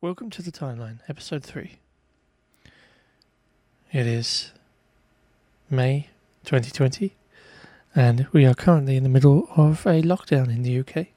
Welcome 0.00 0.30
to 0.30 0.42
the 0.42 0.52
timeline, 0.52 1.00
episode 1.08 1.42
3. 1.42 1.76
It 3.92 4.06
is 4.06 4.52
May 5.68 6.06
2020, 6.44 7.16
and 7.96 8.28
we 8.30 8.46
are 8.46 8.54
currently 8.54 8.94
in 8.94 9.02
the 9.02 9.08
middle 9.08 9.48
of 9.56 9.84
a 9.86 10.00
lockdown 10.02 10.50
in 10.50 10.62
the 10.62 10.78
UK. 10.78 11.08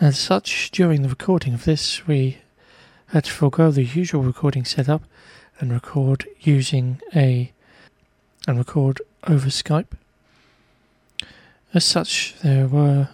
As 0.00 0.18
such, 0.18 0.72
during 0.72 1.02
the 1.02 1.08
recording 1.08 1.54
of 1.54 1.64
this, 1.64 2.08
we 2.08 2.38
had 3.10 3.22
to 3.22 3.30
forego 3.30 3.70
the 3.70 3.84
usual 3.84 4.24
recording 4.24 4.64
setup 4.64 5.04
and 5.60 5.72
record 5.72 6.26
using 6.40 7.00
a 7.14 7.52
and 8.48 8.58
record 8.58 9.00
over 9.28 9.46
Skype. 9.46 9.96
As 11.72 11.84
such, 11.84 12.34
there 12.42 12.66
were 12.66 13.10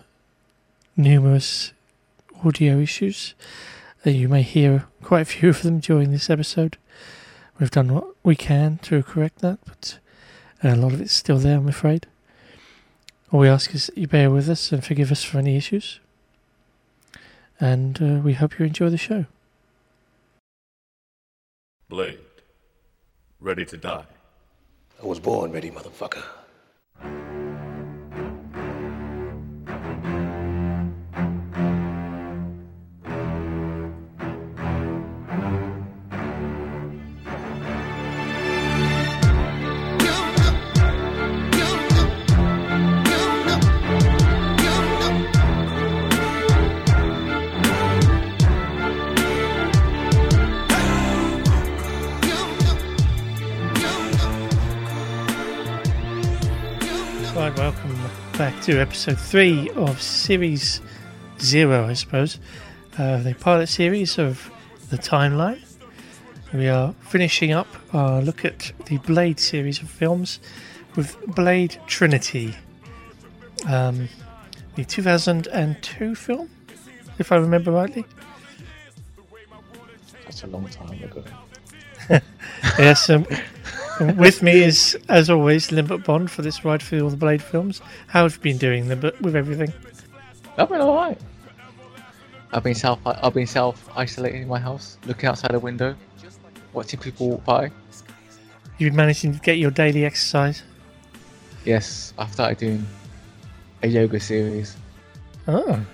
numerous 0.97 1.75
audio 2.43 2.79
issues. 2.79 3.35
Uh, 4.07 4.11
you 4.11 4.29
may 4.29 4.43
hear 4.43 4.87
quite 5.03 5.23
a 5.23 5.25
few 5.25 5.49
of 5.49 5.63
them 5.63 5.81
during 5.81 6.11
this 6.11 6.29
episode. 6.29 6.77
We've 7.59 7.71
done 7.71 7.95
what 7.95 8.09
we 8.23 8.37
can 8.37 8.79
to 8.83 9.03
correct 9.03 9.39
that, 9.39 9.59
but 9.65 9.99
a 10.63 10.77
lot 10.77 10.93
of 10.93 11.01
it's 11.01 11.13
still 11.13 11.39
there, 11.39 11.57
I'm 11.57 11.69
afraid. 11.69 12.07
All 13.31 13.41
we 13.41 13.49
ask 13.49 13.75
is 13.75 13.87
that 13.87 13.97
you 13.97 14.07
bear 14.07 14.31
with 14.31 14.49
us 14.49 14.73
and 14.73 14.85
forgive 14.85 15.11
us 15.11 15.25
for 15.25 15.39
any 15.39 15.57
issues. 15.57 16.01
And 17.59 18.01
uh, 18.03 18.21
we 18.23 18.35
hope 18.35 18.59
you 18.59 18.67
enjoy 18.67 18.91
the 18.91 18.99
show. 18.99 19.27
Blade. 21.89 22.19
Ready 23.41 23.65
to 23.67 23.77
die. 23.77 24.05
I 25.03 25.07
was 25.07 25.21
born 25.21 25.53
ready, 25.53 25.71
motherfucker. 25.71 26.25
Back 58.51 58.61
to 58.61 58.79
episode 58.79 59.19
three 59.19 59.71
of 59.71 60.03
series 60.03 60.83
zero, 61.41 61.87
I 61.87 61.95
suppose, 61.95 62.39
uh, 62.99 63.17
the 63.23 63.33
pilot 63.33 63.69
series 63.69 64.19
of 64.19 64.51
the 64.91 64.99
timeline. 64.99 65.65
We 66.53 66.69
are 66.69 66.93
finishing 67.01 67.53
up 67.53 67.67
our 67.95 68.21
look 68.21 68.45
at 68.45 68.73
the 68.85 68.99
Blade 68.99 69.41
series 69.41 69.81
of 69.81 69.89
films 69.89 70.41
with 70.95 71.17
Blade 71.27 71.79
Trinity, 71.87 72.55
um, 73.67 74.11
the 74.75 74.85
2002 74.85 76.15
film, 76.15 76.51
if 77.19 77.33
I 77.33 77.37
remember 77.37 77.73
rightly. 77.73 78.05
That's 80.27 80.43
a 80.43 80.49
long 80.49 80.69
time 80.69 81.03
ago. 81.03 81.25
Yes, 82.79 83.11
um, 83.11 83.27
with 84.17 84.43
me 84.43 84.63
is, 84.63 84.99
as 85.09 85.29
always, 85.31 85.71
Limbert 85.71 86.03
Bond 86.05 86.31
for 86.31 86.43
this 86.43 86.65
ride 86.65 86.83
through 86.83 87.03
all 87.03 87.11
the 87.11 87.17
Blade 87.17 87.43
films. 87.43 87.81
How 88.09 88.23
have 88.23 88.35
you 88.37 88.41
been 88.41 88.59
doing, 88.59 88.89
Limbert, 88.89 89.21
with 89.21 89.37
everything? 89.37 89.73
I've 90.57 90.69
been 90.69 90.81
alright. 90.81 91.19
I've 92.53 92.63
been 92.63 92.75
self 92.75 93.01
I've 93.05 93.35
been 93.35 93.47
self 93.47 93.89
isolating 93.97 94.43
in 94.43 94.49
my 94.49 94.61
house, 94.61 94.97
looking 95.07 95.29
outside 95.29 95.51
the 95.51 95.59
window, 95.59 95.95
watching 96.73 97.01
people 97.01 97.31
walk 97.31 97.45
by. 97.45 97.71
You've 98.79 98.95
managed 98.95 99.23
to 99.23 99.29
get 99.29 99.59
your 99.59 99.71
daily 99.71 100.05
exercise? 100.05 100.63
Yes, 101.65 102.13
I've 102.19 102.33
started 102.33 102.59
doing 102.59 102.87
a 103.83 103.89
yoga 103.89 104.21
series. 104.21 104.77
Oh. 105.47 105.85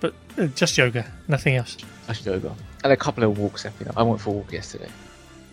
But 0.00 0.14
uh, 0.36 0.46
just 0.46 0.76
yoga, 0.78 1.10
nothing 1.26 1.56
else. 1.56 1.76
That's 2.06 2.24
yoga. 2.24 2.54
And 2.84 2.92
a 2.92 2.96
couple 2.96 3.24
of 3.24 3.38
walks, 3.38 3.64
you 3.64 3.86
know. 3.86 3.92
I 3.96 4.02
went 4.02 4.20
for 4.20 4.30
a 4.30 4.32
walk 4.34 4.52
yesterday. 4.52 4.88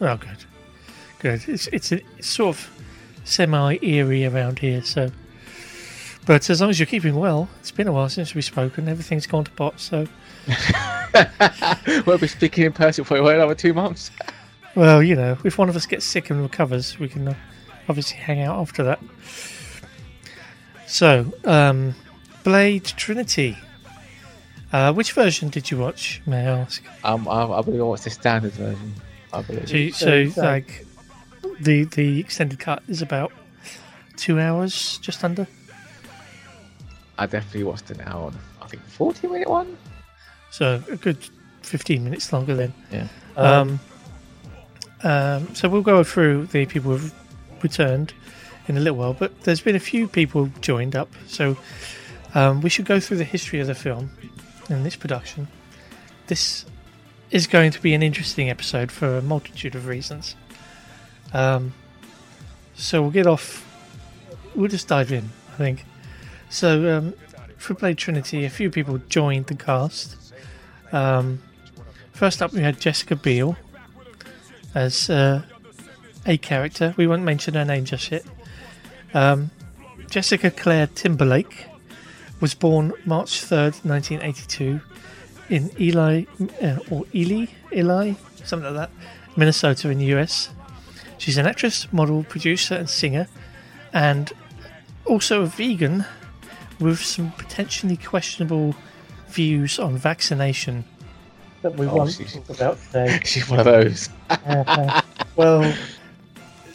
Oh, 0.01 0.15
good. 0.17 0.45
Good. 1.19 1.49
It's, 1.49 1.67
it's, 1.67 1.91
a, 1.91 2.01
it's 2.17 2.27
sort 2.27 2.55
of 2.55 2.69
semi 3.23 3.77
eerie 3.81 4.25
around 4.25 4.59
here, 4.59 4.83
so. 4.83 5.11
But 6.25 6.49
as 6.49 6.61
long 6.61 6.69
as 6.69 6.79
you're 6.79 6.87
keeping 6.87 7.15
well, 7.15 7.49
it's 7.59 7.71
been 7.71 7.87
a 7.87 7.91
while 7.91 8.09
since 8.09 8.33
we've 8.33 8.45
spoken. 8.45 8.87
Everything's 8.87 9.27
gone 9.27 9.43
to 9.43 9.51
pot, 9.51 9.79
so. 9.79 10.07
we'll 12.05 12.17
be 12.17 12.27
speaking 12.27 12.65
in 12.65 12.73
person 12.73 13.03
for 13.03 13.17
another 13.17 13.55
two 13.55 13.73
months. 13.73 14.11
Well, 14.75 15.01
you 15.01 15.15
know, 15.15 15.37
if 15.43 15.57
one 15.57 15.69
of 15.69 15.75
us 15.75 15.85
gets 15.85 16.05
sick 16.05 16.29
and 16.29 16.41
recovers, 16.41 16.99
we 16.99 17.07
can 17.07 17.27
uh, 17.27 17.35
obviously 17.87 18.17
hang 18.17 18.41
out 18.41 18.59
after 18.59 18.83
that. 18.83 18.99
So, 20.87 21.33
um, 21.45 21.95
Blade 22.43 22.85
Trinity. 22.85 23.57
Uh, 24.75 24.91
which 24.91 25.13
version 25.13 25.47
did 25.47 25.71
you 25.71 25.77
watch, 25.77 26.21
may 26.25 26.41
I 26.47 26.59
ask? 26.59 26.83
Um, 27.05 27.29
I, 27.29 27.45
I 27.45 27.61
believe 27.61 27.79
I 27.79 27.83
watched 27.85 28.03
the 28.03 28.09
standard 28.09 28.51
version. 28.51 28.93
I 29.31 29.41
believe. 29.41 29.69
So, 29.69 30.13
you- 30.13 30.29
so 30.31 30.41
like, 30.41 30.85
the 31.61 31.85
the 31.85 32.19
extended 32.19 32.59
cut 32.59 32.83
is 32.89 33.01
about 33.01 33.31
two 34.17 34.37
hours, 34.37 34.97
just 35.01 35.23
under. 35.23 35.47
I 37.17 37.25
definitely 37.25 37.63
watched 37.63 37.89
an 37.89 38.01
hour, 38.01 38.27
and, 38.27 38.37
I 38.61 38.67
think, 38.67 38.83
40 38.83 39.27
minute 39.29 39.49
one. 39.49 39.77
So 40.51 40.83
a 40.91 40.97
good 40.97 41.19
fifteen 41.61 42.03
minutes 42.03 42.33
longer 42.33 42.53
then. 42.55 42.73
Yeah. 42.91 43.07
Um, 43.37 43.79
um, 45.03 45.55
so 45.55 45.69
we'll 45.69 45.83
go 45.83 46.03
through 46.03 46.47
the 46.47 46.65
people 46.65 46.91
who've 46.97 47.13
returned 47.63 48.13
in 48.67 48.75
a 48.75 48.81
little 48.81 48.97
while, 48.97 49.13
but 49.13 49.31
there's 49.43 49.61
been 49.61 49.75
a 49.77 49.85
few 49.91 50.09
people 50.09 50.49
joined 50.59 50.97
up, 50.97 51.09
so 51.27 51.55
um, 52.33 52.59
we 52.59 52.69
should 52.69 52.85
go 52.85 52.99
through 52.99 53.17
the 53.17 53.23
history 53.35 53.61
of 53.61 53.67
the 53.67 53.75
film 53.75 54.09
and 54.69 54.85
this 54.85 54.95
production. 54.95 55.47
This 56.27 56.65
is 57.31 57.47
going 57.47 57.71
to 57.71 57.81
be 57.81 57.93
an 57.93 58.03
interesting 58.03 58.49
episode 58.49 58.91
for 58.91 59.17
a 59.17 59.21
multitude 59.21 59.75
of 59.75 59.87
reasons. 59.87 60.35
Um, 61.33 61.73
so 62.75 63.01
we'll 63.01 63.11
get 63.11 63.27
off. 63.27 63.63
We'll 64.55 64.69
just 64.69 64.87
dive 64.87 65.11
in, 65.11 65.29
I 65.53 65.57
think. 65.57 65.85
So 66.49 66.97
um, 66.97 67.13
for 67.57 67.73
Blade 67.73 67.97
Trinity, 67.97 68.45
a 68.45 68.49
few 68.49 68.69
people 68.69 68.99
joined 69.09 69.47
the 69.47 69.55
cast. 69.55 70.15
Um, 70.91 71.41
first 72.13 72.41
up, 72.41 72.53
we 72.53 72.61
had 72.61 72.79
Jessica 72.79 73.15
Biel 73.15 73.57
as 74.73 75.09
uh, 75.09 75.41
a 76.25 76.37
character. 76.37 76.93
We 76.97 77.07
won't 77.07 77.23
mention 77.23 77.53
her 77.55 77.65
name 77.65 77.85
just 77.85 78.11
yet. 78.11 78.23
Um, 79.13 79.51
Jessica 80.09 80.51
Claire 80.51 80.87
Timberlake 80.87 81.67
was 82.39 82.53
born 82.53 82.93
March 83.05 83.41
3rd, 83.41 83.83
1982, 83.85 84.81
in 85.49 85.71
Eli, 85.79 86.25
uh, 86.61 86.77
or 86.91 87.05
Ely, 87.13 87.47
Eli, 87.73 88.13
something 88.43 88.73
like 88.73 88.89
that, 88.89 88.91
Minnesota 89.37 89.89
in 89.89 89.99
the 89.99 90.05
US. 90.17 90.49
She's 91.17 91.37
an 91.37 91.45
actress, 91.45 91.91
model, 91.93 92.23
producer, 92.23 92.75
and 92.75 92.89
singer, 92.89 93.27
and 93.93 94.31
also 95.05 95.43
a 95.43 95.45
vegan 95.45 96.05
with 96.79 96.99
some 96.99 97.31
potentially 97.33 97.95
questionable 97.97 98.75
views 99.29 99.79
on 99.79 99.97
vaccination 99.97 100.83
that 101.61 101.75
we 101.75 101.87
Oh, 101.87 101.95
won't 101.95 102.17
talk 102.29 102.49
about 102.49 102.77
today. 102.87 103.19
She's 103.25 103.49
one 103.49 103.59
of 103.59 103.65
those. 103.65 104.09
well, 105.35 105.61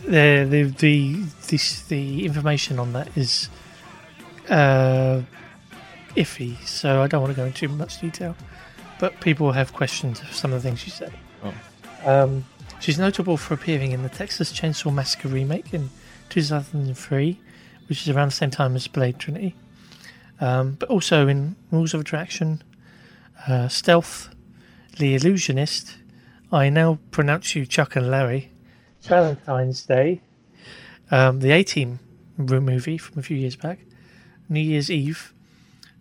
the 0.04 0.46
the 0.48 0.74
the 0.78 1.22
this, 1.48 1.82
the 1.82 2.24
information 2.24 2.78
on 2.78 2.92
that 2.94 3.08
is 3.16 3.48
uh, 4.48 5.20
iffy, 6.16 6.60
so 6.64 7.02
I 7.02 7.06
don't 7.06 7.20
want 7.22 7.34
to 7.34 7.36
go 7.36 7.44
into 7.46 7.66
too 7.66 7.68
much 7.68 8.00
detail. 8.00 8.36
But 8.98 9.20
people 9.20 9.52
have 9.52 9.72
questions 9.72 10.20
of 10.20 10.32
some 10.34 10.52
of 10.52 10.62
the 10.62 10.68
things 10.68 10.80
she 10.80 10.90
said. 10.90 11.12
Oh. 11.42 11.54
Um, 12.04 12.44
she's 12.80 12.98
notable 12.98 13.36
for 13.36 13.54
appearing 13.54 13.92
in 13.92 14.02
the 14.02 14.08
Texas 14.08 14.52
Chainsaw 14.52 14.92
Massacre 14.92 15.28
remake 15.28 15.72
in 15.72 15.90
2003, 16.28 17.40
which 17.88 18.02
is 18.02 18.08
around 18.08 18.28
the 18.28 18.36
same 18.36 18.50
time 18.50 18.76
as 18.76 18.86
Blade 18.86 19.18
Trinity. 19.18 19.54
Um, 20.40 20.72
but 20.78 20.88
also 20.88 21.28
in 21.28 21.56
Rules 21.70 21.94
of 21.94 22.00
Attraction, 22.00 22.62
uh, 23.46 23.68
Stealth, 23.68 24.30
The 24.98 25.14
Illusionist. 25.14 25.96
I 26.52 26.68
now 26.68 26.98
pronounce 27.10 27.54
you 27.54 27.66
Chuck 27.66 27.96
and 27.96 28.10
Larry. 28.10 28.50
Valentine's 29.02 29.84
Day. 29.84 30.20
Um, 31.10 31.40
the 31.40 31.52
A 31.52 31.62
Team 31.62 31.98
movie 32.36 32.98
from 32.98 33.18
a 33.18 33.22
few 33.22 33.36
years 33.36 33.56
back. 33.56 33.80
New 34.48 34.60
Year's 34.60 34.90
Eve. 34.90 35.34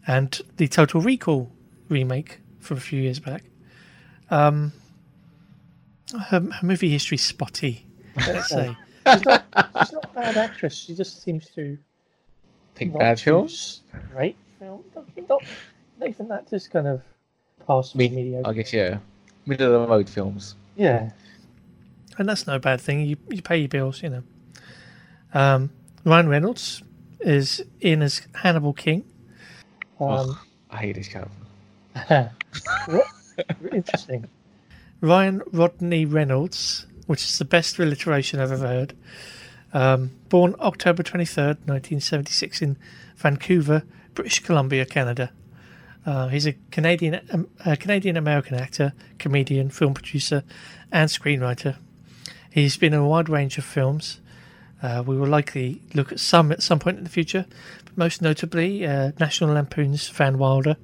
And 0.09 0.41
the 0.57 0.67
Total 0.67 0.99
Recall 0.99 1.51
remake 1.87 2.39
from 2.59 2.77
a 2.77 2.79
few 2.79 2.99
years 2.99 3.19
back. 3.19 3.43
Um, 4.31 4.73
her, 6.29 6.39
her 6.39 6.65
movie 6.65 6.89
history's 6.89 7.23
spotty, 7.23 7.85
let's 8.17 8.49
say. 8.49 8.75
she's, 9.07 9.23
not, 9.23 9.45
she's 9.53 9.93
not 9.93 10.05
a 10.05 10.15
bad 10.15 10.35
actress. 10.35 10.75
She 10.75 10.95
just 10.95 11.21
seems 11.21 11.45
to 11.51 11.77
Think 12.73 12.93
not 12.93 12.99
bad 13.01 13.17
to 13.17 13.23
films? 13.23 13.81
Great 14.11 14.35
film. 14.57 14.83
Not, 14.95 15.05
not, 15.29 15.43
not 15.99 16.09
even 16.09 16.27
that. 16.29 16.49
Just 16.49 16.71
kind 16.71 16.87
of 16.87 17.03
Past 17.67 17.95
Me- 17.95 18.09
mediocre. 18.09 18.49
I 18.49 18.53
guess 18.53 18.73
yeah, 18.73 18.97
middle 19.45 19.75
of 19.75 19.81
the 19.81 19.87
road 19.87 20.09
films. 20.09 20.55
Yeah. 20.75 21.11
and 22.17 22.27
that's 22.27 22.47
no 22.47 22.57
bad 22.57 22.81
thing. 22.81 23.01
You 23.01 23.15
you 23.29 23.43
pay 23.43 23.57
your 23.57 23.69
bills, 23.69 24.01
you 24.01 24.09
know. 24.09 24.23
Um, 25.35 25.69
Ryan 26.03 26.29
Reynolds 26.29 26.81
is 27.19 27.63
in 27.79 28.01
as 28.01 28.23
Hannibal 28.33 28.73
King. 28.73 29.03
Um, 29.99 30.39
I 30.69 30.77
hate 30.77 30.95
this 30.95 31.07
character. 31.07 32.31
Interesting. 33.71 34.27
Ryan 35.01 35.41
Rodney 35.51 36.05
Reynolds, 36.05 36.85
which 37.07 37.23
is 37.23 37.37
the 37.37 37.45
best 37.45 37.79
alliteration 37.79 38.39
I've 38.39 38.51
ever 38.51 38.67
heard. 38.67 38.95
Um, 39.73 40.11
born 40.29 40.55
October 40.59 41.03
23rd, 41.03 41.67
1976, 41.67 42.61
in 42.61 42.77
Vancouver, 43.15 43.83
British 44.13 44.39
Columbia, 44.39 44.85
Canada. 44.85 45.31
Uh, 46.05 46.27
he's 46.29 46.47
a 46.47 46.53
Canadian 46.71 47.19
um, 47.31 47.47
a 47.65 47.77
Canadian 47.77 48.17
American 48.17 48.55
actor, 48.55 48.93
comedian, 49.19 49.69
film 49.69 49.93
producer, 49.93 50.43
and 50.91 51.09
screenwriter. 51.09 51.77
He's 52.49 52.77
been 52.77 52.93
in 52.93 52.99
a 52.99 53.07
wide 53.07 53.29
range 53.29 53.57
of 53.57 53.65
films. 53.65 54.19
Uh, 54.81 55.03
we 55.05 55.17
will 55.17 55.27
likely 55.27 55.81
look 55.93 56.11
at 56.11 56.19
some 56.19 56.51
at 56.51 56.63
some 56.63 56.79
point 56.79 56.97
in 56.97 57.03
the 57.03 57.09
future, 57.09 57.45
most 57.99 58.21
notably 58.21 58.85
uh, 58.87 59.11
National 59.19 59.53
Lampoon's 59.53 60.07
Van 60.09 60.37
Wilder, 60.39 60.77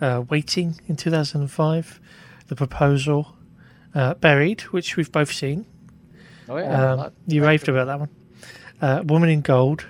uh, 0.00 0.24
Waiting 0.28 0.80
in 0.88 0.96
2005, 0.96 2.00
The 2.48 2.56
Proposal, 2.56 3.36
uh, 3.94 4.14
Buried, 4.14 4.62
which 4.72 4.96
we've 4.96 5.12
both 5.12 5.30
seen. 5.30 5.66
Oh 6.48 6.56
yeah, 6.56 6.92
Um, 6.92 6.98
like- 6.98 7.12
you 7.26 7.44
raved 7.44 7.68
about 7.68 7.86
that 7.86 8.00
one. 8.00 8.08
Uh, 8.80 9.02
Woman 9.04 9.28
in 9.28 9.42
Gold, 9.42 9.86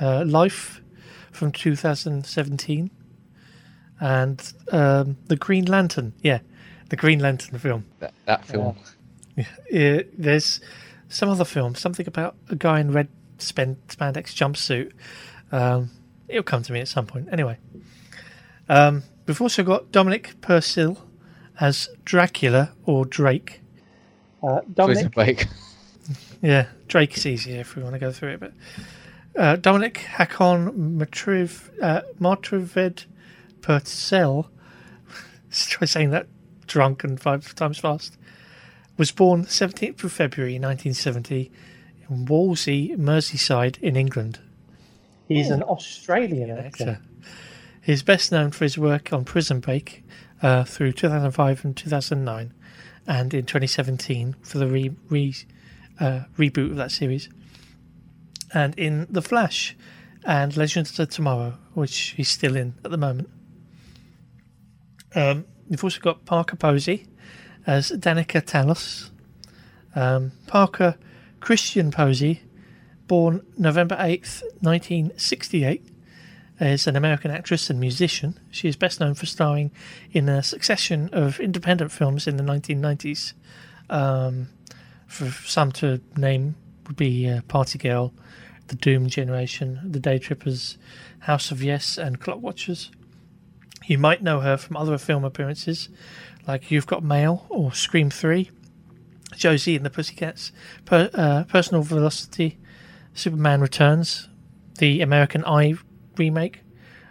uh, 0.00 0.24
Life 0.24 0.80
from 1.32 1.50
2017, 1.52 2.90
and 4.00 4.52
um, 4.72 5.16
The 5.26 5.36
Green 5.36 5.64
Lantern. 5.64 6.12
Yeah, 6.22 6.38
the 6.88 6.96
Green 6.96 7.18
Lantern 7.18 7.58
film. 7.58 7.84
that, 7.98 8.14
that 8.26 8.44
film. 8.44 8.76
Yeah, 9.70 10.02
there's 10.16 10.60
some 11.08 11.28
other 11.28 11.44
film, 11.44 11.74
something 11.74 12.06
about 12.06 12.36
a 12.48 12.56
guy 12.56 12.80
in 12.80 12.92
red 12.92 13.08
span- 13.38 13.76
spandex 13.88 14.34
jumpsuit. 14.34 14.92
Um, 15.52 15.90
it'll 16.28 16.42
come 16.42 16.62
to 16.62 16.72
me 16.72 16.80
at 16.80 16.88
some 16.88 17.06
point. 17.06 17.28
Anyway, 17.30 17.58
um, 18.68 19.02
we've 19.26 19.40
also 19.40 19.62
got 19.62 19.92
Dominic 19.92 20.40
Purcell 20.40 20.98
as 21.60 21.88
Dracula 22.04 22.72
or 22.84 23.04
Drake. 23.04 23.60
Uh, 24.42 24.60
Prison 24.60 24.74
Dominic, 24.74 25.14
Break. 25.14 25.46
Yeah, 26.42 26.66
Drake 26.86 27.16
is 27.16 27.26
easier 27.26 27.60
if 27.60 27.74
we 27.74 27.82
want 27.82 27.94
to 27.94 27.98
go 27.98 28.12
through 28.12 28.34
it. 28.34 28.40
But 28.40 28.52
uh, 29.36 29.56
Dominic 29.56 29.98
Hakon 29.98 30.98
Matriv, 30.98 31.70
uh, 31.82 32.02
Martraved 32.18 33.06
Purcell, 33.62 34.50
let's 35.46 35.66
try 35.66 35.86
saying 35.86 36.10
that 36.10 36.28
drunk 36.66 37.04
and 37.04 37.20
five 37.20 37.54
times 37.54 37.78
fast, 37.78 38.16
was 38.96 39.10
born 39.10 39.44
17th 39.44 40.04
of 40.04 40.12
February 40.12 40.54
1970 40.54 41.50
in 42.08 42.26
Wallasey, 42.26 42.96
Merseyside 42.96 43.80
in 43.80 43.96
England. 43.96 44.38
He's 45.28 45.50
an 45.50 45.62
Australian 45.62 46.50
actor. 46.50 46.66
Actor. 46.66 47.02
He's 47.82 48.02
best 48.02 48.32
known 48.32 48.50
for 48.50 48.64
his 48.64 48.76
work 48.76 49.12
on 49.12 49.24
Prison 49.24 49.60
Break 49.60 50.02
uh, 50.42 50.64
through 50.64 50.92
2005 50.92 51.64
and 51.64 51.76
2009, 51.76 52.52
and 53.06 53.34
in 53.34 53.46
2017 53.46 54.36
for 54.42 54.58
the 54.58 54.66
re, 54.66 54.90
re, 55.08 55.34
uh, 56.00 56.22
reboot 56.36 56.70
of 56.70 56.76
that 56.76 56.90
series, 56.90 57.28
and 58.52 58.76
in 58.78 59.06
The 59.08 59.22
Flash 59.22 59.76
and 60.24 60.56
Legends 60.56 60.98
of 60.98 61.10
Tomorrow, 61.10 61.54
which 61.74 62.14
he's 62.16 62.28
still 62.28 62.56
in 62.56 62.74
at 62.84 62.90
the 62.90 62.96
moment. 62.96 63.30
Um, 65.14 65.46
you've 65.68 65.84
also 65.84 66.00
got 66.00 66.24
Parker 66.24 66.56
Posey 66.56 67.06
as 67.66 67.90
Danica 67.90 68.42
Talos. 68.42 69.10
Um, 69.94 70.32
Parker 70.46 70.96
Christian 71.40 71.90
Posey, 71.90 72.42
born 73.06 73.44
November 73.56 73.96
8th, 73.96 74.42
1968, 74.60 75.86
is 76.60 76.86
an 76.86 76.96
American 76.96 77.30
actress 77.30 77.70
and 77.70 77.78
musician. 77.78 78.38
She 78.50 78.68
is 78.68 78.76
best 78.76 79.00
known 79.00 79.14
for 79.14 79.26
starring 79.26 79.70
in 80.12 80.28
a 80.28 80.42
succession 80.42 81.10
of 81.12 81.38
independent 81.38 81.92
films 81.92 82.26
in 82.26 82.36
the 82.36 82.42
1990s. 82.42 83.34
Um, 83.90 84.48
for 85.06 85.30
some 85.30 85.70
to 85.72 86.00
name 86.16 86.56
would 86.86 86.96
be 86.96 87.28
uh, 87.28 87.42
Party 87.42 87.78
Girl, 87.78 88.12
The 88.68 88.76
Doom 88.76 89.08
Generation, 89.08 89.80
The 89.84 90.00
Day 90.00 90.18
Trippers, 90.18 90.78
House 91.20 91.50
of 91.50 91.62
Yes, 91.62 91.98
and 91.98 92.20
Clock 92.20 92.40
Watchers. 92.40 92.90
You 93.86 93.98
might 93.98 94.22
know 94.22 94.40
her 94.40 94.56
from 94.56 94.76
other 94.76 94.98
film 94.98 95.24
appearances, 95.24 95.88
like 96.46 96.70
You've 96.70 96.86
Got 96.86 97.04
Mail 97.04 97.46
or 97.48 97.72
Scream 97.72 98.10
3, 98.10 98.50
Josie 99.36 99.76
and 99.76 99.84
the 99.84 99.90
Pussycats, 99.90 100.52
per, 100.84 101.10
uh, 101.14 101.44
Personal 101.44 101.82
Velocity, 101.82 102.58
Superman 103.16 103.60
Returns, 103.62 104.28
the 104.78 105.00
American 105.00 105.42
Eye 105.44 105.74
remake, 106.16 106.60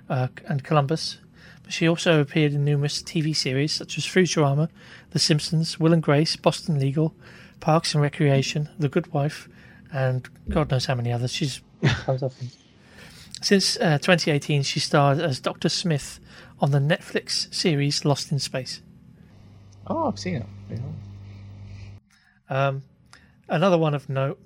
uh, 0.07 0.27
and 0.47 0.63
Columbus. 0.63 1.17
But 1.63 1.73
she 1.73 1.87
also 1.87 2.21
appeared 2.21 2.53
in 2.53 2.63
numerous 2.63 3.01
TV 3.01 3.35
series 3.35 3.73
such 3.73 3.97
as 3.97 4.05
Futurama, 4.05 4.69
The 5.09 5.19
Simpsons, 5.19 5.79
Will 5.79 5.93
and 5.93 6.03
Grace, 6.03 6.35
Boston 6.35 6.79
Legal, 6.79 7.15
Parks 7.59 7.95
and 7.95 8.03
Recreation, 8.03 8.69
The 8.77 8.87
Good 8.87 9.11
Wife, 9.13 9.49
and 9.91 10.29
God 10.47 10.69
knows 10.69 10.85
how 10.85 10.93
many 10.93 11.11
others. 11.11 11.31
She's 11.31 11.61
Tons 11.83 12.21
of 12.21 12.33
things. 12.33 12.55
since 13.41 13.77
uh, 13.77 13.97
2018 13.97 14.63
she 14.63 14.79
starred 14.79 15.19
as 15.19 15.39
Dr. 15.39 15.69
Smith 15.69 16.19
on 16.59 16.69
the 16.71 16.79
Netflix 16.79 17.53
series 17.53 18.05
Lost 18.05 18.31
in 18.31 18.37
Space. 18.39 18.81
Oh, 19.87 20.07
I've 20.07 20.19
seen 20.19 20.35
it. 20.35 20.45
Yeah. 20.69 20.77
Um, 22.49 22.83
another 23.49 23.77
one 23.77 23.93
of 23.95 24.07
note: 24.07 24.39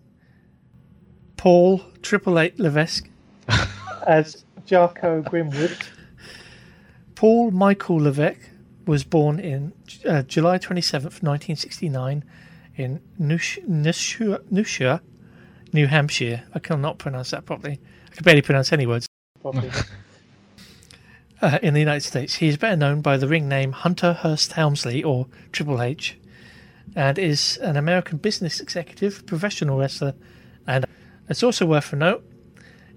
Paul 1.39 1.81
Triple 2.01 2.37
H 2.37 2.55
Levesque. 2.57 3.09
As 4.05 4.43
Jarko 4.67 5.23
Grimwood. 5.23 5.87
Paul 7.15 7.51
Michael 7.51 7.95
Levesque 7.95 8.49
was 8.85 9.05
born 9.05 9.39
in 9.39 9.71
uh, 10.05 10.23
July 10.23 10.57
27th, 10.57 11.23
1969, 11.23 12.25
in 12.75 12.99
Nush- 13.17 13.65
Nushua, 13.65 14.39
Nushua, 14.51 14.99
New 15.71 15.87
Hampshire. 15.87 16.43
I 16.53 16.59
cannot 16.59 16.97
pronounce 16.97 17.31
that 17.31 17.45
properly. 17.45 17.79
I 18.11 18.15
can 18.15 18.23
barely 18.25 18.41
pronounce 18.41 18.73
any 18.73 18.85
words. 18.85 19.07
Uh, 21.41 21.57
in 21.63 21.73
the 21.73 21.79
United 21.79 22.05
States. 22.05 22.35
He 22.35 22.49
is 22.49 22.57
better 22.57 22.75
known 22.75 22.99
by 22.99 23.15
the 23.15 23.25
ring 23.25 23.47
name 23.47 23.71
Hunter 23.71 24.11
Hearst 24.11 24.51
Helmsley, 24.51 25.05
or 25.05 25.25
Triple 25.53 25.81
H, 25.81 26.19
and 26.97 27.17
is 27.17 27.55
an 27.61 27.77
American 27.77 28.17
business 28.17 28.59
executive, 28.59 29.25
professional 29.25 29.77
wrestler, 29.77 30.15
and 30.67 30.85
it's 31.29 31.43
also 31.43 31.65
worth 31.65 31.93
a 31.93 31.95
note. 31.95 32.25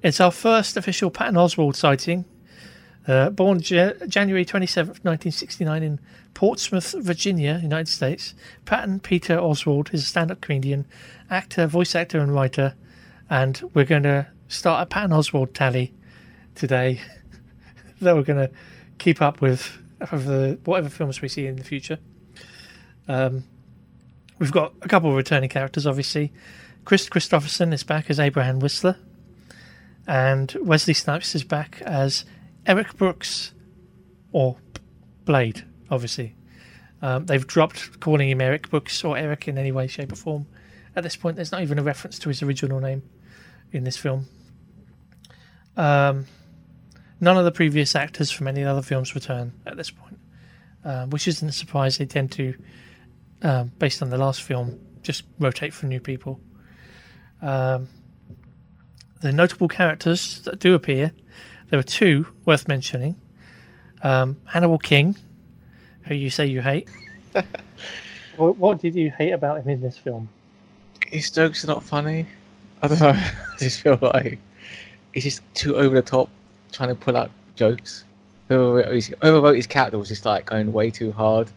It's 0.02 0.20
our 0.20 0.30
first 0.30 0.76
official 0.76 1.10
Patton 1.10 1.34
Oswalt 1.34 1.76
sighting. 1.76 2.24
Uh, 3.06 3.30
born 3.30 3.60
Ja- 3.60 3.92
January 4.06 4.44
27th, 4.44 5.04
1969, 5.04 5.82
in 5.82 6.00
Portsmouth, 6.34 6.94
Virginia, 6.98 7.58
United 7.62 7.88
States, 7.88 8.34
Patton 8.64 9.00
Peter 9.00 9.36
Oswalt 9.36 9.92
is 9.92 10.02
a 10.02 10.06
stand 10.06 10.30
up 10.30 10.40
comedian, 10.40 10.86
actor, 11.28 11.66
voice 11.66 11.94
actor, 11.94 12.20
and 12.20 12.34
writer. 12.34 12.74
And 13.28 13.60
we're 13.74 13.84
going 13.84 14.04
to 14.04 14.28
start 14.48 14.82
a 14.82 14.86
Patton 14.86 15.10
Oswalt 15.10 15.52
tally 15.52 15.92
today 16.54 17.00
that 18.00 18.14
we're 18.14 18.22
going 18.22 18.48
to 18.48 18.54
keep 18.98 19.20
up 19.20 19.40
with 19.40 19.78
of 20.10 20.24
the 20.24 20.58
whatever 20.64 20.88
films 20.88 21.22
we 21.22 21.28
see 21.28 21.46
in 21.46 21.56
the 21.56 21.64
future. 21.64 21.98
Um, 23.08 23.44
we've 24.38 24.52
got 24.52 24.74
a 24.82 24.88
couple 24.88 25.10
of 25.10 25.16
returning 25.16 25.48
characters, 25.48 25.86
obviously. 25.86 26.32
Kris 26.84 27.08
Kristofferson 27.08 27.72
is 27.72 27.84
back 27.84 28.10
as 28.10 28.18
Abraham 28.18 28.58
Whistler, 28.58 28.96
and 30.06 30.56
Wesley 30.60 30.94
Snipes 30.94 31.34
is 31.34 31.44
back 31.44 31.80
as 31.82 32.24
Eric 32.66 32.96
Brooks, 32.96 33.52
or 34.32 34.56
Blade, 35.24 35.64
obviously. 35.90 36.34
Um, 37.00 37.26
they've 37.26 37.46
dropped 37.46 38.00
calling 38.00 38.28
him 38.28 38.40
Eric 38.40 38.70
Brooks 38.70 39.04
or 39.04 39.16
Eric 39.16 39.46
in 39.46 39.58
any 39.58 39.70
way, 39.72 39.86
shape, 39.86 40.12
or 40.12 40.16
form. 40.16 40.46
At 40.96 41.04
this 41.04 41.16
point, 41.16 41.36
there's 41.36 41.52
not 41.52 41.62
even 41.62 41.78
a 41.78 41.82
reference 41.82 42.18
to 42.20 42.28
his 42.28 42.42
original 42.42 42.80
name 42.80 43.02
in 43.72 43.84
this 43.84 43.96
film. 43.96 44.26
Um, 45.76 46.26
none 47.20 47.38
of 47.38 47.44
the 47.44 47.52
previous 47.52 47.94
actors 47.94 48.30
from 48.30 48.48
any 48.48 48.64
other 48.64 48.82
films 48.82 49.14
return 49.14 49.52
at 49.66 49.76
this 49.76 49.90
point, 49.90 50.18
um, 50.84 51.10
which 51.10 51.28
isn't 51.28 51.48
a 51.48 51.52
surprise. 51.52 51.98
They 51.98 52.06
tend 52.06 52.32
to, 52.32 52.54
um, 53.42 53.72
based 53.78 54.02
on 54.02 54.10
the 54.10 54.18
last 54.18 54.42
film, 54.42 54.80
just 55.02 55.24
rotate 55.38 55.72
for 55.72 55.86
new 55.86 56.00
people. 56.00 56.40
Um, 57.42 57.88
the 59.20 59.32
notable 59.32 59.68
characters 59.68 60.40
that 60.42 60.58
do 60.58 60.75
appear, 60.75 61.12
there 61.70 61.78
are 61.78 61.84
two 61.84 62.26
worth 62.44 62.68
mentioning. 62.68 63.16
Um, 64.02 64.37
Hannibal 64.44 64.78
King, 64.78 65.16
who 66.02 66.14
you 66.14 66.30
say 66.30 66.46
you 66.46 66.61
hate. 66.61 66.88
what, 68.37 68.56
what 68.56 68.80
did 68.80 68.94
you 68.94 69.11
hate 69.11 69.32
about 69.32 69.61
him 69.61 69.68
in 69.68 69.80
this 69.80 69.96
film? 69.96 70.28
His 71.06 71.30
jokes 71.30 71.64
are 71.64 71.68
not 71.68 71.82
funny. 71.82 72.26
I 72.82 72.88
don't 72.88 73.00
know. 73.00 73.11
I 73.11 73.56
just 73.58 73.80
feel 73.80 73.99
like 74.00 74.38
he's 75.12 75.25
just 75.25 75.42
too 75.54 75.76
over 75.76 75.94
the 75.94 76.02
top, 76.02 76.28
trying 76.72 76.88
to 76.88 76.94
pull 76.94 77.16
out 77.16 77.30
jokes. 77.54 78.04
whoever 78.49 78.75
wrote 78.75 78.92
his, 78.92 79.08
whoever 79.20 79.40
wrote 79.40 79.68
character 79.68 79.99
was 79.99 80.08
just 80.08 80.25
like 80.25 80.46
going 80.46 80.72
way 80.72 80.90
too 80.90 81.12
hard. 81.12 81.49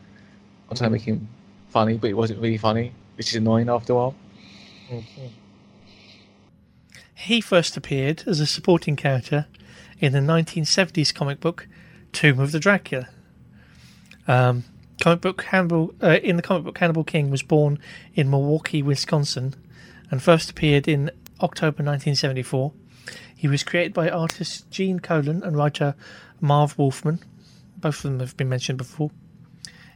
I'm 0.70 0.77
trying 0.77 0.89
to 0.89 0.94
make 0.94 1.04
him 1.04 1.27
funny, 1.70 1.98
but 1.98 2.10
it 2.10 2.13
wasn't 2.13 2.42
really 2.42 2.58
funny, 2.58 2.92
which 3.18 3.30
is 3.30 3.36
annoying 3.36 3.70
after 3.70 3.94
a 3.94 3.96
while. 3.96 4.15
He 7.16 7.40
first 7.40 7.78
appeared 7.78 8.24
as 8.28 8.40
a 8.40 8.46
supporting 8.46 8.98
character 8.98 9.48
in 10.00 10.12
the 10.12 10.20
1970s 10.20 11.16
comic 11.16 11.40
book 11.40 11.68
Tomb 12.12 12.40
of 12.40 12.52
the 12.52 12.60
Dracula. 12.60 13.08
Um, 14.28 14.66
comic 15.00 15.22
book 15.22 15.42
Hannibal 15.44 15.96
uh, 16.04 16.20
in 16.22 16.36
the 16.36 16.42
comic 16.42 16.66
book 16.66 16.78
Hannibal 16.78 17.06
King 17.06 17.32
was 17.32 17.42
born 17.42 17.80
in 18.14 18.30
Milwaukee, 18.30 18.84
Wisconsin, 18.84 19.56
and 20.12 20.22
first 20.22 20.52
appeared 20.52 20.90
in 20.90 21.10
October 21.42 21.84
1974. 21.84 22.74
He 23.36 23.48
was 23.48 23.64
created 23.64 23.94
by 23.94 24.10
artist 24.10 24.70
Gene 24.70 25.00
Colan 25.00 25.42
and 25.42 25.56
writer 25.56 25.96
Marv 26.42 26.78
Wolfman. 26.78 27.20
Both 27.78 28.04
of 28.04 28.12
them 28.12 28.20
have 28.20 28.36
been 28.36 28.50
mentioned 28.50 28.78
before. 28.78 29.12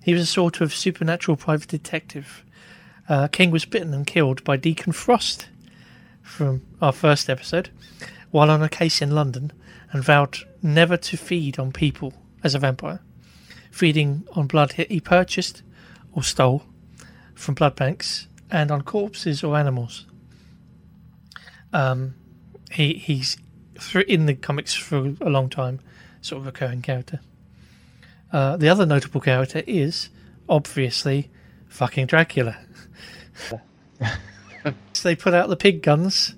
He 0.04 0.14
was 0.14 0.24
a 0.24 0.26
sort 0.26 0.62
of 0.62 0.74
supernatural 0.74 1.36
private 1.36 1.68
detective. 1.68 2.46
Uh, 3.10 3.28
King 3.28 3.52
was 3.52 3.66
bitten 3.66 3.94
and 3.94 4.08
killed 4.08 4.44
by 4.46 4.56
Deacon 4.56 4.94
Frost 4.94 5.50
from 6.30 6.62
our 6.80 6.94
first 6.94 7.30
episode 7.30 7.70
while 8.32 8.52
on 8.52 8.62
a 8.62 8.70
case 8.70 9.02
in 9.02 9.12
London 9.12 9.52
and 9.92 10.04
vowed 10.04 10.38
never 10.62 10.96
to 10.96 11.18
feed 11.18 11.58
on 11.58 11.72
people 11.72 12.14
as 12.44 12.54
a 12.54 12.60
vampire. 12.60 13.02
Feeding 13.72 14.28
on 14.34 14.48
blood 14.48 14.74
he 14.74 15.00
purchased 15.00 15.64
or 16.14 16.24
stole 16.24 16.64
from 17.34 17.56
blood 17.56 17.76
banks 17.76 18.28
and 18.52 18.72
on 18.72 18.84
corpses 18.84 19.44
or 19.44 19.58
animals. 19.58 20.06
Um, 21.74 22.16
he 22.72 22.94
he's 22.94 23.38
in 24.08 24.26
the 24.26 24.36
comics 24.36 24.76
for 24.76 25.16
a 25.22 25.30
long 25.30 25.50
time, 25.50 25.80
sort 26.22 26.42
of 26.42 26.46
recurring 26.46 26.82
character. 26.82 27.20
Uh, 28.32 28.56
the 28.58 28.70
other 28.70 28.86
notable 28.86 29.22
character 29.22 29.64
is 29.66 30.10
obviously 30.48 31.32
fucking 31.68 32.06
Dracula. 32.06 32.58
So 35.00 35.10
they 35.10 35.16
put 35.16 35.34
out 35.34 35.50
the 35.50 35.56
pig 35.56 35.82
guns. 35.82 36.36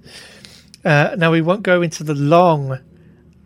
Uh, 0.85 1.15
now 1.17 1.31
we 1.31 1.41
won't 1.41 1.63
go 1.63 1.81
into 1.81 2.03
the 2.03 2.13
long, 2.15 2.79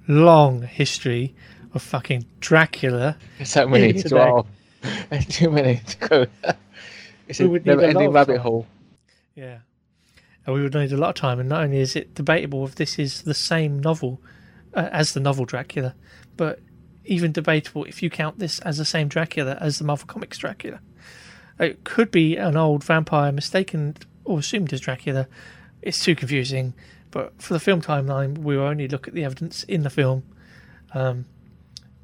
long 0.08 0.62
history 0.62 1.36
of 1.74 1.82
fucking 1.82 2.26
Dracula. 2.40 3.18
There's 3.38 3.50
so 3.50 3.68
many 3.68 3.94
to. 3.94 4.46
There's 5.10 5.26
too 5.30 5.50
many 5.50 5.82
to 5.88 5.98
go. 6.08 6.26
It's 7.28 7.40
We 7.40 7.58
a 7.58 7.60
never 7.62 7.82
ending 7.82 8.12
rabbit 8.12 8.38
hole. 8.40 8.68
Yeah. 9.34 9.58
And 10.46 10.56
we 10.56 10.62
would 10.62 10.76
need 10.76 10.92
a 10.92 10.98
lot 10.98 11.10
of 11.10 11.16
time, 11.16 11.40
and 11.40 11.50
not 11.50 11.64
only 11.64 11.80
is 11.80 11.96
it 11.96 12.14
debatable 12.14 12.64
if 12.66 12.76
this 12.76 13.00
is 13.00 13.24
the 13.24 13.34
same 13.34 13.80
novel 13.80 14.22
uh, 14.76 14.90
as 14.92 15.14
the 15.14 15.20
novel 15.20 15.46
Dracula, 15.46 15.96
but 16.38 16.60
even 17.04 17.32
debatable 17.32 17.84
if 17.86 18.04
you 18.04 18.12
count 18.12 18.38
this 18.38 18.60
as 18.60 18.78
the 18.78 18.86
same 18.86 19.08
Dracula 19.08 19.58
as 19.60 19.80
the 19.80 19.86
Marvel 19.86 20.06
Comics 20.06 20.38
Dracula. 20.38 20.80
It 21.60 21.84
could 21.84 22.12
be 22.12 22.36
an 22.36 22.58
old 22.58 22.84
vampire 22.84 23.32
mistaken 23.32 23.96
or 24.26 24.40
assumed 24.40 24.74
as 24.74 24.82
Dracula. 24.82 25.28
It's 25.82 26.04
too 26.04 26.16
confusing, 26.16 26.74
but 27.12 27.42
for 27.42 27.54
the 27.54 27.60
film 27.60 27.82
timeline, 27.82 28.40
we 28.40 28.58
will 28.58 28.66
only 28.66 28.88
look 28.88 29.08
at 29.08 29.14
the 29.14 29.24
evidence 29.24 29.64
in 29.64 29.84
the 29.84 29.90
film. 29.90 30.24
Um, 30.94 31.26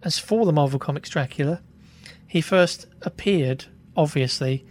as 0.03 0.17
for 0.17 0.45
the 0.45 0.53
Marvel 0.53 0.79
Comics 0.79 1.09
Dracula, 1.09 1.61
he 2.27 2.41
first 2.41 2.87
appeared, 3.01 3.65
obviously, 3.95 4.65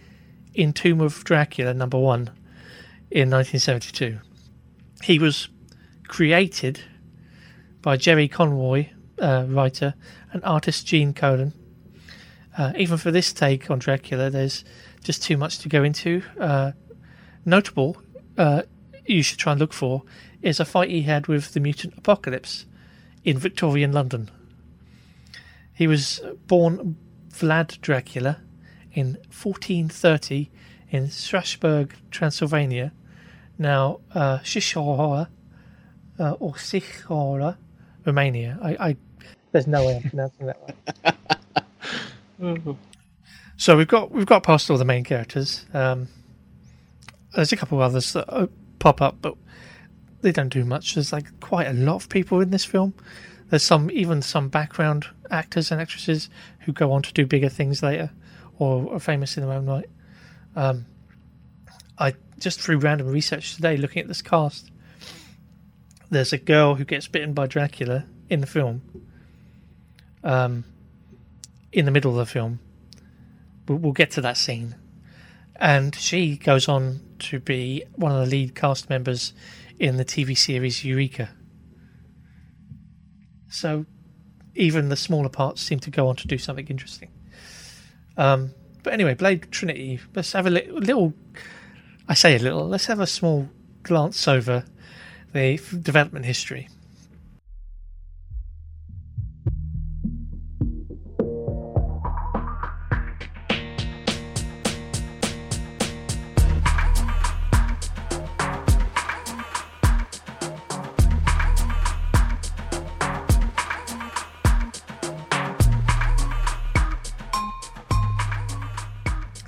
in 0.53 0.73
Tomb 0.73 1.01
of 1.01 1.23
Dracula 1.23 1.73
number 1.73 1.97
one 1.97 2.31
in 3.09 3.29
1972. 3.29 4.19
He 5.03 5.19
was 5.19 5.49
created 6.07 6.81
by 7.81 7.97
Gerry 7.97 8.27
Conway, 8.27 8.91
uh, 9.19 9.45
writer, 9.47 9.93
and 10.33 10.43
artist 10.43 10.85
Gene 10.85 11.13
Colan. 11.13 11.53
Uh, 12.57 12.73
even 12.75 12.97
for 12.97 13.11
this 13.11 13.31
take 13.31 13.71
on 13.71 13.79
Dracula, 13.79 14.29
there's 14.29 14.63
just 15.03 15.23
too 15.23 15.37
much 15.37 15.59
to 15.59 15.69
go 15.69 15.83
into. 15.83 16.21
Uh, 16.39 16.71
notable, 17.45 17.97
uh, 18.37 18.63
you 19.05 19.23
should 19.23 19.39
try 19.39 19.53
and 19.53 19.59
look 19.59 19.73
for, 19.73 20.03
is 20.41 20.59
a 20.59 20.65
fight 20.65 20.89
he 20.89 21.03
had 21.03 21.27
with 21.27 21.53
the 21.53 21.59
mutant 21.59 21.97
apocalypse 21.97 22.65
in 23.23 23.37
Victorian 23.37 23.91
London. 23.91 24.29
He 25.73 25.87
was 25.87 26.21
born 26.47 26.97
Vlad 27.29 27.79
Dracula 27.81 28.39
in 28.93 29.13
1430 29.29 30.51
in 30.89 31.09
Strasbourg, 31.09 31.95
Transylvania. 32.11 32.91
Now, 33.57 33.99
uh, 34.13 34.39
Shishora, 34.39 35.27
uh, 36.19 36.31
or 36.33 36.53
Sichora, 36.53 37.57
Romania. 38.05 38.59
I, 38.61 38.89
I 38.89 38.97
There's 39.51 39.67
no 39.67 39.85
way 39.85 39.97
I'm 39.97 40.09
pronouncing 40.09 40.47
that 40.47 40.57
right. 41.07 42.77
So 43.57 43.77
we've 43.77 43.87
got 43.87 44.09
we've 44.09 44.25
got 44.25 44.41
past 44.41 44.71
all 44.71 44.79
the 44.79 44.85
main 44.85 45.03
characters. 45.03 45.67
Um, 45.71 46.07
there's 47.33 47.51
a 47.51 47.57
couple 47.57 47.81
others 47.81 48.13
that 48.13 48.31
uh, 48.31 48.47
pop 48.79 49.01
up, 49.01 49.17
but 49.21 49.35
they 50.21 50.31
don't 50.31 50.49
do 50.49 50.65
much. 50.65 50.95
There's 50.95 51.13
like 51.13 51.39
quite 51.39 51.67
a 51.67 51.73
lot 51.73 51.95
of 51.95 52.09
people 52.09 52.41
in 52.41 52.51
this 52.51 52.65
film. 52.65 52.93
There's 53.49 53.63
some 53.63 53.89
even 53.91 54.21
some 54.21 54.49
background 54.49 55.07
actors 55.29 55.71
and 55.71 55.81
actresses 55.81 56.29
who 56.61 56.71
go 56.71 56.91
on 56.91 57.01
to 57.03 57.13
do 57.13 57.25
bigger 57.25 57.49
things 57.49 57.83
later, 57.83 58.11
or 58.59 58.93
are 58.93 58.99
famous 58.99 59.37
in 59.37 59.43
their 59.43 59.53
own 59.53 59.65
right. 59.65 59.89
Um, 60.55 60.85
I 61.97 62.13
just 62.39 62.59
through 62.59 62.79
random 62.79 63.07
research 63.07 63.55
today, 63.55 63.77
looking 63.77 64.01
at 64.01 64.07
this 64.07 64.21
cast, 64.21 64.71
there's 66.09 66.33
a 66.33 66.37
girl 66.37 66.75
who 66.75 66.85
gets 66.85 67.07
bitten 67.07 67.33
by 67.33 67.47
Dracula 67.47 68.05
in 68.29 68.41
the 68.41 68.47
film. 68.47 68.81
Um, 70.23 70.65
in 71.71 71.85
the 71.85 71.91
middle 71.91 72.11
of 72.11 72.17
the 72.17 72.31
film, 72.31 72.59
we'll 73.67 73.93
get 73.93 74.11
to 74.11 74.21
that 74.21 74.37
scene. 74.37 74.75
And 75.55 75.95
she 75.95 76.37
goes 76.37 76.67
on 76.67 76.99
to 77.21 77.39
be 77.39 77.83
one 77.95 78.11
of 78.11 78.19
the 78.19 78.25
lead 78.25 78.55
cast 78.55 78.89
members 78.89 79.33
in 79.79 79.97
the 79.97 80.05
TV 80.05 80.37
series 80.37 80.83
Eureka. 80.83 81.29
So 83.49 83.85
even 84.55 84.89
the 84.89 84.95
smaller 84.95 85.29
parts 85.29 85.61
seem 85.61 85.79
to 85.79 85.89
go 85.89 86.07
on 86.07 86.15
to 86.17 86.27
do 86.27 86.37
something 86.37 86.67
interesting. 86.67 87.09
Um, 88.17 88.53
but 88.83 88.93
anyway, 88.93 89.13
Blade 89.13 89.51
Trinity, 89.51 89.99
let's 90.15 90.33
have 90.33 90.47
a 90.47 90.49
li- 90.49 90.69
little, 90.69 91.13
I 92.07 92.13
say 92.13 92.35
a 92.35 92.39
little, 92.39 92.67
let's 92.67 92.85
have 92.85 92.99
a 92.99 93.07
small 93.07 93.49
glance 93.83 94.27
over 94.27 94.65
the 95.33 95.57
development 95.81 96.25
history. 96.25 96.67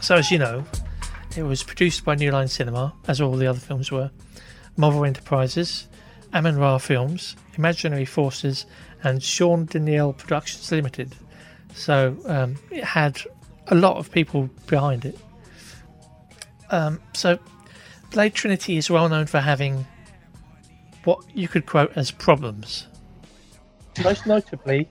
So, 0.04 0.16
as 0.16 0.30
you 0.30 0.38
know, 0.38 0.66
it 1.38 1.44
was 1.44 1.64
produced 1.64 2.04
by 2.04 2.16
New 2.16 2.30
Line 2.30 2.50
Cinema, 2.50 2.94
as 3.08 3.22
all 3.22 3.38
the 3.38 3.48
other 3.48 3.62
films 3.62 3.90
were, 3.90 4.12
Marvel 4.76 5.06
Enterprises, 5.06 5.88
Amen 6.34 6.58
Ra 6.58 6.78
Films, 6.78 7.38
Imaginary 7.58 8.04
Forces, 8.04 8.66
and 9.02 9.24
Shawn 9.24 9.64
Danielle 9.64 10.12
Productions 10.12 10.70
Limited. 10.74 11.16
So, 11.74 12.18
um, 12.26 12.58
it 12.70 12.84
had 12.84 13.22
a 13.68 13.76
lot 13.76 13.96
of 13.96 14.12
people 14.12 14.50
behind 14.68 15.06
it. 15.06 15.18
Um, 16.70 17.00
so, 17.14 17.40
Blade 18.12 18.34
Trinity 18.34 18.76
is 18.76 18.90
well 18.90 19.08
known 19.08 19.26
for 19.26 19.40
having 19.40 19.86
what 21.06 21.24
you 21.34 21.48
could 21.48 21.66
quote 21.66 21.94
as 21.96 22.12
problems. 22.12 22.88
Most 24.04 24.26
notably, 24.26 24.90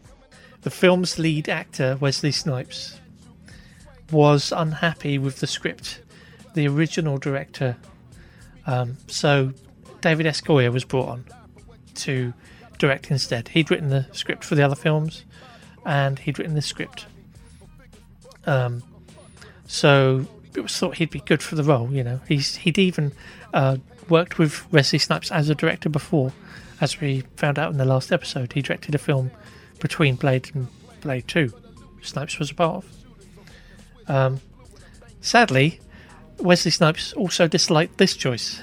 The 0.62 0.70
film's 0.70 1.18
lead 1.18 1.50
actor, 1.50 1.98
Wesley 2.00 2.32
Snipes, 2.32 2.98
was 4.12 4.52
unhappy 4.54 5.18
with 5.18 5.40
the 5.40 5.46
script, 5.46 6.00
the 6.54 6.68
original 6.68 7.18
director. 7.18 7.76
Um, 8.66 8.98
so 9.08 9.52
David 10.00 10.26
S. 10.26 10.46
Was 10.46 10.84
brought 10.84 11.08
on 11.08 11.24
to 11.94 12.32
direct 12.78 13.10
instead. 13.10 13.48
He'd 13.48 13.70
written 13.70 13.88
the 13.88 14.06
script 14.12 14.44
for 14.44 14.54
the 14.54 14.62
other 14.62 14.74
films, 14.76 15.24
and 15.84 16.18
he'd 16.18 16.38
written 16.38 16.54
the 16.54 16.62
script. 16.62 17.06
Um, 18.44 18.82
so 19.66 20.26
it 20.54 20.60
was 20.60 20.76
thought 20.76 20.96
he'd 20.96 21.10
be 21.10 21.20
good 21.20 21.42
for 21.42 21.54
the 21.54 21.64
role. 21.64 21.90
You 21.92 22.04
know, 22.04 22.20
he's 22.28 22.56
he'd 22.56 22.78
even 22.78 23.12
uh, 23.54 23.78
worked 24.08 24.38
with 24.38 24.70
Wesley 24.72 24.98
Snipes 24.98 25.30
as 25.30 25.48
a 25.48 25.54
director 25.54 25.88
before, 25.88 26.32
as 26.80 27.00
we 27.00 27.22
found 27.36 27.58
out 27.58 27.72
in 27.72 27.78
the 27.78 27.84
last 27.84 28.12
episode. 28.12 28.52
He 28.52 28.62
directed 28.62 28.94
a 28.94 28.98
film 28.98 29.30
between 29.80 30.16
Blade 30.16 30.50
and 30.54 30.68
Blade 31.00 31.26
Two. 31.26 31.52
Snipes 32.02 32.38
was 32.38 32.50
a 32.50 32.54
part 32.54 32.84
of. 32.84 33.01
Um, 34.08 34.40
sadly, 35.20 35.80
Wesley 36.38 36.70
Snipes 36.70 37.12
also 37.12 37.48
disliked 37.48 37.98
this 37.98 38.16
choice. 38.16 38.60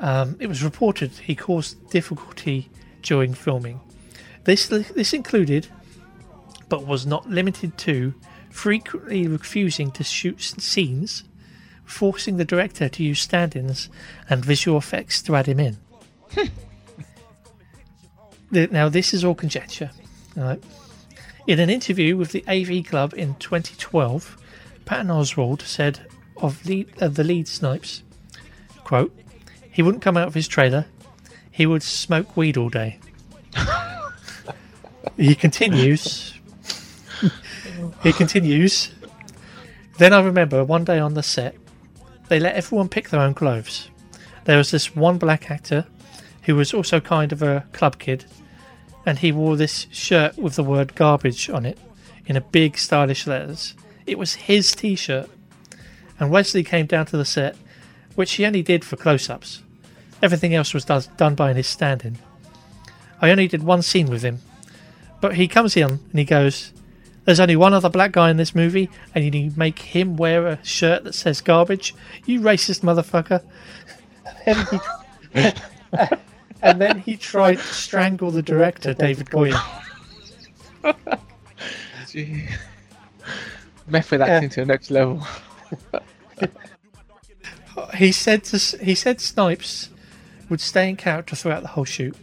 Um, 0.00 0.36
it 0.40 0.46
was 0.46 0.62
reported 0.62 1.12
he 1.12 1.34
caused 1.34 1.90
difficulty 1.90 2.70
during 3.02 3.34
filming. 3.34 3.80
This 4.44 4.66
this 4.66 5.12
included 5.12 5.68
but 6.68 6.86
was 6.86 7.06
not 7.06 7.28
limited 7.28 7.76
to 7.78 8.14
frequently 8.50 9.26
refusing 9.26 9.90
to 9.92 10.04
shoot 10.04 10.40
scenes, 10.40 11.24
forcing 11.84 12.36
the 12.36 12.44
director 12.44 12.88
to 12.88 13.02
use 13.02 13.20
stand 13.20 13.56
ins 13.56 13.88
and 14.28 14.44
visual 14.44 14.78
effects 14.78 15.22
to 15.22 15.36
add 15.36 15.46
him 15.46 15.60
in. 15.60 15.78
Now, 18.50 18.88
this 18.88 19.12
is 19.12 19.24
all 19.24 19.34
conjecture. 19.34 19.90
all 20.36 20.44
right? 20.44 20.62
In 21.46 21.58
an 21.58 21.68
interview 21.68 22.16
with 22.16 22.32
the 22.32 22.42
AV 22.48 22.86
Club 22.86 23.12
in 23.12 23.34
2012, 23.34 24.38
Patton 24.86 25.08
Oswalt 25.08 25.60
said 25.60 26.00
of, 26.38 26.64
lead, 26.64 26.88
of 26.96 27.02
uh, 27.02 27.08
the 27.08 27.24
lead 27.24 27.46
snipes, 27.48 28.02
quote, 28.82 29.14
he 29.70 29.82
wouldn't 29.82 30.02
come 30.02 30.16
out 30.16 30.26
of 30.26 30.32
his 30.32 30.48
trailer, 30.48 30.86
he 31.50 31.66
would 31.66 31.82
smoke 31.82 32.34
weed 32.34 32.56
all 32.56 32.70
day. 32.70 32.98
he 35.18 35.34
continues, 35.34 36.32
he 38.02 38.12
continues, 38.14 38.92
then 39.98 40.14
I 40.14 40.22
remember 40.22 40.64
one 40.64 40.84
day 40.84 40.98
on 40.98 41.12
the 41.12 41.22
set, 41.22 41.56
they 42.28 42.40
let 42.40 42.56
everyone 42.56 42.88
pick 42.88 43.10
their 43.10 43.20
own 43.20 43.34
clothes. 43.34 43.90
There 44.44 44.56
was 44.56 44.70
this 44.70 44.96
one 44.96 45.18
black 45.18 45.50
actor 45.50 45.84
who 46.44 46.56
was 46.56 46.72
also 46.72 47.00
kind 47.00 47.32
of 47.32 47.42
a 47.42 47.66
club 47.72 47.98
kid, 47.98 48.24
and 49.06 49.18
he 49.18 49.32
wore 49.32 49.56
this 49.56 49.86
shirt 49.90 50.36
with 50.38 50.56
the 50.56 50.64
word 50.64 50.94
garbage 50.94 51.50
on 51.50 51.66
it 51.66 51.78
in 52.26 52.36
a 52.36 52.40
big 52.40 52.78
stylish 52.78 53.26
letters. 53.26 53.74
It 54.06 54.18
was 54.18 54.34
his 54.34 54.74
t 54.74 54.96
shirt. 54.96 55.28
And 56.18 56.30
Wesley 56.30 56.62
came 56.62 56.86
down 56.86 57.06
to 57.06 57.16
the 57.16 57.24
set, 57.24 57.56
which 58.14 58.34
he 58.34 58.46
only 58.46 58.62
did 58.62 58.84
for 58.84 58.96
close 58.96 59.28
ups. 59.28 59.62
Everything 60.22 60.54
else 60.54 60.72
was 60.72 60.84
done 60.84 61.34
by 61.34 61.52
his 61.52 61.66
stand 61.66 62.04
in. 62.04 62.18
I 63.20 63.30
only 63.30 63.48
did 63.48 63.62
one 63.62 63.82
scene 63.82 64.06
with 64.06 64.22
him. 64.22 64.40
But 65.20 65.34
he 65.36 65.48
comes 65.48 65.76
in 65.76 65.90
and 65.90 66.18
he 66.18 66.24
goes, 66.24 66.72
There's 67.24 67.40
only 67.40 67.56
one 67.56 67.74
other 67.74 67.88
black 67.88 68.12
guy 68.12 68.30
in 68.30 68.36
this 68.36 68.54
movie, 68.54 68.90
and 69.14 69.24
you 69.24 69.30
need 69.30 69.54
to 69.54 69.58
make 69.58 69.78
him 69.78 70.16
wear 70.16 70.46
a 70.46 70.64
shirt 70.64 71.04
that 71.04 71.14
says 71.14 71.40
garbage? 71.40 71.94
You 72.26 72.40
racist 72.40 72.82
motherfucker. 72.82 73.42
and 76.64 76.80
then 76.80 76.98
he 76.98 77.16
tried 77.16 77.58
to 77.58 77.62
strangle 77.62 78.30
the 78.30 78.42
director, 78.42 78.94
David 78.94 79.30
Goyer. 79.30 79.60
Gee. 82.10 82.46
Method 83.86 84.20
acting 84.22 84.48
to 84.50 84.60
the 84.60 84.66
next 84.66 84.90
level. 84.90 85.24
He 87.96 88.12
said 88.12 88.44
to, 88.44 88.58
he 88.84 88.94
said 88.94 89.20
Snipes 89.20 89.88
would 90.48 90.60
stay 90.60 90.88
in 90.88 90.94
character 90.96 91.34
throughout 91.34 91.62
the 91.62 91.68
whole 91.68 91.84
shoot. 91.84 92.16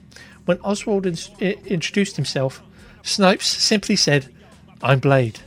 When 0.46 0.58
Oswalt 0.60 1.06
in, 1.06 1.18
i- 1.46 1.58
introduced 1.68 2.16
himself, 2.16 2.62
Snipes 3.04 3.48
simply 3.48 3.98
said, 3.98 4.34
"I'm 4.82 5.00
Blade." 5.00 5.40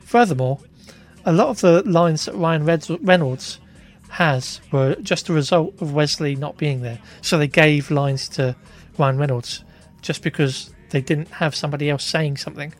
Furthermore, 0.00 0.58
a 1.24 1.32
lot 1.32 1.48
of 1.48 1.60
the 1.62 1.82
lines 1.90 2.26
that 2.26 2.34
Ryan 2.34 2.64
Reds- 2.66 2.90
Reynolds 3.00 3.58
has 4.08 4.60
were 4.72 4.94
just 4.96 5.28
a 5.28 5.32
result 5.32 5.80
of 5.80 5.92
Wesley 5.92 6.36
not 6.36 6.56
being 6.56 6.82
there. 6.82 7.00
So 7.22 7.38
they 7.38 7.48
gave 7.48 7.90
lines 7.90 8.28
to 8.30 8.56
Ryan 8.98 9.18
Reynolds 9.18 9.64
just 10.02 10.22
because 10.22 10.70
they 10.90 11.00
didn't 11.00 11.28
have 11.28 11.54
somebody 11.54 11.90
else 11.90 12.04
saying 12.04 12.36
something. 12.36 12.72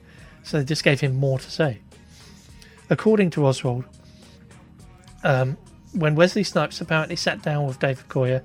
So 0.43 0.59
they 0.59 0.65
just 0.65 0.85
gave 0.85 1.01
him 1.01 1.17
more 1.17 1.39
to 1.39 1.51
say. 1.51 1.81
According 2.89 3.31
to 3.31 3.41
Oswalt, 3.41 3.85
um, 5.25 5.57
when 5.93 6.15
Wesley 6.15 6.45
Snipes 6.45 6.81
apparently 6.81 7.17
sat 7.17 7.43
down 7.43 7.67
with 7.67 7.81
David 7.81 8.09
Goyer 8.09 8.43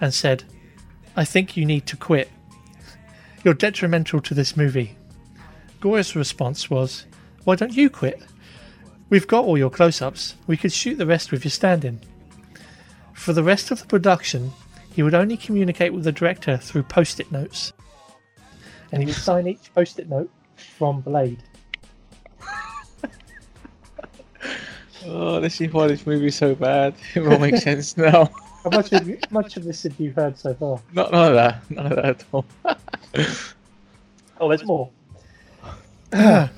and 0.00 0.12
said, 0.12 0.44
I 1.16 1.24
think 1.24 1.56
you 1.56 1.64
need 1.64 1.86
to 1.86 1.96
quit. 1.96 2.28
You're 3.44 3.54
detrimental 3.54 4.20
to 4.22 4.34
this 4.34 4.56
movie. 4.56 4.96
Goyer's 5.80 6.16
response 6.16 6.68
was, 6.68 7.06
Why 7.44 7.54
don't 7.54 7.76
you 7.76 7.88
quit? 7.88 8.20
We've 9.10 9.28
got 9.28 9.44
all 9.44 9.58
your 9.58 9.70
close 9.70 10.02
ups. 10.02 10.34
We 10.46 10.56
could 10.56 10.72
shoot 10.72 10.96
the 10.96 11.06
rest 11.06 11.30
with 11.30 11.44
your 11.44 11.50
stand 11.50 11.84
in. 11.84 12.00
For 13.14 13.32
the 13.32 13.42
rest 13.42 13.70
of 13.70 13.80
the 13.80 13.86
production, 13.86 14.52
he 14.92 15.02
would 15.02 15.14
only 15.14 15.36
communicate 15.36 15.92
with 15.92 16.04
the 16.04 16.12
director 16.12 16.56
through 16.56 16.82
post 16.84 17.20
it 17.20 17.32
notes. 17.32 17.72
And 18.92 19.02
he 19.02 19.06
would 19.06 19.14
sign 19.30 19.46
each 19.48 19.72
post-it 19.74 20.08
note 20.08 20.30
from 20.56 21.00
Blade. 21.00 21.42
Oh, 25.06 25.38
this 25.38 25.60
is 25.60 25.70
why 25.72 25.86
this 25.86 26.06
movie 26.06 26.26
is 26.28 26.34
so 26.34 26.54
bad. 26.54 26.94
It 27.14 27.26
all 27.26 27.38
makes 27.38 27.62
sense 27.62 27.96
now. 27.96 28.30
How 28.62 28.70
much 28.70 28.90
of, 28.92 29.06
you- 29.06 29.18
much 29.30 29.56
of 29.58 29.64
this 29.64 29.82
have 29.82 29.98
you 30.00 30.12
heard 30.12 30.38
so 30.38 30.54
far? 30.54 30.80
Not 30.94 31.12
none 31.12 31.28
of 31.28 31.34
that. 31.34 31.70
None 31.70 31.86
of 31.86 31.96
that 31.96 32.04
at 32.06 32.24
all. 32.32 32.44
Oh, 34.40 34.48
there's 34.48 34.64
more. 34.64 34.90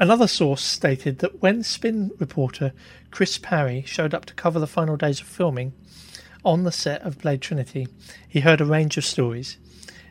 Another 0.00 0.26
source 0.26 0.60
stated 0.62 1.20
that 1.20 1.40
when 1.40 1.62
spin 1.62 2.10
reporter 2.18 2.72
Chris 3.10 3.38
Parry 3.38 3.82
showed 3.86 4.14
up 4.14 4.24
to 4.26 4.34
cover 4.34 4.58
the 4.58 4.66
final 4.66 4.96
days 4.96 5.20
of 5.20 5.26
filming 5.26 5.72
on 6.44 6.64
the 6.64 6.72
set 6.72 7.02
of 7.02 7.18
Blade 7.18 7.42
Trinity, 7.42 7.88
he 8.28 8.40
heard 8.40 8.60
a 8.60 8.64
range 8.64 8.96
of 8.96 9.04
stories. 9.04 9.58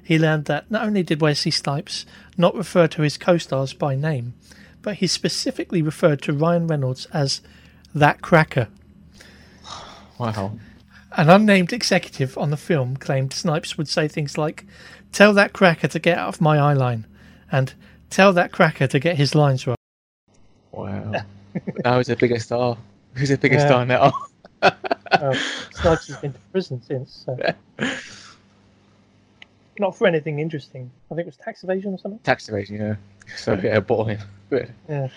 He 0.04 0.20
learned 0.20 0.46
that 0.46 0.70
not 0.70 0.86
only 0.86 1.04
did 1.04 1.22
Wesley 1.22 1.52
Snipes 1.52 2.06
not 2.38 2.56
refer 2.56 2.88
to 2.88 3.02
his 3.02 3.18
co 3.18 3.38
stars 3.38 3.74
by 3.74 3.96
name, 3.96 4.34
but 4.82 4.96
he 4.96 5.08
specifically 5.08 5.82
referred 5.82 6.22
to 6.24 6.34
Ryan 6.34 6.68
Reynolds 6.68 7.08
as 7.14 7.42
that 7.94 8.22
cracker. 8.22 8.68
Wow. 10.18 10.58
An 11.16 11.30
unnamed 11.30 11.74
executive 11.74 12.38
on 12.38 12.52
the 12.52 12.58
film 12.58 12.98
claimed 12.98 13.34
Snipes 13.34 13.78
would 13.78 13.88
say 13.88 14.08
things 14.08 14.38
like, 14.38 14.66
Tell 15.12 15.34
that 15.34 15.54
cracker 15.54 15.88
to 15.88 16.00
get 16.00 16.18
out 16.18 16.30
of 16.30 16.42
my 16.42 16.58
eye 16.58 16.74
line, 16.74 17.06
and 17.52 17.74
Tell 18.10 18.32
that 18.34 18.52
cracker 18.52 18.88
to 18.88 19.00
get 19.00 19.18
his 19.18 19.36
lines 19.36 19.68
right. 19.68 19.78
Wow. 20.72 21.24
Now 21.84 21.98
he's 21.98 22.10
a 22.10 22.16
bigger 22.16 22.40
star. 22.40 22.78
Who's 23.14 23.30
the 23.30 23.38
biggest 23.38 23.64
Yeah. 23.64 23.68
star 23.68 23.86
now? 23.86 24.14
Snipes 25.74 26.08
has 26.08 26.18
been 26.18 26.34
to 26.34 26.40
prison 26.52 26.82
since. 26.82 27.26
So. 27.26 27.38
Not 29.80 29.96
for 29.96 30.08
anything 30.08 30.40
interesting. 30.40 30.90
I 31.12 31.16
think 31.16 31.22
it 31.22 31.28
was 31.28 31.38
tax 31.38 31.64
evasion 31.64 31.94
or 31.94 32.00
something. 32.00 32.20
Tax 32.20 32.50
evasion, 32.50 32.78
yeah. 32.78 32.96
So 33.38 33.54
yeah, 33.54 33.80
boring. 33.80 34.18
Good. 34.50 34.74
Yeah. 34.90 35.10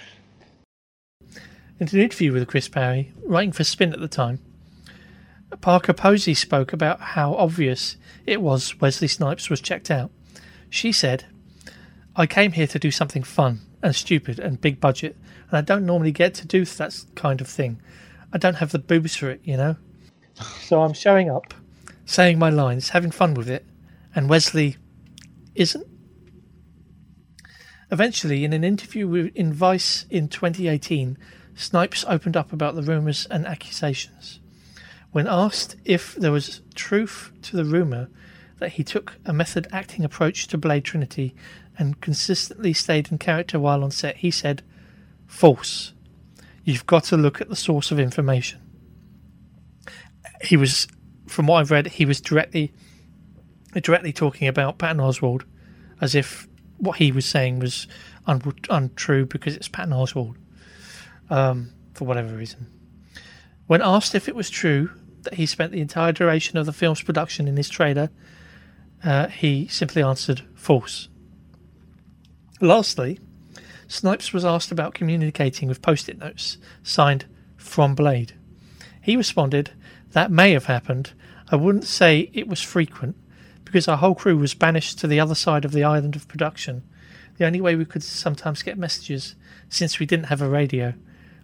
In 1.78 1.88
an 1.88 1.98
interview 2.00 2.32
with 2.32 2.46
Chris 2.46 2.68
Parry, 2.68 3.12
writing 3.24 3.52
for 3.52 3.64
Spin 3.64 3.92
at 3.94 4.00
the 4.00 4.08
time, 4.08 4.38
Parker 5.62 5.94
Posey 5.94 6.34
spoke 6.34 6.72
about 6.74 7.00
how 7.00 7.34
obvious 7.34 7.96
it 8.26 8.42
was 8.42 8.78
Wesley 8.80 9.08
Snipes 9.08 9.48
was 9.48 9.60
checked 9.60 9.90
out. 9.90 10.10
She 10.68 10.92
said, 10.92 11.24
I 12.14 12.26
came 12.26 12.52
here 12.52 12.66
to 12.66 12.78
do 12.78 12.90
something 12.90 13.22
fun 13.22 13.60
and 13.82 13.96
stupid 13.96 14.38
and 14.38 14.60
big 14.60 14.78
budget, 14.78 15.16
and 15.50 15.58
I 15.58 15.60
don't 15.62 15.84
normally 15.84 16.12
get 16.12 16.34
to 16.34 16.46
do 16.46 16.64
that 16.64 17.04
kind 17.16 17.40
of 17.40 17.48
thing. 17.48 17.80
I 18.32 18.38
don't 18.38 18.54
have 18.54 18.70
the 18.70 18.78
boobs 18.78 19.16
for 19.16 19.30
it, 19.30 19.40
you 19.42 19.56
know? 19.56 19.76
So 20.60 20.82
I'm 20.82 20.92
showing 20.92 21.28
up. 21.28 21.52
Saying 22.04 22.38
my 22.38 22.50
lines, 22.50 22.90
having 22.90 23.10
fun 23.10 23.34
with 23.34 23.48
it, 23.48 23.64
and 24.14 24.28
Wesley 24.28 24.76
isn't. 25.54 25.86
Eventually, 27.90 28.44
in 28.44 28.52
an 28.52 28.64
interview 28.64 29.08
with, 29.08 29.34
in 29.34 29.52
Vice 29.52 30.06
in 30.10 30.28
2018, 30.28 31.18
Snipes 31.54 32.04
opened 32.08 32.36
up 32.36 32.52
about 32.52 32.74
the 32.74 32.82
rumours 32.82 33.26
and 33.30 33.46
accusations. 33.46 34.40
When 35.12 35.26
asked 35.26 35.76
if 35.84 36.14
there 36.14 36.32
was 36.32 36.62
truth 36.74 37.32
to 37.42 37.56
the 37.56 37.64
rumour 37.64 38.08
that 38.58 38.72
he 38.72 38.84
took 38.84 39.14
a 39.24 39.32
method 39.32 39.66
acting 39.72 40.04
approach 40.04 40.46
to 40.48 40.58
Blade 40.58 40.84
Trinity 40.84 41.34
and 41.76 42.00
consistently 42.00 42.72
stayed 42.72 43.10
in 43.10 43.18
character 43.18 43.58
while 43.58 43.82
on 43.82 43.90
set, 43.90 44.18
he 44.18 44.30
said, 44.30 44.62
False. 45.30 45.94
You've 46.64 46.86
got 46.86 47.04
to 47.04 47.16
look 47.16 47.40
at 47.40 47.48
the 47.48 47.56
source 47.56 47.92
of 47.92 48.00
information. 48.00 48.60
He 50.42 50.56
was, 50.56 50.88
from 51.28 51.46
what 51.46 51.60
I've 51.60 51.70
read, 51.70 51.86
he 51.86 52.04
was 52.04 52.20
directly 52.20 52.74
directly 53.80 54.12
talking 54.12 54.48
about 54.48 54.76
Patton 54.78 54.98
Oswalt 54.98 55.44
as 56.00 56.16
if 56.16 56.48
what 56.78 56.96
he 56.96 57.12
was 57.12 57.24
saying 57.24 57.60
was 57.60 57.86
un- 58.26 58.42
untrue 58.68 59.24
because 59.24 59.54
it's 59.54 59.68
Patton 59.68 59.94
Oswalt 59.94 60.34
um, 61.30 61.72
for 61.94 62.06
whatever 62.06 62.36
reason. 62.36 62.66
When 63.68 63.80
asked 63.80 64.16
if 64.16 64.28
it 64.28 64.34
was 64.34 64.50
true 64.50 64.90
that 65.22 65.34
he 65.34 65.46
spent 65.46 65.70
the 65.70 65.80
entire 65.80 66.10
duration 66.10 66.58
of 66.58 66.66
the 66.66 66.72
film's 66.72 67.02
production 67.02 67.46
in 67.46 67.56
his 67.56 67.68
trailer, 67.68 68.10
uh, 69.04 69.28
he 69.28 69.68
simply 69.68 70.02
answered 70.02 70.42
false. 70.56 71.08
Lastly, 72.60 73.20
Snipes 73.90 74.32
was 74.32 74.44
asked 74.44 74.70
about 74.70 74.94
communicating 74.94 75.68
with 75.68 75.82
post 75.82 76.08
it 76.08 76.16
notes 76.16 76.58
signed 76.84 77.24
from 77.56 77.96
Blade. 77.96 78.34
He 79.02 79.16
responded, 79.16 79.72
That 80.12 80.30
may 80.30 80.52
have 80.52 80.66
happened. 80.66 81.12
I 81.50 81.56
wouldn't 81.56 81.82
say 81.84 82.30
it 82.32 82.46
was 82.46 82.62
frequent 82.62 83.16
because 83.64 83.88
our 83.88 83.96
whole 83.96 84.14
crew 84.14 84.36
was 84.36 84.54
banished 84.54 85.00
to 85.00 85.08
the 85.08 85.18
other 85.18 85.34
side 85.34 85.64
of 85.64 85.72
the 85.72 85.82
island 85.82 86.14
of 86.14 86.28
production. 86.28 86.84
The 87.36 87.46
only 87.46 87.60
way 87.60 87.74
we 87.74 87.84
could 87.84 88.04
sometimes 88.04 88.62
get 88.62 88.78
messages, 88.78 89.34
since 89.68 89.98
we 89.98 90.06
didn't 90.06 90.26
have 90.26 90.40
a 90.40 90.48
radio, 90.48 90.94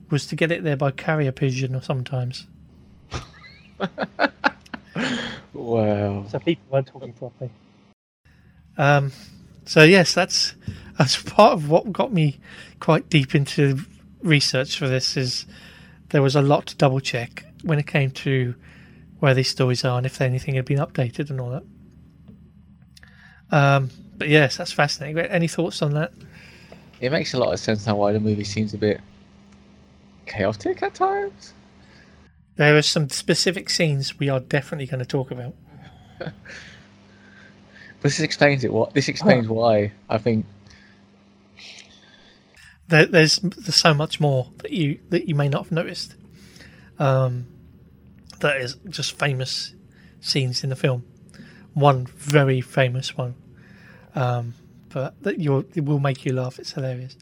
was 0.08 0.24
to 0.28 0.36
get 0.36 0.52
it 0.52 0.62
there 0.62 0.76
by 0.76 0.92
carrier 0.92 1.32
pigeon 1.32 1.74
or 1.74 1.82
sometimes. 1.82 2.46
Wow. 5.52 6.26
So 6.28 6.38
people 6.38 6.64
weren't 6.70 6.86
talking 6.86 7.12
properly. 7.12 7.50
Um, 8.78 9.10
so 9.64 9.82
yes, 9.82 10.14
that's 10.14 10.54
as 10.98 11.16
part 11.16 11.52
of 11.52 11.68
what 11.68 11.92
got 11.92 12.12
me 12.12 12.38
quite 12.80 13.08
deep 13.08 13.34
into 13.34 13.80
research 14.22 14.78
for 14.78 14.88
this 14.88 15.16
is 15.16 15.46
there 16.10 16.22
was 16.22 16.36
a 16.36 16.42
lot 16.42 16.66
to 16.66 16.76
double 16.76 17.00
check 17.00 17.44
when 17.62 17.78
it 17.78 17.86
came 17.86 18.10
to 18.10 18.54
where 19.18 19.34
these 19.34 19.48
stories 19.48 19.84
are 19.84 19.96
and 19.96 20.06
if 20.06 20.20
anything 20.20 20.54
had 20.54 20.64
been 20.64 20.78
updated 20.78 21.30
and 21.30 21.40
all 21.40 21.50
that. 21.50 21.62
Um, 23.50 23.90
but 24.16 24.28
yes, 24.28 24.56
that's 24.56 24.72
fascinating. 24.72 25.18
Any 25.18 25.48
thoughts 25.48 25.82
on 25.82 25.94
that? 25.94 26.12
It 27.00 27.12
makes 27.12 27.34
a 27.34 27.38
lot 27.38 27.52
of 27.52 27.60
sense 27.60 27.86
now 27.86 27.96
why 27.96 28.12
the 28.12 28.20
movie 28.20 28.44
seems 28.44 28.74
a 28.74 28.78
bit 28.78 29.00
chaotic 30.26 30.82
at 30.82 30.94
times. 30.94 31.52
There 32.56 32.76
are 32.76 32.82
some 32.82 33.10
specific 33.10 33.68
scenes 33.68 34.18
we 34.18 34.28
are 34.28 34.40
definitely 34.40 34.86
going 34.86 35.00
to 35.00 35.06
talk 35.06 35.30
about. 35.30 35.54
This 38.06 38.20
explains 38.20 38.62
it. 38.62 38.72
What 38.72 38.94
this 38.94 39.08
explains 39.08 39.48
why 39.48 39.92
I 40.08 40.18
think 40.18 40.46
There, 42.88 43.06
there's 43.06 43.38
there's 43.38 43.74
so 43.74 43.94
much 43.94 44.20
more 44.20 44.50
that 44.58 44.70
you 44.70 45.00
that 45.10 45.28
you 45.28 45.34
may 45.34 45.48
not 45.48 45.64
have 45.64 45.72
noticed. 45.72 46.14
Um, 46.98 47.46
that 48.40 48.60
is 48.60 48.76
just 48.88 49.18
famous 49.18 49.74
scenes 50.20 50.62
in 50.62 50.70
the 50.70 50.76
film. 50.76 51.04
One 51.74 52.06
very 52.06 52.60
famous 52.60 53.16
one, 53.16 53.34
um, 54.14 54.54
but 54.90 55.20
that 55.22 55.38
you 55.38 55.66
will 55.76 55.98
make 55.98 56.24
you 56.24 56.32
laugh. 56.32 56.58
It's 56.58 56.72
hilarious. 56.72 57.16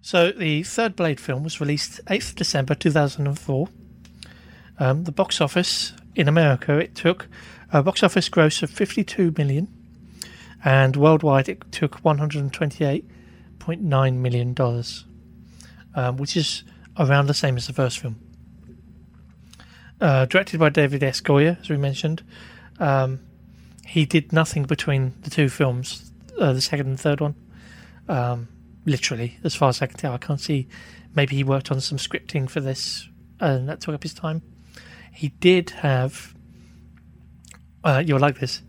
So 0.00 0.30
the 0.30 0.62
third 0.62 0.96
Blade 0.96 1.20
film 1.20 1.42
was 1.42 1.60
released 1.60 2.00
8th 2.06 2.34
December 2.34 2.74
2004. 2.74 3.68
Um, 4.78 5.04
the 5.04 5.12
box 5.12 5.40
office 5.40 5.92
in 6.14 6.28
America 6.28 6.78
it 6.78 6.94
took 6.94 7.28
a 7.72 7.82
box 7.82 8.02
office 8.02 8.28
gross 8.28 8.62
of 8.62 8.70
52 8.70 9.34
million, 9.36 9.68
and 10.64 10.96
worldwide 10.96 11.48
it 11.48 11.72
took 11.72 12.02
128.9 12.02 14.14
million 14.14 14.54
dollars, 14.54 15.04
um, 15.94 16.16
which 16.16 16.36
is 16.36 16.62
around 16.98 17.26
the 17.26 17.34
same 17.34 17.56
as 17.56 17.66
the 17.66 17.72
first 17.72 17.98
film. 17.98 18.20
Uh, 20.00 20.26
directed 20.26 20.60
by 20.60 20.68
David 20.68 21.02
S. 21.02 21.20
Goyer, 21.20 21.58
as 21.60 21.68
we 21.68 21.76
mentioned, 21.76 22.22
um, 22.78 23.18
he 23.84 24.06
did 24.06 24.32
nothing 24.32 24.62
between 24.62 25.14
the 25.22 25.30
two 25.30 25.48
films, 25.48 26.12
uh, 26.38 26.52
the 26.52 26.60
second 26.60 26.86
and 26.86 27.00
third 27.00 27.20
one. 27.20 27.34
Um, 28.08 28.46
literally, 28.88 29.38
as 29.44 29.54
far 29.54 29.68
as 29.68 29.80
I 29.82 29.86
can 29.86 29.96
tell. 29.96 30.12
I 30.12 30.18
can't 30.18 30.40
see. 30.40 30.66
Maybe 31.14 31.36
he 31.36 31.44
worked 31.44 31.70
on 31.70 31.80
some 31.80 31.98
scripting 31.98 32.48
for 32.48 32.60
this, 32.60 33.08
and 33.38 33.68
that 33.68 33.80
took 33.80 33.94
up 33.94 34.02
his 34.02 34.14
time. 34.14 34.42
He 35.12 35.28
did 35.28 35.70
have. 35.70 36.34
Uh, 37.84 38.02
you'll 38.04 38.20
like 38.20 38.40
this. 38.40 38.62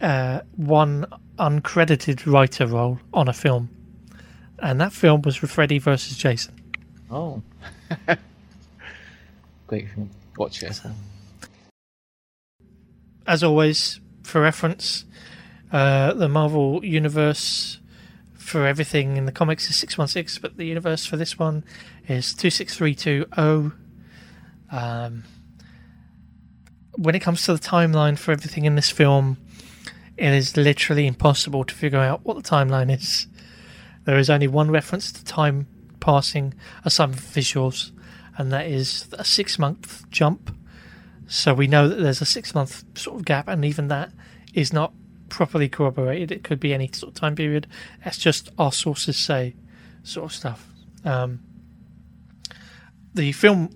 Uh, 0.00 0.40
one 0.56 1.06
uncredited 1.38 2.30
writer 2.30 2.66
role 2.66 3.00
on 3.12 3.28
a 3.28 3.32
film, 3.32 3.70
and 4.58 4.80
that 4.80 4.92
film 4.92 5.22
was 5.22 5.36
Freddy 5.36 5.78
versus 5.78 6.16
Jason. 6.16 6.54
oh, 7.10 7.42
great 9.66 9.88
film. 9.90 10.10
Watch 10.36 10.62
it. 10.62 10.80
As 13.26 13.42
always, 13.44 14.00
for 14.22 14.40
reference, 14.40 15.04
uh, 15.70 16.14
the 16.14 16.28
Marvel 16.28 16.84
Universe 16.84 17.79
for 18.50 18.66
everything 18.66 19.16
in 19.16 19.26
the 19.26 19.32
comics 19.32 19.70
is 19.70 19.76
616, 19.76 20.42
but 20.42 20.56
the 20.56 20.64
universe 20.64 21.06
for 21.06 21.16
this 21.16 21.38
one 21.38 21.64
is 22.08 22.34
26320. 22.34 23.76
Um, 24.72 25.24
when 26.96 27.14
it 27.14 27.20
comes 27.20 27.44
to 27.44 27.52
the 27.52 27.60
timeline 27.60 28.18
for 28.18 28.32
everything 28.32 28.64
in 28.64 28.74
this 28.74 28.90
film, 28.90 29.38
it 30.16 30.32
is 30.32 30.56
literally 30.56 31.06
impossible 31.06 31.64
to 31.64 31.74
figure 31.74 32.00
out 32.00 32.24
what 32.24 32.36
the 32.36 32.42
timeline 32.42 32.92
is. 32.92 33.28
There 34.04 34.18
is 34.18 34.28
only 34.28 34.48
one 34.48 34.70
reference 34.70 35.12
to 35.12 35.24
time 35.24 35.68
passing 36.00 36.54
aside 36.84 37.14
from 37.14 37.42
visuals, 37.42 37.92
and 38.36 38.52
that 38.52 38.66
is 38.66 39.08
a 39.12 39.24
six 39.24 39.58
month 39.58 40.10
jump. 40.10 40.54
So 41.28 41.54
we 41.54 41.68
know 41.68 41.88
that 41.88 42.00
there's 42.00 42.20
a 42.20 42.26
six 42.26 42.52
month 42.54 42.98
sort 42.98 43.16
of 43.16 43.24
gap, 43.24 43.46
and 43.46 43.64
even 43.64 43.86
that 43.88 44.12
is 44.52 44.72
not 44.72 44.92
properly 45.30 45.68
corroborated. 45.68 46.30
It 46.30 46.44
could 46.44 46.60
be 46.60 46.74
any 46.74 46.90
sort 46.92 47.12
of 47.12 47.20
time 47.20 47.34
period. 47.34 47.66
That's 48.04 48.18
just 48.18 48.50
our 48.58 48.72
sources 48.72 49.16
say 49.16 49.54
sort 50.02 50.26
of 50.26 50.32
stuff. 50.36 50.66
Um, 51.04 51.40
the 53.14 53.32
film 53.32 53.70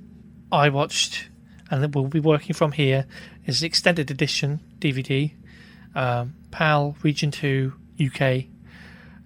I 0.53 0.69
watched 0.69 1.29
and 1.71 1.83
that 1.83 1.95
we'll 1.95 2.07
be 2.07 2.21
working 2.21 2.55
from 2.55 2.73
here 2.73 3.07
is 3.47 3.61
the 3.61 3.67
extended 3.67 4.11
edition 4.11 4.61
DVD, 4.79 5.33
um, 5.95 6.35
PAL 6.51 6.97
Region 7.03 7.31
2 7.31 7.73
UK. 8.05 8.45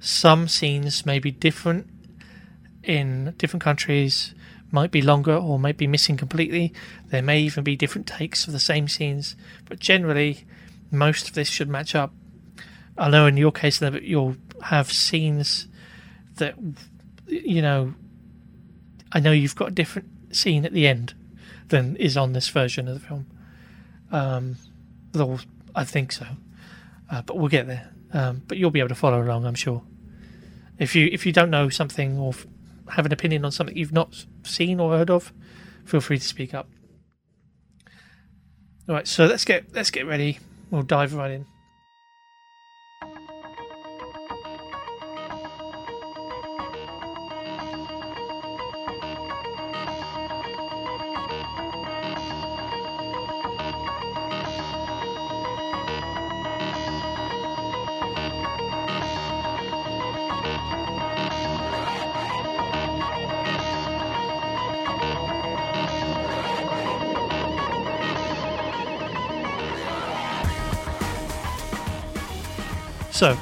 Some 0.01 0.49
scenes 0.49 1.05
may 1.05 1.19
be 1.19 1.31
different 1.31 1.89
in 2.83 3.35
different 3.37 3.63
countries, 3.63 4.35
might 4.71 4.91
be 4.91 5.03
longer 5.03 5.35
or 5.35 5.59
might 5.59 5.77
be 5.77 5.87
missing 5.87 6.17
completely. 6.17 6.73
There 7.09 7.23
may 7.23 7.41
even 7.41 7.65
be 7.65 7.77
different 7.77 8.07
takes 8.07 8.47
of 8.47 8.53
the 8.53 8.61
same 8.61 8.89
scenes, 8.89 9.35
but 9.67 9.79
generally, 9.79 10.47
most 10.91 11.29
of 11.29 11.35
this 11.35 11.49
should 11.49 11.69
match 11.69 11.95
up. 11.95 12.13
I 12.99 13.09
know 13.09 13.27
in 13.27 13.37
your 13.37 13.53
case 13.53 13.79
that 13.79 14.03
you'll 14.03 14.37
have 14.63 14.93
scenes 14.93 15.69
that, 16.37 16.55
you 17.27 17.63
know, 17.63 17.95
I 19.13 19.21
know 19.21 19.33
you've 19.33 19.57
got 19.57 19.69
a 19.69 19.73
different 19.73 20.09
scene 20.35 20.65
at 20.65 20.73
the 20.73 20.87
end 20.87 21.15
than 21.69 21.97
is 21.97 22.17
on 22.17 22.33
this 22.33 22.49
version 22.49 22.89
of 22.89 22.95
the 23.01 23.07
film. 23.07 23.27
Um, 24.11 24.57
though 25.13 25.39
I 25.75 25.85
think 25.85 26.13
so, 26.13 26.27
uh, 27.11 27.23
but 27.23 27.37
we'll 27.37 27.49
get 27.49 27.67
there. 27.67 27.91
Um, 28.13 28.43
but 28.47 28.59
you'll 28.59 28.71
be 28.71 28.81
able 28.81 28.89
to 28.89 28.95
follow 28.95 29.23
along, 29.23 29.45
I'm 29.45 29.55
sure. 29.55 29.83
If 30.79 30.95
you 30.95 31.09
if 31.13 31.27
you 31.27 31.33
don't 31.33 31.51
know 31.51 31.69
something 31.69 32.19
or 32.19 32.33
have 32.91 33.05
an 33.05 33.13
opinion 33.13 33.45
on 33.45 33.53
something 33.53 33.77
you've 33.77 33.93
not 33.93 34.25
seen 34.45 34.81
or 34.81 34.97
heard 34.97 35.11
of, 35.11 35.33
feel 35.85 36.01
free 36.01 36.19
to 36.19 36.25
speak 36.25 36.55
up. 36.55 36.69
All 38.89 38.95
right, 38.95 39.07
so 39.07 39.27
let's 39.27 39.45
get 39.45 39.75
let's 39.75 39.91
get 39.91 40.07
ready. 40.07 40.39
We'll 40.71 40.83
dive 40.83 41.15
right 41.15 41.31
in. 41.31 41.47
So, 73.19 73.37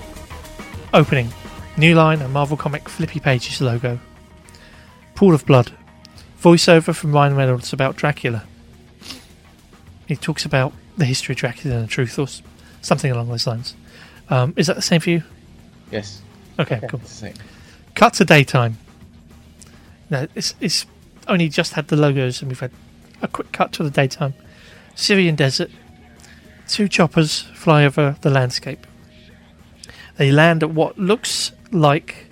opening. 0.95 1.29
New 1.77 1.95
line 1.95 2.23
and 2.23 2.33
Marvel 2.33 2.57
Comic 2.57 2.89
Flippy 2.89 3.21
Pages 3.21 3.61
logo. 3.61 3.99
Pool 5.15 5.35
of 5.35 5.45
Blood. 5.45 5.71
Voiceover 6.41 6.95
from 6.95 7.13
Ryan 7.13 7.37
Reynolds 7.37 7.75
about 7.75 7.95
Dracula. 7.97 8.45
He 10.07 10.17
talks 10.17 10.47
about 10.47 10.73
the 10.97 11.05
history 11.05 11.35
of 11.35 11.41
Dracula 11.41 11.77
and 11.77 11.85
the 11.85 11.91
truth, 11.91 12.19
or 12.19 12.27
something 12.81 13.13
along 13.13 13.29
those 13.29 13.47
lines. 13.47 13.75
Um, 14.31 14.55
is 14.57 14.67
that 14.69 14.77
the 14.77 14.81
same 14.83 15.03
for 15.03 15.11
you? 15.11 15.23
Yes, 15.91 16.23
Okay, 16.59 16.81
cool. 16.89 17.01
same. 17.01 17.35
Cut 17.95 18.15
to 18.15 18.25
daytime. 18.25 18.79
No, 20.09 20.27
it's, 20.35 20.55
it's 20.59 20.87
only 21.29 21.51
just 21.51 21.75
had 21.75 21.89
the 21.89 21.97
logos, 21.97 22.41
and 22.41 22.51
we've 22.51 22.61
had 22.61 22.71
a 23.21 23.29
quick 23.29 23.53
cut 23.53 23.73
to 23.73 23.83
the 23.83 23.91
daytime. 23.91 24.33
Syrian 24.95 25.35
desert. 25.35 25.71
Two 26.67 26.89
choppers 26.89 27.43
fly 27.53 27.85
over 27.85 28.17
the 28.23 28.31
landscape. 28.31 28.87
They 30.17 30.33
land 30.33 30.63
at 30.63 30.71
what 30.71 30.99
looks 30.99 31.53
like 31.71 32.27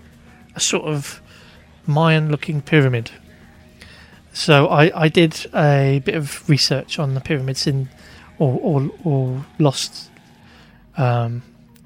a 0.54 0.60
sort 0.60 0.84
of 0.84 1.20
Mayan 1.86 2.30
looking 2.30 2.62
pyramid. 2.62 3.10
So 4.32 4.66
I, 4.66 5.04
I 5.04 5.08
did 5.08 5.46
a 5.54 6.00
bit 6.04 6.14
of 6.14 6.48
research 6.48 6.98
on 6.98 7.14
the 7.14 7.20
pyramids 7.20 7.66
in 7.66 7.88
or 8.38 8.58
or, 8.60 8.90
or 9.04 9.44
lost 9.58 10.10
um, 10.96 11.42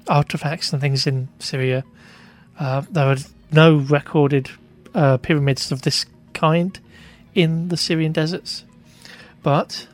artifacts 0.07 0.73
and 0.73 0.81
things 0.81 1.05
in 1.05 1.27
Syria. 1.39 1.83
Uh, 2.57 2.81
there 2.89 3.05
are 3.05 3.17
no 3.51 3.77
recorded 3.77 4.49
uh, 4.95 5.17
pyramids 5.17 5.71
of 5.71 5.83
this 5.83 6.05
kind 6.33 6.79
in 7.35 7.67
the 7.67 7.77
Syrian 7.77 8.11
deserts, 8.11 8.63
but 9.43 9.87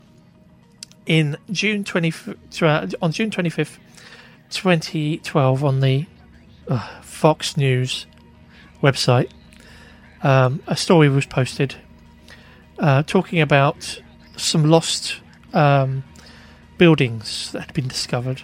in 1.06 1.38
June 1.52 1.84
twenty 1.84 2.14
on 3.02 3.12
June 3.12 3.32
twenty 3.32 3.50
fifth, 4.46 4.62
twenty 4.62 5.18
twelve, 5.20 5.64
on 5.64 5.80
the 5.80 6.06
uh, 6.68 7.02
Fox 7.02 7.58
News 7.58 8.06
website, 8.82 9.32
um, 10.24 10.62
a 10.68 10.76
story 10.76 11.10
was 11.10 11.26
posted 11.26 11.76
uh, 12.80 13.04
talking 13.04 13.40
about 13.40 14.02
some 14.38 14.66
lost 14.66 15.18
um, 15.54 16.04
buildings 16.78 17.52
that 17.52 17.62
had 17.62 17.74
been 17.74 17.88
discovered. 17.88 18.44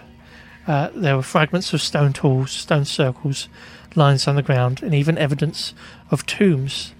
Uh, 0.66 0.90
there 0.94 1.16
were 1.16 1.22
fragments 1.22 1.72
of 1.72 1.82
stone 1.82 2.12
tools, 2.12 2.52
stone 2.52 2.84
circles, 2.84 3.48
lines 3.94 4.26
on 4.28 4.36
the 4.36 4.42
ground, 4.42 4.82
and 4.82 4.94
even 4.94 5.18
evidence 5.18 5.74
of 6.10 6.24
tombs 6.24 6.94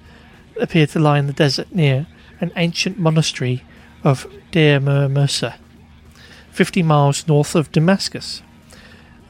that 0.55 0.65
appeared 0.65 0.91
to 0.91 0.99
lie 0.99 1.19
in 1.19 1.27
the 1.27 1.33
desert 1.33 1.73
near 1.73 2.07
an 2.41 2.51
ancient 2.57 2.99
monastery 2.99 3.63
of 4.05 4.27
Deir 4.51 4.81
Musa, 4.81 5.55
50 6.51 6.83
miles 6.83 7.27
north 7.29 7.55
of 7.55 7.71
Damascus. 7.71 8.43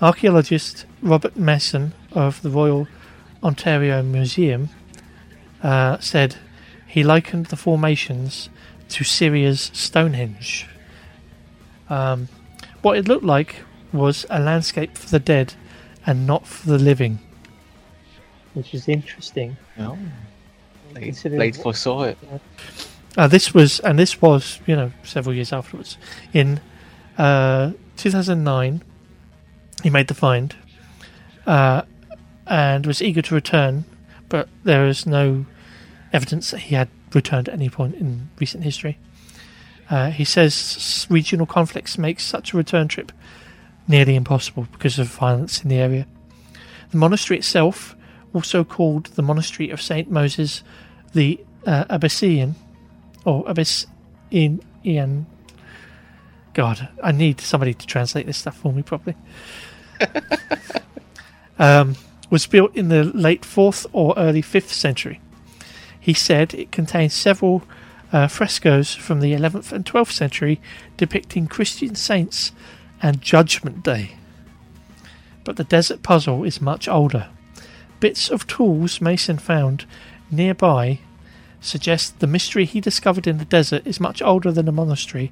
Archaeologist 0.02 0.84
Robert 1.00 1.36
Mason 1.36 1.94
of 2.10 2.42
the 2.42 2.50
Royal 2.50 2.88
Ontario 3.42 4.02
Museum 4.02 4.68
uh, 5.62 5.98
said 6.00 6.36
he 6.88 7.04
likened 7.04 7.46
the 7.46 7.56
formations 7.56 8.48
to 8.88 9.04
Syria's 9.04 9.70
Stonehenge. 9.72 10.66
Um, 11.88 12.28
what 12.82 12.98
it 12.98 13.06
looked 13.06 13.24
like 13.24 13.56
was 13.92 14.26
a 14.28 14.40
landscape 14.40 14.98
for 14.98 15.08
the 15.08 15.20
dead 15.20 15.54
and 16.04 16.26
not 16.26 16.46
for 16.48 16.68
the 16.68 16.78
living. 16.78 17.20
which 18.54 18.74
is 18.74 18.88
interesting. 18.88 19.56
No. 19.78 19.96
Blade, 20.92 21.04
Considering 21.04 21.38
Blade 21.38 21.56
foresaw 21.56 22.02
it. 22.02 22.18
Uh, 23.16 23.28
this 23.28 23.54
was, 23.54 23.78
and 23.80 23.98
this 23.98 24.20
was, 24.20 24.58
you 24.66 24.74
know, 24.74 24.90
several 25.04 25.34
years 25.34 25.52
afterwards. 25.52 25.96
In 26.32 26.60
uh, 27.18 27.72
2009, 27.96 28.82
he 29.82 29.90
made 29.90 30.08
the 30.08 30.14
find 30.14 30.54
uh, 31.46 31.82
and 32.46 32.86
was 32.86 33.02
eager 33.02 33.22
to 33.22 33.34
return, 33.34 33.84
but 34.28 34.48
there 34.64 34.86
is 34.86 35.06
no 35.06 35.46
evidence 36.12 36.50
that 36.50 36.60
he 36.60 36.74
had 36.74 36.88
returned 37.14 37.48
at 37.48 37.54
any 37.54 37.68
point 37.68 37.94
in 37.94 38.30
recent 38.38 38.64
history. 38.64 38.98
Uh, 39.90 40.10
he 40.10 40.24
says 40.24 41.06
regional 41.10 41.46
conflicts 41.46 41.98
make 41.98 42.20
such 42.20 42.52
a 42.52 42.56
return 42.56 42.88
trip 42.88 43.12
nearly 43.88 44.14
impossible 44.14 44.66
because 44.72 44.98
of 44.98 45.08
violence 45.08 45.62
in 45.62 45.68
the 45.68 45.76
area. 45.76 46.06
The 46.90 46.96
monastery 46.96 47.38
itself, 47.38 47.96
also 48.32 48.64
called 48.64 49.06
the 49.06 49.22
Monastery 49.22 49.70
of 49.70 49.82
Saint 49.82 50.10
Moses 50.10 50.62
the 51.12 51.44
uh, 51.66 51.84
Abyssinian, 51.90 52.54
or 53.24 53.44
Abyss 53.46 53.86
in 54.30 54.62
Ian. 54.84 55.26
God, 56.54 56.88
I 57.02 57.12
need 57.12 57.40
somebody 57.40 57.74
to 57.74 57.86
translate 57.86 58.26
this 58.26 58.38
stuff 58.38 58.56
for 58.56 58.72
me 58.72 58.82
properly. 58.82 59.16
um, 61.58 61.96
was 62.30 62.46
built 62.46 62.74
in 62.74 62.88
the 62.88 63.04
late 63.04 63.42
4th 63.42 63.86
or 63.92 64.14
early 64.16 64.42
5th 64.42 64.70
century. 64.70 65.20
He 65.98 66.14
said 66.14 66.54
it 66.54 66.72
contains 66.72 67.14
several 67.14 67.62
uh, 68.12 68.26
frescoes 68.26 68.94
from 68.94 69.20
the 69.20 69.32
11th 69.32 69.72
and 69.72 69.84
12th 69.84 70.12
century 70.12 70.60
depicting 70.96 71.46
Christian 71.46 71.94
saints 71.94 72.52
and 73.00 73.22
Judgment 73.22 73.82
Day. 73.82 74.16
But 75.44 75.56
the 75.56 75.64
desert 75.64 76.02
puzzle 76.02 76.44
is 76.44 76.60
much 76.60 76.88
older. 76.88 77.28
Bits 78.00 78.30
of 78.30 78.46
tools 78.46 79.00
Mason 79.00 79.38
found 79.38 79.86
nearby 80.30 81.00
suggest 81.60 82.18
the 82.18 82.26
mystery 82.26 82.64
he 82.64 82.80
discovered 82.80 83.26
in 83.26 83.38
the 83.38 83.44
desert 83.44 83.86
is 83.86 84.00
much 84.00 84.20
older 84.20 84.50
than 84.50 84.66
the 84.66 84.72
monastery. 84.72 85.30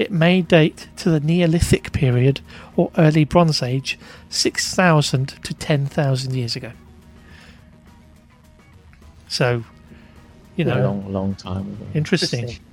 It 0.00 0.10
may 0.10 0.40
date 0.40 0.88
to 0.96 1.10
the 1.10 1.20
Neolithic 1.20 1.92
period 1.92 2.40
or 2.74 2.90
early 2.96 3.24
Bronze 3.26 3.62
Age, 3.62 3.98
6,000 4.30 5.28
to 5.44 5.52
10,000 5.52 6.34
years 6.34 6.56
ago. 6.56 6.72
So, 9.28 9.62
you 10.56 10.64
know, 10.64 10.72
a 10.72 10.76
know, 10.76 10.84
long, 10.86 11.12
long 11.12 11.34
time 11.34 11.68
ago. 11.74 11.86
interesting. 11.92 12.40
Interesting. 12.40 12.64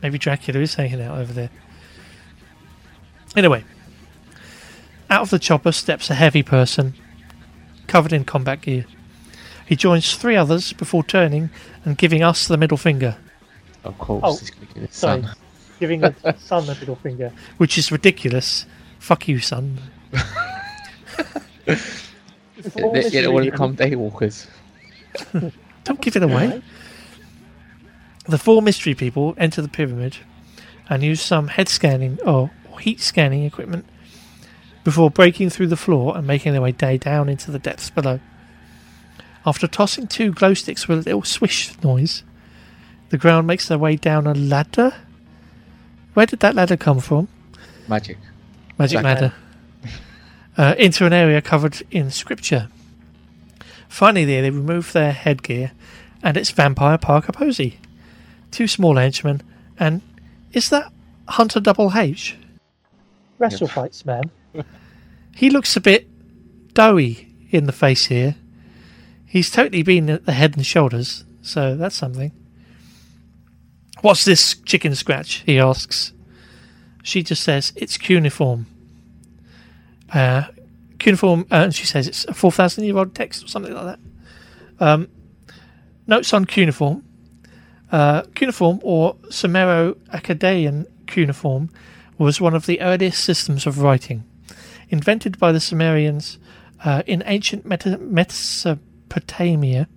Maybe 0.00 0.16
Dracula 0.16 0.60
is 0.60 0.76
hanging 0.76 1.02
out 1.02 1.18
over 1.18 1.32
there. 1.32 1.50
Anyway, 3.34 3.64
out 5.10 5.22
of 5.22 5.30
the 5.30 5.40
chopper 5.40 5.72
steps 5.72 6.08
a 6.08 6.14
heavy 6.14 6.44
person 6.44 6.94
covered 7.88 8.12
in 8.12 8.24
combat 8.24 8.60
gear. 8.60 8.86
He 9.66 9.74
joins 9.74 10.14
three 10.14 10.36
others 10.36 10.72
before 10.72 11.02
turning 11.02 11.50
and 11.84 11.98
giving 11.98 12.22
us 12.22 12.46
the 12.46 12.56
middle 12.56 12.78
finger, 12.78 13.16
Of 13.82 13.98
course, 13.98 14.22
Oh, 14.22 14.36
he's 14.36 14.50
going 14.50 14.68
to 14.68 14.74
give 14.74 14.82
his 14.84 14.94
Sorry, 14.94 15.22
son. 15.22 15.34
Giving 15.84 16.00
the 16.00 16.34
son 16.38 16.64
a 16.64 16.74
middle 16.74 16.96
finger. 16.96 17.30
which 17.58 17.76
is 17.76 17.92
ridiculous. 17.92 18.64
Fuck 18.98 19.28
you, 19.28 19.38
son. 19.38 19.78
They, 22.56 23.08
they, 23.10 23.28
want 23.28 23.44
to 23.44 23.50
become 23.50 23.76
daywalkers. 23.76 24.46
Don't 25.84 26.00
give 26.00 26.16
it 26.16 26.22
away. 26.22 26.62
The 28.26 28.38
four 28.38 28.62
mystery 28.62 28.94
people 28.94 29.34
enter 29.36 29.60
the 29.60 29.68
pyramid 29.68 30.18
and 30.88 31.02
use 31.02 31.20
some 31.20 31.48
head 31.48 31.68
scanning 31.68 32.18
or 32.24 32.50
heat 32.80 33.00
scanning 33.00 33.44
equipment 33.44 33.84
before 34.82 35.10
breaking 35.10 35.50
through 35.50 35.66
the 35.66 35.76
floor 35.76 36.16
and 36.16 36.26
making 36.26 36.52
their 36.52 36.62
way 36.62 36.72
day 36.72 36.96
down 36.96 37.28
into 37.28 37.50
the 37.50 37.58
depths 37.58 37.90
below. 37.90 38.20
After 39.44 39.66
tossing 39.66 40.06
two 40.06 40.32
glow 40.32 40.54
sticks 40.54 40.88
with 40.88 40.98
a 41.00 41.02
little 41.02 41.22
swish 41.22 41.72
noise, 41.82 42.22
the 43.10 43.18
ground 43.18 43.46
makes 43.46 43.68
their 43.68 43.78
way 43.78 43.96
down 43.96 44.26
a 44.26 44.34
ladder. 44.34 44.94
Where 46.14 46.26
did 46.26 46.40
that 46.40 46.54
ladder 46.54 46.76
come 46.76 47.00
from? 47.00 47.28
Magic. 47.88 48.16
Magic 48.78 49.00
Black 49.00 49.20
ladder. 49.20 49.34
Uh, 50.56 50.74
into 50.78 51.04
an 51.04 51.12
area 51.12 51.42
covered 51.42 51.82
in 51.90 52.10
scripture. 52.10 52.68
Finally, 53.88 54.24
there 54.24 54.42
they 54.42 54.50
remove 54.50 54.92
their 54.92 55.12
headgear, 55.12 55.72
and 56.22 56.36
it's 56.36 56.50
Vampire 56.50 56.98
Parker 56.98 57.32
Posey. 57.32 57.78
Two 58.50 58.68
small 58.68 58.96
henchmen, 58.96 59.42
and 59.78 60.00
is 60.52 60.70
that 60.70 60.92
Hunter 61.28 61.60
Double 61.60 61.92
H? 61.96 62.36
Wrestle 63.38 63.68
fights, 63.68 64.04
man. 64.04 64.30
He 65.36 65.50
looks 65.50 65.76
a 65.76 65.80
bit 65.80 66.08
doughy 66.74 67.34
in 67.50 67.66
the 67.66 67.72
face 67.72 68.06
here. 68.06 68.36
He's 69.26 69.50
totally 69.50 69.82
been 69.82 70.08
at 70.08 70.26
the 70.26 70.32
head 70.32 70.56
and 70.56 70.64
shoulders, 70.64 71.24
so 71.42 71.74
that's 71.76 71.96
something. 71.96 72.30
What's 74.04 74.26
this 74.26 74.56
chicken 74.66 74.94
scratch? 74.94 75.42
He 75.46 75.58
asks. 75.58 76.12
She 77.02 77.22
just 77.22 77.42
says 77.42 77.72
it's 77.74 77.96
cuneiform. 77.96 78.66
Uh, 80.12 80.42
cuneiform, 80.98 81.46
uh, 81.50 81.54
and 81.54 81.74
she 81.74 81.86
says 81.86 82.06
it's 82.06 82.26
a 82.26 82.34
4,000 82.34 82.84
year 82.84 82.98
old 82.98 83.14
text 83.14 83.42
or 83.42 83.48
something 83.48 83.72
like 83.72 83.96
that. 83.96 83.98
Um, 84.78 85.08
notes 86.06 86.34
on 86.34 86.44
cuneiform. 86.44 87.02
Uh, 87.90 88.24
cuneiform, 88.34 88.80
or 88.82 89.14
Sumero 89.30 89.94
Akkadian 90.12 90.86
cuneiform, 91.06 91.70
was 92.18 92.42
one 92.42 92.54
of 92.54 92.66
the 92.66 92.82
earliest 92.82 93.24
systems 93.24 93.66
of 93.66 93.80
writing. 93.80 94.22
Invented 94.90 95.38
by 95.38 95.50
the 95.50 95.60
Sumerians 95.60 96.36
uh, 96.84 97.02
in 97.06 97.22
ancient 97.24 97.64
Meta- 97.64 97.96
Mesopotamia, 97.96 99.88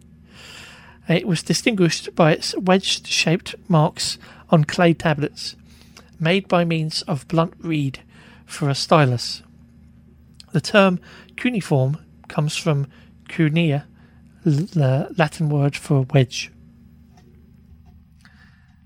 it 1.08 1.28
was 1.28 1.44
distinguished 1.44 2.14
by 2.16 2.34
its 2.34 2.56
wedge 2.58 3.06
shaped 3.08 3.56
marks 3.68 4.18
on 4.50 4.64
clay 4.64 4.94
tablets, 4.94 5.56
made 6.20 6.48
by 6.48 6.66
means 6.66 7.02
of 7.04 7.28
blunt 7.28 7.54
reed 7.60 8.00
for 8.46 8.70
a 8.70 8.76
stylus. 8.76 9.44
The 10.52 10.62
term 10.62 11.00
cuneiform 11.36 11.98
comes 12.28 12.58
from 12.58 12.88
cunea, 13.30 13.86
the 14.44 15.14
Latin 15.18 15.50
word 15.50 15.76
for 15.76 16.02
wedge. 16.14 16.52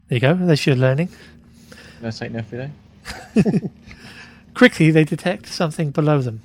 There 0.07 0.17
you 0.17 0.19
go, 0.19 0.33
there's 0.33 0.65
your 0.65 0.75
learning. 0.75 1.09
No 2.01 2.09
Saint 2.09 2.35
every 2.35 2.57
day. 2.57 3.69
Quickly, 4.53 4.91
they 4.91 5.03
detect 5.03 5.47
something 5.47 5.91
below 5.91 6.21
them 6.21 6.41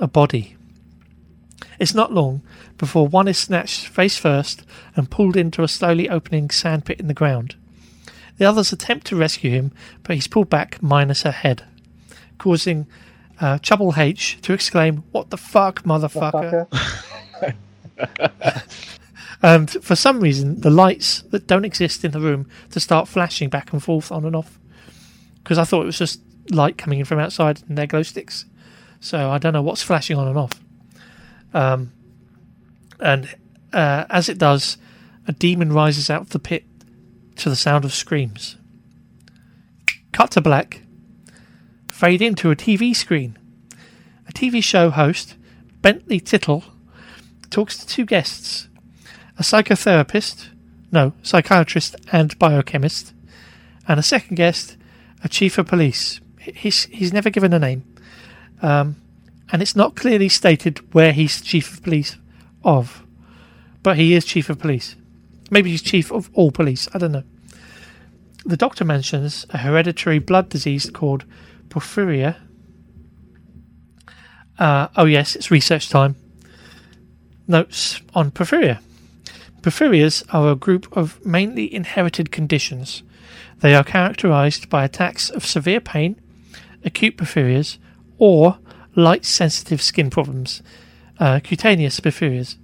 a 0.00 0.08
body. 0.08 0.56
It's 1.78 1.94
not 1.94 2.12
long 2.12 2.42
before 2.84 3.08
one 3.08 3.28
is 3.28 3.38
snatched 3.38 3.86
face 3.86 4.18
first 4.18 4.62
and 4.94 5.10
pulled 5.10 5.36
into 5.36 5.62
a 5.62 5.68
slowly 5.68 6.08
opening 6.08 6.50
sandpit 6.50 7.00
in 7.00 7.06
the 7.06 7.14
ground. 7.14 7.56
The 8.36 8.44
others 8.44 8.72
attempt 8.72 9.06
to 9.06 9.16
rescue 9.16 9.50
him, 9.50 9.72
but 10.02 10.14
he's 10.14 10.28
pulled 10.28 10.50
back 10.50 10.82
minus 10.82 11.24
a 11.24 11.32
head, 11.32 11.64
causing 12.36 12.86
uh, 13.40 13.58
Trouble 13.58 13.94
H 13.96 14.38
to 14.42 14.52
exclaim, 14.52 15.02
What 15.12 15.30
the 15.30 15.38
fuck, 15.38 15.82
motherfucker? 15.84 16.68
And 19.42 19.70
for 19.70 19.94
some 19.94 20.20
reason, 20.20 20.62
the 20.62 20.70
lights 20.70 21.20
that 21.30 21.46
don't 21.46 21.66
exist 21.66 22.02
in 22.02 22.12
the 22.12 22.20
room 22.20 22.48
to 22.70 22.80
start 22.80 23.08
flashing 23.08 23.50
back 23.50 23.74
and 23.74 23.82
forth 23.82 24.10
on 24.10 24.24
and 24.24 24.34
off. 24.34 24.58
Because 25.42 25.58
I 25.58 25.64
thought 25.64 25.82
it 25.82 25.86
was 25.86 25.98
just 25.98 26.22
light 26.50 26.78
coming 26.78 26.98
in 26.98 27.04
from 27.04 27.18
outside 27.18 27.62
and 27.68 27.76
their 27.76 27.86
glow 27.86 28.02
sticks. 28.02 28.46
So 29.00 29.30
I 29.30 29.36
don't 29.36 29.52
know 29.52 29.60
what's 29.60 29.82
flashing 29.82 30.16
on 30.16 30.28
and 30.28 30.38
off. 30.38 30.62
Um, 31.52 31.92
and 33.04 33.28
uh, 33.72 34.06
as 34.08 34.28
it 34.28 34.38
does, 34.38 34.78
a 35.28 35.32
demon 35.32 35.72
rises 35.72 36.08
out 36.08 36.22
of 36.22 36.30
the 36.30 36.38
pit 36.38 36.64
to 37.36 37.50
the 37.50 37.56
sound 37.56 37.84
of 37.84 37.92
screams. 37.92 38.56
Cut 40.12 40.32
to 40.32 40.40
black. 40.40 40.80
Fade 41.88 42.22
into 42.22 42.50
a 42.50 42.56
TV 42.56 42.96
screen. 42.96 43.38
A 44.26 44.32
TV 44.32 44.64
show 44.64 44.90
host, 44.90 45.36
Bentley 45.82 46.18
Tittle, 46.18 46.64
talks 47.50 47.76
to 47.78 47.86
two 47.86 48.04
guests 48.04 48.68
a 49.36 49.42
psychotherapist, 49.42 50.46
no, 50.92 51.12
psychiatrist 51.22 51.96
and 52.12 52.38
biochemist, 52.38 53.12
and 53.88 53.98
a 53.98 54.02
second 54.02 54.36
guest, 54.36 54.76
a 55.24 55.28
chief 55.28 55.58
of 55.58 55.66
police. 55.66 56.20
He's 56.38 56.84
he's 56.86 57.12
never 57.12 57.30
given 57.30 57.52
a 57.52 57.58
name, 57.58 57.84
um, 58.62 58.96
and 59.52 59.60
it's 59.60 59.76
not 59.76 59.96
clearly 59.96 60.28
stated 60.28 60.78
where 60.94 61.12
he's 61.12 61.42
chief 61.42 61.72
of 61.72 61.82
police 61.82 62.16
of, 62.64 63.04
but 63.82 63.96
he 63.96 64.14
is 64.14 64.24
chief 64.24 64.48
of 64.50 64.58
police. 64.58 64.96
Maybe 65.50 65.70
he's 65.70 65.82
chief 65.82 66.10
of 66.10 66.30
all 66.32 66.50
police. 66.50 66.88
I 66.94 66.98
don't 66.98 67.12
know. 67.12 67.24
The 68.44 68.56
doctor 68.56 68.84
mentions 68.84 69.46
a 69.50 69.58
hereditary 69.58 70.18
blood 70.18 70.48
disease 70.48 70.90
called 70.90 71.24
porphyria. 71.68 72.36
Uh, 74.58 74.88
oh 74.96 75.06
yes, 75.06 75.34
it's 75.36 75.50
research 75.50 75.88
time. 75.88 76.16
Notes 77.46 78.00
on 78.14 78.30
porphyria. 78.30 78.80
Porphyrias 79.62 80.24
are 80.30 80.52
a 80.52 80.56
group 80.56 80.94
of 80.96 81.24
mainly 81.24 81.72
inherited 81.72 82.30
conditions. 82.30 83.02
They 83.60 83.74
are 83.74 83.84
characterized 83.84 84.68
by 84.68 84.84
attacks 84.84 85.30
of 85.30 85.46
severe 85.46 85.80
pain, 85.80 86.20
acute 86.84 87.16
porphyrias, 87.16 87.78
or 88.18 88.58
light 88.94 89.24
sensitive 89.24 89.80
skin 89.80 90.10
problems, 90.10 90.62
uh, 91.18 91.40
cutaneous 91.42 92.00
porphyrias. 92.00 92.56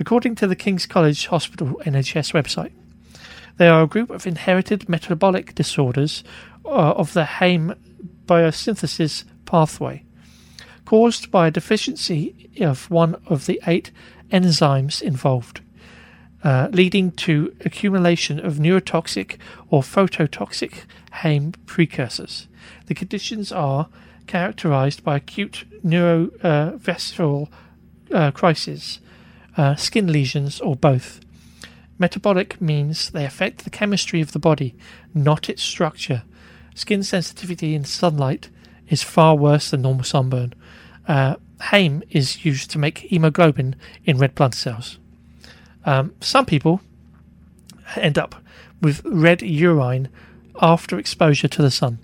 According 0.00 0.36
to 0.36 0.46
the 0.46 0.56
King's 0.56 0.86
College 0.86 1.26
Hospital 1.26 1.80
NHS 1.84 2.32
website, 2.32 2.72
they 3.56 3.68
are 3.68 3.82
a 3.82 3.88
group 3.88 4.10
of 4.10 4.26
inherited 4.26 4.88
metabolic 4.88 5.54
disorders 5.54 6.22
uh, 6.64 6.68
of 6.68 7.12
the 7.12 7.24
heme 7.24 7.76
biosynthesis 8.26 9.24
pathway, 9.44 10.04
caused 10.84 11.30
by 11.30 11.48
a 11.48 11.50
deficiency 11.50 12.50
of 12.60 12.90
one 12.90 13.16
of 13.26 13.46
the 13.46 13.60
eight 13.66 13.90
enzymes 14.30 15.02
involved, 15.02 15.60
uh, 16.44 16.68
leading 16.70 17.10
to 17.10 17.54
accumulation 17.64 18.38
of 18.38 18.54
neurotoxic 18.54 19.38
or 19.70 19.82
phototoxic 19.82 20.84
heme 21.22 21.54
precursors. 21.66 22.46
The 22.86 22.94
conditions 22.94 23.50
are 23.50 23.88
characterized 24.28 25.02
by 25.02 25.16
acute 25.16 25.64
neurovascular 25.84 27.48
uh, 28.12 28.30
crisis, 28.30 29.00
uh, 29.56 29.74
skin 29.76 30.10
lesions, 30.10 30.60
or 30.60 30.76
both. 30.76 31.20
Metabolic 31.98 32.60
means 32.60 33.10
they 33.10 33.24
affect 33.24 33.64
the 33.64 33.70
chemistry 33.70 34.20
of 34.20 34.32
the 34.32 34.38
body, 34.38 34.74
not 35.14 35.48
its 35.48 35.62
structure. 35.62 36.22
Skin 36.74 37.02
sensitivity 37.02 37.74
in 37.74 37.84
sunlight 37.84 38.50
is 38.88 39.02
far 39.02 39.34
worse 39.34 39.70
than 39.70 39.82
normal 39.82 40.04
sunburn. 40.04 40.54
Uh, 41.08 41.36
is 42.10 42.44
used 42.44 42.70
to 42.70 42.78
make 42.78 42.98
hemoglobin 42.98 43.74
in 44.04 44.16
red 44.16 44.34
blood 44.34 44.54
cells. 44.54 44.98
Um, 45.84 46.14
some 46.20 46.46
people 46.46 46.80
end 47.96 48.16
up 48.16 48.36
with 48.80 49.02
red 49.04 49.42
urine 49.42 50.08
after 50.60 50.98
exposure 50.98 51.48
to 51.48 51.62
the 51.62 51.70
sun. 51.70 51.98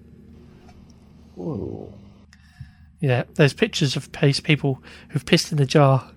Yeah, 3.04 3.24
there's 3.34 3.52
pictures 3.52 3.96
of 3.96 4.10
people 4.12 4.82
who've 5.10 5.26
pissed 5.26 5.52
in 5.52 5.58
a 5.58 5.66
jar 5.66 6.10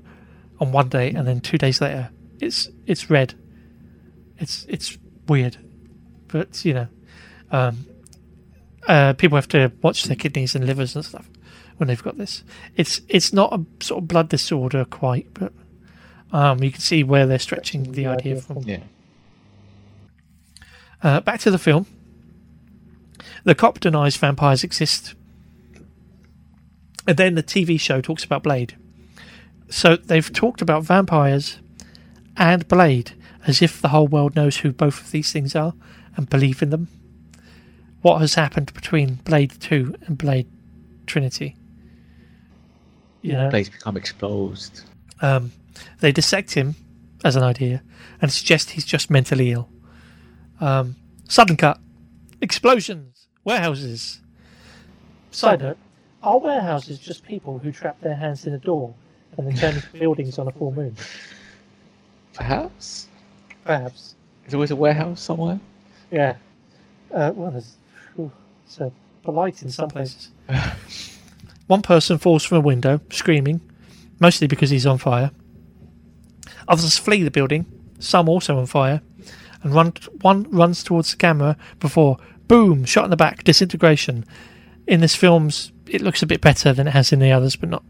on 0.59 0.71
one 0.71 0.87
day 0.87 1.11
and 1.11 1.27
then 1.27 1.41
two 1.41 1.57
days 1.57 1.81
later 1.81 2.09
it's 2.39 2.69
it's 2.85 3.09
red. 3.09 3.33
It's 4.37 4.65
it's 4.69 4.97
weird, 5.27 5.57
but 6.27 6.63
you 6.63 6.73
know, 6.73 6.87
um, 7.51 7.85
uh, 8.87 9.13
people 9.13 9.35
have 9.35 9.47
to 9.49 9.71
watch 9.81 10.03
their 10.03 10.15
kidneys 10.15 10.55
and 10.55 10.65
livers 10.65 10.95
and 10.95 11.03
stuff 11.03 11.29
when 11.77 11.87
they've 11.87 12.03
got 12.03 12.17
this. 12.17 12.43
It's 12.75 13.01
it's 13.07 13.33
not 13.33 13.53
a 13.53 13.65
sort 13.83 14.03
of 14.03 14.07
blood 14.07 14.29
disorder 14.29 14.85
quite, 14.85 15.33
but 15.33 15.51
um, 16.31 16.63
you 16.63 16.71
can 16.71 16.81
see 16.81 17.03
where 17.03 17.25
they're 17.25 17.39
stretching 17.39 17.91
the 17.91 18.07
idea 18.07 18.41
from. 18.41 18.59
Yeah. 18.63 18.79
Uh, 21.01 21.21
back 21.21 21.39
to 21.41 21.51
the 21.51 21.59
film. 21.59 21.85
The 23.43 23.55
cop 23.55 23.79
denies 23.79 24.17
vampires 24.17 24.63
exist. 24.63 25.15
And 27.07 27.15
then 27.17 27.35
the 27.35 27.43
TV 27.43 27.79
show 27.79 28.01
talks 28.01 28.25
about 28.25 28.43
Blade. 28.43 28.75
So 29.69 29.95
they've 29.95 30.31
talked 30.31 30.61
about 30.61 30.83
vampires 30.83 31.59
and 32.35 32.67
Blade 32.67 33.13
as 33.47 33.61
if 33.61 33.81
the 33.81 33.87
whole 33.89 34.07
world 34.07 34.35
knows 34.35 34.57
who 34.57 34.73
both 34.73 35.01
of 35.01 35.11
these 35.11 35.31
things 35.31 35.55
are 35.55 35.73
and 36.17 36.29
believe 36.29 36.61
in 36.61 36.69
them. 36.69 36.89
What 38.01 38.19
has 38.19 38.35
happened 38.35 38.73
between 38.73 39.15
Blade 39.15 39.53
2 39.59 39.95
and 40.05 40.17
Blade 40.17 40.47
Trinity? 41.05 41.55
You 43.21 43.33
know? 43.33 43.49
Place 43.49 43.69
become 43.69 43.97
exposed. 43.97 44.83
Um, 45.21 45.51
they 45.99 46.11
dissect 46.11 46.53
him 46.53 46.75
as 47.23 47.35
an 47.35 47.43
idea 47.43 47.81
and 48.21 48.31
suggest 48.31 48.71
he's 48.71 48.85
just 48.85 49.09
mentally 49.09 49.51
ill. 49.51 49.69
Um, 50.59 50.95
sudden 51.27 51.57
cut, 51.57 51.79
explosions, 52.41 53.27
warehouses. 53.43 54.21
Side 55.31 55.61
note: 55.61 55.77
Are 56.23 56.39
warehouses 56.39 56.99
just 56.99 57.23
people 57.23 57.59
who 57.59 57.71
trap 57.71 57.99
their 58.01 58.15
hands 58.15 58.47
in 58.47 58.53
a 58.53 58.57
door 58.57 58.93
and 59.37 59.47
then 59.47 59.55
turn 59.55 59.75
into 59.75 59.87
buildings 59.97 60.39
on 60.39 60.47
a 60.47 60.51
full 60.51 60.71
moon? 60.71 60.95
Perhaps. 62.33 63.07
Perhaps. 63.63 64.15
There's 64.43 64.53
always 64.53 64.71
a 64.71 64.75
warehouse 64.75 65.21
somewhere. 65.21 65.59
Yeah. 66.11 66.35
Uh, 67.13 67.31
well, 67.35 67.51
there's, 67.51 67.77
whew, 68.15 68.31
it's 68.65 68.79
uh, 68.79 68.89
polite 69.23 69.61
in 69.61 69.69
some 69.69 69.89
places. 69.89 70.31
One 71.67 71.81
person 71.81 72.17
falls 72.17 72.43
from 72.43 72.57
a 72.57 72.61
window, 72.61 73.01
screaming, 73.11 73.61
mostly 74.19 74.47
because 74.47 74.69
he's 74.69 74.85
on 74.85 74.97
fire. 74.97 75.31
Others 76.67 76.97
flee 76.97 77.23
the 77.23 77.31
building, 77.31 77.65
some 77.99 78.29
also 78.29 78.57
on 78.57 78.65
fire, 78.65 79.01
and 79.63 79.73
run, 79.73 79.93
one 80.21 80.49
runs 80.49 80.83
towards 80.83 81.11
the 81.11 81.17
camera 81.17 81.57
before, 81.79 82.17
boom, 82.47 82.85
shot 82.85 83.05
in 83.05 83.09
the 83.09 83.17
back, 83.17 83.43
disintegration. 83.43 84.25
In 84.85 85.01
this 85.01 85.15
film's, 85.15 85.71
it 85.89 86.01
looks 86.01 86.21
a 86.21 86.27
bit 86.27 86.41
better 86.41 86.73
than 86.73 86.87
it 86.87 86.91
has 86.91 87.11
in 87.11 87.19
the 87.19 87.31
others, 87.31 87.55
but 87.55 87.69
not, 87.69 87.83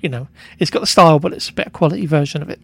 you 0.00 0.08
know, 0.08 0.28
it's 0.58 0.70
got 0.70 0.80
the 0.80 0.86
style, 0.86 1.18
but 1.18 1.32
it's 1.32 1.48
a 1.48 1.54
better 1.54 1.70
quality 1.70 2.06
version 2.06 2.42
of 2.42 2.50
it. 2.50 2.60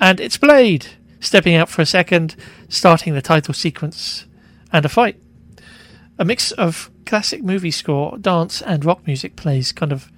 And 0.00 0.20
it's 0.20 0.36
Blade, 0.36 0.86
stepping 1.20 1.54
out 1.54 1.68
for 1.68 1.82
a 1.82 1.86
second, 1.86 2.36
starting 2.68 3.14
the 3.14 3.22
title 3.22 3.54
sequence, 3.54 4.26
and 4.72 4.84
a 4.84 4.88
fight 4.88 5.16
a 6.18 6.24
mix 6.24 6.52
of 6.52 6.90
classic 7.06 7.42
movie 7.42 7.70
score, 7.70 8.16
dance, 8.18 8.62
and 8.62 8.84
rock 8.84 9.06
music 9.06 9.36
plays. 9.36 9.72
Kind 9.72 9.92
of, 9.92 10.10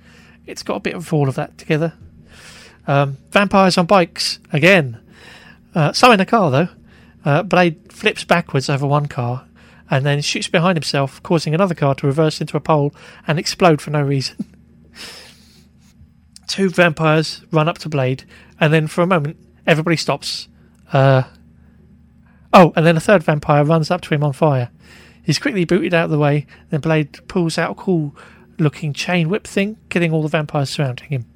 it's 0.46 0.62
got 0.62 0.76
a 0.76 0.80
bit 0.80 0.94
of 0.94 1.12
all 1.12 1.28
of 1.28 1.34
that 1.36 1.56
together. 1.58 1.94
Um, 2.86 3.18
vampires 3.30 3.78
on 3.78 3.86
bikes 3.86 4.38
again. 4.52 5.00
Uh, 5.74 5.92
some 5.92 6.12
in 6.12 6.20
a 6.20 6.26
car 6.26 6.50
though. 6.50 6.68
Uh, 7.24 7.42
Blade 7.42 7.92
flips 7.92 8.24
backwards 8.24 8.70
over 8.70 8.86
one 8.86 9.06
car 9.06 9.45
and 9.90 10.04
then 10.04 10.20
shoots 10.20 10.48
behind 10.48 10.76
himself, 10.76 11.22
causing 11.22 11.54
another 11.54 11.74
car 11.74 11.94
to 11.96 12.06
reverse 12.06 12.40
into 12.40 12.56
a 12.56 12.60
pole 12.60 12.94
and 13.26 13.38
explode 13.38 13.80
for 13.80 13.90
no 13.90 14.02
reason. 14.02 14.36
Two 16.48 16.70
vampires 16.70 17.42
run 17.50 17.68
up 17.68 17.78
to 17.78 17.88
Blade, 17.88 18.24
and 18.60 18.72
then 18.72 18.86
for 18.86 19.02
a 19.02 19.06
moment, 19.06 19.36
everybody 19.66 19.96
stops. 19.96 20.48
Uh, 20.92 21.24
oh, 22.52 22.72
and 22.76 22.86
then 22.86 22.96
a 22.96 23.00
third 23.00 23.22
vampire 23.22 23.64
runs 23.64 23.90
up 23.90 24.00
to 24.02 24.14
him 24.14 24.24
on 24.24 24.32
fire. 24.32 24.70
He's 25.22 25.38
quickly 25.38 25.64
booted 25.64 25.92
out 25.92 26.04
of 26.04 26.10
the 26.10 26.18
way, 26.18 26.46
then 26.70 26.80
Blade 26.80 27.26
pulls 27.28 27.58
out 27.58 27.72
a 27.72 27.74
cool 27.74 28.16
looking 28.58 28.92
chain 28.92 29.28
whip 29.28 29.46
thing, 29.46 29.76
killing 29.88 30.12
all 30.12 30.22
the 30.22 30.28
vampires 30.28 30.70
surrounding 30.70 31.08
him. 31.08 31.26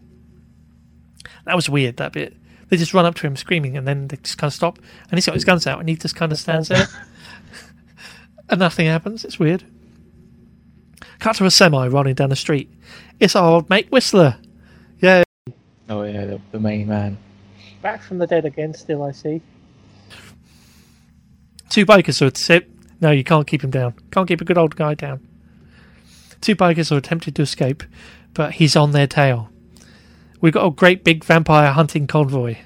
That 1.44 1.56
was 1.56 1.68
weird, 1.68 1.96
that 1.96 2.12
bit. 2.12 2.36
They 2.68 2.76
just 2.76 2.94
run 2.94 3.04
up 3.04 3.16
to 3.16 3.26
him 3.26 3.36
screaming 3.36 3.76
and 3.76 3.86
then 3.86 4.08
they 4.08 4.16
just 4.18 4.38
kind 4.38 4.48
of 4.48 4.54
stop. 4.54 4.78
And 5.10 5.18
he's 5.18 5.26
got 5.26 5.34
his 5.34 5.44
guns 5.44 5.66
out 5.66 5.80
and 5.80 5.88
he 5.88 5.96
just 5.96 6.14
kind 6.14 6.30
of 6.30 6.38
stands 6.38 6.68
there. 6.68 6.86
and 8.50 8.58
nothing 8.58 8.86
happens. 8.86 9.24
It's 9.24 9.38
weird. 9.38 9.64
Cut 11.18 11.36
to 11.36 11.46
a 11.46 11.50
semi 11.50 11.86
running 11.86 12.14
down 12.14 12.30
the 12.30 12.36
street. 12.36 12.70
It's 13.18 13.36
our 13.36 13.48
old 13.54 13.70
mate 13.70 13.90
Whistler. 13.90 14.36
Yeah. 14.98 15.22
Oh 15.88 16.02
yeah, 16.02 16.26
the, 16.26 16.40
the 16.52 16.60
main 16.60 16.88
man. 16.88 17.18
Back 17.83 18.02
from 18.02 18.18
the 18.18 18.27
dead 18.27 18.44
again, 18.44 18.75
still 18.75 19.02
I 19.02 19.12
see. 19.12 19.40
Two 21.68 21.87
bikers 21.87 22.20
are 22.20 22.37
sit. 22.37 22.68
No, 23.00 23.10
you 23.10 23.25
can't 23.25 23.46
keep 23.46 23.62
him 23.62 23.70
down. 23.70 23.94
Can't 24.10 24.29
keep 24.29 24.40
a 24.40 24.44
good 24.44 24.58
old 24.58 24.77
guy 24.77 24.94
down. 24.94 25.27
Two 26.40 26.56
bikers 26.56 26.90
are 26.90 26.96
attempting 26.96 27.35
to 27.35 27.42
escape, 27.42 27.83
but 28.35 28.52
he's 28.54 28.77
on 28.77 28.92
their 28.92 29.06
tail. 29.06 29.50
We've 30.40 30.52
got 30.52 30.66
a 30.66 30.70
great 30.70 31.04
big 31.04 31.25
vampire 31.25 31.72
hunting 31.72 32.06
convoy. 32.06 32.56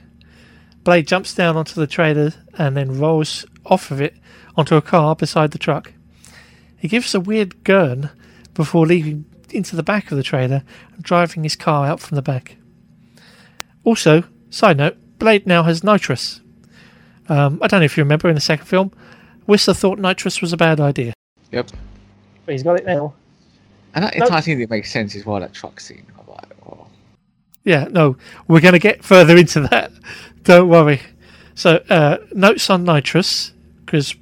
Blade 0.85 1.07
jumps 1.09 1.35
down 1.35 1.57
onto 1.57 1.75
the 1.75 1.87
trailer 1.87 2.33
and 2.57 2.77
then 2.77 2.99
rolls 2.99 3.47
off 3.65 3.91
of 3.91 4.01
it 4.01 4.15
onto 4.57 4.77
a 4.77 4.83
car 4.83 5.15
beside 5.17 5.51
the 5.51 5.59
truck. 5.59 5.93
He 6.77 6.89
gives 6.89 7.15
a 7.15 7.21
weird 7.21 7.65
gurn 7.65 8.11
before 8.55 8.87
leaping 8.87 9.25
into 9.51 9.77
the 9.77 9.83
back 9.83 10.11
of 10.11 10.17
the 10.17 10.23
trailer 10.23 10.63
and 10.95 11.03
driving 11.03 11.43
his 11.43 11.57
car 11.57 11.87
out 11.87 12.01
from 12.01 12.17
the 12.17 12.23
back. 12.23 12.57
Also, 13.85 14.25
side 14.51 14.77
note, 14.79 14.97
Blade 15.19 15.47
now 15.47 15.63
has 15.63 15.85
nitrous. 15.85 16.41
Um, 17.29 17.59
I 17.63 17.69
don't 17.69 17.81
know 17.81 17.85
if 17.85 17.97
you 17.97 18.03
remember 18.03 18.29
in 18.29 18.35
the 18.35 18.41
second 18.41 18.67
film, 18.67 18.93
Whistler 19.47 19.75
thought 19.75 19.99
nitrous 19.99 20.41
was 20.41 20.53
a 20.53 20.57
bad 20.57 20.81
idea. 20.81 21.13
Yep. 21.53 21.71
But 22.45 22.53
he's 22.53 22.63
got 22.63 22.79
it 22.79 22.85
now. 22.87 23.15
And 23.95 24.05
that 24.05 24.17
No. 24.17 24.25
entire 24.25 24.41
thing 24.43 24.59
that 24.59 24.71
makes 24.71 24.91
sense 24.91 25.15
as 25.15 25.25
well. 25.25 25.41
That 25.41 25.53
truck 25.55 25.81
scene. 25.81 26.05
I'm 26.19 26.27
like, 26.27 26.47
oh. 26.67 26.87
Yeah, 27.63 27.85
no, 27.91 28.17
we're 28.49 28.61
going 28.61 28.73
to 28.73 28.79
get 28.79 29.05
further 29.05 29.37
into 29.37 29.61
that. 29.69 29.93
Don't 30.43 30.69
worry. 30.69 31.01
So 31.55 31.77
uh, 31.89 32.19
notes 32.33 32.69
on 32.69 32.85
nitrous 32.85 33.53
because 33.87 34.15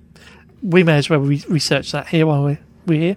we 0.63 0.83
may 0.83 0.97
as 0.97 1.11
well 1.11 1.21
re- 1.21 1.45
research 1.49 1.93
that 1.93 2.09
here 2.09 2.27
while 2.27 2.45
we're, 2.45 2.59
we're 2.87 3.01
here. 3.01 3.17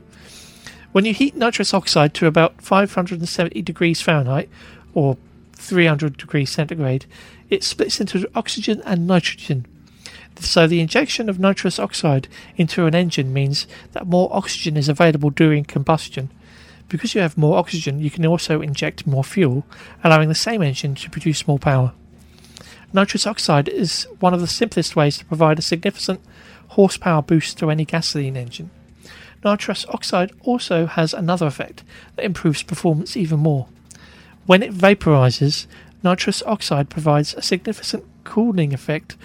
When 0.91 1.05
you 1.05 1.13
heat 1.13 1.35
nitrous 1.35 1.73
oxide 1.73 2.13
to 2.15 2.27
about 2.27 2.61
570 2.61 3.61
degrees 3.61 4.01
Fahrenheit 4.01 4.49
or 4.93 5.17
300 5.53 6.17
degrees 6.17 6.49
centigrade, 6.49 7.05
it 7.49 7.63
splits 7.63 7.99
into 7.99 8.29
oxygen 8.33 8.81
and 8.85 9.05
nitrogen. 9.05 9.65
So 10.39 10.67
the 10.67 10.81
injection 10.81 11.29
of 11.29 11.39
nitrous 11.39 11.79
oxide 11.79 12.27
into 12.57 12.85
an 12.85 12.95
engine 12.95 13.33
means 13.33 13.67
that 13.93 14.07
more 14.07 14.29
oxygen 14.31 14.75
is 14.75 14.89
available 14.89 15.29
during 15.29 15.63
combustion. 15.63 16.29
Because 16.89 17.15
you 17.15 17.21
have 17.21 17.37
more 17.37 17.57
oxygen, 17.57 17.99
you 17.99 18.11
can 18.11 18.25
also 18.25 18.61
inject 18.61 19.07
more 19.07 19.23
fuel, 19.23 19.65
allowing 20.03 20.29
the 20.29 20.35
same 20.35 20.61
engine 20.61 20.95
to 20.95 21.09
produce 21.09 21.47
more 21.47 21.59
power. 21.59 21.93
Nitrous 22.93 23.25
oxide 23.25 23.67
is 23.67 24.07
one 24.19 24.33
of 24.33 24.41
the 24.41 24.47
simplest 24.47 24.95
ways 24.95 25.17
to 25.17 25.25
provide 25.25 25.59
a 25.59 25.63
significant 25.63 26.21
horsepower 26.69 27.21
boost 27.21 27.57
to 27.59 27.69
any 27.69 27.85
gasoline 27.85 28.37
engine. 28.37 28.69
Nitrous 29.43 29.85
oxide 29.89 30.31
also 30.41 30.85
has 30.87 31.13
another 31.13 31.45
effect 31.45 31.83
that 32.15 32.25
improves 32.25 32.63
performance 32.63 33.15
even 33.15 33.39
more. 33.39 33.67
When 34.45 34.63
it 34.63 34.73
vaporizes, 34.73 35.67
nitrous 36.03 36.41
oxide 36.43 36.89
provides 36.89 37.33
a 37.33 37.41
significant 37.41 38.05
cooling 38.23 38.73
effect 38.73 39.15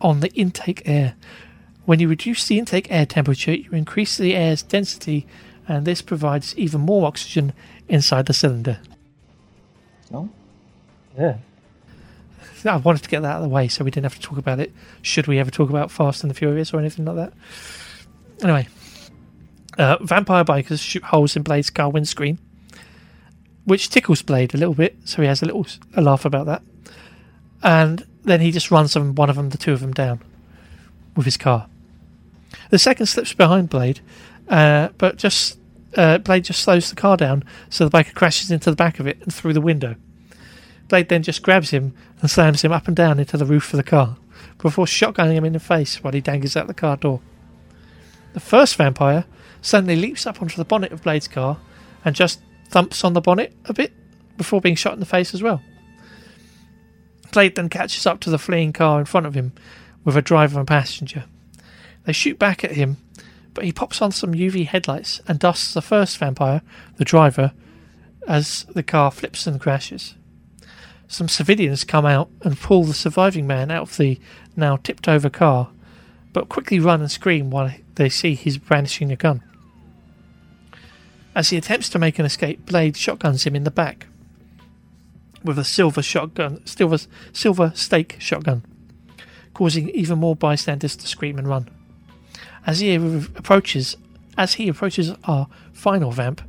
on 0.00 0.20
the 0.20 0.32
intake 0.32 0.82
air. 0.86 1.14
When 1.86 2.00
you 2.00 2.08
reduce 2.08 2.46
the 2.46 2.58
intake 2.58 2.90
air 2.90 3.06
temperature, 3.06 3.54
you 3.54 3.70
increase 3.72 4.16
the 4.16 4.34
air's 4.34 4.62
density, 4.62 5.26
and 5.68 5.86
this 5.86 6.02
provides 6.02 6.56
even 6.56 6.80
more 6.80 7.06
oxygen 7.06 7.52
inside 7.88 8.26
the 8.26 8.32
cylinder. 8.32 8.78
No? 10.10 10.30
Yeah. 11.18 11.38
I 12.64 12.76
wanted 12.76 13.02
to 13.02 13.08
get 13.08 13.22
that 13.22 13.28
out 13.28 13.36
of 13.36 13.42
the 13.42 13.48
way 13.48 13.68
so 13.68 13.84
we 13.84 13.90
didn't 13.90 14.04
have 14.04 14.14
to 14.14 14.20
talk 14.20 14.38
about 14.38 14.60
it. 14.60 14.72
Should 15.02 15.26
we 15.26 15.38
ever 15.38 15.50
talk 15.50 15.70
about 15.70 15.90
Fast 15.90 16.22
and 16.22 16.30
the 16.30 16.34
Furious 16.34 16.72
or 16.72 16.78
anything 16.78 17.04
like 17.04 17.16
that? 17.16 17.32
Anyway, 18.42 18.68
uh, 19.78 19.98
vampire 20.02 20.44
bikers 20.44 20.80
shoot 20.80 21.02
holes 21.04 21.36
in 21.36 21.42
Blade's 21.42 21.70
car 21.70 21.90
windscreen, 21.90 22.38
which 23.64 23.90
tickles 23.90 24.22
Blade 24.22 24.54
a 24.54 24.58
little 24.58 24.74
bit, 24.74 24.96
so 25.04 25.22
he 25.22 25.28
has 25.28 25.42
a 25.42 25.46
little 25.46 25.66
a 25.94 26.00
laugh 26.00 26.24
about 26.24 26.46
that. 26.46 26.62
And 27.62 28.06
then 28.24 28.40
he 28.40 28.50
just 28.50 28.70
runs 28.70 28.94
them, 28.94 29.14
one 29.14 29.30
of 29.30 29.36
them, 29.36 29.50
the 29.50 29.58
two 29.58 29.72
of 29.72 29.80
them 29.80 29.92
down 29.92 30.22
with 31.16 31.26
his 31.26 31.36
car. 31.36 31.68
The 32.70 32.78
second 32.78 33.06
slips 33.06 33.32
behind 33.32 33.70
Blade, 33.70 34.00
uh, 34.48 34.88
but 34.98 35.16
just 35.16 35.58
uh, 35.96 36.18
Blade 36.18 36.44
just 36.44 36.62
slows 36.62 36.90
the 36.90 36.96
car 36.96 37.16
down, 37.16 37.44
so 37.68 37.88
the 37.88 37.96
biker 37.96 38.14
crashes 38.14 38.50
into 38.50 38.70
the 38.70 38.76
back 38.76 39.00
of 39.00 39.06
it 39.06 39.20
and 39.22 39.32
through 39.32 39.52
the 39.52 39.60
window. 39.60 39.96
Blade 40.90 41.08
then 41.08 41.22
just 41.22 41.42
grabs 41.42 41.70
him 41.70 41.94
and 42.20 42.28
slams 42.28 42.62
him 42.62 42.72
up 42.72 42.88
and 42.88 42.96
down 42.96 43.20
into 43.20 43.36
the 43.36 43.46
roof 43.46 43.72
of 43.72 43.76
the 43.76 43.84
car 43.84 44.16
before 44.58 44.86
shotgunning 44.86 45.34
him 45.34 45.44
in 45.44 45.52
the 45.52 45.60
face 45.60 46.02
while 46.02 46.12
he 46.12 46.20
dangles 46.20 46.56
out 46.56 46.66
the 46.66 46.74
car 46.74 46.96
door. 46.96 47.20
The 48.32 48.40
first 48.40 48.74
vampire 48.74 49.24
suddenly 49.62 49.94
leaps 49.94 50.26
up 50.26 50.42
onto 50.42 50.56
the 50.56 50.64
bonnet 50.64 50.90
of 50.90 51.04
Blade's 51.04 51.28
car 51.28 51.58
and 52.04 52.16
just 52.16 52.40
thumps 52.68 53.04
on 53.04 53.12
the 53.12 53.20
bonnet 53.20 53.54
a 53.66 53.72
bit 53.72 53.92
before 54.36 54.60
being 54.60 54.74
shot 54.74 54.92
in 54.92 55.00
the 55.00 55.06
face 55.06 55.32
as 55.32 55.42
well. 55.42 55.62
Blade 57.30 57.54
then 57.54 57.68
catches 57.68 58.04
up 58.04 58.18
to 58.20 58.30
the 58.30 58.38
fleeing 58.38 58.72
car 58.72 58.98
in 58.98 59.06
front 59.06 59.26
of 59.26 59.34
him 59.34 59.52
with 60.04 60.16
a 60.16 60.22
driver 60.22 60.58
and 60.58 60.66
passenger. 60.66 61.24
They 62.04 62.12
shoot 62.12 62.36
back 62.36 62.64
at 62.64 62.72
him, 62.72 62.96
but 63.54 63.64
he 63.64 63.70
pops 63.70 64.02
on 64.02 64.10
some 64.10 64.34
UV 64.34 64.66
headlights 64.66 65.20
and 65.28 65.38
dusts 65.38 65.72
the 65.72 65.82
first 65.82 66.18
vampire, 66.18 66.62
the 66.96 67.04
driver, 67.04 67.52
as 68.26 68.64
the 68.74 68.82
car 68.82 69.12
flips 69.12 69.46
and 69.46 69.60
crashes. 69.60 70.14
Some 71.10 71.26
civilians 71.26 71.82
come 71.82 72.06
out 72.06 72.30
and 72.42 72.56
pull 72.56 72.84
the 72.84 72.94
surviving 72.94 73.44
man 73.44 73.72
out 73.72 73.90
of 73.90 73.96
the 73.96 74.20
now 74.54 74.76
tipped 74.76 75.08
over 75.08 75.28
car, 75.28 75.68
but 76.32 76.48
quickly 76.48 76.78
run 76.78 77.00
and 77.00 77.10
scream 77.10 77.50
while 77.50 77.72
they 77.96 78.08
see 78.08 78.36
he's 78.36 78.58
brandishing 78.58 79.10
a 79.10 79.16
gun. 79.16 79.42
As 81.34 81.50
he 81.50 81.56
attempts 81.56 81.88
to 81.88 81.98
make 81.98 82.20
an 82.20 82.26
escape, 82.26 82.64
Blade 82.64 82.96
shotguns 82.96 83.42
him 83.42 83.56
in 83.56 83.64
the 83.64 83.72
back 83.72 84.06
with 85.42 85.58
a 85.58 85.64
silver 85.64 86.00
shotgun, 86.00 86.64
silver, 86.64 86.98
silver 87.32 87.72
stake 87.74 88.14
shotgun, 88.20 88.64
causing 89.52 89.88
even 89.88 90.20
more 90.20 90.36
bystanders 90.36 90.94
to 90.94 91.08
scream 91.08 91.38
and 91.38 91.48
run. 91.48 91.68
As 92.64 92.78
he 92.78 92.94
approaches, 92.94 93.96
as 94.38 94.54
he 94.54 94.68
approaches 94.68 95.12
our 95.24 95.48
final 95.72 96.12
vamp, 96.12 96.40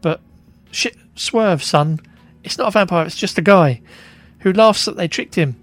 but 0.00 0.22
shit, 0.70 0.96
swerve, 1.14 1.62
son! 1.62 2.00
It's 2.48 2.56
not 2.56 2.68
a 2.68 2.70
vampire; 2.70 3.04
it's 3.04 3.14
just 3.14 3.36
a 3.36 3.42
guy 3.42 3.82
who 4.38 4.54
laughs 4.54 4.86
that 4.86 4.96
they 4.96 5.06
tricked 5.06 5.34
him. 5.34 5.62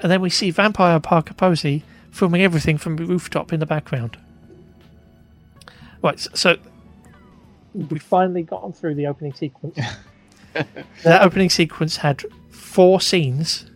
And 0.00 0.12
then 0.12 0.20
we 0.20 0.28
see 0.28 0.50
Vampire 0.50 1.00
Parker 1.00 1.32
Posey 1.32 1.84
filming 2.10 2.42
everything 2.42 2.76
from 2.76 2.96
the 2.96 3.06
rooftop 3.06 3.50
in 3.50 3.60
the 3.60 3.66
background. 3.66 4.18
Right, 6.02 6.20
so 6.20 6.58
We 7.72 7.98
finally 7.98 8.42
gotten 8.42 8.74
through 8.74 8.96
the 8.96 9.06
opening 9.06 9.32
sequence. 9.32 9.78
the 10.52 11.22
opening 11.22 11.48
sequence 11.48 11.96
had 11.96 12.24
four 12.50 13.00
scenes 13.00 13.70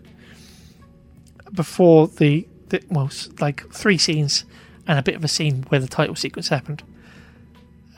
before 1.55 2.07
the, 2.07 2.47
the 2.69 2.83
well, 2.91 3.09
like 3.41 3.67
three 3.73 3.97
scenes 3.97 4.45
and 4.87 4.99
a 4.99 5.03
bit 5.03 5.15
of 5.15 5.25
a 5.25 5.29
scene 5.29 5.65
where 5.71 5.81
the 5.81 5.89
title 5.89 6.17
sequence 6.17 6.49
happened. 6.49 6.83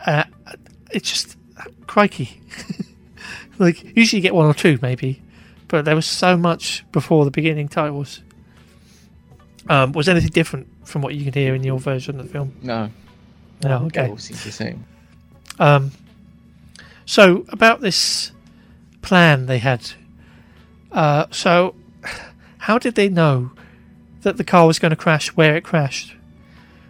Uh, 0.07 0.23
it's 0.93 1.11
just 1.11 1.37
crikey. 1.89 2.41
like 3.59 3.97
usually 3.97 4.19
you 4.19 4.23
get 4.23 4.35
one 4.35 4.47
or 4.47 4.55
two 4.55 4.79
maybe, 4.83 5.21
but 5.69 5.85
there 5.85 5.95
was 5.95 6.07
so 6.07 6.37
much 6.37 6.85
before 6.93 7.25
the 7.25 7.31
beginning 7.31 7.69
titles. 7.69 8.21
Um, 9.69 9.93
was 9.93 10.09
anything 10.09 10.31
different 10.31 10.67
from 10.87 11.03
what 11.03 11.15
you 11.15 11.25
can 11.25 11.35
hear 11.35 11.55
in 11.55 11.63
your 11.63 11.79
version 11.79 12.19
of 12.19 12.27
the 12.27 12.33
film? 12.33 12.55
No. 12.63 12.91
No, 13.63 13.85
It 13.85 13.87
okay. 13.87 14.09
all 14.09 14.17
seems 14.19 14.45
the 14.45 14.53
same. 14.53 14.85
Um, 15.59 15.91
so 17.05 17.45
about 17.49 17.81
this 17.81 18.33
plan 19.03 19.47
they 19.47 19.59
had. 19.59 19.91
Uh, 20.93 21.27
so 21.31 21.75
how 22.59 22.79
did 22.79 22.95
they 22.95 23.09
know 23.09 23.51
that 24.23 24.37
the 24.37 24.45
car 24.45 24.67
was 24.67 24.79
going 24.79 24.91
to 24.91 24.97
crash 24.97 25.29
where 25.37 25.57
it 25.57 25.65
crashed, 25.65 26.15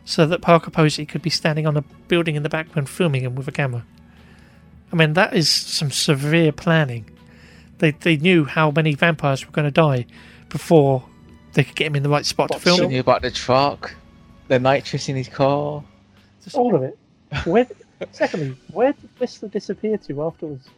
so 0.04 0.26
that 0.26 0.40
Parker 0.40 0.70
Posey 0.70 1.04
could 1.06 1.22
be 1.22 1.30
standing 1.30 1.66
on 1.66 1.76
a 1.76 1.82
building 2.08 2.36
in 2.36 2.42
the 2.42 2.48
background 2.48 2.88
filming 2.88 3.22
him 3.22 3.34
with 3.34 3.48
a 3.48 3.52
camera? 3.52 3.84
I 4.92 4.96
mean, 4.96 5.12
that 5.14 5.34
is 5.34 5.50
some 5.50 5.90
severe 5.90 6.52
planning. 6.52 7.10
They 7.78 7.92
they 7.92 8.16
knew 8.16 8.44
how 8.44 8.70
many 8.70 8.94
vampires 8.94 9.44
were 9.46 9.52
going 9.52 9.66
to 9.66 9.70
die 9.70 10.06
before 10.48 11.04
they 11.52 11.64
could 11.64 11.76
get 11.76 11.86
him 11.88 11.96
in 11.96 12.02
the 12.02 12.08
right 12.08 12.26
spot 12.26 12.50
to 12.52 12.58
film. 12.58 12.78
She 12.78 12.86
knew 12.86 13.00
about 13.00 13.22
the 13.22 13.30
truck, 13.30 13.94
the 14.48 14.58
nitrous 14.58 15.08
in 15.08 15.16
his 15.16 15.28
car. 15.28 15.82
Just 16.42 16.56
All 16.56 16.74
of 16.74 16.82
it. 16.82 16.98
Where? 17.44 17.66
Secondly, 18.12 18.56
where 18.72 18.92
did 18.92 19.10
Whistler 19.18 19.48
disappear 19.48 19.98
to 19.98 20.22
afterwards? 20.22 20.68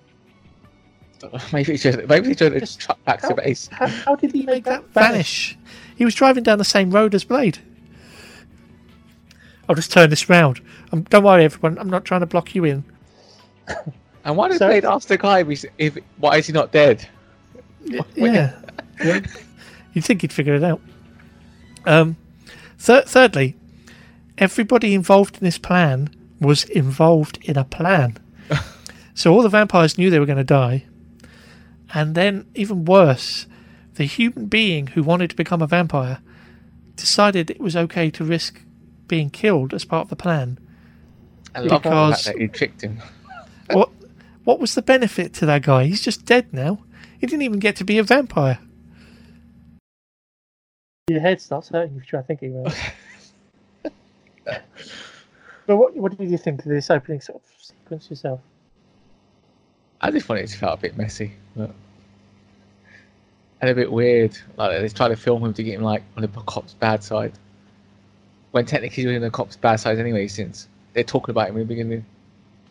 Maybe 1.53 1.73
he 1.73 1.79
just 1.79 1.99
maybe 2.09 2.29
they 2.29 2.35
drove 2.35 2.55
the 2.55 2.61
Just- 2.61 2.81
truck 2.81 3.03
back 3.05 3.21
to 3.21 3.35
base. 3.35 3.69
How, 3.71 3.87
how 3.87 4.17
did 4.17 4.33
he 4.33 4.43
make 4.47 4.65
that 4.65 4.87
vanish. 4.95 5.57
He 5.97 6.05
was 6.07 6.15
driving 6.15 6.43
down 6.43 6.57
the 6.57 6.65
same 6.65 6.91
road 6.91 7.15
as 7.15 7.25
Blade. 7.25 7.59
I'll 9.69 9.75
just 9.75 9.93
turn 9.93 10.09
this 10.09 10.31
round. 10.31 10.61
Um, 10.93 11.03
don't 11.03 11.23
worry, 11.23 11.45
everyone. 11.45 11.79
I'm 11.79 11.91
not 11.91 12.07
trying 12.07 12.21
to 12.21 12.27
block 12.27 12.55
you 12.55 12.65
in. 12.65 12.85
And 14.25 14.37
why 14.37 14.49
did 14.49 14.59
So- 14.59 14.69
Blade 14.69 14.85
ask 14.85 15.09
the 15.09 15.19
guy 15.19 15.41
if, 15.41 15.65
if 15.79 15.99
why 16.19 16.37
is 16.39 16.47
he 16.47 16.53
not 16.53 16.73
dead? 16.73 17.07
Yeah. 17.85 18.03
yeah. 19.03 19.21
You'd 19.93 20.05
think 20.05 20.21
he'd 20.23 20.33
figure 20.33 20.55
it 20.55 20.63
out. 20.63 20.81
Um, 21.87 22.17
thir- 22.79 23.03
thirdly, 23.07 23.57
everybody 24.39 24.95
involved 24.95 25.37
in 25.39 25.45
this 25.45 25.59
plan 25.59 26.11
was 26.41 26.65
involved 26.65 27.39
in 27.43 27.57
a 27.57 27.65
plan. 27.65 28.19
so 29.15 29.33
all 29.33 29.43
the 29.43 29.49
vampires 29.49 29.97
knew 29.97 30.11
they 30.11 30.19
were 30.19 30.27
going 30.27 30.39
to 30.39 30.45
die. 30.45 30.85
And 31.93 32.15
then, 32.15 32.47
even 32.55 32.85
worse, 32.85 33.47
the 33.95 34.05
human 34.05 34.47
being 34.47 34.89
who 34.89 35.03
wanted 35.03 35.31
to 35.31 35.37
become 35.37 35.61
a 35.63 35.67
vampire 35.67 36.21
decided 36.97 37.51
it 37.51 37.61
was 37.61 37.75
okay 37.75 38.11
to 38.11 38.25
risk 38.25 38.61
being 39.09 39.31
killed 39.31 39.75
as 39.75 39.85
part 39.85 40.03
of 40.05 40.11
the 40.11 40.17
plan. 40.17 40.59
I 41.55 41.61
love 41.61 41.83
Because- 41.83 42.25
that 42.25 42.37
he 42.37 42.47
tricked 42.49 42.83
him. 42.83 43.01
What 43.73 43.91
what 44.51 44.59
was 44.59 44.75
the 44.75 44.83
benefit 44.83 45.33
to 45.33 45.47
that 45.47 45.63
guy? 45.63 45.85
He's 45.85 46.03
just 46.03 46.25
dead 46.25 46.53
now. 46.53 46.83
He 47.21 47.27
didn't 47.29 47.43
even 47.43 47.61
get 47.61 47.77
to 47.77 47.85
be 47.85 47.99
a 47.99 48.03
vampire. 48.03 48.59
Your 51.07 51.21
head 51.21 51.41
starts 51.41 51.69
hurting 51.69 51.95
if 51.95 52.03
you 52.03 52.07
try 52.09 52.23
thinking 52.23 52.59
about 52.59 52.77
it. 53.85 54.63
but 55.69 55.77
what 55.77 55.97
what 55.97 56.19
did 56.19 56.29
you 56.29 56.37
think 56.37 56.59
of 56.59 56.65
this 56.65 56.91
opening 56.91 57.21
sort 57.21 57.41
of 57.41 57.65
sequence 57.65 58.11
yourself? 58.11 58.41
I 60.01 60.11
just 60.11 60.27
thought 60.27 60.39
it 60.39 60.51
felt 60.51 60.81
a 60.81 60.83
bit 60.83 60.97
messy, 60.97 61.35
but 61.55 61.71
and 63.61 63.71
a 63.71 63.75
bit 63.77 63.93
weird. 63.93 64.37
Like 64.57 64.81
they 64.81 64.89
tried 64.89 65.11
to 65.11 65.17
film 65.17 65.45
him 65.45 65.55
to 65.55 65.63
get 65.63 65.75
him 65.75 65.83
like 65.83 66.03
on 66.17 66.23
the 66.23 66.29
cop's 66.29 66.75
bad 66.75 67.05
side, 67.05 67.35
when 68.51 68.67
technically 68.67 69.05
he's 69.05 69.15
on 69.15 69.21
the 69.21 69.31
cop's 69.31 69.55
bad 69.55 69.77
side 69.77 70.01
anyway. 70.01 70.27
Since 70.27 70.67
they're 70.93 71.05
talking 71.05 71.31
about 71.31 71.51
him 71.51 71.55
in 71.55 71.61
the 71.61 71.67
beginning, 71.67 72.05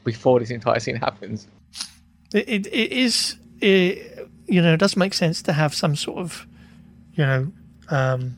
before 0.03 0.41
this 0.41 0.49
entire 0.49 0.81
scene 0.81 0.97
happens. 0.97 1.47
It, 2.33 2.47
it, 2.47 2.67
it 2.67 2.91
is, 2.91 3.37
it, 3.59 4.29
you 4.47 4.61
know, 4.61 4.73
it 4.73 4.79
does 4.79 4.95
make 4.95 5.13
sense 5.13 5.41
to 5.43 5.53
have 5.53 5.73
some 5.73 5.95
sort 5.95 6.19
of, 6.19 6.45
you 7.13 7.25
know, 7.25 7.51
um, 7.89 8.37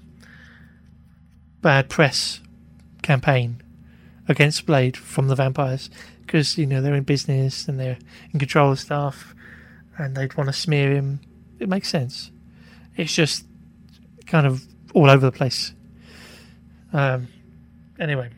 bad 1.62 1.90
press 1.90 2.42
campaign 3.02 3.62
against 4.28 4.66
Blade 4.66 4.96
from 4.96 5.28
the 5.28 5.36
vampires 5.36 5.90
because 6.32 6.58
you 6.58 6.66
know 6.66 6.82
they're 6.82 6.96
in 6.96 7.04
business 7.04 7.68
and 7.68 7.78
they're 7.80 7.98
in 8.34 8.40
control 8.40 8.72
of 8.72 8.80
stuff, 8.80 9.36
and 9.98 10.16
they'd 10.16 10.34
want 10.36 10.48
to 10.48 10.54
smear 10.54 10.92
him. 10.92 11.20
It 11.60 11.68
makes 11.68 11.90
sense. 11.90 12.32
It's 12.96 13.14
just 13.14 13.46
kind 14.26 14.48
of 14.48 14.64
all 14.94 15.10
over 15.10 15.26
the 15.26 15.32
place. 15.32 15.74
Um, 16.94 17.28
anyway, 18.00 18.30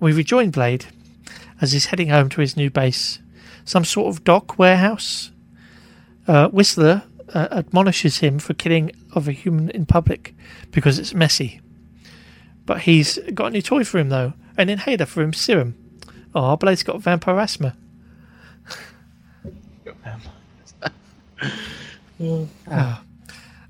we 0.00 0.12
rejoin 0.12 0.50
Blade 0.50 0.86
as 1.60 1.72
he's 1.72 1.86
heading 1.86 2.08
home 2.08 2.28
to 2.30 2.40
his 2.40 2.56
new 2.56 2.70
base, 2.70 3.18
some 3.64 3.84
sort 3.84 4.14
of 4.14 4.24
dock 4.24 4.58
warehouse. 4.58 5.30
Uh, 6.26 6.48
Whistler 6.48 7.02
uh, 7.34 7.48
admonishes 7.50 8.18
him 8.18 8.38
for 8.38 8.54
killing 8.54 8.92
of 9.12 9.28
a 9.28 9.32
human 9.32 9.70
in 9.70 9.86
public 9.86 10.34
because 10.70 10.98
it's 10.98 11.14
messy. 11.14 11.60
But 12.66 12.82
he's 12.82 13.18
got 13.34 13.46
a 13.46 13.50
new 13.50 13.62
toy 13.62 13.84
for 13.84 13.98
him 13.98 14.08
though, 14.08 14.34
an 14.56 14.68
inhaler 14.68 15.06
for 15.06 15.22
him 15.22 15.32
serum. 15.32 15.74
Oh, 16.34 16.56
Blade's 16.56 16.82
got 16.82 17.00
vampire 17.00 17.38
asthma. 17.38 17.76
Ah. 22.68 23.04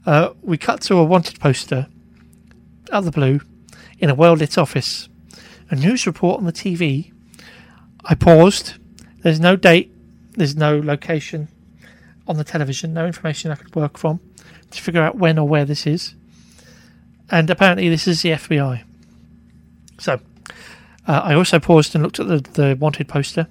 Uh, 0.07 0.33
we 0.41 0.57
cut 0.57 0.81
to 0.81 0.97
a 0.97 1.05
wanted 1.05 1.39
poster, 1.39 1.87
out 2.91 3.01
of 3.01 3.05
the 3.05 3.11
blue, 3.11 3.41
in 3.99 4.09
a 4.09 4.15
well 4.15 4.33
lit 4.33 4.57
office. 4.57 5.07
A 5.71 5.77
news 5.77 6.07
report 6.07 6.39
on 6.39 6.47
the 6.47 6.53
TV. 6.53 7.13
I 8.05 8.15
paused. 8.15 8.75
There's 9.23 9.41
no 9.41 9.57
date, 9.57 9.93
there's 10.33 10.57
no 10.57 10.79
location 10.79 11.49
on 12.27 12.37
the 12.37 12.45
television, 12.45 12.95
no 12.95 13.07
information 13.07 13.51
I 13.51 13.57
could 13.57 13.75
work 13.75 13.99
from 13.99 14.21
to 14.71 14.83
figure 14.83 15.03
out 15.03 15.17
when 15.17 15.39
or 15.39 15.49
where 15.49 15.65
this 15.65 15.87
is. 15.87 16.15
And 17.31 17.51
apparently, 17.51 17.89
this 17.89 18.07
is 18.07 18.23
the 18.23 18.31
FBI. 18.31 18.85
So, 19.99 20.21
uh, 21.07 21.21
I 21.25 21.35
also 21.35 21.59
paused 21.59 21.95
and 21.95 22.05
looked 22.05 22.21
at 22.21 22.29
the, 22.29 22.39
the 22.39 22.77
wanted 22.79 23.09
poster. 23.09 23.49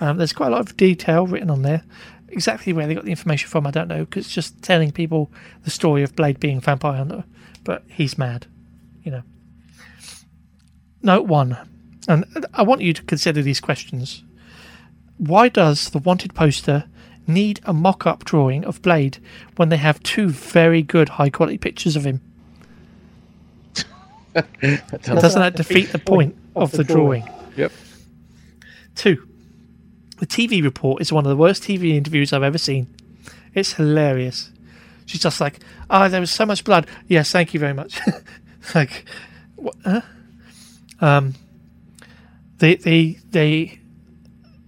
Um, 0.00 0.18
there's 0.18 0.32
quite 0.32 0.48
a 0.48 0.50
lot 0.50 0.60
of 0.60 0.76
detail 0.76 1.26
written 1.26 1.50
on 1.50 1.62
there. 1.62 1.82
Exactly 2.28 2.72
where 2.72 2.86
they 2.86 2.94
got 2.94 3.04
the 3.04 3.10
information 3.10 3.48
from, 3.48 3.66
I 3.66 3.70
don't 3.70 3.88
know, 3.88 4.04
because 4.04 4.26
it's 4.26 4.34
just 4.34 4.62
telling 4.62 4.90
people 4.90 5.30
the 5.64 5.70
story 5.70 6.02
of 6.02 6.16
Blade 6.16 6.40
being 6.40 6.58
a 6.58 6.60
vampire 6.60 6.96
hunter. 6.96 7.24
But 7.64 7.84
he's 7.88 8.16
mad, 8.16 8.46
you 9.02 9.10
know. 9.10 9.22
Note 11.02 11.26
one, 11.26 11.56
and 12.08 12.46
I 12.54 12.62
want 12.62 12.80
you 12.80 12.92
to 12.92 13.02
consider 13.02 13.42
these 13.42 13.60
questions. 13.60 14.22
Why 15.18 15.48
does 15.48 15.90
the 15.90 15.98
wanted 15.98 16.34
poster 16.34 16.84
need 17.26 17.60
a 17.64 17.72
mock 17.72 18.06
up 18.06 18.24
drawing 18.24 18.64
of 18.64 18.82
Blade 18.82 19.18
when 19.56 19.68
they 19.68 19.76
have 19.76 20.02
two 20.02 20.28
very 20.28 20.82
good 20.82 21.10
high 21.10 21.30
quality 21.30 21.58
pictures 21.58 21.96
of 21.96 22.04
him? 22.04 22.20
Doesn't 24.32 25.40
that 25.40 25.56
defeat 25.56 25.92
the 25.92 25.98
point 25.98 26.36
of 26.56 26.72
the 26.72 26.84
drawing? 26.84 27.28
Yep. 27.56 27.70
Two, 28.94 29.28
the 30.18 30.26
TV 30.26 30.62
report 30.62 31.02
is 31.02 31.12
one 31.12 31.24
of 31.24 31.30
the 31.30 31.36
worst 31.36 31.62
TV 31.62 31.94
interviews 31.94 32.32
I've 32.32 32.42
ever 32.42 32.58
seen. 32.58 32.86
It's 33.54 33.74
hilarious. 33.74 34.50
She's 35.04 35.20
just 35.20 35.40
like, 35.40 35.58
"Ah, 35.90 36.08
there 36.08 36.20
was 36.20 36.30
so 36.30 36.46
much 36.46 36.64
blood." 36.64 36.86
Yes, 37.08 37.30
thank 37.30 37.52
you 37.52 37.60
very 37.60 37.74
much. 37.74 38.00
like, 38.74 39.04
what? 39.56 39.74
Huh? 39.84 40.00
Um, 41.00 41.34
the 42.62 42.76
the 42.76 43.18
the 43.28 43.78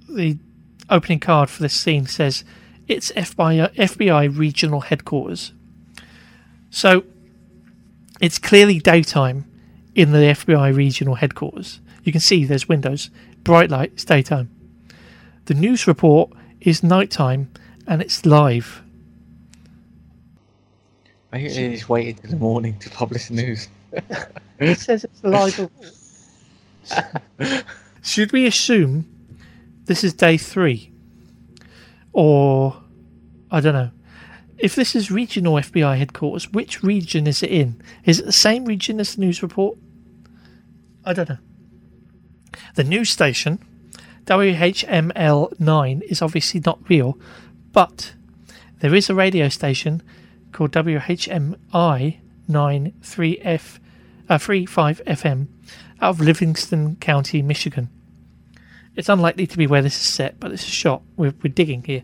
the 0.09 0.37
opening 0.91 1.21
card 1.21 1.49
for 1.49 1.63
this 1.63 1.81
scene 1.81 2.07
says 2.07 2.43
it's 2.89 3.13
FBI 3.13 3.73
FBI 3.77 4.37
regional 4.37 4.81
headquarters. 4.81 5.53
So 6.71 7.05
it's 8.21 8.39
clearly 8.41 8.81
daytime 8.81 9.49
in 9.95 10.11
the 10.11 10.19
FBI 10.19 10.75
regional 10.75 11.15
headquarters. 11.15 11.81
You 12.03 12.11
can 12.11 12.21
see 12.21 12.45
there's 12.45 12.69
windows, 12.69 13.11
bright 13.45 13.71
light, 13.71 13.93
it's 13.93 14.05
daytime. 14.05 14.51
The 15.45 15.55
news 15.55 15.87
report 15.87 16.33
is 16.61 16.83
nighttime 16.83 17.49
and 17.87 18.03
it's 18.03 18.27
live. 18.27 18.83
I 21.33 21.39
think 21.39 21.55
they 21.55 21.71
just 21.71 21.89
waited 21.89 22.25
in 22.25 22.31
the 22.31 22.37
morning 22.37 22.77
to 22.81 22.91
publish 22.91 23.29
the 23.29 23.35
news. 23.35 23.69
It 24.59 24.79
says 24.81 25.05
it's 25.05 25.23
live. 25.23 25.71
Should 28.05 28.33
we 28.33 28.47
assume 28.47 29.07
this 29.87 30.05
is 30.05 30.13
day 30.13 30.37
three? 30.37 30.93
Or, 32.13 32.77
I 33.51 33.61
don't 33.61 33.73
know. 33.73 33.91
If 34.59 34.75
this 34.75 34.95
is 34.95 35.11
regional 35.11 35.55
FBI 35.55 35.97
headquarters, 35.97 36.53
which 36.53 36.83
region 36.83 37.27
is 37.27 37.43
it 37.43 37.51
in? 37.51 37.81
Is 38.05 38.21
it 38.21 38.27
the 38.27 38.33
same 38.33 38.67
region 38.67 39.01
as 39.01 39.15
the 39.15 39.23
news 39.23 39.43
report? 39.43 39.79
I 41.05 41.15
don't 41.15 41.31
know. 41.31 41.39
The 42.75 42.85
news 42.85 43.09
station, 43.09 43.59
WHML9, 44.27 46.03
is 46.03 46.21
obviously 46.21 46.61
not 46.65 46.79
real, 46.89 47.19
but 47.73 48.13
there 48.81 48.95
is 48.95 49.09
a 49.09 49.15
radio 49.15 49.49
station 49.49 50.03
called 50.53 50.73
WHMI 50.73 52.19
93F, 52.51 53.79
uh, 54.29 54.39
35 54.39 55.03
FM 55.07 55.49
out 56.01 56.11
of 56.11 56.21
Livingston 56.21 56.97
County, 56.97 57.41
Michigan. 57.41 57.89
It's 58.97 59.09
unlikely 59.09 59.47
to 59.49 59.59
be 59.59 59.67
where 59.67 59.83
this 59.83 59.97
is 59.97 60.07
set, 60.07 60.39
but 60.39 60.53
it's 60.53 60.67
a 60.67 60.71
shot. 60.71 61.03
We're, 61.17 61.35
we're 61.43 61.53
digging 61.53 61.83
here. 61.83 62.03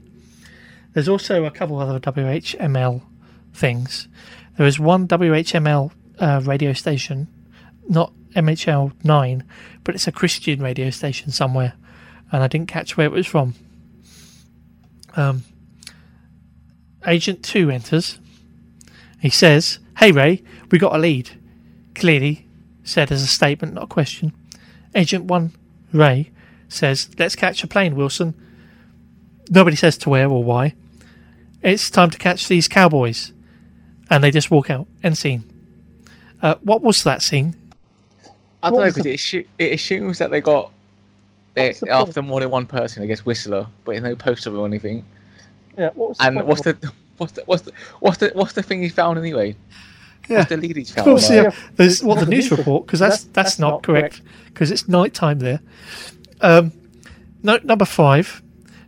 There's 0.92 1.08
also 1.08 1.44
a 1.44 1.50
couple 1.50 1.78
other 1.78 2.00
WHML 2.00 3.02
things. 3.54 4.08
There 4.56 4.66
is 4.66 4.80
one 4.80 5.06
WHML 5.06 5.92
uh, 6.18 6.42
radio 6.44 6.72
station, 6.72 7.28
not 7.88 8.12
MHL 8.34 8.92
9, 9.04 9.44
but 9.84 9.94
it's 9.94 10.08
a 10.08 10.12
Christian 10.12 10.60
radio 10.60 10.90
station 10.90 11.30
somewhere, 11.30 11.74
and 12.32 12.42
I 12.42 12.48
didn't 12.48 12.68
catch 12.68 12.96
where 12.96 13.06
it 13.06 13.12
was 13.12 13.26
from. 13.26 13.54
Um, 15.16 15.44
Agent 17.06 17.42
2 17.42 17.70
enters. 17.70 18.18
He 19.20 19.30
says, 19.30 19.78
Hey 19.98 20.12
Ray, 20.12 20.42
we 20.70 20.78
got 20.78 20.94
a 20.94 20.98
lead. 20.98 21.30
Clearly 21.94 22.46
said 22.82 23.12
as 23.12 23.22
a 23.22 23.26
statement, 23.26 23.74
not 23.74 23.84
a 23.84 23.86
question. 23.88 24.32
Agent 24.94 25.26
1, 25.26 25.52
Ray, 25.92 26.30
says, 26.70 27.10
Let's 27.18 27.36
catch 27.36 27.62
a 27.62 27.66
plane, 27.66 27.94
Wilson. 27.96 28.34
Nobody 29.50 29.76
says 29.76 29.98
to 29.98 30.10
where 30.10 30.28
or 30.28 30.42
why. 30.44 30.74
It's 31.62 31.90
time 31.90 32.10
to 32.10 32.18
catch 32.18 32.48
these 32.48 32.68
cowboys. 32.68 33.32
And 34.08 34.24
they 34.24 34.30
just 34.30 34.50
walk 34.50 34.70
out. 34.70 34.86
End 35.02 35.16
scene. 35.18 35.44
Uh, 36.42 36.54
what 36.62 36.82
was 36.82 37.04
that 37.04 37.22
scene? 37.22 37.54
I 38.62 38.70
don't 38.70 38.78
What 38.78 38.80
know 38.80 38.86
because 38.90 39.02
the- 39.04 39.10
it, 39.12 39.18
assu- 39.18 39.46
it 39.58 39.72
assumes 39.74 40.18
that 40.18 40.30
they 40.30 40.40
got 40.40 40.72
they, 41.54 41.68
What's 41.68 41.80
the 41.80 41.90
after 41.90 42.12
point? 42.14 42.26
more 42.28 42.40
than 42.40 42.50
one 42.50 42.66
person. 42.66 43.02
I 43.02 43.06
guess 43.06 43.20
Whistler, 43.26 43.66
but 43.84 43.92
there's 43.92 44.02
no 44.04 44.14
poster 44.16 44.54
or 44.56 44.66
anything. 44.66 45.04
Yeah, 45.76 45.90
what 45.94 46.10
was 46.10 46.16
And 46.20 46.36
point 46.36 46.46
what's 46.46 46.62
the 46.62 46.92
what's 47.18 47.32
the 47.32 47.42
what's 47.46 47.62
the 47.62 47.72
what's 48.00 48.18
the 48.18 48.30
what's 48.34 48.52
the 48.52 48.62
thing 48.62 48.82
he 48.82 48.88
found 48.88 49.18
anyway? 49.18 49.56
Yeah. 50.28 50.38
What's 50.38 50.50
the 50.50 50.56
lead 50.58 50.76
he's 50.76 50.90
Of 50.90 50.96
found? 50.96 51.04
course, 51.06 51.30
yeah. 51.30 51.50
There's 51.76 52.02
what 52.04 52.14
Not 52.16 52.20
the 52.20 52.24
the 52.26 52.30
news 52.32 52.50
news 52.50 52.58
report 52.58 52.86
because 52.86 53.00
that's, 53.00 53.24
That's- 53.24 53.32
that's 53.34 53.48
that's 53.50 53.58
not 53.58 53.70
not 53.70 53.82
correct 53.82 54.22
because 54.46 54.70
it's 54.70 54.86
night 54.88 55.14
time 55.14 55.38
there. 55.40 55.60
Um, 56.40 56.72
note 57.42 57.64
number 57.64 57.84
five: 57.84 58.42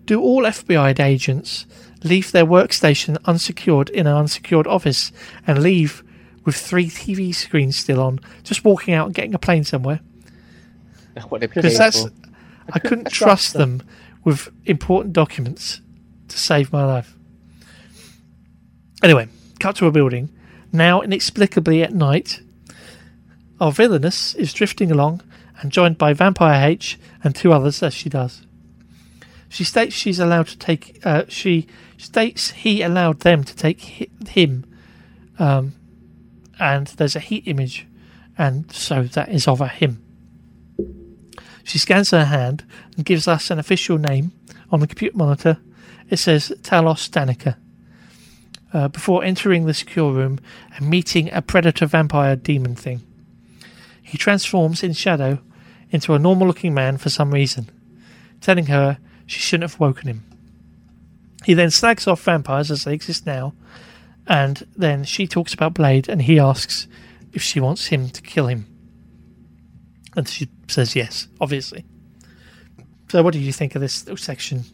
Do 0.04 0.20
all 0.20 0.42
FBI 0.42 0.98
agents 1.00 1.66
leave 2.02 2.32
their 2.32 2.46
workstation 2.46 3.16
unsecured 3.24 3.88
in 3.90 4.06
an 4.06 4.16
unsecured 4.16 4.66
office 4.66 5.12
and 5.46 5.62
leave 5.62 6.02
with 6.44 6.56
three 6.56 6.88
TV 6.88 7.34
screens 7.34 7.76
still 7.76 8.00
on, 8.00 8.20
just 8.42 8.64
walking 8.64 8.94
out 8.94 9.06
and 9.06 9.14
getting 9.14 9.34
a 9.34 9.38
plane 9.38 9.64
somewhere? 9.64 10.00
Because 11.14 11.72
paid 11.72 11.72
that's 11.72 12.02
for. 12.02 12.10
I 12.72 12.78
couldn't 12.78 13.04
trust 13.04 13.16
trust 13.16 13.52
them 13.54 13.82
with 14.24 14.48
important 14.64 15.12
documents 15.12 15.80
to 16.28 16.38
save 16.38 16.72
my 16.72 16.84
life. 16.84 17.16
Anyway, 19.02 19.28
cut 19.58 19.76
to 19.76 19.86
a 19.86 19.92
building. 19.92 20.30
Now, 20.72 21.02
inexplicably 21.02 21.82
at 21.82 21.92
night, 21.92 22.40
our 23.60 23.72
villainous 23.72 24.34
is 24.34 24.52
drifting 24.52 24.90
along 24.90 25.22
and 25.62 25.70
joined 25.70 25.96
by 25.96 26.12
Vampire 26.12 26.68
H 26.68 26.98
and 27.22 27.34
two 27.34 27.52
others 27.52 27.82
as 27.82 27.94
she 27.94 28.08
does. 28.08 28.44
She 29.48 29.64
states 29.64 29.94
she's 29.94 30.18
allowed 30.18 30.48
to 30.48 30.58
take. 30.58 30.98
Uh, 31.04 31.24
she 31.28 31.66
states 31.96 32.50
he 32.50 32.82
allowed 32.82 33.20
them 33.20 33.44
to 33.44 33.54
take 33.54 33.80
hi- 33.80 34.08
him, 34.28 34.64
um, 35.38 35.74
and 36.58 36.88
there's 36.88 37.16
a 37.16 37.20
heat 37.20 37.46
image, 37.46 37.86
and 38.36 38.70
so 38.72 39.04
that 39.04 39.28
is 39.28 39.46
of 39.46 39.60
a 39.60 39.68
him. 39.68 40.02
She 41.64 41.78
scans 41.78 42.10
her 42.10 42.24
hand 42.24 42.64
and 42.96 43.04
gives 43.04 43.28
us 43.28 43.50
an 43.50 43.58
official 43.58 43.98
name 43.98 44.32
on 44.70 44.80
the 44.80 44.86
computer 44.86 45.16
monitor. 45.16 45.58
It 46.10 46.16
says 46.16 46.52
Talos 46.62 47.08
Danica. 47.08 47.56
Uh, 48.72 48.88
before 48.88 49.22
entering 49.22 49.66
the 49.66 49.74
secure 49.74 50.12
room 50.12 50.40
and 50.76 50.88
meeting 50.88 51.30
a 51.30 51.42
predator 51.42 51.84
vampire 51.84 52.36
demon 52.36 52.74
thing, 52.74 53.02
he 54.02 54.16
transforms 54.16 54.82
in 54.82 54.94
shadow 54.94 55.40
into 55.92 56.14
a 56.14 56.18
normal 56.18 56.48
looking 56.48 56.74
man 56.74 56.98
for 56.98 57.08
some 57.08 57.32
reason, 57.32 57.70
telling 58.40 58.66
her 58.66 58.98
she 59.26 59.38
shouldn't 59.38 59.70
have 59.70 59.78
woken 59.78 60.08
him. 60.08 60.24
He 61.44 61.54
then 61.54 61.70
slags 61.70 62.06
off 62.06 62.22
vampires 62.22 62.70
as 62.70 62.84
they 62.84 62.94
exist 62.94 63.26
now 63.26 63.52
And 64.26 64.66
then 64.76 65.04
she 65.04 65.26
talks 65.26 65.52
about 65.52 65.74
Blade, 65.74 66.08
and 66.08 66.22
he 66.22 66.38
asks 66.38 66.86
if 67.32 67.42
she 67.42 67.60
wants 67.60 67.86
him 67.86 68.08
to 68.10 68.22
kill 68.22 68.46
him. 68.46 68.66
And 70.16 70.28
she 70.28 70.48
says 70.68 70.94
yes, 70.94 71.28
obviously. 71.40 71.84
So, 73.08 73.22
what 73.22 73.32
do 73.32 73.40
you 73.40 73.52
think 73.52 73.74
of 73.74 73.80
this 73.80 74.04
little 74.04 74.16
section? 74.16 74.64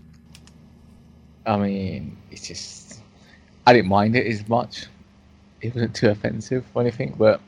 I 1.46 1.56
mean, 1.56 2.16
it's 2.30 2.46
just 2.46 3.00
I 3.66 3.72
didn't 3.72 3.88
mind 3.88 4.16
it 4.16 4.26
as 4.26 4.46
much. 4.48 4.86
It 5.60 5.74
wasn't 5.74 5.94
too 5.94 6.10
offensive 6.10 6.64
or 6.74 6.82
anything, 6.82 7.14
but 7.18 7.40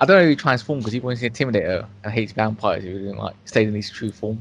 I 0.00 0.06
don't 0.06 0.16
know 0.16 0.22
who 0.22 0.30
he 0.30 0.36
transformed 0.36 0.82
because 0.82 0.94
he 0.94 1.00
wants 1.00 1.20
to 1.20 1.26
intimidate 1.26 1.64
her 1.64 1.86
and 2.02 2.12
hates 2.12 2.32
vampires. 2.32 2.82
He 2.82 2.90
didn't 2.90 3.18
like 3.18 3.36
stayed 3.44 3.68
in 3.68 3.74
his 3.74 3.90
true 3.90 4.10
form. 4.10 4.40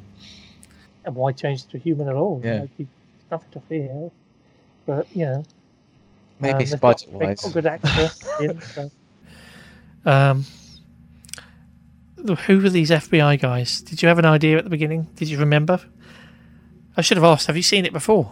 And 1.04 1.16
why 1.16 1.34
change 1.34 1.66
to 1.68 1.78
human 1.78 2.08
at 2.08 2.16
all? 2.16 2.42
Yeah. 2.44 2.62
Like, 2.62 2.70
he's 2.78 2.88
nothing 3.30 3.50
to 3.52 3.60
fear. 3.62 4.12
But, 4.86 5.08
you 5.16 5.26
know. 5.26 5.44
Maybe 6.40 6.54
um, 6.54 6.62
it's 6.62 6.72
they've 6.72 6.80
got- 6.80 7.06
budget 7.06 7.10
wise. 7.10 7.46
a 7.46 7.50
good 7.52 7.66
actor 7.66 8.10
in, 8.42 8.62
so. 8.74 8.92
Um, 10.06 10.46
who 12.46 12.60
were 12.60 12.70
these 12.70 12.90
FBI 12.90 13.40
guys? 13.42 13.82
Did 13.82 14.02
you 14.02 14.08
have 14.08 14.20
an 14.20 14.26
idea 14.26 14.58
at 14.58 14.64
the 14.64 14.70
beginning? 14.70 15.08
Did 15.16 15.30
you 15.30 15.38
remember? 15.38 15.82
I 16.96 17.02
should 17.02 17.18
have 17.18 17.24
asked. 17.24 17.48
Have 17.48 17.58
you 17.58 17.64
seen 17.64 17.86
it 17.86 17.94
before? 17.94 18.32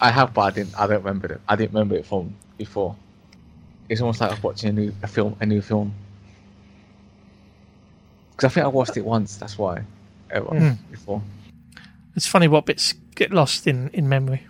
I 0.00 0.10
have, 0.10 0.34
but 0.34 0.40
I 0.42 0.50
didn't. 0.50 0.78
I 0.78 0.86
don't 0.86 1.02
remember 1.02 1.32
it. 1.32 1.40
I 1.48 1.56
didn't 1.56 1.72
remember 1.72 1.96
it 1.96 2.06
from 2.06 2.34
before. 2.58 2.96
It's 3.88 4.00
almost 4.00 4.20
like 4.20 4.42
watching 4.42 4.70
a 4.70 4.72
new 4.72 4.92
a 5.02 5.06
film, 5.06 5.36
a 5.40 5.46
new 5.46 5.62
film. 5.62 5.94
Because 8.36 8.50
I 8.52 8.54
think 8.54 8.64
I 8.64 8.68
watched 8.68 8.96
it 8.96 9.04
once. 9.04 9.36
That's 9.36 9.56
why. 9.58 9.82
Ever 10.30 10.46
Mm. 10.46 10.76
before. 10.90 11.22
It's 12.14 12.26
funny 12.26 12.48
what 12.48 12.66
bits 12.66 12.94
get 13.14 13.32
lost 13.32 13.66
in, 13.66 13.88
in 13.92 14.08
memory. 14.08 14.42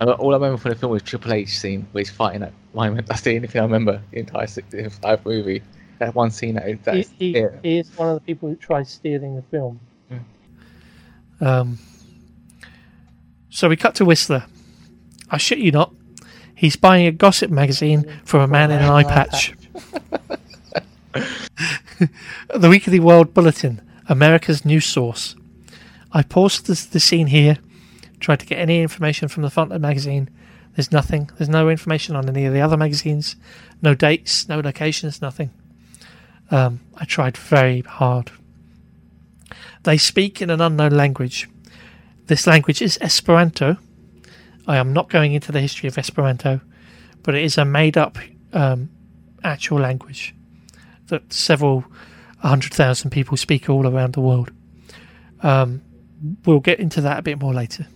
And 0.00 0.08
all 0.10 0.30
I 0.32 0.36
remember 0.36 0.56
from 0.56 0.70
the 0.70 0.76
film 0.78 0.92
was 0.92 1.02
Triple 1.02 1.32
H 1.34 1.58
scene 1.58 1.86
where 1.92 2.00
he's 2.00 2.10
fighting 2.10 2.42
at 2.42 2.52
Lyman. 2.72 3.04
That's 3.06 3.20
the 3.20 3.36
only 3.36 3.48
thing 3.48 3.60
I 3.60 3.64
remember 3.64 4.00
the 4.10 4.18
entire, 4.20 4.46
si- 4.46 4.62
the 4.70 4.84
entire 4.84 5.18
movie. 5.24 5.62
That 5.98 6.14
one 6.14 6.30
scene. 6.30 6.54
That, 6.54 6.66
He, 6.66 6.72
that's 6.74 7.10
he, 7.18 7.36
it. 7.36 7.58
he 7.62 7.78
is 7.78 7.90
one 7.98 8.08
of 8.08 8.14
the 8.14 8.20
people 8.20 8.48
who 8.48 8.56
tries 8.56 8.88
stealing 8.90 9.36
the 9.36 9.42
film. 9.42 9.78
Um, 11.42 11.78
so 13.50 13.68
we 13.68 13.76
cut 13.76 13.94
to 13.96 14.04
Whistler. 14.04 14.44
I 15.30 15.38
shit 15.38 15.58
you 15.58 15.70
not. 15.72 15.92
He's 16.54 16.76
buying 16.76 17.06
a 17.06 17.12
gossip 17.12 17.50
magazine 17.50 18.04
from 18.24 18.40
a 18.40 18.46
man 18.46 18.70
in 18.70 18.78
an 18.78 18.90
eye 18.90 19.04
patch. 19.04 19.54
the 22.54 22.68
Weekly 22.68 23.00
World 23.00 23.34
Bulletin, 23.34 23.82
America's 24.08 24.64
news 24.64 24.86
source. 24.86 25.34
I 26.12 26.22
paused 26.22 26.66
the, 26.66 27.00
scene 27.00 27.28
here, 27.28 27.58
tried 28.20 28.40
to 28.40 28.46
get 28.46 28.58
any 28.58 28.80
information 28.80 29.28
from 29.28 29.42
the 29.42 29.50
front 29.50 29.72
of 29.72 29.80
the 29.80 29.86
magazine. 29.86 30.30
There's 30.76 30.92
nothing. 30.92 31.30
There's 31.36 31.48
no 31.48 31.68
information 31.68 32.14
on 32.14 32.28
any 32.28 32.46
of 32.46 32.52
the 32.52 32.60
other 32.60 32.76
magazines. 32.76 33.34
No 33.82 33.94
dates, 33.94 34.48
no 34.48 34.60
locations, 34.60 35.20
nothing. 35.20 35.50
Um, 36.50 36.80
I 36.96 37.04
tried 37.04 37.36
very 37.36 37.80
hard. 37.80 38.30
They 39.82 39.98
speak 39.98 40.40
in 40.40 40.50
an 40.50 40.60
unknown 40.60 40.92
language. 40.92 41.48
This 42.26 42.46
language 42.46 42.82
is 42.82 42.98
Esperanto. 43.00 43.78
I 44.68 44.76
am 44.76 44.92
not 44.92 45.08
going 45.08 45.32
into 45.32 45.50
the 45.50 45.60
history 45.60 45.88
of 45.88 45.98
Esperanto, 45.98 46.60
but 47.22 47.34
it 47.34 47.42
is 47.42 47.58
a 47.58 47.64
made 47.64 47.96
up 47.96 48.18
um, 48.52 48.90
actual 49.42 49.80
language 49.80 50.34
that 51.10 51.32
several 51.32 51.84
hundred 52.38 52.72
thousand 52.72 53.10
people 53.10 53.36
speak 53.36 53.68
all 53.68 53.86
around 53.86 54.14
the 54.14 54.20
world. 54.20 54.50
Um, 55.42 55.82
we'll 56.44 56.60
get 56.60 56.80
into 56.80 57.00
that 57.02 57.18
a 57.18 57.22
bit 57.22 57.40
more 57.40 57.52
later. 57.52 57.86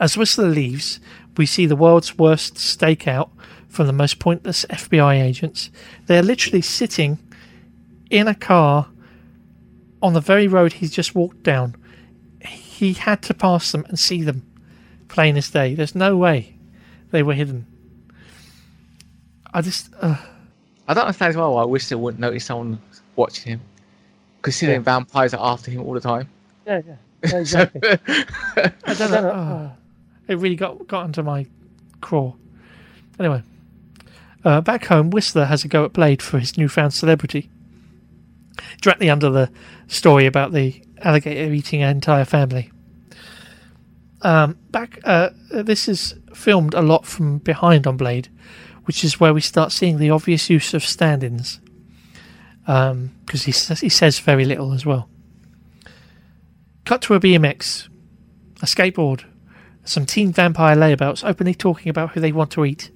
As 0.00 0.16
Whistler 0.16 0.48
leaves, 0.48 1.00
we 1.36 1.46
see 1.46 1.66
the 1.66 1.76
world's 1.76 2.18
worst 2.18 2.54
stakeout 2.54 3.30
from 3.68 3.86
the 3.86 3.92
most 3.92 4.18
pointless 4.18 4.64
FBI 4.68 5.22
agents. 5.22 5.70
They're 6.06 6.22
literally 6.22 6.62
sitting 6.62 7.18
in 8.10 8.28
a 8.28 8.34
car 8.34 8.88
on 10.02 10.12
the 10.12 10.20
very 10.20 10.48
road 10.48 10.74
he's 10.74 10.90
just 10.90 11.14
walked 11.14 11.42
down. 11.42 11.76
He 12.44 12.92
had 12.92 13.22
to 13.22 13.34
pass 13.34 13.72
them 13.72 13.84
and 13.88 13.98
see 13.98 14.22
them, 14.22 14.44
plain 15.08 15.36
as 15.36 15.50
day. 15.50 15.74
There's 15.74 15.94
no 15.94 16.16
way 16.16 16.56
they 17.10 17.22
were 17.22 17.34
hidden. 17.34 17.66
I 19.54 19.60
just. 19.62 19.90
Uh, 20.00 20.16
I 20.88 20.94
don't 20.94 21.04
understand 21.04 21.30
as 21.30 21.36
well 21.36 21.54
why 21.54 21.64
Whistler 21.64 21.98
wouldn't 21.98 22.20
notice 22.20 22.44
someone 22.44 22.80
watching 23.16 23.52
him. 23.52 23.60
Considering 24.42 24.80
Yeah. 24.80 24.84
vampires 24.84 25.34
are 25.34 25.52
after 25.52 25.70
him 25.70 25.82
all 25.82 25.92
the 25.94 26.00
time. 26.00 26.28
Yeah, 26.66 26.80
yeah, 26.86 26.96
yeah 27.30 27.36
exactly. 27.38 27.80
I 28.08 28.94
don't 28.94 29.10
know. 29.10 29.32
oh, 29.34 29.72
it 30.28 30.38
really 30.38 30.56
got 30.56 30.86
got 30.88 31.06
into 31.06 31.22
my 31.22 31.46
craw. 32.00 32.34
Anyway, 33.20 33.42
uh, 34.44 34.60
back 34.60 34.86
home, 34.86 35.10
Whistler 35.10 35.44
has 35.44 35.64
a 35.64 35.68
go 35.68 35.84
at 35.84 35.92
Blade 35.92 36.20
for 36.22 36.38
his 36.38 36.58
newfound 36.58 36.92
celebrity. 36.94 37.48
Directly 38.80 39.08
under 39.08 39.30
the 39.30 39.50
story 39.86 40.26
about 40.26 40.52
the 40.52 40.82
alligator 41.02 41.52
eating 41.52 41.82
an 41.82 41.90
entire 41.90 42.24
family. 42.24 42.70
Um, 44.22 44.56
back, 44.70 45.00
uh, 45.04 45.30
this 45.50 45.88
is 45.88 46.14
filmed 46.34 46.74
a 46.74 46.82
lot 46.82 47.06
from 47.06 47.38
behind 47.38 47.86
on 47.86 47.96
Blade, 47.96 48.28
which 48.84 49.04
is 49.04 49.20
where 49.20 49.34
we 49.34 49.40
start 49.40 49.72
seeing 49.72 49.98
the 49.98 50.10
obvious 50.10 50.50
use 50.50 50.74
of 50.74 50.84
stand-ins. 50.84 51.60
Um, 52.66 53.12
because 53.24 53.44
he 53.44 53.52
says, 53.52 53.80
he 53.80 53.88
says 53.88 54.18
very 54.18 54.44
little 54.44 54.72
as 54.72 54.86
well. 54.86 55.08
Cut 56.84 57.02
to 57.02 57.14
a 57.14 57.20
BMX, 57.20 57.88
a 58.60 58.66
skateboard, 58.66 59.24
some 59.84 60.06
teen 60.06 60.32
vampire 60.32 60.76
layabouts 60.76 61.28
openly 61.28 61.54
talking 61.54 61.90
about 61.90 62.10
who 62.10 62.20
they 62.20 62.32
want 62.32 62.50
to 62.52 62.64
eat. 62.64 62.90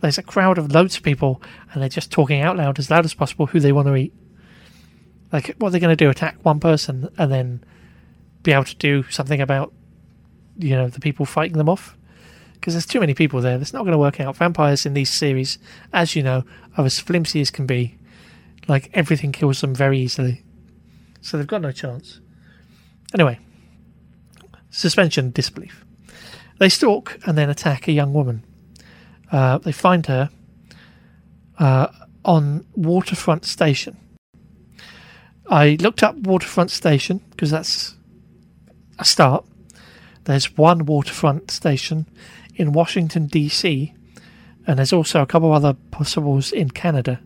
There's 0.00 0.18
a 0.18 0.22
crowd 0.22 0.58
of 0.58 0.72
loads 0.72 0.96
of 0.96 1.02
people, 1.02 1.42
and 1.72 1.82
they're 1.82 1.88
just 1.88 2.10
talking 2.10 2.40
out 2.40 2.56
loud, 2.56 2.78
as 2.78 2.90
loud 2.90 3.04
as 3.04 3.14
possible, 3.14 3.46
who 3.46 3.60
they 3.60 3.72
want 3.72 3.88
to 3.88 3.96
eat. 3.96 4.14
Like, 5.32 5.54
what 5.58 5.68
are 5.68 5.70
they 5.70 5.80
going 5.80 5.96
to 5.96 6.04
do? 6.04 6.10
Attack 6.10 6.38
one 6.42 6.60
person 6.60 7.08
and 7.18 7.30
then 7.30 7.64
be 8.42 8.52
able 8.52 8.64
to 8.64 8.76
do 8.76 9.04
something 9.10 9.40
about, 9.40 9.72
you 10.56 10.70
know, 10.70 10.88
the 10.88 11.00
people 11.00 11.26
fighting 11.26 11.58
them 11.58 11.68
off? 11.68 11.96
Because 12.60 12.74
there's 12.74 12.86
too 12.86 13.00
many 13.00 13.14
people 13.14 13.40
there. 13.40 13.56
That's 13.56 13.72
not 13.72 13.80
going 13.80 13.92
to 13.92 13.98
work 13.98 14.20
out. 14.20 14.36
Vampires 14.36 14.84
in 14.84 14.92
these 14.92 15.10
series, 15.10 15.58
as 15.94 16.14
you 16.14 16.22
know, 16.22 16.44
are 16.76 16.84
as 16.84 17.00
flimsy 17.00 17.40
as 17.40 17.50
can 17.50 17.66
be. 17.66 17.96
Like, 18.68 18.90
everything 18.92 19.32
kills 19.32 19.62
them 19.62 19.74
very 19.74 19.98
easily. 19.98 20.42
So 21.22 21.38
they've 21.38 21.46
got 21.46 21.62
no 21.62 21.72
chance. 21.72 22.20
Anyway, 23.14 23.38
suspension 24.68 25.30
disbelief. 25.30 25.84
They 26.58 26.68
stalk 26.68 27.18
and 27.26 27.38
then 27.38 27.48
attack 27.48 27.88
a 27.88 27.92
young 27.92 28.12
woman. 28.12 28.44
Uh, 29.32 29.58
they 29.58 29.72
find 29.72 30.04
her 30.06 30.28
uh, 31.58 31.88
on 32.24 32.66
Waterfront 32.76 33.46
Station. 33.46 33.96
I 35.48 35.78
looked 35.80 36.02
up 36.02 36.14
Waterfront 36.16 36.70
Station 36.70 37.22
because 37.30 37.50
that's 37.50 37.96
a 38.98 39.04
start. 39.04 39.46
There's 40.24 40.56
one 40.56 40.84
waterfront 40.84 41.50
station 41.50 42.06
in 42.60 42.72
Washington, 42.74 43.26
D.C., 43.26 43.94
and 44.66 44.78
there's 44.78 44.92
also 44.92 45.22
a 45.22 45.26
couple 45.26 45.50
other 45.50 45.72
possibles 45.90 46.52
in 46.52 46.70
Canada. 46.70 47.18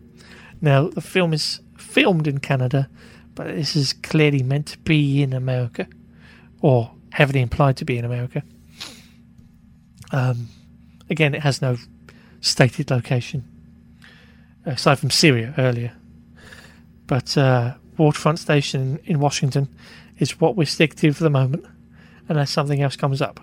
Now, 0.60 0.86
the 0.86 1.00
film 1.00 1.32
is 1.32 1.60
filmed 1.76 2.28
in 2.28 2.38
Canada, 2.38 2.88
but 3.34 3.48
this 3.48 3.74
is 3.74 3.92
clearly 3.92 4.44
meant 4.44 4.68
to 4.68 4.78
be 4.78 5.24
in 5.24 5.32
America, 5.32 5.88
or 6.60 6.92
heavily 7.10 7.40
implied 7.40 7.76
to 7.78 7.84
be 7.84 7.98
in 7.98 8.04
America. 8.04 8.44
Um, 10.12 10.48
again, 11.10 11.34
it 11.34 11.42
has 11.42 11.60
no 11.60 11.78
stated 12.40 12.92
location, 12.92 13.42
aside 14.64 15.00
from 15.00 15.10
Syria 15.10 15.52
earlier. 15.58 15.92
But 17.08 17.36
uh, 17.36 17.74
Waterfront 17.98 18.38
Station 18.38 19.00
in 19.04 19.18
Washington 19.18 19.68
is 20.16 20.40
what 20.40 20.54
we 20.54 20.64
stick 20.64 20.94
to 20.94 21.12
for 21.12 21.24
the 21.24 21.28
moment, 21.30 21.66
unless 22.28 22.52
something 22.52 22.80
else 22.80 22.94
comes 22.94 23.20
up. 23.20 23.40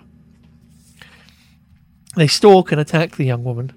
They 2.14 2.26
stalk 2.26 2.72
and 2.72 2.80
attack 2.80 3.16
the 3.16 3.24
young 3.24 3.44
woman, 3.44 3.72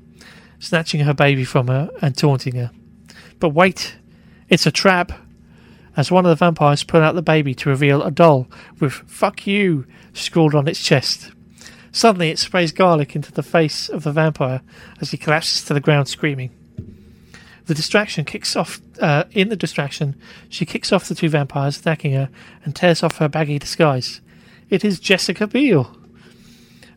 snatching 0.60 1.02
her 1.02 1.14
baby 1.14 1.46
from 1.46 1.68
her 1.68 1.90
and 2.02 2.18
taunting 2.18 2.56
her. 2.56 2.72
But 3.40 3.50
wait, 3.50 3.96
it's 4.50 4.66
a 4.66 4.72
trap. 4.72 5.12
As 5.98 6.12
one 6.12 6.26
of 6.26 6.30
the 6.30 6.36
vampires 6.36 6.84
pull 6.84 7.02
out 7.02 7.16
the 7.16 7.22
baby 7.22 7.56
to 7.56 7.70
reveal 7.70 8.04
a 8.04 8.12
doll 8.12 8.48
with 8.80 8.92
fuck 8.92 9.48
you 9.48 9.86
scrawled 10.14 10.54
on 10.54 10.68
its 10.68 10.84
chest. 10.84 11.32
Suddenly 11.94 12.30
it 12.30 12.40
sprays 12.40 12.74
garlic 12.74 13.16
into 13.16 13.32
the 13.32 13.44
face 13.44 13.88
of 13.88 14.04
the 14.04 14.12
vampire 14.12 14.62
as 15.00 15.12
he 15.12 15.18
collapses 15.18 15.64
to 15.66 15.74
the 15.74 15.80
ground 15.80 16.10
screaming. 16.10 16.52
The 17.68 17.74
distraction 17.74 18.26
kicks 18.26 18.56
off. 18.56 18.82
Uh, 19.02 19.24
in 19.32 19.50
the 19.50 19.56
distraction, 19.56 20.16
she 20.50 20.66
kicks 20.66 20.92
off 20.92 21.08
the 21.08 21.16
two 21.16 21.30
vampires 21.30 21.80
attacking 21.80 22.14
her 22.14 22.30
and 22.64 22.76
tears 22.76 23.02
off 23.02 23.18
her 23.18 23.30
baggy 23.30 23.58
disguise. 23.58 24.20
It 24.70 24.84
is 24.84 25.00
Jessica 25.00 25.48
Biel. 25.48 25.96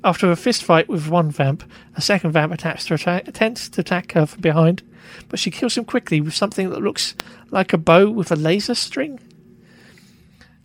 After 0.05 0.31
a 0.31 0.37
fist 0.37 0.63
fight 0.63 0.89
with 0.89 1.09
one 1.09 1.31
vamp, 1.31 1.65
a 1.97 2.01
second 2.01 2.33
vamp 2.33 2.53
attacks 2.53 2.87
to 2.87 2.95
attack, 2.95 3.27
attempts 3.27 3.69
to 3.71 3.81
attack 3.81 4.13
her 4.13 4.27
from 4.27 4.41
behind, 4.41 4.83
but 5.29 5.39
she 5.39 5.51
kills 5.51 5.77
him 5.77 5.85
quickly 5.85 6.21
with 6.21 6.35
something 6.35 6.71
that 6.71 6.83
looks 6.83 7.15
like 7.51 7.73
a 7.73 7.79
bow 7.79 8.11
with 8.11 8.31
a 8.31 8.37
laser 8.37 8.75
string. 8.75 9.19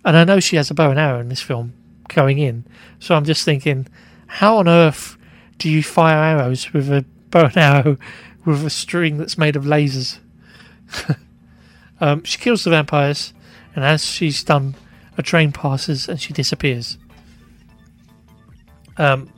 And 0.05 0.17
I 0.17 0.23
know 0.23 0.39
she 0.39 0.57
has 0.57 0.69
a 0.69 0.75
bow 0.75 0.91
and 0.91 0.99
arrow 0.99 1.19
in 1.19 1.29
this 1.29 1.41
film 1.41 1.73
going 2.09 2.37
in, 2.37 2.65
so 2.99 3.15
I'm 3.15 3.25
just 3.25 3.43
thinking, 3.45 3.87
how 4.27 4.57
on 4.57 4.67
earth 4.67 5.17
do 5.57 5.69
you 5.69 5.81
fire 5.81 6.17
arrows 6.17 6.73
with 6.73 6.91
a 6.91 7.05
bow 7.31 7.45
and 7.45 7.57
arrow 7.57 7.97
with 8.45 8.65
a 8.65 8.69
string 8.69 9.17
that's 9.17 9.37
made 9.37 9.55
of 9.55 9.63
lasers. 9.63 10.19
um, 12.01 12.23
she 12.23 12.37
kills 12.37 12.63
the 12.63 12.69
vampires, 12.69 13.33
and 13.75 13.83
as 13.83 14.05
she's 14.05 14.43
done, 14.43 14.75
a 15.17 15.23
train 15.23 15.51
passes 15.51 16.07
and 16.07 16.19
she 16.21 16.33
disappears. 16.33 16.97
Um, 18.97 19.29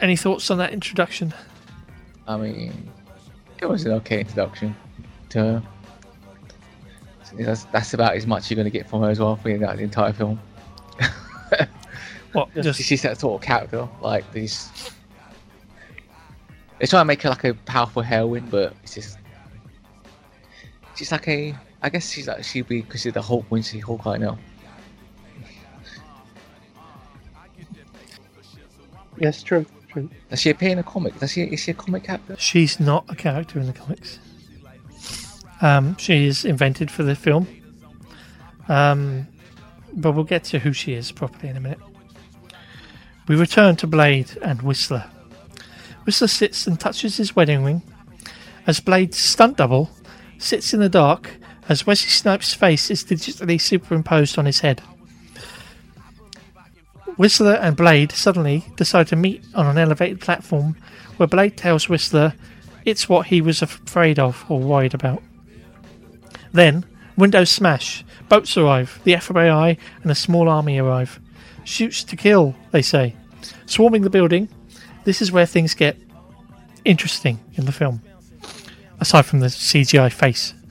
any 0.00 0.16
thoughts 0.16 0.50
on 0.50 0.58
that 0.58 0.72
introduction? 0.72 1.34
I 2.26 2.36
mean, 2.36 2.90
it 3.60 3.66
was 3.66 3.84
an 3.84 3.92
okay 3.92 4.20
introduction 4.20 4.74
to 5.30 5.38
her. 5.38 5.62
That's, 7.34 7.64
that's 7.66 7.94
about 7.94 8.16
as 8.16 8.26
much 8.26 8.50
you're 8.50 8.56
going 8.56 8.64
to 8.64 8.70
get 8.70 8.88
from 8.88 9.02
her 9.02 9.10
as 9.10 9.20
well 9.20 9.36
for 9.36 9.56
the 9.56 9.82
entire 9.82 10.12
film. 10.12 10.40
What? 12.32 12.48
Just, 12.62 12.80
she's 12.82 13.02
that 13.02 13.18
sort 13.18 13.40
of 13.40 13.46
character, 13.46 13.88
like 14.00 14.30
these. 14.32 14.70
They 16.78 16.86
try 16.86 17.00
to 17.00 17.04
make 17.04 17.22
her 17.22 17.28
like 17.28 17.44
a 17.44 17.54
powerful 17.54 18.02
heroine, 18.02 18.46
but 18.50 18.74
it's 18.82 18.94
just. 18.94 19.18
She's 20.94 21.12
like 21.12 21.28
a. 21.28 21.54
I 21.82 21.90
guess 21.90 22.10
she's 22.10 22.28
like 22.28 22.44
she'd 22.44 22.68
be 22.68 22.82
considered 22.82 23.14
the 23.14 23.22
Hulk 23.22 23.44
when 23.48 23.62
she's 23.62 23.82
Hawkeye 23.82 24.18
now. 24.18 24.38
Yes, 29.20 29.42
true, 29.42 29.66
true. 29.88 30.08
Does 30.30 30.40
she 30.40 30.50
appear 30.50 30.70
in 30.70 30.78
a 30.78 30.82
comic? 30.82 31.18
Does 31.20 31.32
she? 31.32 31.42
Is 31.42 31.60
she 31.60 31.70
a 31.70 31.74
comic 31.74 32.04
character? 32.04 32.36
she's 32.38 32.80
not 32.80 33.04
a 33.08 33.14
character 33.14 33.60
in 33.60 33.66
the 33.66 33.72
comics. 33.72 34.18
Um, 35.60 35.96
she 35.98 36.26
is 36.26 36.44
invented 36.44 36.90
for 36.90 37.02
the 37.02 37.14
film. 37.14 37.46
Um, 38.68 39.26
but 39.92 40.12
we'll 40.12 40.24
get 40.24 40.44
to 40.44 40.58
who 40.58 40.72
she 40.72 40.94
is 40.94 41.12
properly 41.12 41.48
in 41.50 41.56
a 41.56 41.60
minute. 41.60 41.80
We 43.28 43.36
return 43.36 43.76
to 43.76 43.86
Blade 43.86 44.38
and 44.42 44.62
Whistler. 44.62 45.04
Whistler 46.04 46.28
sits 46.28 46.66
and 46.66 46.80
touches 46.80 47.18
his 47.18 47.36
wedding 47.36 47.62
ring 47.62 47.82
as 48.66 48.80
Blade's 48.80 49.18
stunt 49.18 49.56
double 49.56 49.90
sits 50.38 50.72
in 50.72 50.80
the 50.80 50.88
dark 50.88 51.30
as 51.68 51.86
Wesley 51.86 52.10
Snipes' 52.10 52.54
face 52.54 52.90
is 52.90 53.04
digitally 53.04 53.60
superimposed 53.60 54.38
on 54.38 54.46
his 54.46 54.60
head. 54.60 54.82
Whistler 57.16 57.54
and 57.54 57.76
Blade 57.76 58.12
suddenly 58.12 58.64
decide 58.76 59.08
to 59.08 59.16
meet 59.16 59.44
on 59.54 59.66
an 59.66 59.78
elevated 59.78 60.20
platform 60.20 60.76
where 61.16 61.26
Blade 61.26 61.56
tells 61.56 61.88
Whistler 61.88 62.34
it's 62.84 63.08
what 63.08 63.26
he 63.26 63.40
was 63.40 63.62
afraid 63.62 64.18
of 64.18 64.44
or 64.48 64.60
worried 64.60 64.94
about. 64.94 65.22
Then, 66.52 66.84
windows 67.16 67.50
smash, 67.50 68.04
boats 68.28 68.56
arrive, 68.56 69.00
the 69.04 69.14
FBI 69.14 69.76
and 70.02 70.10
a 70.10 70.14
small 70.14 70.48
army 70.48 70.78
arrive. 70.78 71.20
Shoots 71.64 72.02
to 72.04 72.16
kill, 72.16 72.54
they 72.70 72.82
say. 72.82 73.14
Swarming 73.66 74.02
the 74.02 74.10
building, 74.10 74.48
this 75.04 75.20
is 75.20 75.30
where 75.30 75.46
things 75.46 75.74
get 75.74 75.96
interesting 76.84 77.38
in 77.54 77.66
the 77.66 77.72
film. 77.72 78.02
Aside 78.98 79.26
from 79.26 79.40
the 79.40 79.46
CGI 79.46 80.12
face. 80.12 80.54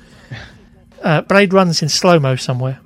Uh, 1.02 1.22
Blade 1.22 1.54
runs 1.54 1.82
in 1.82 1.88
slow 1.88 2.20
mo 2.20 2.36
somewhere. 2.36 2.78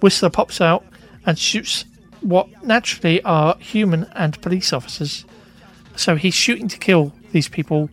Whistler 0.00 0.30
pops 0.30 0.60
out 0.60 0.84
and 1.24 1.38
shoots 1.38 1.84
what 2.28 2.48
naturally 2.64 3.22
are 3.22 3.56
human 3.58 4.04
and 4.14 4.40
police 4.42 4.72
officers. 4.72 5.24
So 5.94 6.16
he's 6.16 6.34
shooting 6.34 6.68
to 6.68 6.78
kill 6.78 7.12
these 7.32 7.48
people. 7.48 7.88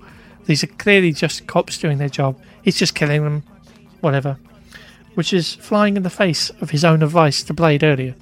These 0.46 0.64
are 0.64 0.68
clearly 0.68 1.14
just 1.14 1.48
cops 1.48 1.78
doing 1.78 2.00
their 2.00 2.10
job. 2.10 2.40
He's 2.64 2.78
just 2.78 2.96
killing 2.96 3.24
them, 3.24 3.44
whatever. 4.02 4.38
Which 5.14 5.34
is 5.34 5.54
flying 5.54 5.96
in 5.96 6.04
the 6.04 6.10
face 6.10 6.50
of 6.62 6.72
his 6.72 6.84
own 6.84 7.04
advice 7.04 7.44
to 7.44 7.54
Blade 7.54 7.84
earlier. 7.84 8.16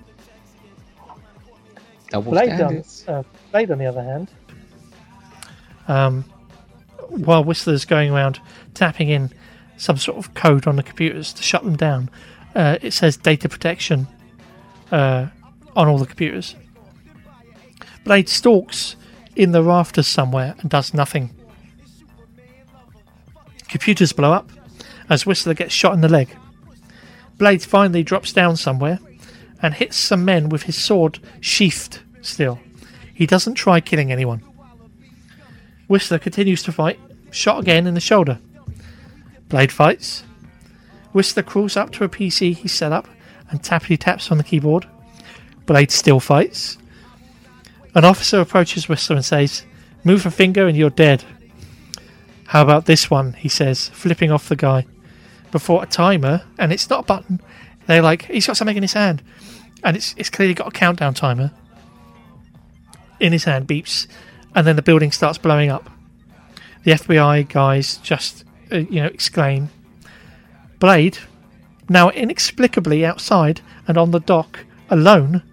Double 2.10 2.32
Blade 2.32 2.60
on, 2.60 2.84
uh, 3.08 3.24
Blade, 3.52 3.72
on 3.72 3.78
the 3.78 3.86
other 3.86 4.04
hand, 4.04 4.28
Um, 5.88 6.26
while 7.08 7.44
Whistler's 7.44 7.86
going 7.86 8.12
around 8.12 8.40
tapping 8.74 9.10
in 9.10 9.32
some 9.78 9.98
sort 9.98 10.18
of 10.18 10.34
code 10.34 10.68
on 10.68 10.76
the 10.76 10.84
computers 10.84 11.34
to 11.34 11.44
shut 11.44 11.64
them 11.64 11.76
down, 11.76 12.10
uh, 12.56 12.78
it 12.82 12.92
says 12.92 13.18
data 13.18 13.48
protection 13.50 14.08
uh, 14.92 15.28
on 15.76 15.88
all 15.88 15.98
the 15.98 16.06
computers. 16.06 16.56
Blade 18.04 18.30
stalks 18.30 18.96
in 19.36 19.52
the 19.52 19.64
rafters 19.64 20.08
somewhere 20.08 20.56
and 20.60 20.70
does 20.70 20.94
nothing. 20.94 21.30
Computers 23.70 24.12
blow 24.12 24.34
up 24.34 24.50
as 25.10 25.26
Whistler 25.26 25.54
gets 25.54 25.74
shot 25.74 25.94
in 25.94 26.02
the 26.02 26.10
leg. 26.10 26.36
Blade 27.38 27.64
finally 27.64 28.04
drops 28.04 28.34
down 28.34 28.58
somewhere 28.58 29.00
and 29.62 29.74
hits 29.74 29.98
some 29.98 30.26
men 30.26 30.50
with 30.50 30.64
his 30.64 30.82
sword 30.82 31.20
sheathed 31.40 32.00
still. 32.22 32.60
He 33.14 33.26
doesn't 33.26 33.56
try 33.56 33.80
killing 33.80 34.12
anyone. 34.12 34.44
Whistler 35.88 36.20
continues 36.20 36.64
to 36.64 36.72
fight, 36.72 37.00
shot 37.32 37.60
again 37.60 37.88
in 37.88 37.94
the 37.94 38.00
shoulder. 38.00 38.40
Blade 39.50 39.72
fights. 39.72 40.24
Whistler 41.14 41.44
crawls 41.44 41.76
up 41.76 41.92
to 41.92 42.04
a 42.04 42.10
PC 42.10 42.56
he 42.56 42.68
set 42.68 42.92
up 42.92 43.08
and 43.50 43.62
tappity 43.62 43.98
taps 44.00 44.32
on 44.32 44.38
the 44.38 44.44
keyboard. 44.44 44.88
Blade 45.66 45.92
still 45.92 46.20
fights. 46.20 46.78
An 47.94 48.06
officer 48.06 48.40
approaches 48.40 48.88
Whistler 48.88 49.18
and 49.18 49.26
says, 49.26 49.66
Move 50.04 50.26
a 50.26 50.32
finger 50.32 50.68
and 50.68 50.78
you're 50.78 50.90
dead. 50.90 51.24
How 52.48 52.62
about 52.62 52.86
this 52.86 53.10
one? 53.10 53.34
he 53.34 53.50
says, 53.50 53.90
flipping 53.90 54.32
off 54.32 54.50
the 54.50 54.56
guy. 54.56 54.86
Before 55.52 55.84
a 55.84 55.86
timer, 55.86 56.44
and 56.58 56.72
it's 56.72 56.90
not 56.90 57.02
a 57.02 57.04
button. 57.04 57.42
They're 57.86 58.02
like, 58.02 58.26
he's 58.26 58.48
got 58.48 58.58
something 58.58 58.78
in 58.78 58.84
his 58.84 58.94
hand. 58.94 59.22
And 59.84 59.98
it's, 59.98 60.14
it's 60.18 60.30
clearly 60.30 60.54
got 60.54 60.68
a 60.68 60.72
countdown 60.72 61.14
timer. 61.14 61.52
In 63.20 63.34
his 63.34 63.44
hand, 63.44 63.68
beeps, 63.68 64.08
and 64.56 64.66
then 64.66 64.76
the 64.76 64.82
building 64.82 65.12
starts 65.12 65.38
blowing 65.38 65.70
up. 65.70 65.90
The 66.84 66.92
FBI 66.92 67.48
guys 67.50 67.98
just, 67.98 68.44
uh, 68.72 68.78
you 68.78 69.02
know, 69.02 69.08
exclaim. 69.08 69.70
Blade, 70.80 71.20
now 71.90 72.10
inexplicably 72.10 73.06
outside 73.06 73.62
and 73.88 73.98
on 73.98 74.12
the 74.12 74.20
dock, 74.20 74.66
alone, 74.90 75.44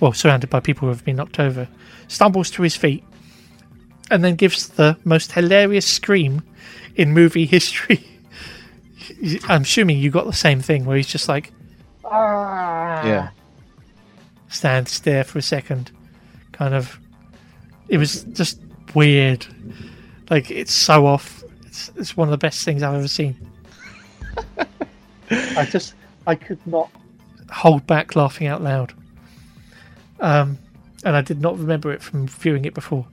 well, 0.00 0.12
surrounded 0.12 0.50
by 0.50 0.60
people 0.60 0.86
who 0.86 0.88
have 0.88 1.04
been 1.04 1.16
knocked 1.16 1.38
over, 1.38 1.68
stumbles 2.08 2.50
to 2.52 2.62
his 2.62 2.74
feet 2.76 3.04
and 4.10 4.24
then 4.24 4.34
gives 4.34 4.68
the 4.68 4.96
most 5.04 5.32
hilarious 5.32 5.86
scream 5.86 6.42
in 6.96 7.12
movie 7.12 7.46
history. 7.46 8.04
I'm 9.48 9.62
assuming 9.62 9.98
you 9.98 10.10
got 10.10 10.26
the 10.26 10.32
same 10.32 10.60
thing 10.60 10.84
where 10.84 10.96
he's 10.96 11.06
just 11.06 11.28
like 11.28 11.52
ah. 12.04 13.04
Yeah. 13.06 13.28
stands 14.48 15.00
there 15.00 15.24
for 15.24 15.38
a 15.38 15.42
second, 15.42 15.90
kind 16.52 16.74
of. 16.74 16.98
It 17.88 17.98
was 17.98 18.24
just 18.24 18.60
weird. 18.94 19.46
Like 20.30 20.50
it's 20.50 20.74
so 20.74 21.06
off. 21.06 21.42
It's 21.66 21.90
it's 21.96 22.16
one 22.16 22.28
of 22.28 22.32
the 22.32 22.38
best 22.38 22.64
things 22.64 22.82
I've 22.82 22.94
ever 22.94 23.08
seen. 23.08 23.36
I 25.30 25.64
just 25.66 25.94
I 26.26 26.34
could 26.34 26.64
not. 26.66 26.90
Hold 27.50 27.86
back 27.86 28.14
laughing 28.14 28.46
out 28.46 28.62
loud. 28.62 28.92
Um, 30.20 30.58
and 31.04 31.16
I 31.16 31.22
did 31.22 31.40
not 31.40 31.58
remember 31.58 31.92
it 31.92 32.02
from 32.02 32.28
viewing 32.28 32.64
it 32.64 32.74
before. 32.74 33.06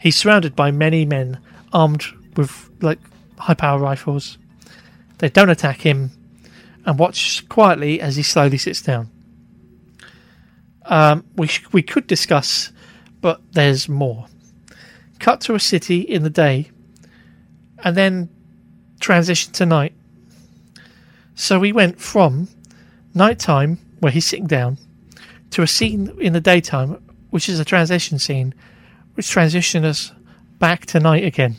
He's 0.00 0.16
surrounded 0.16 0.54
by 0.54 0.70
many 0.70 1.04
men 1.04 1.40
armed 1.72 2.04
with 2.36 2.70
like 2.80 2.98
high 3.38 3.54
power 3.54 3.78
rifles. 3.78 4.38
They 5.18 5.28
don't 5.28 5.50
attack 5.50 5.80
him 5.80 6.10
and 6.84 6.98
watch 6.98 7.48
quietly 7.48 8.00
as 8.00 8.16
he 8.16 8.22
slowly 8.22 8.58
sits 8.58 8.82
down. 8.82 9.10
Um, 10.84 11.24
we 11.36 11.48
sh- 11.48 11.66
we 11.72 11.82
could 11.82 12.06
discuss, 12.06 12.72
but 13.20 13.40
there's 13.52 13.88
more. 13.88 14.26
Cut 15.18 15.40
to 15.42 15.54
a 15.54 15.60
city 15.60 16.00
in 16.00 16.22
the 16.22 16.30
day, 16.30 16.70
and 17.82 17.96
then 17.96 18.28
transition 19.00 19.52
to 19.54 19.66
night. 19.66 19.94
So 21.34 21.58
we 21.58 21.72
went 21.72 22.00
from 22.00 22.48
nighttime, 23.14 23.78
where 23.98 24.12
he's 24.12 24.26
sitting 24.26 24.46
down, 24.46 24.78
to 25.50 25.62
a 25.62 25.66
scene 25.66 26.16
in 26.20 26.32
the 26.32 26.40
daytime, 26.40 27.02
which 27.30 27.48
is 27.48 27.60
a 27.60 27.64
transition 27.64 28.18
scene, 28.18 28.54
which 29.14 29.28
transitions 29.28 29.84
us 29.84 30.12
back 30.58 30.86
to 30.86 31.00
night 31.00 31.24
again 31.24 31.56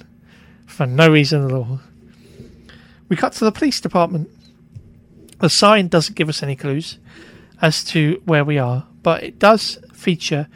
for 0.65 0.85
no 0.85 1.09
reason 1.09 1.45
at 1.45 1.51
all. 1.51 1.79
We 3.09 3.15
cut 3.15 3.33
to 3.33 3.45
the 3.45 3.51
police 3.51 3.79
department. 3.79 4.29
The 5.39 5.49
sign 5.49 5.88
doesn't 5.88 6.15
give 6.15 6.29
us 6.29 6.43
any 6.43 6.55
clues 6.55 6.97
as 7.61 7.83
to 7.85 8.21
where 8.25 8.43
we 8.43 8.57
are, 8.57 8.85
but 9.01 9.23
it 9.23 9.39
does 9.39 9.79
feature 9.93 10.47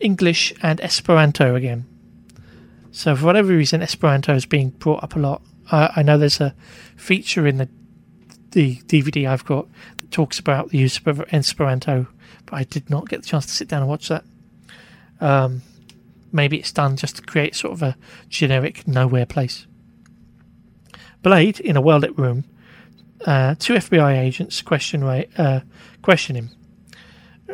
English 0.00 0.52
and 0.62 0.80
Esperanto 0.80 1.54
again. 1.54 1.86
So, 2.90 3.16
for 3.16 3.26
whatever 3.26 3.52
reason, 3.52 3.82
Esperanto 3.82 4.34
is 4.34 4.46
being 4.46 4.70
brought 4.70 5.02
up 5.02 5.16
a 5.16 5.18
lot. 5.18 5.42
I 5.70 6.02
know 6.02 6.16
there's 6.16 6.40
a 6.40 6.54
feature 6.96 7.46
in 7.46 7.58
the 7.58 7.68
the 8.52 8.76
DVD 8.86 9.28
I've 9.28 9.44
got 9.44 9.68
that 9.98 10.10
talks 10.10 10.38
about 10.38 10.70
the 10.70 10.78
use 10.78 10.98
of 11.04 11.20
Esperanto, 11.32 12.06
I 12.52 12.64
did 12.64 12.90
not 12.90 13.08
get 13.08 13.22
the 13.22 13.28
chance 13.28 13.46
to 13.46 13.52
sit 13.52 13.68
down 13.68 13.82
and 13.82 13.88
watch 13.88 14.08
that. 14.08 14.24
Um, 15.20 15.62
maybe 16.32 16.58
it's 16.58 16.72
done 16.72 16.96
just 16.96 17.16
to 17.16 17.22
create 17.22 17.54
sort 17.54 17.72
of 17.72 17.82
a 17.82 17.96
generic 18.28 18.86
nowhere 18.86 19.26
place. 19.26 19.66
Blade 21.22 21.60
in 21.60 21.76
a 21.76 21.80
well 21.80 21.98
lit 21.98 22.16
room. 22.18 22.44
Uh, 23.26 23.54
two 23.58 23.74
FBI 23.74 24.16
agents 24.16 24.62
question 24.62 25.02
Ray, 25.02 25.28
uh, 25.36 25.60
question 26.02 26.36
him. 26.36 26.50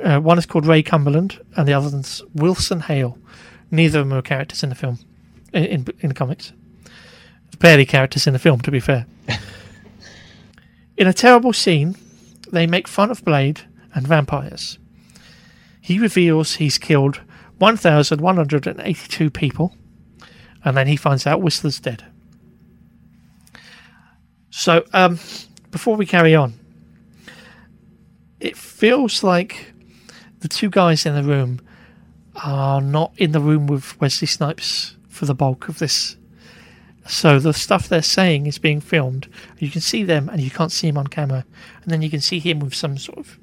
Uh, 0.02 0.20
one 0.20 0.38
is 0.38 0.44
called 0.44 0.66
Ray 0.66 0.82
Cumberland, 0.82 1.40
and 1.56 1.66
the 1.66 1.72
other 1.72 1.96
is 1.96 2.22
Wilson 2.34 2.80
Hale, 2.80 3.16
Neither 3.74 4.00
of 4.00 4.08
them 4.08 4.16
are 4.16 4.22
characters 4.22 4.62
in 4.62 4.68
the 4.68 4.74
film, 4.74 4.98
in 5.52 5.64
in, 5.64 5.86
in 6.00 6.08
the 6.08 6.14
comics. 6.14 6.52
Barely 7.58 7.84
characters 7.84 8.26
in 8.26 8.32
the 8.32 8.38
film, 8.38 8.60
to 8.60 8.70
be 8.70 8.80
fair. 8.80 9.06
in 10.96 11.08
a 11.08 11.12
terrible 11.12 11.52
scene, 11.52 11.96
they 12.52 12.66
make 12.66 12.86
fun 12.86 13.10
of 13.10 13.24
Blade 13.24 13.62
and 13.94 14.06
vampires. 14.06 14.78
He 15.84 15.98
reveals 15.98 16.54
he's 16.54 16.78
killed 16.78 17.20
1,182 17.58 19.30
people, 19.30 19.76
and 20.64 20.74
then 20.74 20.86
he 20.86 20.96
finds 20.96 21.26
out 21.26 21.42
Whistler's 21.42 21.78
dead. 21.78 22.06
So, 24.48 24.86
um, 24.94 25.18
before 25.70 25.96
we 25.96 26.06
carry 26.06 26.34
on, 26.34 26.54
it 28.40 28.56
feels 28.56 29.22
like 29.22 29.74
the 30.38 30.48
two 30.48 30.70
guys 30.70 31.04
in 31.04 31.14
the 31.14 31.22
room 31.22 31.60
are 32.34 32.80
not 32.80 33.12
in 33.18 33.32
the 33.32 33.40
room 33.40 33.66
with 33.66 34.00
Wesley 34.00 34.26
Snipes 34.26 34.96
for 35.10 35.26
the 35.26 35.34
bulk 35.34 35.68
of 35.68 35.80
this. 35.80 36.16
So 37.06 37.38
the 37.38 37.52
stuff 37.52 37.90
they're 37.90 38.00
saying 38.00 38.46
is 38.46 38.56
being 38.56 38.80
filmed. 38.80 39.28
You 39.58 39.70
can 39.70 39.82
see 39.82 40.02
them, 40.02 40.30
and 40.30 40.40
you 40.40 40.50
can't 40.50 40.72
see 40.72 40.88
him 40.88 40.96
on 40.96 41.08
camera, 41.08 41.44
and 41.82 41.92
then 41.92 42.00
you 42.00 42.08
can 42.08 42.22
see 42.22 42.38
him 42.38 42.60
with 42.60 42.74
some 42.74 42.96
sort 42.96 43.18
of 43.18 43.38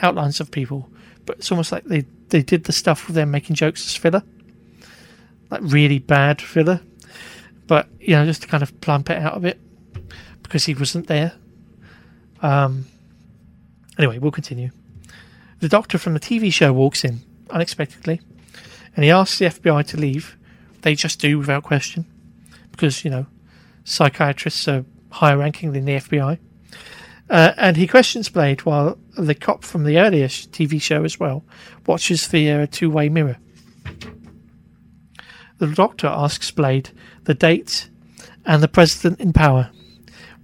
outlines 0.00 0.40
of 0.40 0.50
people. 0.50 0.88
But 1.30 1.38
it's 1.38 1.52
almost 1.52 1.70
like 1.70 1.84
they 1.84 2.04
they 2.30 2.42
did 2.42 2.64
the 2.64 2.72
stuff 2.72 3.06
with 3.06 3.14
them 3.14 3.30
making 3.30 3.54
jokes 3.54 3.86
as 3.86 3.94
filler, 3.94 4.24
like 5.48 5.60
really 5.62 6.00
bad 6.00 6.42
filler. 6.42 6.80
But 7.68 7.86
you 8.00 8.16
know, 8.16 8.24
just 8.24 8.42
to 8.42 8.48
kind 8.48 8.64
of 8.64 8.80
plump 8.80 9.10
it 9.10 9.18
out 9.18 9.36
a 9.36 9.38
bit 9.38 9.60
because 10.42 10.64
he 10.64 10.74
wasn't 10.74 11.06
there. 11.06 11.34
Um. 12.42 12.86
Anyway, 13.96 14.18
we'll 14.18 14.32
continue. 14.32 14.70
The 15.60 15.68
doctor 15.68 15.98
from 15.98 16.14
the 16.14 16.20
TV 16.20 16.52
show 16.52 16.72
walks 16.72 17.04
in 17.04 17.20
unexpectedly, 17.48 18.20
and 18.96 19.04
he 19.04 19.12
asks 19.12 19.38
the 19.38 19.44
FBI 19.44 19.86
to 19.86 19.98
leave. 19.98 20.36
They 20.82 20.96
just 20.96 21.20
do 21.20 21.38
without 21.38 21.62
question, 21.62 22.06
because 22.72 23.04
you 23.04 23.10
know, 23.12 23.26
psychiatrists 23.84 24.66
are 24.66 24.84
higher 25.10 25.38
ranking 25.38 25.74
than 25.74 25.84
the 25.84 25.92
FBI. 25.92 26.40
Uh, 27.30 27.52
and 27.56 27.76
he 27.76 27.86
questions 27.86 28.28
Blade 28.28 28.62
while 28.64 28.98
the 29.16 29.34
cop 29.36 29.62
from 29.62 29.84
the 29.84 29.98
earlier 29.98 30.28
sh- 30.28 30.48
TV 30.48 30.82
show 30.82 31.04
as 31.04 31.20
well 31.20 31.44
watches 31.86 32.26
via 32.26 32.62
a 32.62 32.66
two 32.66 32.90
way 32.90 33.08
mirror. 33.08 33.36
The 35.58 35.68
doctor 35.68 36.08
asks 36.08 36.50
Blade 36.50 36.90
the 37.24 37.34
date 37.34 37.88
and 38.44 38.62
the 38.62 38.68
president 38.68 39.20
in 39.20 39.32
power, 39.32 39.70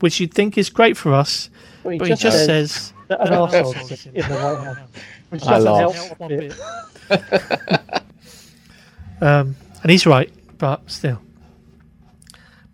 which 0.01 0.21
you'd 0.21 0.33
think 0.35 0.57
is 0.57 0.71
great 0.71 0.97
for 0.97 1.13
us, 1.13 1.51
Well, 1.83 1.93
he 1.93 1.99
but 1.99 2.09
he 2.09 2.15
just 2.15 2.45
says 2.45 2.93
that 3.09 3.21
an 3.21 3.29
arsehole 3.33 4.07
in 4.07 4.15
the 4.15 4.35
White 4.37 4.65
House, 4.65 4.79
which 5.31 5.43
I 5.45 5.59
doesn't 5.59 5.73
laugh. 5.73 5.95
help 5.95 6.21
one 6.21 6.29
bit. 6.29 6.55
Um, 9.19 9.57
and 9.83 9.91
he's 9.91 10.05
right, 10.05 10.31
but 10.59 10.91
still. 10.91 11.23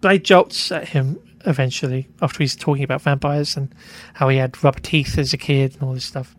Blade 0.00 0.24
jolts 0.24 0.72
at 0.72 0.88
him 0.88 1.20
eventually 1.46 2.08
after 2.20 2.38
he's 2.38 2.56
talking 2.56 2.84
about 2.84 3.02
vampires 3.02 3.56
and 3.56 3.74
how 4.14 4.28
he 4.28 4.36
had 4.36 4.62
rubber 4.62 4.80
teeth 4.80 5.18
as 5.18 5.32
a 5.32 5.38
kid 5.38 5.74
and 5.74 5.82
all 5.82 5.94
this 5.94 6.04
stuff. 6.04 6.34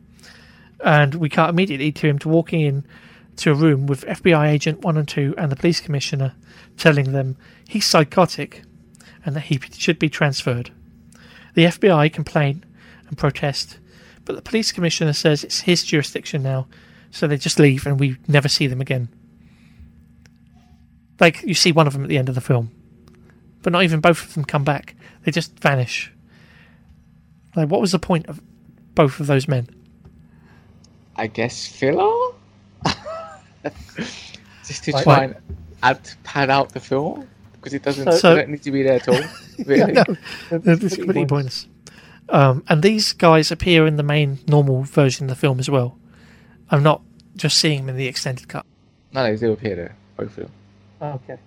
And 0.84 1.16
we 1.16 1.30
cut 1.30 1.50
immediately 1.50 1.92
to 1.94 2.08
him 2.08 2.20
to 2.20 2.30
walking 2.30 2.62
in 2.62 2.86
to 3.38 3.52
a 3.52 3.56
room 3.56 3.88
with 3.88 4.06
FBI 4.06 4.48
agent 4.48 4.82
one 4.82 4.98
and 4.98 5.08
two 5.08 5.34
and 5.38 5.52
the 5.52 5.56
police 5.56 5.80
commissioner 5.80 6.36
telling 6.78 7.12
them 7.12 7.38
he's 7.68 7.86
psychotic 7.86 8.64
and 9.26 9.36
that 9.36 9.42
he 9.42 9.60
should 9.72 10.00
be 10.00 10.10
transferred. 10.10 10.72
The 11.56 11.66
FBI 11.66 12.12
complain 12.12 12.66
and 13.08 13.18
protest, 13.18 13.80
but 14.26 14.36
the 14.36 14.42
police 14.42 14.72
commissioner 14.72 15.14
says 15.14 15.44
it's 15.44 15.62
his 15.62 15.84
jurisdiction 15.84 16.44
now, 16.44 16.68
so 17.12 17.28
they 17.28 17.38
just 17.38 17.60
leave 17.60 17.86
and 17.86 18.00
we 18.00 18.18
never 18.28 18.50
see 18.50 18.68
them 18.68 18.82
again. 18.82 19.10
Like 21.20 21.44
you 21.44 21.54
see 21.54 21.72
one 21.72 21.88
of 21.88 21.94
them 21.94 22.04
at 22.04 22.10
the 22.10 22.18
end 22.18 22.30
of 22.30 22.36
the 22.36 22.42
film, 22.42 22.72
but 23.64 23.74
not 23.74 23.84
even 23.84 24.00
both 24.00 24.24
of 24.24 24.34
them 24.36 24.46
come 24.46 24.64
back. 24.64 24.96
They 25.24 25.32
just 25.32 25.58
vanish. 25.60 26.12
Like, 27.56 27.70
what 27.70 27.82
was 27.82 27.92
the 27.92 28.00
point 28.00 28.28
of 28.28 28.42
both 28.96 29.20
of 29.20 29.28
those 29.28 29.48
men? 29.48 29.68
I 31.16 31.28
guess 31.28 31.68
filler. 31.68 32.34
Just 34.66 34.84
to 34.86 34.92
Right. 34.92 35.04
try 35.04 35.24
and 35.26 35.36
add 35.84 36.00
pad 36.24 36.50
out 36.50 36.74
the 36.74 36.80
film 36.80 37.28
because 37.54 37.74
it 37.74 37.84
doesn't. 37.84 38.12
So- 38.14 38.36
don't 38.36 38.50
need 38.50 38.64
to 38.64 38.72
be 38.72 38.84
there 38.84 38.96
at 38.96 39.08
all. 39.08 39.20
Really. 39.68 39.94
No, 39.94 40.04
it's 40.50 40.96
completely 40.96 41.28
pointless. 41.28 41.68
Um, 42.30 42.64
and 42.68 42.82
these 42.82 43.14
guys 43.14 43.52
appear 43.52 43.86
in 43.86 43.98
the 43.98 44.04
main 44.04 44.40
normal 44.48 44.82
version 44.82 45.26
of 45.26 45.30
the 45.30 45.36
film 45.36 45.60
as 45.60 45.70
well. 45.70 45.96
I'm 46.72 46.82
not 46.82 47.04
just 47.36 47.60
seeing 47.60 47.82
them 47.82 47.90
in 47.90 47.96
the 47.98 48.08
extended 48.08 48.48
cut. 48.48 48.66
No, 49.14 49.22
they 49.24 49.36
do 49.38 49.52
appear 49.52 49.76
there, 49.76 49.96
both 50.18 50.36
of 50.40 50.46
them. 50.46 50.52
Okay. 51.02 51.38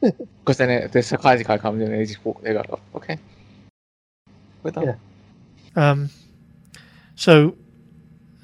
Because 0.00 0.56
then 0.56 0.84
uh, 0.84 0.88
the 0.88 1.02
psychiatry 1.02 1.44
guy 1.44 1.58
comes 1.58 1.82
in 1.82 1.92
and 1.92 2.00
they 2.00 2.06
just 2.06 2.24
walk. 2.24 2.42
They 2.42 2.52
go, 2.52 2.64
oh, 2.70 2.80
okay, 2.96 3.18
we're 4.62 4.70
done. 4.70 4.96
Yeah. 5.76 5.90
Um, 5.90 6.10
so 7.14 7.56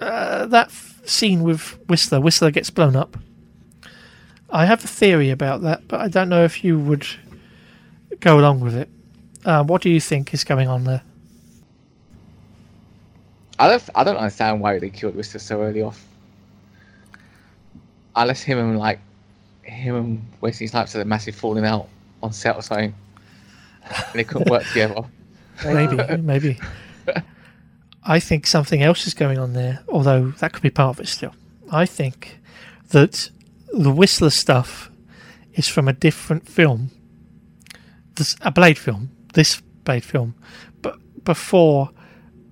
uh, 0.00 0.46
that 0.46 0.68
f- 0.68 1.00
scene 1.04 1.42
with 1.42 1.78
Whistler, 1.88 2.20
Whistler 2.20 2.50
gets 2.50 2.70
blown 2.70 2.94
up. 2.96 3.16
I 4.50 4.66
have 4.66 4.84
a 4.84 4.88
theory 4.88 5.30
about 5.30 5.62
that, 5.62 5.88
but 5.88 6.00
I 6.00 6.08
don't 6.08 6.28
know 6.28 6.44
if 6.44 6.62
you 6.62 6.78
would 6.78 7.06
go 8.20 8.38
along 8.38 8.60
with 8.60 8.74
it. 8.74 8.88
Uh, 9.44 9.64
what 9.64 9.82
do 9.82 9.90
you 9.90 10.00
think 10.00 10.34
is 10.34 10.44
going 10.44 10.68
on 10.68 10.84
there? 10.84 11.02
I 13.58 13.68
don't. 13.68 13.82
I 13.94 14.04
don't 14.04 14.16
understand 14.16 14.60
why 14.60 14.78
they 14.78 14.90
killed 14.90 15.16
Whistler 15.16 15.40
so 15.40 15.62
early 15.62 15.82
off. 15.82 16.06
Unless 18.14 18.42
him 18.42 18.58
and 18.58 18.78
like 18.78 19.00
him 19.76 19.94
and 19.96 20.26
Wesley 20.40 20.66
Snipes 20.66 20.92
had 20.92 21.02
a 21.02 21.04
massive 21.04 21.34
falling 21.34 21.64
out 21.64 21.88
on 22.22 22.32
set 22.32 22.56
or 22.56 22.62
something. 22.62 22.94
And 23.84 24.14
they 24.14 24.24
couldn't 24.24 24.50
work 24.50 24.64
together. 24.66 25.02
Maybe, 25.64 25.96
maybe. 26.18 26.58
I 28.04 28.20
think 28.20 28.46
something 28.46 28.82
else 28.82 29.06
is 29.06 29.14
going 29.14 29.38
on 29.38 29.54
there, 29.54 29.82
although 29.88 30.32
that 30.32 30.52
could 30.52 30.62
be 30.62 30.68
part 30.68 30.96
of 30.96 31.00
it 31.00 31.08
still. 31.08 31.34
I 31.70 31.86
think 31.86 32.38
that 32.90 33.30
the 33.72 33.90
Whistler 33.90 34.28
stuff 34.28 34.90
is 35.54 35.66
from 35.66 35.88
a 35.88 35.94
different 35.94 36.46
film, 36.46 36.90
this, 38.16 38.36
a 38.42 38.50
Blade 38.50 38.76
film, 38.76 39.10
this 39.32 39.62
Blade 39.84 40.04
film, 40.04 40.34
but 40.82 40.98
before 41.24 41.90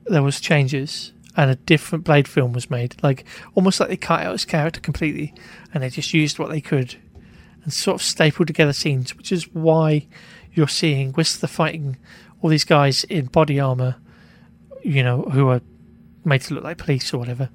there 0.07 0.22
was 0.22 0.41
changes 0.41 1.12
and 1.37 1.51
a 1.51 1.57
different 1.57 2.05
Blade 2.05 2.27
film 2.27 2.53
was 2.53 2.70
made, 2.70 2.97
like 3.03 3.25
almost 3.55 3.81
like 3.81 3.91
they 3.91 3.97
cut 3.97 4.20
out 4.20 4.33
his 4.33 4.45
character 4.45 4.81
completely 4.81 5.35
and 5.75 5.83
they 5.83 5.91
just 5.91 6.14
used 6.14 6.39
what 6.39 6.49
they 6.49 6.61
could 6.62 6.97
and 7.65 7.73
sort 7.73 7.97
of 7.97 8.03
stapled 8.03 8.47
together 8.47 8.73
scenes, 8.73 9.17
which 9.17 9.33
is 9.33 9.53
why 9.53 10.07
you're 10.53 10.69
seeing 10.69 11.12
Whistler 11.12 11.49
fighting 11.49 11.97
all 12.41 12.51
these 12.51 12.65
guys 12.65 13.05
in 13.05 13.27
body 13.27 13.59
armor, 13.59 13.97
you 14.83 15.03
know, 15.03 15.23
who 15.23 15.49
are 15.49 15.62
made 16.25 16.43
to 16.43 16.55
look 16.55 16.65
like 16.65 16.79
police 16.79 17.12
or 17.12 17.19
whatever, 17.19 17.49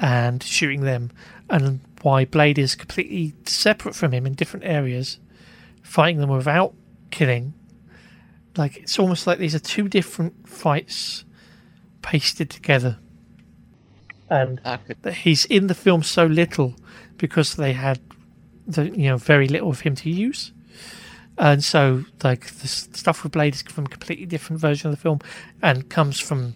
and 0.00 0.42
shooting 0.42 0.82
them, 0.82 1.10
and 1.48 1.80
why 2.02 2.24
Blade 2.24 2.58
is 2.58 2.74
completely 2.74 3.34
separate 3.44 3.94
from 3.94 4.12
him 4.12 4.26
in 4.26 4.34
different 4.34 4.64
areas, 4.64 5.18
fighting 5.82 6.18
them 6.18 6.30
without 6.30 6.74
killing. 7.10 7.52
Like 8.56 8.78
it's 8.78 8.98
almost 8.98 9.26
like 9.26 9.38
these 9.38 9.54
are 9.54 9.60
two 9.60 9.88
different 9.88 10.48
fights 10.48 11.24
pasted 12.02 12.50
together. 12.50 12.98
And 14.28 14.60
That 15.02 15.14
he's 15.14 15.44
in 15.44 15.66
the 15.66 15.74
film 15.74 16.02
so 16.02 16.24
little 16.24 16.74
because 17.18 17.56
they 17.56 17.72
had 17.72 18.00
the 18.66 18.90
you 18.90 19.08
know 19.08 19.16
very 19.16 19.48
little 19.48 19.70
of 19.70 19.80
him 19.80 19.94
to 19.96 20.10
use. 20.10 20.52
And 21.38 21.64
so, 21.64 22.04
like 22.22 22.46
the 22.46 22.68
stuff 22.68 23.22
with 23.22 23.32
Blade 23.32 23.54
is 23.54 23.62
from 23.62 23.86
a 23.86 23.88
completely 23.88 24.26
different 24.26 24.60
version 24.60 24.90
of 24.90 24.96
the 24.96 25.00
film, 25.00 25.20
and 25.62 25.88
comes 25.88 26.20
from 26.20 26.54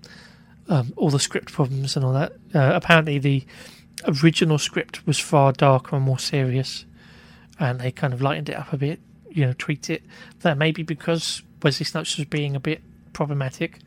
um, 0.68 0.92
all 0.96 1.10
the 1.10 1.18
script 1.18 1.52
problems 1.52 1.96
and 1.96 2.04
all 2.04 2.12
that. 2.12 2.32
Uh, 2.54 2.72
apparently, 2.74 3.18
the 3.18 3.44
original 4.22 4.58
script 4.58 5.06
was 5.06 5.18
far 5.18 5.52
darker 5.52 5.96
and 5.96 6.04
more 6.04 6.18
serious, 6.18 6.84
and 7.58 7.80
they 7.80 7.90
kind 7.90 8.12
of 8.12 8.20
lightened 8.20 8.48
it 8.48 8.56
up 8.56 8.72
a 8.72 8.76
bit, 8.76 9.00
you 9.30 9.46
know, 9.46 9.54
tweaked 9.56 9.88
it. 9.88 10.02
That 10.40 10.58
maybe 10.58 10.82
because 10.82 11.42
Wesley 11.62 11.86
Snipes 11.86 12.18
was 12.18 12.26
being 12.26 12.54
a 12.54 12.60
bit 12.60 12.82
problematic, 13.14 13.78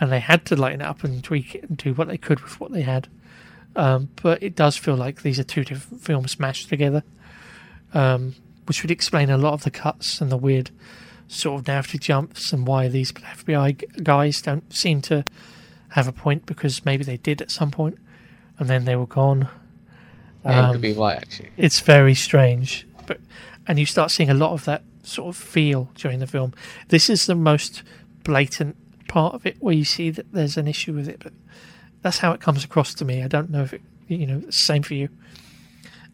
and 0.00 0.10
they 0.10 0.20
had 0.20 0.44
to 0.46 0.56
lighten 0.56 0.80
it 0.80 0.86
up 0.86 1.04
and 1.04 1.22
tweak 1.22 1.54
it 1.54 1.68
and 1.68 1.76
do 1.76 1.94
what 1.94 2.08
they 2.08 2.18
could 2.18 2.40
with 2.40 2.58
what 2.58 2.72
they 2.72 2.82
had. 2.82 3.08
Um, 3.76 4.08
but 4.20 4.42
it 4.42 4.56
does 4.56 4.76
feel 4.76 4.96
like 4.96 5.22
these 5.22 5.38
are 5.38 5.44
two 5.44 5.64
different 5.64 6.02
films 6.02 6.40
mashed 6.40 6.68
together, 6.68 7.04
um, 7.94 8.34
which 8.66 8.82
would 8.82 8.90
explain 8.90 9.30
a 9.30 9.38
lot 9.38 9.52
of 9.52 9.64
the 9.64 9.70
cuts 9.70 10.20
and 10.20 10.30
the 10.30 10.36
weird 10.36 10.70
sort 11.28 11.60
of 11.60 11.66
narrative 11.66 12.00
jumps 12.00 12.52
and 12.52 12.66
why 12.66 12.88
these 12.88 13.12
FBI 13.12 14.02
guys 14.02 14.42
don't 14.42 14.72
seem 14.72 15.00
to 15.02 15.24
have 15.90 16.08
a 16.08 16.12
point 16.12 16.46
because 16.46 16.84
maybe 16.84 17.04
they 17.04 17.16
did 17.16 17.40
at 17.40 17.50
some 17.50 17.70
point 17.70 17.98
and 18.58 18.68
then 18.68 18.84
they 18.84 18.96
were 18.96 19.06
gone. 19.06 19.48
yeah, 20.44 20.68
Um, 20.68 20.72
could 20.72 20.80
be 20.82 20.92
right 20.92 21.16
actually. 21.16 21.50
It's 21.56 21.80
very 21.80 22.14
strange, 22.14 22.86
but 23.06 23.20
and 23.66 23.78
you 23.78 23.86
start 23.86 24.10
seeing 24.10 24.30
a 24.30 24.34
lot 24.34 24.52
of 24.52 24.64
that 24.64 24.82
sort 25.02 25.28
of 25.28 25.36
feel 25.40 25.88
during 25.94 26.18
the 26.18 26.26
film. 26.26 26.52
This 26.88 27.08
is 27.08 27.26
the 27.26 27.34
most 27.34 27.82
blatant 28.24 28.76
part 29.08 29.34
of 29.34 29.46
it 29.46 29.56
where 29.60 29.74
you 29.74 29.84
see 29.84 30.10
that 30.10 30.32
there's 30.32 30.56
an 30.56 30.68
issue 30.68 30.92
with 30.92 31.08
it, 31.08 31.20
but 31.22 31.32
that's 32.02 32.18
how 32.18 32.32
it 32.32 32.40
comes 32.40 32.64
across 32.64 32.94
to 32.94 33.04
me. 33.04 33.22
I 33.22 33.28
don't 33.28 33.50
know 33.50 33.62
if 33.62 33.72
it, 33.72 33.82
you 34.08 34.26
know, 34.26 34.42
same 34.50 34.82
for 34.82 34.94
you. 34.94 35.08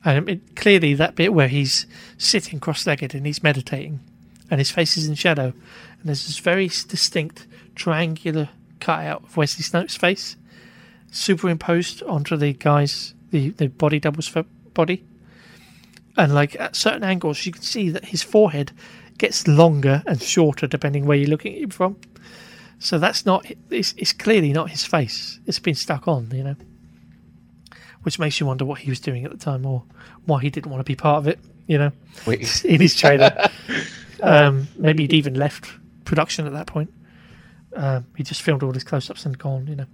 And 0.07 0.28
it, 0.28 0.54
clearly, 0.54 0.94
that 0.94 1.16
bit 1.16 1.34
where 1.34 1.48
he's 1.48 1.84
sitting 2.16 2.61
cross-legged 2.61 3.12
and 3.12 3.26
he's 3.26 3.42
meditating, 3.42 3.98
and 4.48 4.61
his 4.61 4.70
face 4.70 4.96
is 4.96 5.09
in 5.09 5.16
shadow, 5.16 5.46
and 5.46 6.04
there's 6.04 6.26
this 6.26 6.38
very 6.38 6.68
distinct 6.68 7.48
triangular 7.74 8.50
cutout 8.78 9.24
of 9.24 9.36
Wesley 9.36 9.64
Snipes' 9.64 9.96
face 9.96 10.36
superimposed 11.11 12.04
onto 12.04 12.36
the 12.36 12.52
guy's 12.52 13.14
the 13.30 13.50
the 13.50 13.66
body 13.66 13.98
double's 13.98 14.28
fo- 14.28 14.46
body, 14.74 15.04
and 16.16 16.32
like 16.32 16.54
at 16.61 16.76
certain 16.76 17.02
angles, 17.02 17.44
you 17.44 17.50
can 17.50 17.62
see 17.62 17.90
that 17.90 18.04
his 18.04 18.22
forehead 18.22 18.70
gets 19.18 19.48
longer 19.48 20.04
and 20.07 20.22
shorter 20.22 20.68
depending 20.68 21.04
where 21.04 21.16
you're 21.16 21.30
looking 21.30 21.54
at 21.54 21.62
him 21.62 21.70
from. 21.70 21.96
So 22.78 23.00
that's 23.00 23.26
not. 23.26 23.44
It's, 23.70 23.92
it's 23.96 24.12
clearly 24.12 24.52
not 24.52 24.70
his 24.70 24.84
face. 24.84 25.40
It's 25.46 25.59
been 25.59 25.74
stuck 25.74 26.07
on, 26.07 26.30
you 26.30 26.44
know. 26.44 26.57
Which 28.07 28.20
makes 28.20 28.38
you 28.38 28.46
wonder 28.46 28.64
what 28.64 28.78
he 28.78 28.88
was 28.88 29.00
doing 29.00 29.24
at 29.24 29.32
the 29.32 29.36
time, 29.36 29.66
or 29.66 29.82
why 30.26 30.40
he 30.40 30.48
didn't 30.48 30.70
want 30.70 30.78
to 30.78 30.84
be 30.84 30.94
part 30.94 31.18
of 31.18 31.26
it. 31.26 31.40
You 31.66 31.78
know, 31.78 31.92
Wait. 32.24 32.64
in 32.64 32.80
his 32.80 32.94
trailer. 32.94 33.48
um, 34.22 34.68
maybe 34.76 35.02
he'd 35.02 35.12
even 35.12 35.34
left 35.34 35.68
production 36.04 36.46
at 36.46 36.52
that 36.52 36.68
point. 36.68 36.92
Um, 37.74 38.07
he 38.16 38.22
just 38.22 38.42
filmed 38.42 38.62
all 38.62 38.72
his 38.72 38.84
close-ups 38.84 39.26
and 39.26 39.36
gone. 39.36 39.66
You 39.66 39.76
know. 39.76 39.86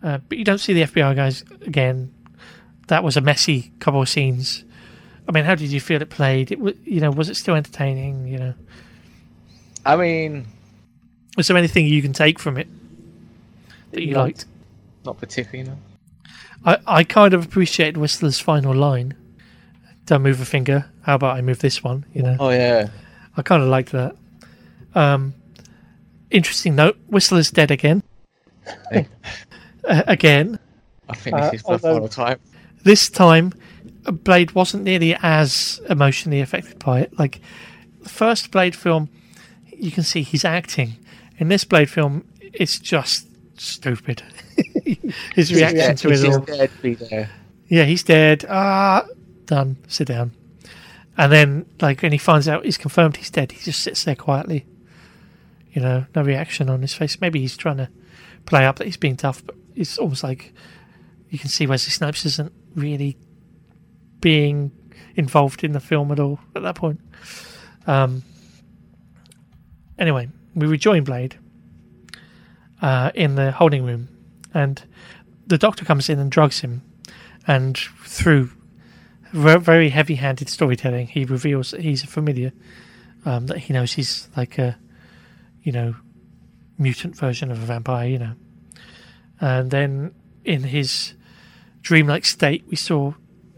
Uh, 0.00 0.18
but 0.28 0.38
you 0.38 0.44
don't 0.44 0.58
see 0.58 0.74
the 0.74 0.82
FBI 0.82 1.16
guys 1.16 1.42
again. 1.62 2.14
That 2.86 3.02
was 3.02 3.16
a 3.16 3.20
messy 3.20 3.72
couple 3.80 4.00
of 4.00 4.08
scenes. 4.08 4.64
I 5.28 5.32
mean, 5.32 5.44
how 5.44 5.56
did 5.56 5.72
you 5.72 5.80
feel 5.80 6.00
it 6.00 6.08
played? 6.08 6.52
It, 6.52 6.58
you 6.84 7.00
know, 7.00 7.10
was 7.10 7.28
it 7.28 7.34
still 7.34 7.56
entertaining? 7.56 8.28
You 8.28 8.38
know, 8.38 8.54
I 9.84 9.96
mean, 9.96 10.46
was 11.36 11.48
there 11.48 11.56
anything 11.56 11.86
you 11.86 12.00
can 12.00 12.12
take 12.12 12.38
from 12.38 12.56
it 12.56 12.68
that 13.90 14.02
you 14.02 14.14
liked? 14.14 14.46
not 15.06 15.18
particularly. 15.18 15.70
No. 15.70 15.78
I, 16.66 16.78
I 16.86 17.04
kind 17.04 17.32
of 17.32 17.44
appreciate 17.44 17.96
Whistler's 17.96 18.38
final 18.40 18.74
line. 18.74 19.14
Don't 20.04 20.22
move 20.22 20.40
a 20.40 20.44
finger. 20.44 20.90
How 21.02 21.14
about 21.14 21.36
I 21.36 21.40
move 21.40 21.60
this 21.60 21.82
one? 21.82 22.04
You 22.12 22.22
know, 22.22 22.36
Oh 22.38 22.50
yeah. 22.50 22.88
I 23.36 23.42
kind 23.42 23.62
of 23.62 23.68
liked 23.68 23.92
that. 23.92 24.16
Um, 24.94 25.34
interesting 26.30 26.74
note: 26.74 26.96
Whistler's 27.08 27.50
dead 27.50 27.70
again. 27.70 28.02
Hey. 28.90 29.06
Uh, 29.88 30.02
again, 30.08 30.58
I 31.08 31.14
think 31.14 31.36
Uh, 31.36 31.50
this 31.52 31.60
is 31.60 31.62
the 31.62 31.68
although- 31.70 31.92
final 31.94 32.08
time. 32.08 32.40
this 32.82 33.08
time, 33.08 33.52
Blade 34.02 34.50
wasn't 34.50 34.82
nearly 34.82 35.16
as 35.22 35.80
emotionally 35.88 36.40
affected 36.40 36.80
by 36.80 37.02
it. 37.02 37.16
Like 37.16 37.40
the 38.02 38.08
first 38.08 38.50
Blade 38.50 38.74
film, 38.74 39.08
you 39.76 39.92
can 39.92 40.02
see 40.02 40.22
he's 40.22 40.44
acting. 40.44 40.96
In 41.38 41.46
this 41.46 41.62
Blade 41.62 41.88
film, 41.88 42.24
it's 42.40 42.80
just 42.80 43.28
stupid. 43.60 44.24
His 45.34 45.52
reaction 45.52 45.96
to 45.96 46.08
He's 46.10 46.22
it 46.24 46.32
all. 46.32 46.40
dead 46.40 46.70
to 46.70 46.82
be 46.82 46.94
there. 46.94 47.30
Yeah, 47.68 47.84
he's 47.84 48.02
dead. 48.04 48.44
Ah, 48.48 49.04
done. 49.46 49.76
Sit 49.88 50.06
down. 50.08 50.30
And 51.18 51.32
then, 51.32 51.66
like, 51.80 52.00
when 52.02 52.12
he 52.12 52.18
finds 52.18 52.46
out 52.48 52.64
he's 52.64 52.78
confirmed 52.78 53.16
he's 53.16 53.30
dead, 53.30 53.50
he 53.52 53.58
just 53.60 53.82
sits 53.82 54.04
there 54.04 54.14
quietly. 54.14 54.66
You 55.72 55.82
know, 55.82 56.06
no 56.14 56.22
reaction 56.22 56.70
on 56.70 56.80
his 56.82 56.94
face. 56.94 57.20
Maybe 57.20 57.40
he's 57.40 57.56
trying 57.56 57.78
to 57.78 57.88
play 58.44 58.64
up 58.64 58.76
that 58.76 58.84
he's 58.86 58.96
being 58.96 59.16
tough, 59.16 59.44
but 59.44 59.56
it's 59.74 59.98
almost 59.98 60.22
like 60.22 60.54
you 61.28 61.38
can 61.38 61.48
see 61.48 61.66
Wesley 61.66 61.90
Snipes 61.90 62.24
isn't 62.24 62.52
really 62.74 63.16
being 64.20 64.70
involved 65.16 65.64
in 65.64 65.72
the 65.72 65.80
film 65.80 66.12
at 66.12 66.20
all 66.20 66.38
at 66.54 66.62
that 66.62 66.76
point. 66.76 67.00
Um, 67.86 68.22
anyway, 69.98 70.28
we 70.54 70.66
rejoin 70.66 71.04
Blade 71.04 71.36
uh, 72.80 73.10
in 73.14 73.34
the 73.34 73.50
holding 73.52 73.84
room, 73.84 74.08
and 74.56 74.82
the 75.46 75.58
doctor 75.58 75.84
comes 75.84 76.08
in 76.08 76.18
and 76.18 76.30
drugs 76.30 76.60
him, 76.60 76.82
and 77.46 77.76
through 78.04 78.50
ve- 79.32 79.58
very 79.58 79.90
heavy-handed 79.90 80.48
storytelling, 80.48 81.08
he 81.08 81.24
reveals 81.24 81.70
that 81.70 81.82
he's 81.82 82.02
a 82.02 82.06
familiar, 82.06 82.52
um, 83.24 83.46
that 83.46 83.58
he 83.58 83.72
knows 83.72 83.92
he's 83.92 84.28
like 84.36 84.58
a, 84.58 84.78
you 85.62 85.72
know, 85.72 85.94
mutant 86.78 87.16
version 87.16 87.50
of 87.50 87.62
a 87.62 87.66
vampire, 87.66 88.08
you 88.08 88.18
know. 88.18 88.32
And 89.40 89.70
then 89.70 90.14
in 90.44 90.64
his 90.64 91.12
dreamlike 91.82 92.24
state, 92.24 92.64
we 92.68 92.76
saw, 92.76 93.12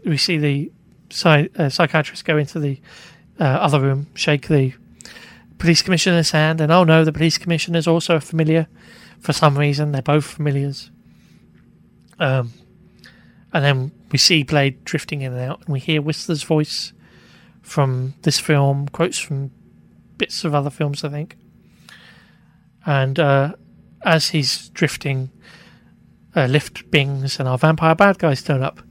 we 0.05 0.17
see 0.17 0.37
the 0.37 0.71
uh, 1.23 1.69
psychiatrist 1.69 2.25
go 2.25 2.37
into 2.37 2.59
the 2.59 2.79
uh, 3.39 3.43
other 3.43 3.79
room, 3.79 4.07
shake 4.15 4.49
the 4.49 4.73
police 5.59 5.81
commissioner's 5.81 6.31
hand, 6.31 6.59
and 6.59 6.71
oh 6.71 6.83
no, 6.83 7.05
the 7.05 7.13
police 7.13 7.37
commissioner's 7.37 7.87
also 7.87 8.17
a 8.17 8.21
familiar. 8.21 8.67
For 9.19 9.33
some 9.33 9.57
reason, 9.57 9.91
they're 9.91 10.01
both 10.01 10.25
familiars. 10.25 10.91
Um, 12.19 12.53
and 13.53 13.63
then 13.63 13.91
we 14.11 14.17
see 14.17 14.43
Blade 14.43 14.83
drifting 14.83 15.21
in 15.21 15.33
and 15.33 15.49
out, 15.49 15.61
and 15.65 15.73
we 15.73 15.79
hear 15.79 16.01
Whistler's 16.01 16.43
voice 16.43 16.93
from 17.61 18.15
this 18.21 18.39
film, 18.39 18.87
quotes 18.89 19.17
from 19.17 19.51
bits 20.17 20.43
of 20.43 20.53
other 20.53 20.69
films, 20.69 21.03
I 21.03 21.09
think. 21.09 21.37
And 22.85 23.19
uh, 23.19 23.53
as 24.03 24.29
he's 24.29 24.69
drifting, 24.69 25.31
uh, 26.35 26.45
lift 26.45 26.89
bings 26.91 27.39
and 27.39 27.47
our 27.47 27.57
vampire 27.57 27.95
bad 27.95 28.19
guys 28.19 28.43
turn 28.43 28.61
up, 28.61 28.81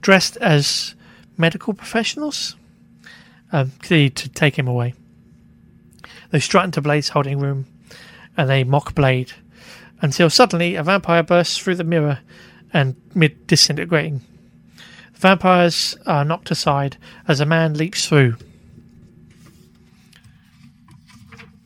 dressed 0.00 0.36
as 0.38 0.94
medical 1.36 1.74
professionals, 1.74 2.56
um, 3.52 3.72
clearly 3.82 4.10
to 4.10 4.28
take 4.28 4.58
him 4.58 4.68
away. 4.68 4.94
They 6.30 6.38
strut 6.38 6.64
into 6.64 6.80
Blade's 6.80 7.08
holding 7.10 7.40
room, 7.40 7.66
and 8.36 8.48
they 8.48 8.64
mock 8.64 8.94
Blade 8.94 9.32
until 10.00 10.30
suddenly 10.30 10.74
a 10.74 10.82
vampire 10.82 11.22
bursts 11.22 11.58
through 11.58 11.76
the 11.76 11.84
mirror 11.84 12.20
and 12.72 12.96
mid 13.14 13.46
disintegrating. 13.46 14.20
The 15.14 15.18
vampires 15.20 15.96
are 16.06 16.24
knocked 16.24 16.50
aside 16.50 16.96
as 17.28 17.40
a 17.40 17.46
man 17.46 17.74
leaps 17.74 18.06
through. 18.06 18.36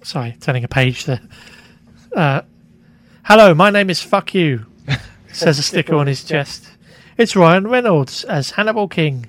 Sorry, 0.02 0.36
turning 0.40 0.64
a 0.64 0.68
page 0.68 1.04
there. 1.04 1.20
Uh, 2.14 2.42
Hello, 3.24 3.54
my 3.54 3.70
name 3.70 3.88
is 3.88 4.02
Fuck 4.02 4.34
You, 4.34 4.66
says 5.32 5.58
a 5.58 5.62
sticker 5.62 5.94
on 5.94 6.06
his 6.06 6.22
chest. 6.22 6.68
It's 7.16 7.34
Ryan 7.34 7.66
Reynolds 7.66 8.22
as 8.24 8.50
Hannibal 8.50 8.86
King. 8.86 9.26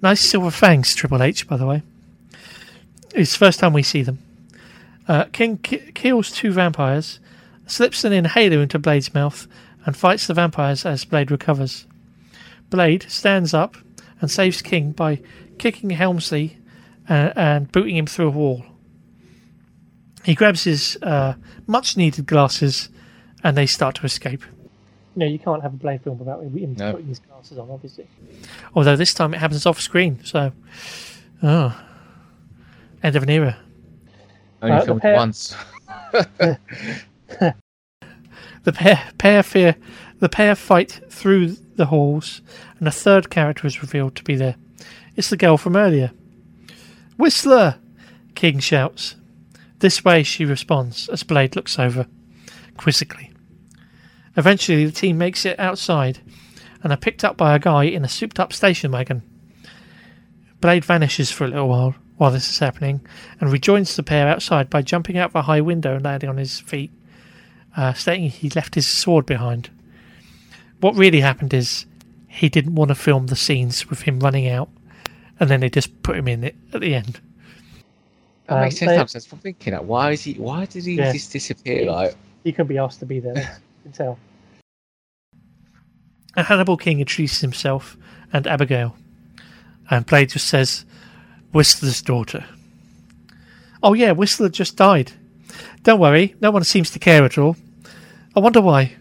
Nice 0.00 0.20
silver 0.20 0.52
fangs, 0.52 0.94
Triple 0.94 1.20
H, 1.20 1.48
by 1.48 1.56
the 1.56 1.66
way. 1.66 1.82
It's 3.12 3.32
the 3.32 3.38
first 3.38 3.58
time 3.58 3.72
we 3.72 3.82
see 3.82 4.02
them. 4.02 4.20
Uh, 5.08 5.24
King 5.32 5.58
ki- 5.58 5.90
kills 5.94 6.30
two 6.30 6.52
vampires, 6.52 7.18
slips 7.72 8.04
an 8.04 8.12
inhaler 8.12 8.60
into 8.62 8.78
Blade's 8.78 9.14
mouth, 9.14 9.46
and 9.86 9.96
fights 9.96 10.26
the 10.26 10.34
vampires 10.34 10.84
as 10.84 11.04
Blade 11.04 11.30
recovers. 11.30 11.86
Blade 12.70 13.04
stands 13.08 13.54
up 13.54 13.76
and 14.20 14.30
saves 14.30 14.60
King 14.62 14.92
by 14.92 15.20
kicking 15.58 15.90
Helmsley 15.90 16.58
uh, 17.08 17.32
and 17.34 17.70
booting 17.72 17.96
him 17.96 18.06
through 18.06 18.28
a 18.28 18.30
wall. 18.30 18.64
He 20.24 20.34
grabs 20.34 20.64
his 20.64 20.96
uh, 21.02 21.34
much 21.66 21.96
needed 21.96 22.26
glasses 22.26 22.90
and 23.42 23.56
they 23.56 23.66
start 23.66 23.96
to 23.96 24.06
escape. 24.06 24.42
No, 25.16 25.26
you 25.26 25.38
can't 25.38 25.62
have 25.62 25.74
a 25.74 25.76
Blade 25.76 26.02
film 26.02 26.18
without 26.18 26.42
him 26.42 26.74
No. 26.78 26.92
putting 26.92 27.08
his 27.08 27.18
glasses 27.18 27.58
on, 27.58 27.68
obviously. 27.70 28.06
Although 28.74 28.96
this 28.96 29.12
time 29.14 29.34
it 29.34 29.38
happens 29.38 29.66
off 29.66 29.80
screen, 29.80 30.20
so. 30.24 30.52
Oh. 31.42 31.76
End 33.02 33.16
of 33.16 33.22
an 33.24 33.30
era. 33.30 33.56
Only 34.62 34.76
Uh, 34.76 34.84
filmed 34.84 35.02
pair- 35.02 35.16
once. 35.16 35.56
The 38.64 38.72
pair, 38.72 39.02
pair 39.18 39.42
fear, 39.42 39.76
the 40.20 40.28
pair 40.28 40.54
fight 40.54 41.00
through 41.10 41.56
the 41.76 41.86
halls, 41.86 42.42
and 42.78 42.86
a 42.86 42.92
third 42.92 43.28
character 43.28 43.66
is 43.66 43.82
revealed 43.82 44.14
to 44.16 44.24
be 44.24 44.36
there. 44.36 44.54
It's 45.16 45.30
the 45.30 45.36
girl 45.36 45.56
from 45.56 45.76
earlier. 45.76 46.12
Whistler! 47.16 47.76
King 48.34 48.60
shouts. 48.60 49.16
This 49.80 50.04
way, 50.04 50.22
she 50.22 50.44
responds 50.44 51.08
as 51.08 51.24
Blade 51.24 51.56
looks 51.56 51.78
over, 51.78 52.06
quizzically. 52.76 53.32
Eventually, 54.36 54.84
the 54.84 54.92
team 54.92 55.18
makes 55.18 55.44
it 55.44 55.58
outside 55.58 56.20
and 56.82 56.92
are 56.92 56.96
picked 56.96 57.24
up 57.24 57.36
by 57.36 57.54
a 57.54 57.58
guy 57.58 57.84
in 57.84 58.04
a 58.04 58.08
souped 58.08 58.38
up 58.38 58.52
station 58.52 58.92
wagon. 58.92 59.22
Blade 60.60 60.84
vanishes 60.84 61.32
for 61.32 61.44
a 61.44 61.48
little 61.48 61.68
while 61.68 61.96
while 62.16 62.30
this 62.30 62.48
is 62.48 62.60
happening 62.60 63.04
and 63.40 63.50
rejoins 63.50 63.96
the 63.96 64.02
pair 64.02 64.28
outside 64.28 64.70
by 64.70 64.82
jumping 64.82 65.18
out 65.18 65.30
of 65.30 65.34
a 65.34 65.42
high 65.42 65.60
window 65.60 65.96
and 65.96 66.04
landing 66.04 66.30
on 66.30 66.36
his 66.36 66.60
feet 66.60 66.92
uh, 67.76 67.92
stating 67.92 68.30
he 68.30 68.48
left 68.50 68.74
his 68.74 68.86
sword 68.86 69.26
behind. 69.26 69.70
What 70.80 70.94
really 70.96 71.20
happened 71.20 71.54
is 71.54 71.86
he 72.28 72.48
didn't 72.48 72.74
want 72.74 72.88
to 72.88 72.94
film 72.94 73.26
the 73.28 73.36
scenes 73.36 73.88
with 73.88 74.02
him 74.02 74.20
running 74.20 74.48
out, 74.48 74.68
and 75.38 75.48
then 75.50 75.60
they 75.60 75.70
just 75.70 76.02
put 76.02 76.16
him 76.16 76.28
in 76.28 76.44
it 76.44 76.56
at 76.72 76.80
the 76.80 76.94
end. 76.94 77.20
That 78.48 78.62
makes 78.62 78.82
Um, 78.82 78.88
sense. 78.88 79.12
they- 79.12 79.20
I'm 79.32 79.38
thinking 79.38 79.72
that. 79.72 79.84
Why 79.84 80.10
is 80.12 80.22
he? 80.24 80.34
Why 80.34 80.66
did 80.66 80.84
he 80.84 80.94
Yeah. 80.96 81.12
just 81.12 81.32
disappear? 81.32 81.90
Like, 81.90 82.16
He 82.44 82.50
couldn't 82.50 82.66
be 82.66 82.78
asked 82.78 82.98
to 83.00 83.06
be 83.06 83.20
there. 83.20 83.36
You 83.36 83.42
can 83.84 83.92
tell. 83.92 84.18
And 86.36 86.46
Hannibal 86.46 86.76
King 86.76 87.00
introduces 87.00 87.40
himself 87.40 87.96
and 88.32 88.46
Abigail, 88.46 88.96
and 89.90 90.06
Blade 90.06 90.30
just 90.30 90.48
says, 90.48 90.84
"Whistler's 91.52 92.00
daughter." 92.02 92.44
Oh 93.82 93.92
yeah, 93.92 94.12
Whistler 94.12 94.48
just 94.48 94.76
died. 94.76 95.12
Don't 95.82 95.98
worry, 96.00 96.34
no 96.40 96.50
one 96.50 96.64
seems 96.64 96.90
to 96.90 96.98
care 96.98 97.24
at 97.24 97.38
all. 97.38 97.56
I 98.36 98.40
wonder 98.40 98.60
why. 98.60 98.94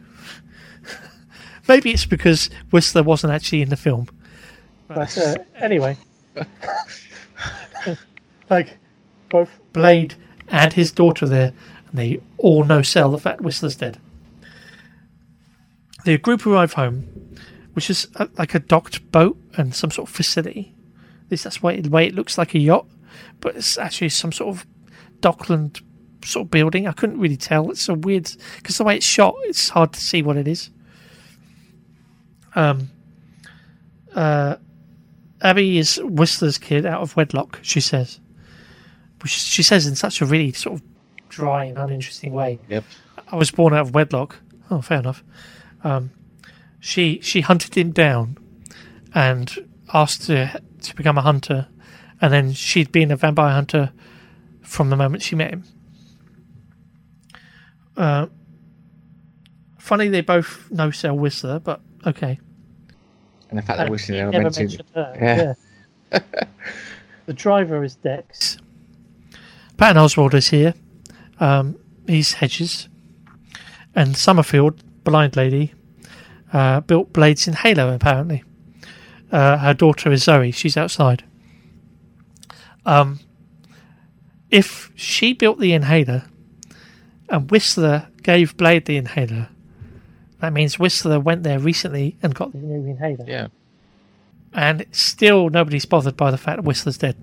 Maybe 1.68 1.92
it's 1.92 2.06
because 2.06 2.50
Whistler 2.72 3.04
wasn't 3.04 3.34
actually 3.34 3.62
in 3.62 3.70
the 3.70 3.78
film. 3.78 4.08
But 4.88 5.18
uh, 5.18 5.36
anyway, 5.56 5.98
like 8.50 8.78
both 9.30 9.60
Blade 9.74 10.16
and 10.50 10.74
his 10.74 10.92
daughter 10.92 11.28
there, 11.28 11.54
and 11.90 12.00
they 12.00 12.20
all 12.38 12.64
know 12.64 12.82
Cell 12.82 13.12
the 13.12 13.20
fact 13.20 13.42
Whistler's 13.42 13.76
dead. 13.76 14.00
The 16.04 16.18
group 16.18 16.46
arrive 16.46 16.74
home, 16.74 17.38
which 17.74 17.90
is 17.90 18.08
uh 18.16 18.28
like 18.38 18.56
a 18.56 18.60
docked 18.60 19.12
boat 19.12 19.38
and 19.56 19.74
some 19.74 19.92
sort 19.92 20.10
of 20.10 20.16
facility. 20.16 20.74
At 21.26 21.32
least 21.32 21.44
that's 21.46 21.62
why 21.62 21.80
the 21.80 21.90
way 21.90 22.08
it 22.08 22.16
looks 22.16 22.38
like 22.38 22.54
a 22.54 22.60
yacht, 22.60 22.88
but 23.40 23.56
it's 23.56 23.78
actually 23.78 24.10
some 24.10 24.32
sort 24.32 24.56
of 24.56 24.66
dockland 25.22 25.80
sort 26.24 26.46
of 26.46 26.52
building. 26.52 26.88
I 26.88 26.92
couldn't 26.92 27.20
really 27.20 27.38
tell. 27.38 27.72
It's 27.72 27.90
a 27.90 27.94
weird 27.94 28.32
because 28.58 28.78
the 28.78 28.84
way 28.84 28.98
it's 28.98 29.06
shot, 29.06 29.36
it's 29.44 29.70
hard 29.70 29.94
to 29.94 30.02
see 30.02 30.22
what 30.22 30.38
it 30.38 30.48
is. 30.48 30.70
Um. 32.56 32.90
Uh, 34.14 34.58
Abby 35.42 35.78
is 35.78 36.00
Whistler's 36.04 36.58
kid 36.58 36.86
out 36.86 37.02
of 37.02 37.16
wedlock. 37.16 37.60
She 37.62 37.82
says, 37.82 38.20
which 39.22 39.32
she 39.32 39.64
says 39.64 39.88
in 39.88 39.96
such 39.96 40.22
a 40.22 40.26
really 40.26 40.52
sort 40.52 40.80
of 40.80 40.84
dry 41.30 41.66
and 41.66 41.78
uninteresting 41.78 42.34
way. 42.34 42.60
Yep. 42.70 42.84
I 43.32 43.36
was 43.36 43.52
born 43.52 43.74
out 43.74 43.82
of 43.82 43.94
wedlock. 43.94 44.38
Oh, 44.70 44.82
fair 44.82 45.00
enough. 45.00 45.24
Um, 45.84 46.12
she 46.80 47.20
she 47.22 47.42
hunted 47.42 47.76
him 47.76 47.92
down 47.92 48.38
and 49.14 49.68
asked 49.94 50.24
to 50.24 50.62
to 50.82 50.96
become 50.96 51.18
a 51.18 51.22
hunter, 51.22 51.68
and 52.22 52.32
then 52.32 52.54
she'd 52.54 52.92
been 52.92 53.12
a 53.12 53.16
vampire 53.16 53.54
hunter 53.54 53.92
from 54.62 54.90
the 54.90 54.96
moment 54.96 55.24
she 55.24 55.36
met 55.36 55.52
him. 55.52 55.64
Uh, 57.98 58.28
funny, 59.78 60.08
they 60.08 60.22
both 60.22 60.70
know 60.72 60.92
Cell 60.92 61.18
Whistler, 61.18 61.60
but 61.60 61.82
okay. 62.06 62.40
And 63.50 63.58
the 63.58 63.62
fact 63.64 63.78
that 63.78 63.84
and 63.84 63.90
Whistler 63.92 64.16
never 64.16 64.32
never 64.32 64.44
mentioned. 64.44 64.70
mentioned 64.70 64.90
her. 64.96 65.18
Yeah. 65.20 65.54
Yeah. 66.12 66.20
the 67.26 67.34
driver 67.34 67.84
is 67.84 67.96
Dex. 67.96 68.58
Patton 69.78 69.98
Oswalt 70.02 70.34
is 70.34 70.50
here. 70.50 70.74
Um, 71.40 71.78
he's 72.08 72.34
Hedges. 72.34 72.88
And 73.96 74.16
Summerfield, 74.16 74.84
blind 75.04 75.36
lady, 75.36 75.74
uh, 76.54 76.80
built 76.82 77.12
blades 77.12 77.48
in 77.48 77.54
Halo, 77.54 77.94
apparently. 77.94 78.44
Uh, 79.32 79.58
her 79.58 79.74
daughter 79.74 80.12
is 80.12 80.24
Zoe. 80.24 80.52
She's 80.52 80.78
outside. 80.78 81.24
Um, 82.86 83.20
if 84.50 84.92
she 84.96 85.34
built 85.34 85.60
the 85.60 85.74
inhaler 85.74 86.26
and 87.32 87.50
Whistler 87.50 88.08
gave 88.22 88.56
Blade 88.58 88.86
the 88.86 88.98
inhaler, 88.98 89.50
that 90.40 90.54
means 90.54 90.78
Whistler 90.78 91.20
went 91.20 91.44
there 91.44 91.58
recently 91.60 92.18
and 92.22 92.36
got 92.36 92.52
The 92.52 92.60
new 92.60 92.90
inhaler. 92.92 93.26
Yeah. 93.28 93.48
and 94.54 94.86
still 94.92 95.50
nobody's 95.50 95.86
bothered 95.86 96.18
by 96.18 96.30
the 96.30 96.38
fact 96.38 96.58
that 96.58 96.66
Whistler's 96.66 96.98
dead. 96.98 97.16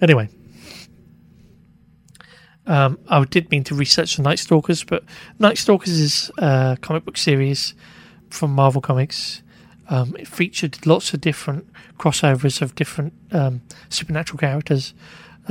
Anyway, 0.00 0.28
um, 2.66 2.98
I 3.08 3.24
did 3.24 3.50
mean 3.50 3.64
to 3.64 3.74
research 3.74 4.16
the 4.16 4.22
Night 4.22 4.38
Stalkers, 4.38 4.84
but 4.84 5.04
Night 5.38 5.58
Stalkers 5.58 5.98
is 5.98 6.30
a 6.38 6.78
comic 6.80 7.04
book 7.04 7.16
series 7.16 7.74
from 8.30 8.52
Marvel 8.52 8.80
Comics. 8.80 9.42
Um, 9.88 10.14
it 10.18 10.28
featured 10.28 10.86
lots 10.86 11.12
of 11.12 11.20
different 11.20 11.70
crossovers 11.98 12.62
of 12.62 12.74
different 12.74 13.12
um, 13.32 13.62
supernatural 13.88 14.38
characters. 14.38 14.94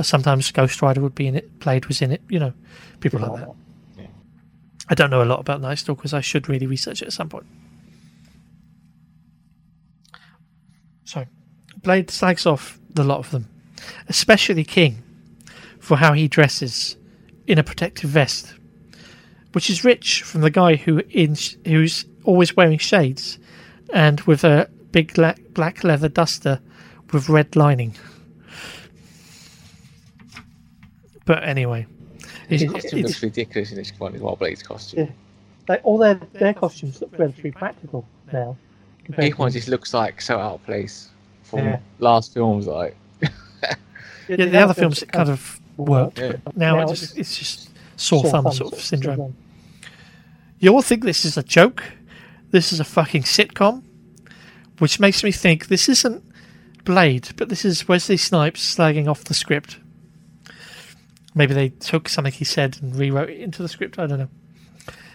Sometimes 0.00 0.50
Ghost 0.50 0.80
Rider 0.80 1.00
would 1.02 1.14
be 1.14 1.26
in 1.26 1.34
it, 1.34 1.58
Blade 1.58 1.86
was 1.86 2.00
in 2.00 2.12
it, 2.12 2.22
you 2.28 2.38
know, 2.38 2.54
people 3.00 3.20
like 3.20 3.40
that. 3.40 3.48
I 4.88 4.94
don't 4.94 5.10
know 5.10 5.22
a 5.22 5.24
lot 5.24 5.40
about 5.40 5.60
Night 5.60 5.78
Stalkers. 5.78 6.12
I 6.12 6.20
should 6.20 6.48
really 6.48 6.66
research 6.66 7.02
it 7.02 7.06
at 7.06 7.12
some 7.12 7.28
point. 7.28 7.46
So, 11.04 11.24
Blade 11.82 12.10
slags 12.10 12.46
off 12.46 12.78
the 12.90 13.04
lot 13.04 13.18
of 13.18 13.30
them, 13.30 13.48
especially 14.08 14.64
King, 14.64 15.02
for 15.78 15.96
how 15.96 16.12
he 16.12 16.28
dresses 16.28 16.96
in 17.46 17.58
a 17.58 17.62
protective 17.62 18.10
vest, 18.10 18.54
which 19.52 19.70
is 19.70 19.84
rich 19.84 20.22
from 20.22 20.40
the 20.40 20.50
guy 20.50 20.76
who 20.76 21.02
in 21.10 21.36
who's 21.66 22.04
always 22.24 22.56
wearing 22.56 22.78
shades 22.78 23.38
and 23.92 24.20
with 24.22 24.44
a 24.44 24.68
big 24.90 25.16
la- 25.18 25.34
black 25.50 25.84
leather 25.84 26.08
duster 26.08 26.60
with 27.12 27.28
red 27.28 27.56
lining. 27.56 27.94
But 31.24 31.44
anyway, 31.44 31.86
His 32.48 32.62
it- 32.62 32.70
costume 32.70 32.98
it's- 33.00 33.10
looks 33.12 33.22
ridiculous 33.22 33.70
in 33.70 33.76
this 33.78 33.92
one 33.98 34.14
as 34.14 34.20
well, 34.20 34.36
Blade's 34.36 34.62
costume. 34.62 35.00
Yeah. 35.06 35.10
Like 35.68 35.80
all 35.84 35.98
their 35.98 36.14
their 36.32 36.54
costumes 36.54 37.00
look 37.00 37.16
relatively 37.18 37.52
practical 37.52 38.04
now. 38.32 38.56
compared 39.04 39.28
Each 39.28 39.38
one 39.38 39.50
just 39.52 39.68
looks 39.68 39.94
like 39.94 40.20
so 40.20 40.38
out 40.38 40.54
of 40.54 40.64
place 40.64 41.08
from 41.44 41.60
Yeah. 41.60 41.78
last 42.00 42.34
films. 42.34 42.66
Like, 42.66 42.96
yeah, 44.28 44.36
the 44.36 44.58
other 44.58 44.74
films 44.74 45.02
it 45.02 45.12
kind 45.12 45.28
of 45.28 45.60
worked. 45.76 46.18
Yeah. 46.18 46.34
But 46.44 46.56
now, 46.56 46.76
Now 46.76 46.82
it 46.82 46.88
just 46.88 47.02
it's 47.16 47.18
it's 47.18 47.38
just 47.38 47.70
sore, 47.96 48.24
thumb, 48.24 48.50
sort 48.52 48.72
of 48.72 48.80
syndrome. 48.80 49.12
syndrome. 49.16 49.36
You 50.58 50.74
all 50.74 50.82
think 50.82 51.04
this 51.04 51.24
is 51.24 51.36
a 51.36 51.42
joke. 51.42 51.82
This 52.50 52.72
is 52.72 52.80
a 52.80 52.84
fucking 52.84 53.22
sitcom, 53.22 53.82
which 54.78 54.98
makes 55.00 55.22
me 55.24 55.32
think 55.32 55.68
this 55.68 55.88
isn't 55.88 56.24
Blade, 56.84 57.30
but 57.36 57.48
this 57.48 57.64
is 57.64 57.86
Wesley 57.88 58.16
Snipes 58.16 58.74
slagging 58.76 59.06
off 59.08 59.24
the 59.24 59.34
script. 59.34 59.78
Maybe 61.34 61.54
they 61.54 61.70
took 61.70 62.08
something 62.08 62.32
he 62.32 62.44
said 62.44 62.78
and 62.82 62.94
rewrote 62.94 63.30
it 63.30 63.40
into 63.40 63.62
the 63.62 63.68
script. 63.68 63.98
I 63.98 64.06
don't 64.06 64.18
know. 64.18 64.28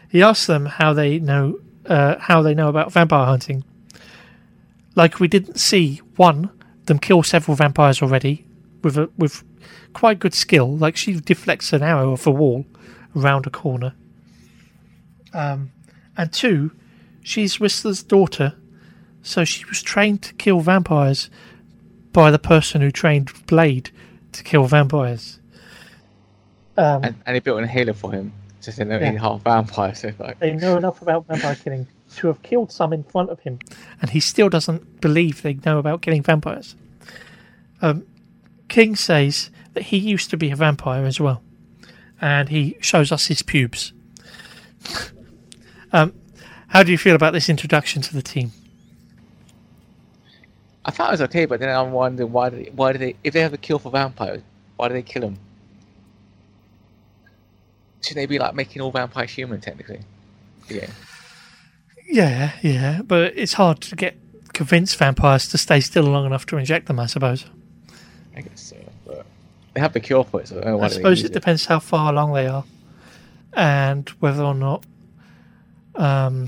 He 0.09 0.24
asked 0.24 0.47
them 0.47 0.65
how 0.65 0.93
they 0.93 1.20
know 1.20 1.59
uh, 1.86 2.18
how 2.20 2.41
they 2.41 2.53
know 2.53 2.70
about 2.70 2.91
vampire 2.91 3.26
hunting. 3.26 3.63
Like 4.95 5.20
we 5.20 5.28
didn't 5.28 5.59
see 5.59 6.01
one 6.15 6.49
them 6.86 6.99
kill 6.99 7.22
several 7.24 7.55
vampires 7.55 8.01
already 8.01 8.45
with 8.84 8.97
a 8.97 9.09
with 9.18 9.43
quite 9.93 10.20
good 10.20 10.34
skill. 10.34 10.76
Like 10.76 10.97
she 10.97 11.20
deflects 11.20 11.74
an 11.74 11.84
arrow 11.84 12.13
off 12.13 12.26
a 12.26 12.32
wall 12.32 12.65
around 13.15 13.45
a 13.45 13.49
corner. 13.49 13.93
Um, 15.34 15.72
and 16.15 16.32
two, 16.34 16.72
she's 17.22 17.59
Whistler's 17.59 18.01
daughter, 18.01 18.55
so 19.22 19.45
she 19.45 19.65
was 19.65 19.82
trained 19.84 20.24
to 20.24 20.34
kill 20.34 20.61
vampires 20.61 21.30
by 22.11 22.32
the 22.32 22.39
person 22.39 22.82
who 22.82 22.89
trained 22.89 23.32
Blade 23.45 23.91
to 24.32 24.43
kill 24.43 24.63
vampires. 24.65 25.36
Um, 26.78 27.03
and, 27.03 27.15
and 27.25 27.36
he 27.36 27.39
built 27.39 27.58
an 27.58 27.63
inhaler 27.63 27.93
for 27.93 28.12
him, 28.12 28.32
just 28.62 28.79
in 28.79 28.89
Yeah. 28.89 29.12
he's 29.12 29.20
half 29.20 29.41
vampire. 29.43 29.95
So 29.95 30.12
like, 30.20 30.39
they 30.39 30.54
know 30.54 30.78
enough 30.78 31.01
about 31.01 31.25
vampire 31.28 31.55
killing 31.55 31.87
to 32.17 32.28
have 32.28 32.41
killed 32.43 32.71
some 32.71 32.93
in 32.93 33.04
front 33.04 33.29
of 33.29 33.39
him. 33.39 33.59
and 34.01 34.12
he 34.12 34.20
still 34.20 34.49
doesn't 34.49 35.01
believe 35.01 35.41
they 35.41 35.55
know 35.66 35.79
about 35.79 36.01
killing 36.01 36.24
vampires. 36.24 36.75
Um, 37.82 38.05
King 38.67 38.95
says 38.95 39.49
that 39.74 39.83
he 39.83 39.97
used 39.97 40.29
to 40.29 40.37
be 40.37 40.51
a 40.51 40.55
vampire 40.55 41.05
as 41.05 41.20
well, 41.20 41.41
and 42.21 42.49
he 42.49 42.78
shows 42.79 43.12
us 43.12 43.28
his 43.28 43.41
pubes. 43.41 43.93
um, 45.91 46.13
how 46.67 46.83
do 46.83 46.91
you 46.91 46.97
feel 46.97 47.16
about 47.16 47.33
this 47.33 47.49
introduction 47.49 48.01
to 48.04 48.13
the 48.13 48.21
team? 48.21 48.51
I 50.86 50.91
thought 50.91 51.09
it 51.09 51.12
was 51.12 51.21
okay, 51.24 51.45
but 51.45 51.59
then 51.59 51.70
I'm 51.70 51.91
wondering 51.91 52.32
why 52.32 52.49
did 52.49 52.66
they, 52.66 52.71
why 52.71 52.91
did 52.93 53.01
they 53.01 53.16
if 53.24 53.33
they 53.33 53.41
have 53.41 53.54
a 53.54 53.58
kill 53.58 53.79
for 53.79 53.91
vampires, 53.91 54.41
why 54.78 54.87
do 54.87 54.93
they 54.93 55.01
kill 55.01 55.21
them? 55.21 55.37
Shouldn't 58.08 58.24
they 58.24 58.25
be 58.25 58.39
like 58.39 58.55
making 58.55 58.82
all 58.82 58.92
vampires 58.92 59.32
human 59.32 59.59
technically? 59.59 60.00
Yeah. 60.70 60.88
Yeah, 62.09 62.54
yeah, 62.62 63.01
but 63.01 63.34
it's 63.36 63.54
hard 63.54 63.82
to 63.82 63.96
get 63.97 64.17
convince 64.54 64.93
vampires 64.96 65.50
to 65.50 65.58
stay 65.58 65.82
still 65.82 66.05
long 66.05 66.25
enough 66.25 66.46
to 66.46 66.58
inject 66.58 66.88
them. 66.88 67.01
I 67.01 67.05
suppose. 67.05 67.46
I 68.34 68.42
guess 68.42 68.62
so. 68.62 68.78
But 69.05 69.25
they 69.74 69.82
have 69.82 69.92
the 69.92 70.00
cure 70.00 70.24
for 70.24 70.39
it, 70.39 70.47
so 70.47 70.59
I 70.59 70.62
don't 70.62 70.79
know 70.79 70.84
I 70.84 70.88
suppose 70.88 71.20
use 71.20 71.29
it 71.29 71.34
depends 71.34 71.66
how 71.66 71.79
far 71.79 72.13
along 72.13 72.32
they 72.32 72.47
are, 72.47 72.63
and 73.51 74.08
whether 74.21 74.42
or 74.42 74.55
not 74.55 74.86
um, 75.96 76.47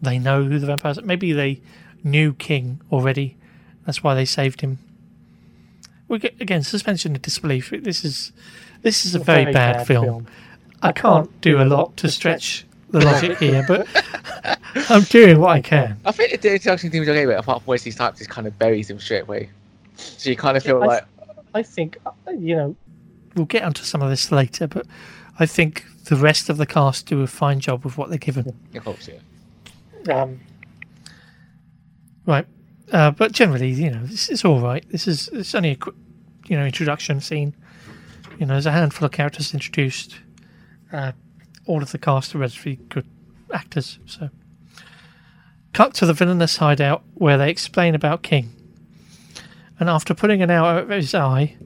they 0.00 0.18
know 0.18 0.42
who 0.42 0.58
the 0.58 0.66
vampires. 0.66 0.96
are. 0.96 1.02
Maybe 1.02 1.34
they 1.34 1.60
knew 2.02 2.32
King 2.32 2.80
already. 2.90 3.36
That's 3.84 4.02
why 4.02 4.14
they 4.14 4.24
saved 4.24 4.62
him. 4.62 4.78
We 6.08 6.18
get, 6.18 6.40
again 6.40 6.62
suspension 6.62 7.14
of 7.14 7.20
disbelief. 7.20 7.74
This 7.82 8.06
is 8.06 8.32
this 8.80 9.04
is 9.04 9.14
a 9.14 9.18
very, 9.18 9.52
bad, 9.52 9.86
film. 9.86 10.26
I 10.82 10.92
can't 10.92 11.40
do 11.40 11.60
a 11.60 11.64
lot 11.64 11.96
to 11.98 12.08
stretch 12.10 12.64
the 12.90 13.00
logic 13.04 13.38
here, 13.40 13.64
but 13.66 13.86
I'm 14.90 15.02
doing 15.02 15.40
what 15.40 15.50
I 15.50 15.60
can. 15.60 15.98
I 16.04 16.12
think 16.12 16.40
the 16.40 16.52
introduction 16.52 16.88
okay, 16.94 17.26
but 17.26 17.38
apart 17.38 17.62
from 17.62 17.66
Wesley 17.70 17.90
Snipes, 17.90 18.18
just 18.18 18.30
kind 18.30 18.46
of 18.46 18.58
buries 18.58 18.88
him 18.90 18.98
straight 19.00 19.22
away. 19.22 19.50
So 19.96 20.30
you 20.30 20.36
kind 20.36 20.56
of 20.56 20.62
feel 20.62 20.82
I- 20.82 20.86
like 20.86 21.04
I 21.54 21.62
think 21.62 21.96
uh, 22.06 22.12
you 22.30 22.54
know 22.56 22.76
We'll 23.34 23.46
get 23.46 23.62
onto 23.62 23.82
some 23.82 24.02
of 24.02 24.10
this 24.10 24.32
later, 24.32 24.66
but 24.66 24.86
I 25.38 25.46
think 25.46 25.84
the 26.04 26.16
rest 26.16 26.48
of 26.48 26.56
the 26.56 26.66
cast 26.66 27.06
do 27.06 27.20
a 27.22 27.26
fine 27.26 27.60
job 27.60 27.84
with 27.84 27.96
what 27.98 28.08
they're 28.08 28.18
given. 28.18 28.56
I 28.74 28.78
hope 28.78 28.98
so. 29.00 29.12
um, 30.12 30.40
Right. 32.26 32.46
Uh, 32.92 33.10
but 33.10 33.32
generally, 33.32 33.68
you 33.70 33.90
know, 33.90 34.04
this 34.06 34.28
is 34.28 34.44
all 34.44 34.60
right. 34.60 34.84
This 34.90 35.06
is 35.06 35.28
it's 35.32 35.54
only 35.54 35.70
a 35.72 35.76
quick, 35.76 35.94
you 36.46 36.56
know, 36.56 36.64
introduction 36.64 37.20
scene. 37.20 37.54
You 38.38 38.46
know, 38.46 38.54
there's 38.54 38.66
a 38.66 38.72
handful 38.72 39.06
of 39.06 39.12
characters 39.12 39.52
introduced. 39.52 40.16
Uh, 40.92 41.12
all 41.66 41.82
of 41.82 41.92
the 41.92 41.98
cast 41.98 42.34
are 42.34 42.38
relatively 42.38 42.76
good 42.88 43.06
actors. 43.52 43.98
So, 44.06 44.30
cut 45.72 45.94
to 45.94 46.06
the 46.06 46.14
villainous 46.14 46.56
hideout 46.56 47.02
where 47.14 47.38
they 47.38 47.50
explain 47.50 47.94
about 47.94 48.22
King. 48.22 48.52
And 49.78 49.88
after 49.88 50.14
putting 50.14 50.42
an 50.42 50.50
out 50.50 50.82
of 50.84 50.88
his 50.88 51.14
eye, 51.14 51.56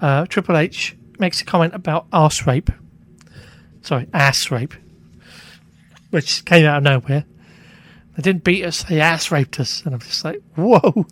uh, 0.00 0.26
Triple 0.26 0.56
H 0.56 0.96
makes 1.18 1.40
a 1.40 1.44
comment 1.44 1.74
about 1.74 2.06
arse 2.12 2.46
rape. 2.46 2.70
Sorry, 3.82 4.06
ass 4.12 4.50
rape. 4.50 4.74
Which 6.10 6.44
came 6.44 6.64
out 6.64 6.78
of 6.78 6.82
nowhere. 6.84 7.24
They 8.16 8.22
didn't 8.22 8.44
beat 8.44 8.64
us, 8.64 8.82
they 8.84 9.00
ass 9.00 9.30
raped 9.30 9.60
us. 9.60 9.82
And 9.84 9.94
I'm 9.94 10.00
just 10.00 10.24
like, 10.24 10.40
whoa. 10.56 11.06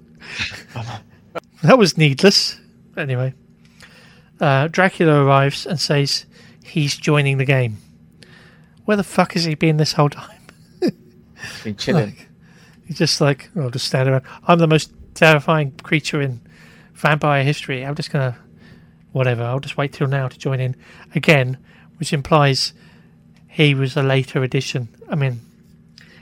that 1.63 1.79
was 1.79 1.99
needless. 1.99 2.59
Anyway, 2.97 3.35
uh, 4.41 4.69
Dracula 4.69 5.23
arrives 5.23 5.67
and 5.67 5.79
says 5.79 6.25
he's 6.67 6.97
joining 6.97 7.39
the 7.39 7.45
game. 7.45 7.79
Where 8.85 8.97
the 8.97 9.05
fuck 9.05 9.33
has 9.33 9.45
he 9.45 9.55
been 9.55 9.77
this 9.77 9.93
whole 9.93 10.11
time? 10.11 10.41
Been 11.63 11.77
chilling. 11.77 12.07
Like, 12.07 12.29
he's 12.87 12.99
just 12.99 13.21
like, 13.21 13.51
I'll 13.57 13.71
just 13.71 13.87
stand 13.87 14.09
around. 14.09 14.25
I'm 14.47 14.59
the 14.59 14.67
most 14.67 14.93
terrifying 15.15 15.73
creature 15.83 16.21
in 16.21 16.41
vampire 16.95 17.43
history. 17.43 17.85
I'm 17.85 17.95
just 17.95 18.11
gonna, 18.11 18.37
whatever. 19.13 19.43
I'll 19.43 19.61
just 19.61 19.77
wait 19.77 19.93
till 19.93 20.07
now 20.07 20.29
to 20.29 20.39
join 20.39 20.61
in 20.61 20.77
again, 21.15 21.59
which 21.99 22.13
implies 22.13 22.73
he 23.49 23.75
was 23.75 23.97
a 23.97 24.03
later 24.03 24.43
addition. 24.43 24.89
I 25.09 25.15
mean, 25.15 25.41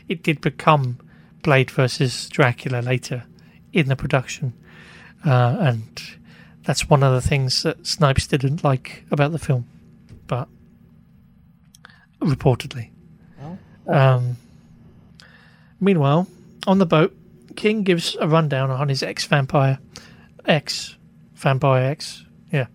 it 0.09 0.23
did 0.23 0.41
become 0.41 0.99
Blade 1.43 1.71
versus 1.71 2.29
Dracula 2.29 2.81
later 2.81 3.25
in 3.73 3.89
the 3.89 3.97
production, 3.97 4.53
uh, 5.25 5.57
and 5.61 6.03
that's 6.65 6.89
one 6.89 7.03
of 7.03 7.13
the 7.13 7.27
things 7.27 7.63
that 7.63 7.87
Snipes 7.87 8.27
didn't 8.27 8.65
like 8.65 9.05
about 9.11 9.33
the 9.33 9.39
film, 9.39 9.67
but 10.27 10.49
reportedly. 12.21 12.91
Um, 13.87 14.37
meanwhile, 15.81 16.27
on 16.67 16.79
the 16.79 16.87
boat, 16.87 17.15
King 17.57 17.83
gives 17.83 18.17
a 18.21 18.27
rundown 18.27 18.71
on 18.71 18.89
his 18.89 19.03
ex 19.03 19.25
vampire, 19.27 19.79
ex 20.47 20.97
vampire 21.35 21.91
ex. 21.91 22.25
Yeah, 22.51 22.67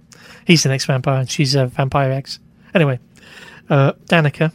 he's 0.46 0.66
an 0.66 0.72
ex 0.72 0.86
vampire 0.86 1.20
and 1.20 1.30
she's 1.30 1.56
a 1.56 1.66
vampire 1.66 2.12
ex. 2.12 2.40
Anyway, 2.74 3.00
uh, 3.70 3.94
Danica, 4.06 4.54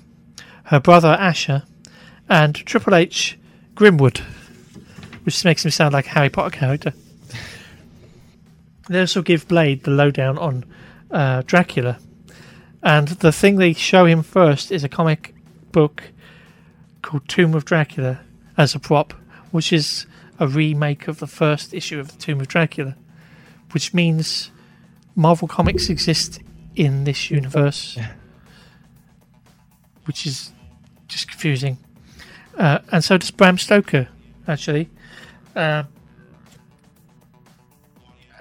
her 0.65 0.81
brother 0.81 1.09
Asher, 1.09 1.65
and 2.29 2.55
Triple 2.55 2.95
H 2.95 3.39
Grimwood, 3.75 4.19
which 5.25 5.45
makes 5.45 5.65
him 5.65 5.71
sound 5.71 5.93
like 5.93 6.07
a 6.07 6.11
Harry 6.11 6.31
Potter 6.31 6.57
character. 6.57 6.93
They 8.89 9.01
also 9.01 9.23
give 9.23 9.49
Blade 9.49 9.85
the 9.85 9.91
lowdown 9.91 10.39
on 10.39 10.65
uh, 11.11 11.43
Dracula, 11.47 11.99
and 12.85 13.09
the 13.09 13.32
thing 13.32 13.56
they 13.56 13.73
show 13.73 14.05
him 14.05 14.23
first 14.23 14.70
is 14.70 14.85
a 14.85 14.89
comic 14.90 15.35
book 15.73 16.05
called 17.01 17.27
Tomb 17.27 17.55
of 17.55 17.65
Dracula 17.65 18.20
as 18.59 18.74
a 18.74 18.78
prop, 18.78 19.15
which 19.51 19.73
is 19.73 20.06
a 20.39 20.47
remake 20.47 21.09
of 21.09 21.19
the 21.19 21.27
first 21.27 21.73
issue 21.73 21.98
of 21.98 22.12
the 22.12 22.19
Tomb 22.19 22.40
of 22.40 22.48
Dracula, 22.48 22.94
which 23.73 23.94
means 23.94 24.51
Marvel 25.16 25.48
Comics 25.48 25.89
exist 25.89 26.40
in 26.77 27.05
this 27.05 27.31
universe, 27.31 27.98
which 30.05 30.27
is 30.27 30.52
just 31.09 31.28
confusing. 31.28 31.78
Uh, 32.59 32.81
and 32.93 33.02
so 33.02 33.16
does 33.16 33.31
Bram 33.31 33.56
Stoker, 33.56 34.09
actually. 34.47 34.90
Uh, 35.56 35.85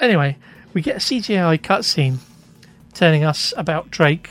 anyway, 0.02 0.38
we 0.74 0.82
get 0.82 0.98
a 0.98 1.00
CGI 1.00 1.60
cutscene 1.62 2.18
telling 2.94 3.24
us 3.24 3.54
about 3.58 3.92
Drake 3.92 4.30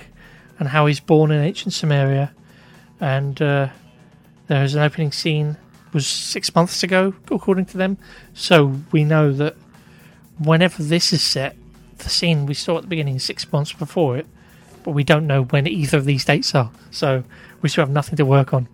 and 0.58 0.68
how 0.68 0.86
he's 0.86 1.00
born 1.00 1.30
in 1.30 1.42
ancient 1.42 1.74
Samaria, 1.74 2.32
and 3.00 3.40
uh, 3.42 3.68
there 4.46 4.62
is 4.62 4.74
an 4.74 4.82
opening 4.82 5.12
scene 5.12 5.56
was 5.92 6.06
six 6.06 6.54
months 6.54 6.82
ago, 6.82 7.14
according 7.30 7.66
to 7.66 7.76
them. 7.76 7.98
So 8.34 8.80
we 8.92 9.04
know 9.04 9.32
that 9.32 9.56
whenever 10.38 10.82
this 10.82 11.12
is 11.12 11.22
set, 11.22 11.56
the 11.98 12.08
scene 12.08 12.46
we 12.46 12.54
saw 12.54 12.76
at 12.78 12.82
the 12.82 12.88
beginning 12.88 13.16
is 13.16 13.24
six 13.24 13.50
months 13.52 13.72
before 13.72 14.16
it, 14.16 14.26
but 14.84 14.92
we 14.92 15.04
don't 15.04 15.26
know 15.26 15.44
when 15.44 15.66
either 15.66 15.98
of 15.98 16.04
these 16.04 16.24
dates 16.24 16.54
are. 16.54 16.70
So 16.90 17.24
we 17.60 17.68
still 17.68 17.82
have 17.82 17.92
nothing 17.92 18.16
to 18.16 18.24
work 18.24 18.52
on. 18.54 18.68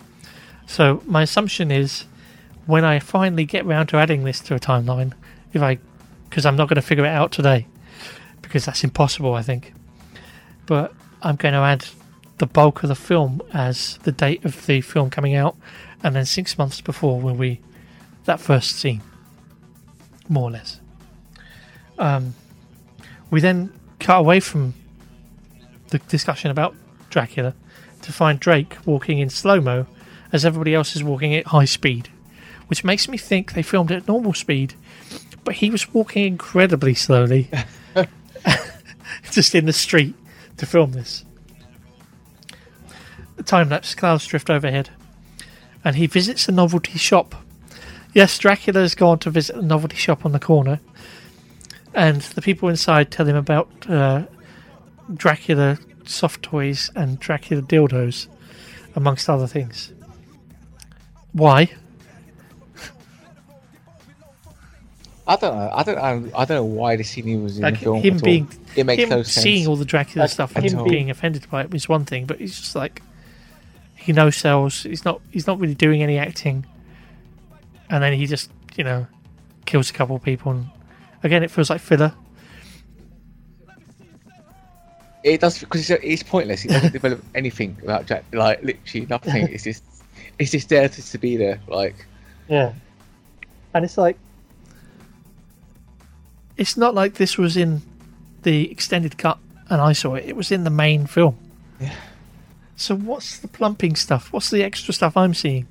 So 0.66 1.02
my 1.06 1.22
assumption 1.22 1.70
is 1.70 2.04
when 2.66 2.84
I 2.84 2.98
finally 2.98 3.44
get 3.44 3.64
round 3.64 3.88
to 3.90 3.96
adding 3.96 4.24
this 4.24 4.40
to 4.40 4.54
a 4.54 4.60
timeline, 4.60 5.12
if 5.52 5.62
I, 5.62 5.78
because 6.28 6.46
I'm 6.46 6.56
not 6.56 6.68
going 6.68 6.76
to 6.76 6.82
figure 6.82 7.04
it 7.04 7.08
out 7.08 7.32
today, 7.32 7.66
because 8.42 8.66
that's 8.66 8.84
impossible, 8.84 9.34
I 9.34 9.42
think. 9.42 9.72
But 10.68 10.92
I'm 11.22 11.36
going 11.36 11.54
to 11.54 11.60
add 11.60 11.86
the 12.36 12.46
bulk 12.46 12.82
of 12.82 12.90
the 12.90 12.94
film 12.94 13.40
as 13.54 13.98
the 14.02 14.12
date 14.12 14.44
of 14.44 14.66
the 14.66 14.82
film 14.82 15.08
coming 15.08 15.34
out, 15.34 15.56
and 16.04 16.14
then 16.14 16.26
six 16.26 16.58
months 16.58 16.82
before 16.82 17.18
will 17.20 17.34
be 17.34 17.62
that 18.26 18.38
first 18.38 18.76
scene, 18.76 19.00
more 20.28 20.44
or 20.44 20.50
less. 20.50 20.78
Um, 21.98 22.34
we 23.30 23.40
then 23.40 23.72
cut 23.98 24.18
away 24.18 24.40
from 24.40 24.74
the 25.88 25.98
discussion 26.00 26.50
about 26.50 26.76
Dracula 27.08 27.54
to 28.02 28.12
find 28.12 28.38
Drake 28.38 28.76
walking 28.84 29.20
in 29.20 29.30
slow 29.30 29.62
mo 29.62 29.86
as 30.34 30.44
everybody 30.44 30.74
else 30.74 30.94
is 30.94 31.02
walking 31.02 31.34
at 31.34 31.46
high 31.46 31.64
speed, 31.64 32.10
which 32.66 32.84
makes 32.84 33.08
me 33.08 33.16
think 33.16 33.54
they 33.54 33.62
filmed 33.62 33.90
at 33.90 34.06
normal 34.06 34.34
speed, 34.34 34.74
but 35.44 35.54
he 35.56 35.70
was 35.70 35.94
walking 35.94 36.26
incredibly 36.26 36.92
slowly, 36.92 37.50
just 39.30 39.54
in 39.54 39.64
the 39.64 39.72
street 39.72 40.14
to 40.58 40.66
film 40.66 40.92
this. 40.92 41.24
The 43.36 43.42
time 43.42 43.68
lapse 43.68 43.94
clouds 43.94 44.26
drift 44.26 44.50
overhead, 44.50 44.90
and 45.84 45.96
he 45.96 46.06
visits 46.06 46.48
a 46.48 46.52
novelty 46.52 46.98
shop. 46.98 47.34
Yes, 48.12 48.36
Dracula 48.38 48.80
has 48.80 48.94
gone 48.94 49.18
to 49.20 49.30
visit 49.30 49.56
a 49.56 49.62
novelty 49.62 49.96
shop 49.96 50.24
on 50.24 50.32
the 50.32 50.40
corner, 50.40 50.80
and 51.94 52.20
the 52.20 52.42
people 52.42 52.68
inside 52.68 53.10
tell 53.10 53.26
him 53.26 53.36
about 53.36 53.68
uh, 53.88 54.24
Dracula 55.14 55.78
soft 56.04 56.42
toys 56.42 56.90
and 56.96 57.18
Dracula 57.20 57.62
dildos, 57.62 58.26
amongst 58.96 59.28
other 59.28 59.46
things. 59.46 59.92
Why? 61.32 61.70
I 65.28 65.36
don't 65.36 65.54
know. 65.56 65.70
I 65.72 65.82
don't 65.82 65.96
know. 65.96 66.30
I 66.36 66.44
don't 66.46 66.56
know 66.56 66.64
why 66.64 66.96
the 66.96 67.04
scene 67.04 67.42
was 67.44 67.58
in 67.58 67.62
Like 67.62 67.74
the 67.74 67.80
film. 67.80 68.00
him 68.00 68.14
at 68.16 68.22
all. 68.22 68.24
being, 68.24 68.48
it 68.76 68.86
makes 68.86 69.02
him 69.02 69.10
no 69.10 69.22
sense. 69.22 69.42
seeing 69.44 69.66
all 69.66 69.76
the 69.76 69.84
Dracula 69.84 70.22
Like 70.24 70.30
stuff 70.30 70.56
and 70.56 70.64
him 70.64 70.72
him 70.72 70.78
being- 70.84 70.90
being 70.90 71.10
offended 71.10 71.48
by 71.50 71.62
it 71.62 71.70
was 71.70 71.86
one 71.88 72.04
thing, 72.06 72.24
but 72.24 72.38
he's 72.38 72.58
just 72.58 72.74
like 72.74 73.02
he 73.94 74.12
no 74.12 74.30
sells. 74.30 74.84
He's 74.84 75.04
not. 75.04 75.20
He's 75.30 75.46
not 75.46 75.60
really 75.60 75.74
doing 75.74 76.02
any 76.02 76.16
acting, 76.18 76.64
and 77.90 78.02
then 78.02 78.14
he 78.14 78.26
just 78.26 78.50
you 78.76 78.84
know 78.84 79.06
kills 79.66 79.90
a 79.90 79.92
couple 79.92 80.16
of 80.16 80.22
people. 80.22 80.52
And 80.52 80.68
again, 81.22 81.42
it 81.42 81.50
feels 81.50 81.68
like 81.68 81.80
filler. 81.82 82.14
It 85.24 85.40
does 85.40 85.58
because 85.58 85.90
it's, 85.90 86.02
it's 86.04 86.22
pointless. 86.22 86.64
It 86.64 86.68
doesn't 86.68 86.92
develop 86.92 87.22
anything 87.34 87.76
about 87.82 88.06
Jack. 88.06 88.24
Like 88.32 88.62
literally 88.62 89.06
nothing. 89.06 89.48
It's 89.48 89.64
just 89.64 89.84
it's 90.38 90.52
just 90.52 90.68
there 90.68 90.88
to, 90.88 91.02
to 91.10 91.18
be 91.18 91.36
there. 91.36 91.60
Like 91.68 91.96
Yeah. 92.48 92.72
And 93.74 93.84
it's 93.84 93.98
like, 93.98 94.16
It's 96.58 96.76
not 96.76 96.94
like 96.94 97.14
this 97.14 97.38
was 97.38 97.56
in 97.56 97.82
the 98.42 98.70
extended 98.70 99.16
cut 99.16 99.38
and 99.70 99.80
I 99.80 99.92
saw 99.92 100.14
it. 100.14 100.24
It 100.26 100.36
was 100.36 100.50
in 100.50 100.64
the 100.64 100.70
main 100.70 101.06
film. 101.06 101.38
Yeah. 101.80 101.94
So 102.76 102.96
what's 102.96 103.38
the 103.38 103.48
plumping 103.48 103.96
stuff? 103.96 104.32
What's 104.32 104.50
the 104.50 104.62
extra 104.62 104.92
stuff 104.92 105.16
I'm 105.16 105.34
seeing? 105.34 105.66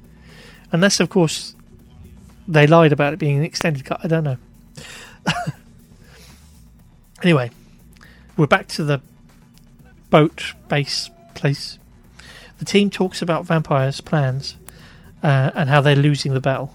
Unless, 0.72 1.00
of 1.00 1.10
course, 1.10 1.56
they 2.48 2.68
lied 2.68 2.92
about 2.92 3.14
it 3.14 3.20
being 3.20 3.38
an 3.38 3.44
extended 3.44 3.86
cut. 3.86 4.00
I 4.04 4.08
don't 4.08 4.24
know. 4.24 4.38
anyway, 7.24 7.52
we're 8.36 8.48
back 8.48 8.68
to 8.70 8.84
the 8.84 9.02
boat 10.10 10.54
base 10.68 11.10
place. 11.34 11.80
The 12.60 12.66
team 12.66 12.90
talks 12.90 13.22
about 13.22 13.46
vampires' 13.46 14.02
plans 14.02 14.58
uh, 15.24 15.52
and 15.54 15.70
how 15.70 15.82
they're 15.82 15.96
losing 15.96 16.34
the 16.34 16.42
battle. 16.42 16.74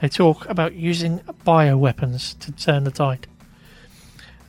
They 0.00 0.08
talk 0.08 0.48
about 0.48 0.74
using 0.74 1.18
bioweapons 1.46 2.38
to 2.40 2.52
turn 2.52 2.84
the 2.84 2.90
tide. 2.90 3.26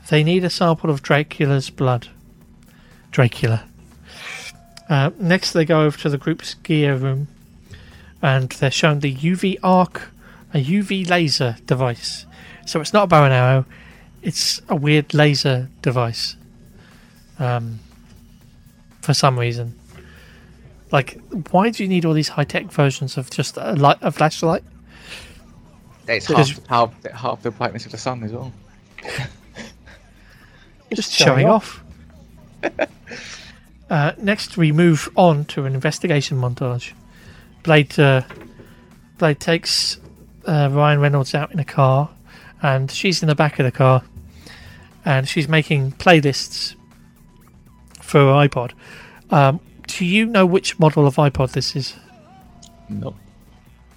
They 0.10 0.24
need 0.24 0.44
a 0.44 0.50
sample 0.50 0.90
of 0.90 1.02
Dracula's 1.02 1.70
blood. 1.70 2.08
Dracula. 3.12 3.64
Uh, 4.88 5.12
next, 5.20 5.54
they 5.54 5.66
go 5.66 5.84
over 5.84 5.98
to 6.00 6.10
the 6.10 6.18
group's 6.18 6.56
gear 6.56 6.96
room 6.96 7.28
and 8.22 8.50
they're 8.50 8.72
shown 8.72 9.00
the 9.00 9.16
UV 9.16 9.58
arc, 9.64 10.10
a 10.54 10.64
UV 10.64 11.10
laser 11.10 11.58
device. 11.66 12.26
So 12.66 12.82
it's 12.82 12.94
not 12.94 13.04
a 13.04 13.08
bow 13.08 13.24
and 13.24 13.34
arrow, 13.34 13.66
it's 14.22 14.62
a 14.68 14.76
weird 14.76 15.14
laser 15.14 15.70
device. 15.82 16.36
Um, 17.38 17.80
for 19.02 19.14
some 19.14 19.40
reason. 19.40 19.74
Like, 20.92 21.20
why 21.52 21.70
do 21.70 21.84
you 21.84 21.90
need 21.90 22.06
all 22.06 22.14
these 22.14 22.30
high 22.30 22.44
tech 22.44 22.72
versions 22.72 23.18
of 23.18 23.30
just 23.30 23.58
a, 23.58 23.74
light, 23.74 23.98
a 24.02 24.12
flashlight? 24.12 24.64
It's 26.18 26.28
Because- 26.28 26.60
half, 26.68 26.94
half 27.04 27.12
half 27.14 27.42
the 27.42 27.52
brightness 27.52 27.86
of 27.86 27.92
the 27.92 27.98
sun 27.98 28.24
as 28.24 28.32
well. 28.32 28.52
just 30.94 31.12
showing 31.14 31.48
off. 31.48 31.84
uh, 33.90 34.12
next, 34.18 34.58
we 34.58 34.72
move 34.72 35.10
on 35.16 35.46
to 35.46 35.66
an 35.66 35.74
investigation 35.74 36.40
montage. 36.40 36.92
Blade 37.64 37.98
uh, 38.00 38.22
Blade 39.18 39.40
takes 39.40 39.98
uh, 40.46 40.70
Ryan 40.72 41.00
Reynolds 41.00 41.36
out 41.36 41.52
in 41.52 41.60
a 41.60 41.66
car, 41.66 42.10
and 42.62 42.90
she's 42.90 43.22
in 43.22 43.28
the 43.28 43.36
back 43.36 43.60
of 43.60 43.66
the 43.66 43.72
car, 43.72 44.04
and 45.06 45.28
she's 45.28 45.48
making 45.48 45.92
playlists 45.94 46.76
for 48.02 48.20
her 48.20 48.48
iPod. 48.48 48.72
Um, 49.30 49.60
do 49.88 50.06
you 50.06 50.26
know 50.26 50.46
which 50.46 50.80
model 50.80 51.06
of 51.06 51.16
iPod 51.18 51.52
this 51.52 51.76
is? 51.76 51.96
No. 52.88 53.16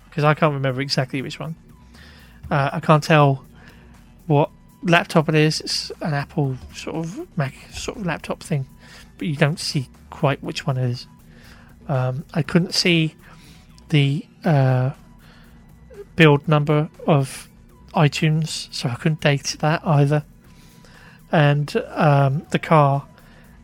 Because 0.08 0.24
I 0.24 0.34
can't 0.34 0.52
remember 0.52 0.80
exactly 0.80 1.22
which 1.22 1.40
one. 1.40 1.56
Uh, 2.50 2.70
I 2.72 2.80
can't 2.80 3.02
tell 3.02 3.44
what 4.26 4.50
laptop 4.82 5.28
it 5.28 5.34
is. 5.34 5.60
It's 5.60 5.90
an 6.00 6.14
Apple 6.14 6.56
sort 6.74 6.96
of 6.96 7.36
Mac 7.38 7.54
sort 7.72 7.98
of 7.98 8.06
laptop 8.06 8.42
thing, 8.42 8.66
but 9.18 9.26
you 9.28 9.36
don't 9.36 9.58
see 9.60 9.88
quite 10.10 10.42
which 10.42 10.66
one 10.66 10.76
it 10.76 10.88
is. 10.90 11.06
Um, 11.88 12.24
I 12.34 12.42
couldn't 12.42 12.74
see 12.74 13.14
the 13.88 14.26
uh, 14.44 14.90
build 16.16 16.46
number 16.48 16.88
of 17.06 17.48
iTunes, 17.94 18.72
so 18.72 18.88
I 18.88 18.94
couldn't 18.94 19.20
date 19.20 19.56
that 19.60 19.86
either. 19.86 20.24
And 21.30 21.74
um, 21.88 22.46
the 22.50 22.58
car 22.58 23.06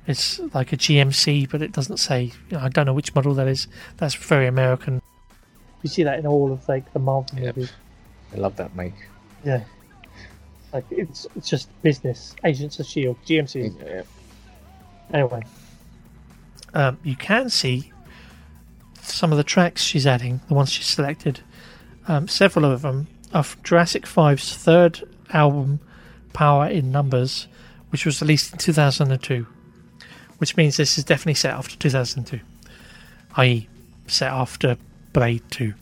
is 0.06 0.40
like 0.54 0.72
a 0.72 0.76
GMC, 0.76 1.50
but 1.50 1.60
it 1.62 1.72
doesn't 1.72 1.98
say. 1.98 2.32
You 2.50 2.56
know, 2.56 2.60
I 2.60 2.68
don't 2.70 2.86
know 2.86 2.94
which 2.94 3.14
model 3.14 3.34
that 3.34 3.46
is. 3.46 3.68
That's 3.98 4.14
very 4.14 4.46
American. 4.46 5.02
You 5.82 5.90
see 5.90 6.02
that 6.02 6.18
in 6.18 6.26
all 6.26 6.50
of 6.50 6.66
like 6.68 6.92
the 6.92 6.98
Marvel 6.98 7.38
Yep. 7.38 7.56
movies. 7.56 7.72
I 8.32 8.36
love 8.36 8.56
that 8.56 8.74
make. 8.76 8.94
Yeah. 9.44 9.64
Like 10.72 10.84
it's 10.90 11.26
it's 11.34 11.48
just 11.48 11.70
business. 11.82 12.34
Agents 12.44 12.78
of 12.78 12.86
Shield, 12.86 13.16
GMC. 13.24 13.74
Yeah. 13.84 14.02
Anyway, 15.12 15.42
um, 16.74 16.98
you 17.02 17.16
can 17.16 17.48
see 17.48 17.92
some 19.00 19.32
of 19.32 19.38
the 19.38 19.44
tracks 19.44 19.82
she's 19.82 20.06
adding, 20.06 20.40
the 20.48 20.54
ones 20.54 20.70
she's 20.70 20.86
selected. 20.86 21.40
Um, 22.06 22.28
several 22.28 22.64
of 22.64 22.82
them 22.82 23.06
are 23.32 23.42
from 23.42 23.62
Jurassic 23.62 24.04
5's 24.04 24.54
third 24.54 25.02
album, 25.32 25.80
Power 26.32 26.66
in 26.66 26.90
Numbers, 26.90 27.48
which 27.90 28.04
was 28.04 28.20
released 28.20 28.52
in 28.52 28.58
2002. 28.58 29.46
Which 30.38 30.56
means 30.56 30.76
this 30.76 30.98
is 30.98 31.04
definitely 31.04 31.34
set 31.34 31.54
after 31.54 31.76
2002, 31.76 32.40
i.e., 33.36 33.68
set 34.06 34.30
after 34.30 34.76
Blade 35.12 35.42
2. 35.50 35.74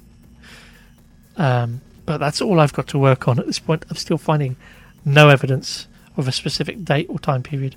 Um, 1.37 1.83
but 2.07 2.19
that's 2.19 2.41
all 2.41 2.61
I've 2.61 2.73
got 2.73 2.87
to 2.89 2.99
work 2.99 3.29
on 3.29 3.39
at 3.39 3.47
this 3.47 3.59
point. 3.59 3.85
I'm 3.91 3.97
still 3.97 4.19
finding 4.19 4.57
no 5.05 5.29
evidence 5.29 5.89
of 6.17 6.27
a 6.27 6.33
specific 6.33 6.85
date 6.85 7.07
or 7.11 7.19
time 7.19 7.43
period. 7.43 7.77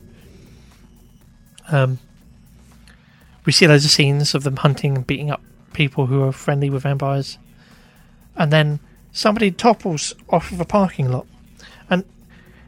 Um, 1.72 2.00
we 3.46 3.52
see 3.52 3.68
loads 3.68 3.86
of 3.86 3.92
scenes 3.92 4.34
of 4.36 4.44
them 4.44 4.58
hunting 4.58 4.96
and 4.96 5.06
beating 5.06 5.32
up 5.32 5.42
people 5.74 6.06
who 6.08 6.24
are 6.24 6.32
friendly 6.32 6.70
with 6.70 6.84
vampires. 6.84 7.38
And 8.36 8.54
then 8.54 8.80
somebody 9.12 9.52
topples 9.52 10.14
off 10.30 10.52
of 10.52 10.60
a 10.60 10.66
parking 10.66 11.12
lot. 11.12 11.26
And 11.90 12.06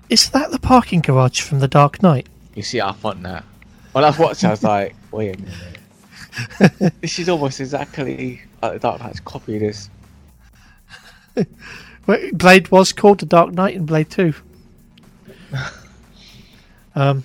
is 0.09 0.29
that 0.31 0.51
the 0.51 0.59
parking 0.59 1.01
garage 1.01 1.41
from 1.41 1.59
The 1.59 1.67
Dark 1.67 2.01
Knight? 2.03 2.27
You 2.55 2.63
see, 2.63 2.81
I 2.81 2.91
thought 2.91 3.21
that. 3.23 3.43
When 3.91 4.03
I 4.03 4.07
was 4.07 4.19
watching, 4.19 4.47
I 4.47 4.51
was 4.51 4.63
like, 4.63 4.95
wait 5.11 5.35
a 5.35 5.41
minute. 5.41 6.93
this 7.01 7.19
is 7.19 7.29
almost 7.29 7.59
exactly 7.59 8.41
like 8.61 8.73
the 8.73 8.79
Dark 8.79 9.01
Knight's 9.01 9.19
copy 9.19 9.55
of 9.55 9.61
this. 9.61 9.89
Well, 12.07 12.19
Blade 12.33 12.69
was 12.71 12.93
called 12.93 13.19
The 13.19 13.27
Dark 13.27 13.53
Knight 13.53 13.75
in 13.75 13.85
Blade 13.85 14.09
2. 14.09 14.33
um, 16.95 17.23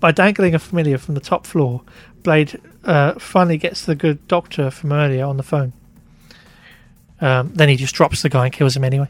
by 0.00 0.12
dangling 0.12 0.54
a 0.54 0.58
familiar 0.58 0.96
from 0.96 1.14
the 1.14 1.20
top 1.20 1.46
floor, 1.46 1.82
Blade 2.22 2.58
uh, 2.84 3.18
finally 3.18 3.58
gets 3.58 3.84
the 3.84 3.94
good 3.94 4.26
doctor 4.28 4.70
from 4.70 4.92
earlier 4.92 5.26
on 5.26 5.36
the 5.36 5.42
phone. 5.42 5.74
Um, 7.20 7.52
then 7.54 7.68
he 7.68 7.76
just 7.76 7.94
drops 7.94 8.22
the 8.22 8.28
guy 8.30 8.46
and 8.46 8.52
kills 8.52 8.76
him 8.76 8.84
anyway. 8.84 9.08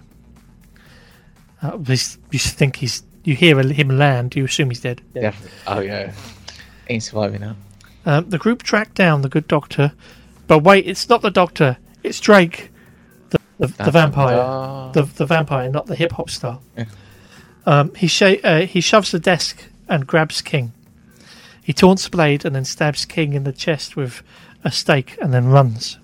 Uh, 1.62 1.76
this- 1.78 2.18
you 2.30 2.38
think 2.38 2.76
he's. 2.76 3.02
You 3.22 3.34
hear 3.36 3.58
him 3.62 3.88
land, 3.88 4.36
you 4.36 4.44
assume 4.44 4.68
he's 4.68 4.80
dead. 4.80 5.00
Definitely. 5.14 5.50
Oh, 5.66 5.80
yeah. 5.80 6.12
Ain't 6.90 7.02
surviving 7.04 7.40
now. 7.40 7.56
Um, 8.04 8.28
the 8.28 8.36
group 8.36 8.62
track 8.62 8.92
down 8.92 9.22
the 9.22 9.30
good 9.30 9.48
doctor, 9.48 9.92
but 10.46 10.58
wait, 10.58 10.86
it's 10.86 11.08
not 11.08 11.22
the 11.22 11.30
doctor. 11.30 11.78
It's 12.02 12.20
Drake, 12.20 12.70
the 13.66 13.76
the, 13.76 13.84
the 13.84 13.90
vampire, 13.90 14.38
Ah. 14.38 14.90
the 14.92 15.02
the 15.02 15.26
vampire, 15.26 15.70
not 15.70 15.86
the 15.86 15.94
hip 15.96 16.12
hop 16.12 16.30
star. 16.30 16.58
Yeah. 16.76 16.84
Um, 17.66 17.94
he 17.94 18.06
sha- 18.06 18.40
uh, 18.44 18.60
he 18.66 18.80
shoves 18.80 19.10
the 19.10 19.18
desk 19.18 19.64
and 19.88 20.06
grabs 20.06 20.42
King. 20.42 20.72
He 21.62 21.72
taunts 21.72 22.08
Blade 22.08 22.44
and 22.44 22.54
then 22.54 22.64
stabs 22.64 23.04
King 23.06 23.32
in 23.32 23.44
the 23.44 23.52
chest 23.52 23.96
with 23.96 24.22
a 24.64 24.70
stake 24.70 25.16
and 25.20 25.32
then 25.32 25.46
runs. 25.46 25.98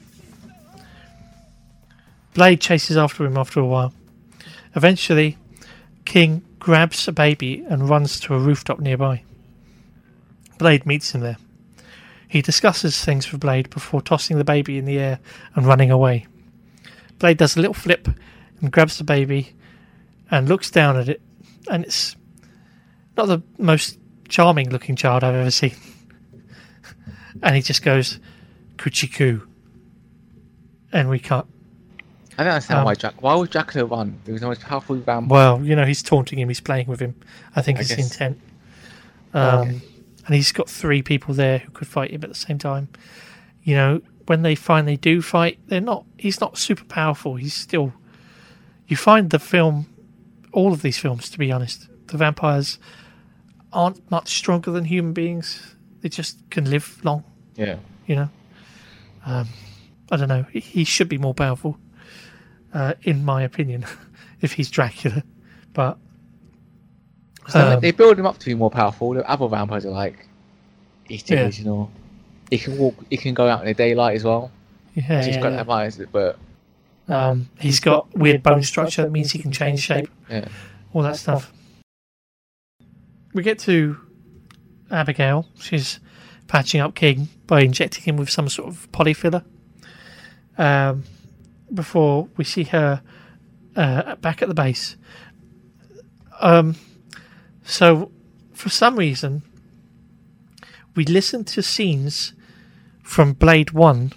Blade 2.35 2.61
chases 2.61 2.97
after 2.97 3.25
him 3.27 3.37
after 3.37 3.61
a 3.61 3.67
while. 3.67 3.93
Eventually, 4.75 5.37
King 6.05 6.43
grabs 6.59 7.07
a 7.09 7.13
baby 7.13 7.65
and 7.69 7.89
runs 7.89 8.21
to 8.21 8.35
a 8.35 8.39
rooftop 8.39 8.79
nearby. 8.81 9.23
Blade 10.59 10.87
meets 10.87 11.15
him 11.15 11.21
there. 11.23 11.39
He 12.29 12.41
discusses 12.43 13.05
things 13.05 13.31
with 13.33 13.41
Blade 13.41 13.71
before 13.71 14.01
tossing 14.01 14.39
the 14.39 14.45
baby 14.45 14.79
in 14.79 14.85
the 14.85 14.99
air 14.99 15.19
and 15.57 15.67
running 15.67 15.91
away. 15.91 16.27
Blade 17.21 17.37
does 17.39 17.57
a 17.57 17.61
little 17.61 17.75
flip 17.75 18.09
and 18.61 18.73
grabs 18.73 18.99
the 18.99 19.05
baby 19.05 19.55
and 20.31 20.49
looks 20.49 20.71
down 20.71 20.97
at 20.97 21.09
it, 21.09 21.21
and 21.71 21.85
it's 21.85 22.17
not 23.17 23.27
the 23.27 23.41
most 23.59 23.99
charming 24.29 24.71
looking 24.71 24.97
child 24.97 25.23
I've 25.23 25.35
ever 25.35 25.51
seen. 25.51 25.75
and 27.43 27.55
he 27.55 27.63
just 27.63 27.83
goes, 27.83 28.19
Kuchiku. 28.77 29.47
And 30.93 31.09
we 31.09 31.19
can't. 31.21 31.47
I 32.37 32.43
don't 32.45 32.55
understand 32.55 32.81
Um, 32.81 32.85
why 32.87 32.95
Jack. 32.95 33.21
Why 33.23 33.35
would 33.35 33.51
Dracula 33.51 33.87
run? 33.87 34.19
He 34.27 34.33
was 34.33 34.43
most 34.43 34.63
powerful 34.63 34.97
vampire. 34.97 35.29
Well, 35.29 35.65
you 35.65 35.77
know, 35.77 35.85
he's 35.85 36.03
taunting 36.03 36.39
him, 36.39 36.49
he's 36.49 36.61
playing 36.61 36.87
with 36.87 36.99
him. 37.01 37.15
I 37.55 37.63
think 37.63 37.79
I 37.79 37.83
guess. 37.83 37.99
intent. 38.13 38.41
Um, 39.35 39.61
Okay. 39.61 39.81
And 40.27 40.35
he's 40.37 40.53
got 40.53 40.69
three 40.69 41.03
people 41.03 41.35
there 41.35 41.59
who 41.59 41.71
could 41.73 41.89
fight 41.89 42.11
him 42.13 42.23
at 42.23 42.29
the 42.29 42.35
same 42.37 42.59
time. 42.59 42.89
You 43.65 43.75
know, 43.75 44.01
when 44.31 44.43
they 44.43 44.55
finally 44.55 44.97
do 44.97 45.21
fight, 45.21 45.59
they're 45.67 45.81
not. 45.81 46.05
He's 46.17 46.41
not 46.41 46.57
super 46.57 46.85
powerful. 46.85 47.35
He's 47.35 47.53
still. 47.53 47.93
You 48.87 48.97
find 48.97 49.31
the 49.31 49.41
film, 49.41 49.87
all 50.53 50.73
of 50.73 50.83
these 50.83 50.99
films, 50.99 51.29
to 51.31 51.39
be 51.39 51.51
honest, 51.51 51.89
the 52.07 52.17
vampires 52.17 52.79
aren't 53.73 54.09
much 54.09 54.29
stronger 54.37 54.71
than 54.71 54.85
human 54.85 55.13
beings. 55.13 55.75
They 56.01 56.09
just 56.09 56.49
can 56.49 56.71
live 56.71 57.05
long. 57.05 57.25
Yeah. 57.57 57.79
You 58.07 58.15
know. 58.15 58.29
Um, 59.27 59.49
I 60.13 60.17
don't 60.17 60.29
know. 60.29 60.45
He- 60.53 60.85
should 60.85 61.09
be 61.09 61.19
more 61.19 61.35
powerful, 61.35 61.77
uh, 62.73 62.95
in 63.03 63.25
my 63.25 63.43
opinion, 63.43 63.85
if 64.41 64.53
he's 64.53 64.71
Dracula. 64.71 65.25
But 65.73 65.99
So 67.49 67.75
Um, 67.75 67.81
they 67.81 67.91
build 67.91 68.17
him 68.17 68.27
up 68.27 68.39
to 68.39 68.47
be 68.47 68.55
more 68.55 68.71
powerful. 68.71 69.13
The 69.13 69.29
other 69.29 69.49
vampires 69.49 69.85
are 69.87 69.91
like, 69.91 70.29
he's 71.09 71.29
Yeah. 71.29 71.39
delusional. 71.41 71.91
He 72.51 72.59
can 72.59 72.77
walk. 72.79 72.95
He 73.11 73.17
can 73.17 73.35
go 73.35 73.49
out 73.49 73.61
in 73.61 73.67
the 73.67 73.75
daylight 73.75 74.17
as 74.17 74.25
well. 74.25 74.51
yeah, 74.95 75.23
He's 75.25 75.37
yeah, 75.37 75.41
got 75.43 75.53
yeah. 75.53 75.63
that 75.63 75.71
eyes, 75.71 76.01
but 76.11 76.39
Um, 77.09 77.49
he's 77.59 77.81
got 77.81 78.13
weird 78.17 78.43
bone 78.43 78.63
structure 78.63 79.03
that 79.03 79.11
means 79.11 79.33
he 79.33 79.39
can 79.39 79.53
change 79.53 79.81
shape, 79.81 80.09
yeah. 80.29 80.49
all 80.93 81.03
that 81.03 81.17
stuff. 81.17 81.53
We 83.33 83.43
get 83.43 83.59
to 83.61 83.97
Abigail. 84.91 85.47
She's 85.61 86.01
patching 86.49 86.81
up 86.81 86.95
King 86.95 87.29
by 87.47 87.61
injecting 87.63 88.03
him 88.05 88.17
with 88.17 88.31
some 88.31 88.49
sort 88.49 88.69
of 88.69 88.91
polyfiller. 88.93 89.45
Um, 90.59 91.05
before 91.73 92.29
we 92.37 92.45
see 92.45 92.65
her 92.65 93.03
uh, 93.77 94.17
back 94.17 94.43
at 94.43 94.49
the 94.49 94.55
base. 94.55 94.97
Um, 96.41 96.75
so, 97.63 98.11
for 98.53 98.69
some 98.69 98.97
reason, 98.97 99.43
we 100.95 101.05
listen 101.05 101.45
to 101.45 101.63
scenes 101.63 102.33
from 103.11 103.33
Blade 103.33 103.73
One 103.73 104.13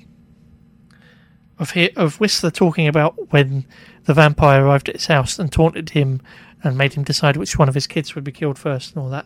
of 1.57 1.71
he- 1.71 1.89
of 1.95 2.19
Whistler 2.19 2.51
talking 2.51 2.87
about 2.87 3.31
when 3.31 3.65
the 4.03 4.13
vampire 4.13 4.63
arrived 4.63 4.87
at 4.87 4.97
his 4.97 5.07
house 5.07 5.39
and 5.39 5.51
taunted 5.51 5.89
him 5.89 6.21
and 6.63 6.77
made 6.77 6.93
him 6.93 7.03
decide 7.03 7.35
which 7.35 7.57
one 7.57 7.67
of 7.67 7.73
his 7.73 7.87
kids 7.87 8.13
would 8.13 8.23
be 8.23 8.31
killed 8.31 8.59
first 8.59 8.93
and 8.93 9.01
all 9.01 9.09
that. 9.09 9.25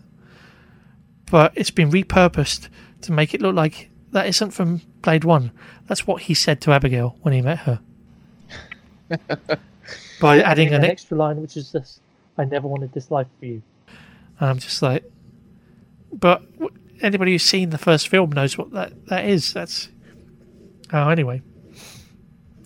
But 1.29 1.51
it's 1.55 1.69
been 1.69 1.91
repurposed 1.91 2.69
to 3.01 3.11
make 3.11 3.33
it 3.33 3.41
look 3.41 3.55
like 3.55 3.89
that 4.13 4.27
isn't 4.27 4.51
from 4.51 4.83
Blade 5.01 5.25
One. 5.25 5.51
That's 5.87 6.07
what 6.07 6.23
he 6.23 6.33
said 6.33 6.61
to 6.61 6.71
Abigail 6.71 7.17
when 7.21 7.33
he 7.33 7.41
met 7.41 7.59
her. 7.59 7.81
By 10.21 10.41
adding 10.41 10.69
an 10.69 10.75
an 10.75 10.85
extra 10.85 11.17
line, 11.17 11.41
which 11.41 11.57
is 11.57 11.73
this: 11.73 11.99
"I 12.37 12.45
never 12.45 12.69
wanted 12.69 12.93
this 12.93 13.11
life 13.11 13.27
for 13.37 13.45
you." 13.45 13.61
And 14.39 14.49
I'm 14.49 14.59
just 14.59 14.81
like, 14.81 15.03
but 16.13 16.41
w- 16.57 16.71
anybody 17.01 17.31
who's 17.31 17.43
seen 17.43 17.69
the 17.69 17.77
first 17.77 18.07
film 18.07 18.31
knows 18.31 18.57
what 18.57 18.71
that, 18.71 19.07
that 19.07 19.25
is. 19.25 19.53
That's 19.53 19.89
oh, 20.93 21.09
anyway. 21.09 21.41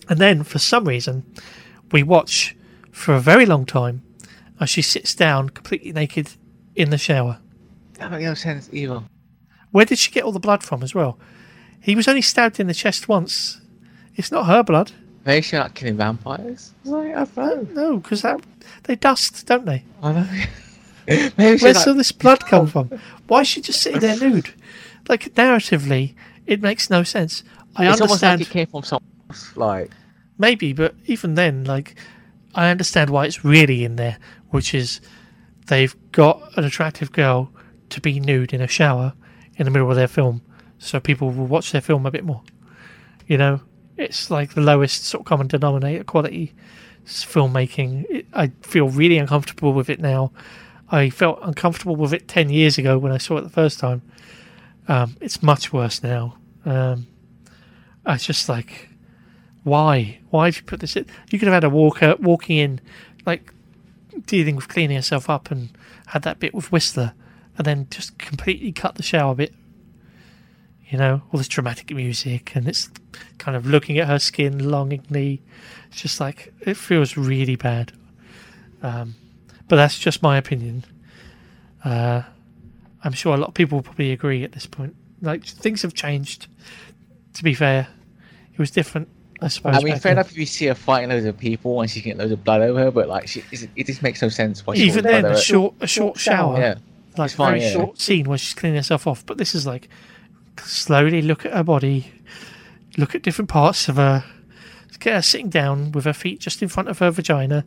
And 0.08 0.18
then 0.18 0.42
for 0.42 0.58
some 0.58 0.86
reason, 0.86 1.24
we 1.90 2.02
watch 2.02 2.56
for 2.90 3.14
a 3.14 3.20
very 3.20 3.46
long 3.46 3.64
time 3.64 4.02
as 4.60 4.70
she 4.70 4.82
sits 4.82 5.14
down 5.14 5.50
completely 5.50 5.92
naked 5.92 6.30
in 6.74 6.90
the 6.90 6.98
shower. 6.98 7.38
That 7.94 8.10
makes 8.10 8.24
no 8.24 8.34
sense 8.34 8.68
either. 8.72 9.02
Where 9.70 9.84
did 9.84 9.98
she 9.98 10.10
get 10.10 10.24
all 10.24 10.32
the 10.32 10.40
blood 10.40 10.62
from 10.62 10.82
as 10.82 10.94
well? 10.94 11.18
He 11.80 11.96
was 11.96 12.06
only 12.06 12.22
stabbed 12.22 12.60
in 12.60 12.66
the 12.66 12.74
chest 12.74 13.08
once. 13.08 13.60
It's 14.14 14.30
not 14.30 14.46
her 14.46 14.62
blood. 14.62 14.92
Maybe 15.24 15.42
she's 15.42 15.58
like 15.58 15.74
killing 15.74 15.96
vampires. 15.96 16.74
Like, 16.84 17.14
I 17.14 17.24
don't 17.24 17.74
know. 17.74 17.90
No, 17.92 17.96
because 17.98 18.24
they 18.84 18.96
dust, 18.96 19.46
don't 19.46 19.64
they? 19.64 19.84
I 20.02 20.12
know. 20.12 20.28
Where's 21.36 21.62
like, 21.62 21.86
all 21.86 21.94
this 21.94 22.12
blood 22.12 22.46
come 22.46 22.64
oh. 22.64 22.66
from? 22.66 23.00
Why 23.26 23.40
is 23.40 23.48
she 23.48 23.60
just 23.60 23.80
sitting 23.80 24.00
there 24.00 24.18
nude? 24.18 24.52
Like 25.08 25.34
narratively, 25.34 26.14
it 26.46 26.62
makes 26.62 26.90
no 26.90 27.02
sense. 27.02 27.42
I 27.74 27.88
it's 27.88 28.00
almost 28.00 28.22
like 28.22 28.32
understand 28.32 28.40
it 28.40 28.50
came 28.50 28.66
from 28.66 28.82
someone 28.82 29.10
else. 29.28 29.56
Like, 29.56 29.90
maybe, 30.38 30.72
but 30.72 30.94
even 31.06 31.34
then, 31.34 31.64
like 31.64 31.96
I 32.54 32.70
understand 32.70 33.10
why 33.10 33.26
it's 33.26 33.44
really 33.44 33.84
in 33.84 33.96
there, 33.96 34.18
which 34.50 34.74
is 34.74 35.00
they've 35.66 35.94
got 36.12 36.56
an 36.56 36.64
attractive 36.64 37.12
girl 37.12 37.50
to 37.90 38.00
be 38.00 38.20
nude 38.20 38.52
in 38.52 38.60
a 38.60 38.68
shower 38.68 39.14
in 39.56 39.64
the 39.64 39.70
middle 39.70 39.90
of 39.90 39.96
their 39.96 40.08
film, 40.08 40.42
so 40.78 41.00
people 41.00 41.30
will 41.30 41.46
watch 41.46 41.72
their 41.72 41.80
film 41.80 42.06
a 42.06 42.10
bit 42.10 42.24
more. 42.24 42.42
You 43.26 43.38
know, 43.38 43.60
it's 43.96 44.30
like 44.30 44.54
the 44.54 44.60
lowest 44.60 45.04
sort 45.04 45.22
of 45.22 45.26
common 45.26 45.46
denominator 45.46 46.04
quality 46.04 46.52
filmmaking. 47.06 48.06
It, 48.10 48.26
I 48.32 48.48
feel 48.62 48.88
really 48.88 49.18
uncomfortable 49.18 49.72
with 49.72 49.90
it 49.90 50.00
now. 50.00 50.32
I 50.92 51.08
felt 51.08 51.38
uncomfortable 51.42 51.96
with 51.96 52.12
it 52.12 52.28
ten 52.28 52.50
years 52.50 52.76
ago 52.76 52.98
when 52.98 53.12
I 53.12 53.18
saw 53.18 53.38
it 53.38 53.40
the 53.40 53.48
first 53.48 53.80
time. 53.80 54.02
Um, 54.86 55.16
it's 55.20 55.42
much 55.42 55.72
worse 55.72 56.02
now. 56.02 56.36
Um, 56.66 57.06
I 58.04 58.12
was 58.12 58.24
just 58.24 58.48
like, 58.48 58.90
why? 59.64 60.18
Why 60.30 60.46
have 60.46 60.56
you 60.56 60.62
put 60.64 60.80
this 60.80 60.94
in? 60.94 61.06
You 61.30 61.38
could 61.38 61.48
have 61.48 61.54
had 61.54 61.64
a 61.64 61.70
walker 61.70 62.14
walking 62.20 62.58
in, 62.58 62.80
like 63.24 63.54
dealing 64.26 64.54
with 64.54 64.68
cleaning 64.68 64.96
herself 64.96 65.30
up, 65.30 65.50
and 65.50 65.70
had 66.08 66.22
that 66.22 66.38
bit 66.38 66.52
with 66.52 66.70
Whistler, 66.70 67.14
and 67.56 67.66
then 67.66 67.86
just 67.90 68.18
completely 68.18 68.70
cut 68.70 68.96
the 68.96 69.02
shower 69.02 69.34
bit. 69.34 69.54
You 70.90 70.98
know, 70.98 71.22
all 71.32 71.38
this 71.38 71.48
dramatic 71.48 71.90
music, 71.90 72.54
and 72.54 72.68
it's 72.68 72.90
kind 73.38 73.56
of 73.56 73.64
looking 73.64 73.98
at 73.98 74.08
her 74.08 74.18
skin 74.18 74.70
longingly. 74.70 75.40
It's 75.88 76.02
just 76.02 76.20
like 76.20 76.52
it 76.60 76.76
feels 76.76 77.16
really 77.16 77.56
bad. 77.56 77.92
Um, 78.82 79.14
but 79.72 79.76
that's 79.76 79.98
just 79.98 80.22
my 80.22 80.36
opinion. 80.36 80.84
Uh, 81.82 82.20
I'm 83.02 83.14
sure 83.14 83.34
a 83.34 83.38
lot 83.38 83.48
of 83.48 83.54
people 83.54 83.78
will 83.78 83.82
probably 83.82 84.12
agree 84.12 84.44
at 84.44 84.52
this 84.52 84.66
point. 84.66 84.94
Like 85.22 85.46
things 85.46 85.80
have 85.80 85.94
changed. 85.94 86.46
To 87.32 87.42
be 87.42 87.54
fair, 87.54 87.88
it 88.52 88.58
was 88.58 88.70
different. 88.70 89.08
I 89.40 89.48
suppose. 89.48 89.76
I 89.76 89.78
mean, 89.78 89.94
fair 89.94 90.00
then. 90.00 90.12
enough 90.12 90.30
if 90.30 90.36
you 90.36 90.44
see 90.44 90.66
her 90.66 90.74
fighting 90.74 91.08
loads 91.08 91.24
of 91.24 91.38
people 91.38 91.80
and 91.80 91.90
she's 91.90 92.02
getting 92.02 92.18
loads 92.18 92.32
of 92.32 92.44
blood 92.44 92.60
over 92.60 92.80
her, 92.80 92.90
but 92.90 93.08
like, 93.08 93.28
she, 93.28 93.42
it 93.50 93.66
it 93.74 93.86
just 93.86 94.02
makes 94.02 94.20
no 94.20 94.28
sense. 94.28 94.66
Why 94.66 94.76
she 94.76 94.82
Even 94.82 95.04
got 95.04 95.10
then, 95.10 95.24
a 95.24 95.40
short, 95.40 95.72
a 95.80 95.86
short 95.86 96.18
shower, 96.18 96.58
yeah, 96.58 96.74
like 97.16 97.28
it's 97.28 97.34
fine, 97.34 97.52
very 97.52 97.62
yeah. 97.62 97.72
short 97.72 97.98
scene 97.98 98.28
where 98.28 98.36
she's 98.36 98.52
cleaning 98.52 98.76
herself 98.76 99.06
off. 99.06 99.24
But 99.24 99.38
this 99.38 99.54
is 99.54 99.64
like 99.64 99.88
slowly 100.62 101.22
look 101.22 101.46
at 101.46 101.54
her 101.54 101.64
body, 101.64 102.12
look 102.98 103.14
at 103.14 103.22
different 103.22 103.48
parts 103.48 103.88
of 103.88 103.96
her, 103.96 104.22
her 105.04 105.22
sitting 105.22 105.48
down 105.48 105.92
with 105.92 106.04
her 106.04 106.12
feet 106.12 106.40
just 106.40 106.62
in 106.62 106.68
front 106.68 106.88
of 106.88 106.98
her 106.98 107.10
vagina, 107.10 107.64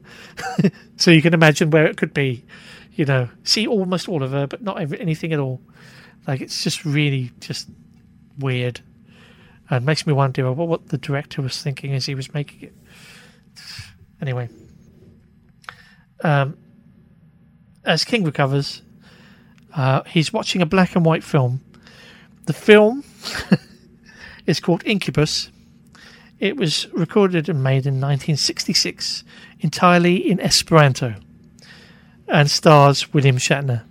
so 0.97 1.11
you 1.11 1.21
can 1.21 1.33
imagine 1.33 1.69
where 1.69 1.85
it 1.85 1.97
could 1.97 2.13
be. 2.13 2.43
You 2.93 3.05
know, 3.05 3.29
see 3.43 3.67
almost 3.67 4.07
all 4.07 4.23
of 4.23 4.31
her, 4.31 4.47
but 4.47 4.61
not 4.61 4.79
every, 4.79 4.99
anything 4.99 5.33
at 5.33 5.39
all. 5.39 5.61
Like 6.27 6.41
it's 6.41 6.63
just 6.63 6.85
really 6.85 7.31
just 7.39 7.69
weird, 8.39 8.81
and 9.69 9.85
makes 9.85 10.07
me 10.07 10.13
wonder 10.13 10.51
what, 10.51 10.67
what 10.67 10.89
the 10.89 10.97
director 10.97 11.41
was 11.41 11.61
thinking 11.61 11.93
as 11.93 12.05
he 12.05 12.15
was 12.15 12.33
making 12.33 12.69
it. 12.69 12.73
Anyway, 14.21 14.49
um, 16.23 16.57
as 17.83 18.03
King 18.03 18.23
recovers, 18.23 18.81
uh, 19.75 20.03
he's 20.03 20.31
watching 20.31 20.61
a 20.61 20.65
black 20.65 20.95
and 20.95 21.05
white 21.05 21.23
film. 21.23 21.61
The 22.45 22.53
film 22.53 23.03
is 24.45 24.59
called 24.59 24.83
Incubus. 24.85 25.49
It 26.45 26.57
was 26.57 26.85
recorded 26.93 27.49
and 27.49 27.63
made 27.63 27.88
in 27.88 27.95
1966 27.95 29.23
entirely 29.61 30.30
in 30.30 30.39
Esperanto 30.39 31.15
and 32.27 32.51
stars 32.51 33.11
William 33.11 33.38
Shatner. 33.38 33.84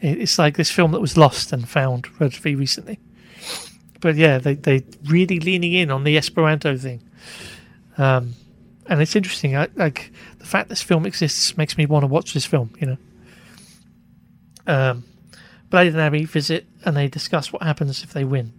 It's 0.00 0.38
like 0.38 0.56
this 0.56 0.70
film 0.70 0.92
that 0.92 1.00
was 1.00 1.16
lost 1.16 1.52
and 1.52 1.68
found 1.68 2.06
relatively 2.20 2.54
recently. 2.54 3.00
But 4.00 4.14
yeah, 4.14 4.38
they 4.38 4.54
they 4.54 4.84
really 5.06 5.40
leaning 5.40 5.72
in 5.72 5.90
on 5.90 6.04
the 6.04 6.16
Esperanto 6.16 6.76
thing, 6.76 7.02
um, 7.96 8.34
and 8.86 9.02
it's 9.02 9.16
interesting. 9.16 9.56
I, 9.56 9.66
like 9.74 10.12
the 10.38 10.46
fact 10.46 10.68
this 10.68 10.82
film 10.82 11.04
exists 11.04 11.56
makes 11.56 11.76
me 11.76 11.84
want 11.84 12.04
to 12.04 12.06
watch 12.06 12.32
this 12.32 12.46
film. 12.46 12.70
You 12.78 12.86
know, 12.86 12.98
um, 14.72 15.04
Blade 15.68 15.88
and 15.88 16.00
Abby 16.00 16.26
visit 16.26 16.64
and 16.84 16.96
they 16.96 17.08
discuss 17.08 17.52
what 17.52 17.64
happens 17.64 18.04
if 18.04 18.12
they 18.12 18.22
win. 18.22 18.52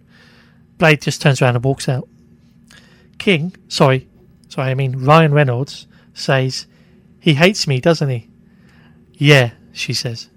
Blade 0.76 1.00
just 1.00 1.22
turns 1.22 1.40
around 1.40 1.56
and 1.56 1.64
walks 1.64 1.88
out. 1.88 2.06
King, 3.20 3.54
sorry, 3.68 4.08
sorry, 4.48 4.70
I 4.70 4.74
mean 4.74 5.04
Ryan 5.04 5.32
Reynolds 5.34 5.86
says 6.14 6.66
he 7.20 7.34
hates 7.34 7.68
me, 7.68 7.78
doesn't 7.78 8.08
he? 8.08 8.28
Yeah, 9.12 9.52
she 9.72 9.92
says. 9.92 10.30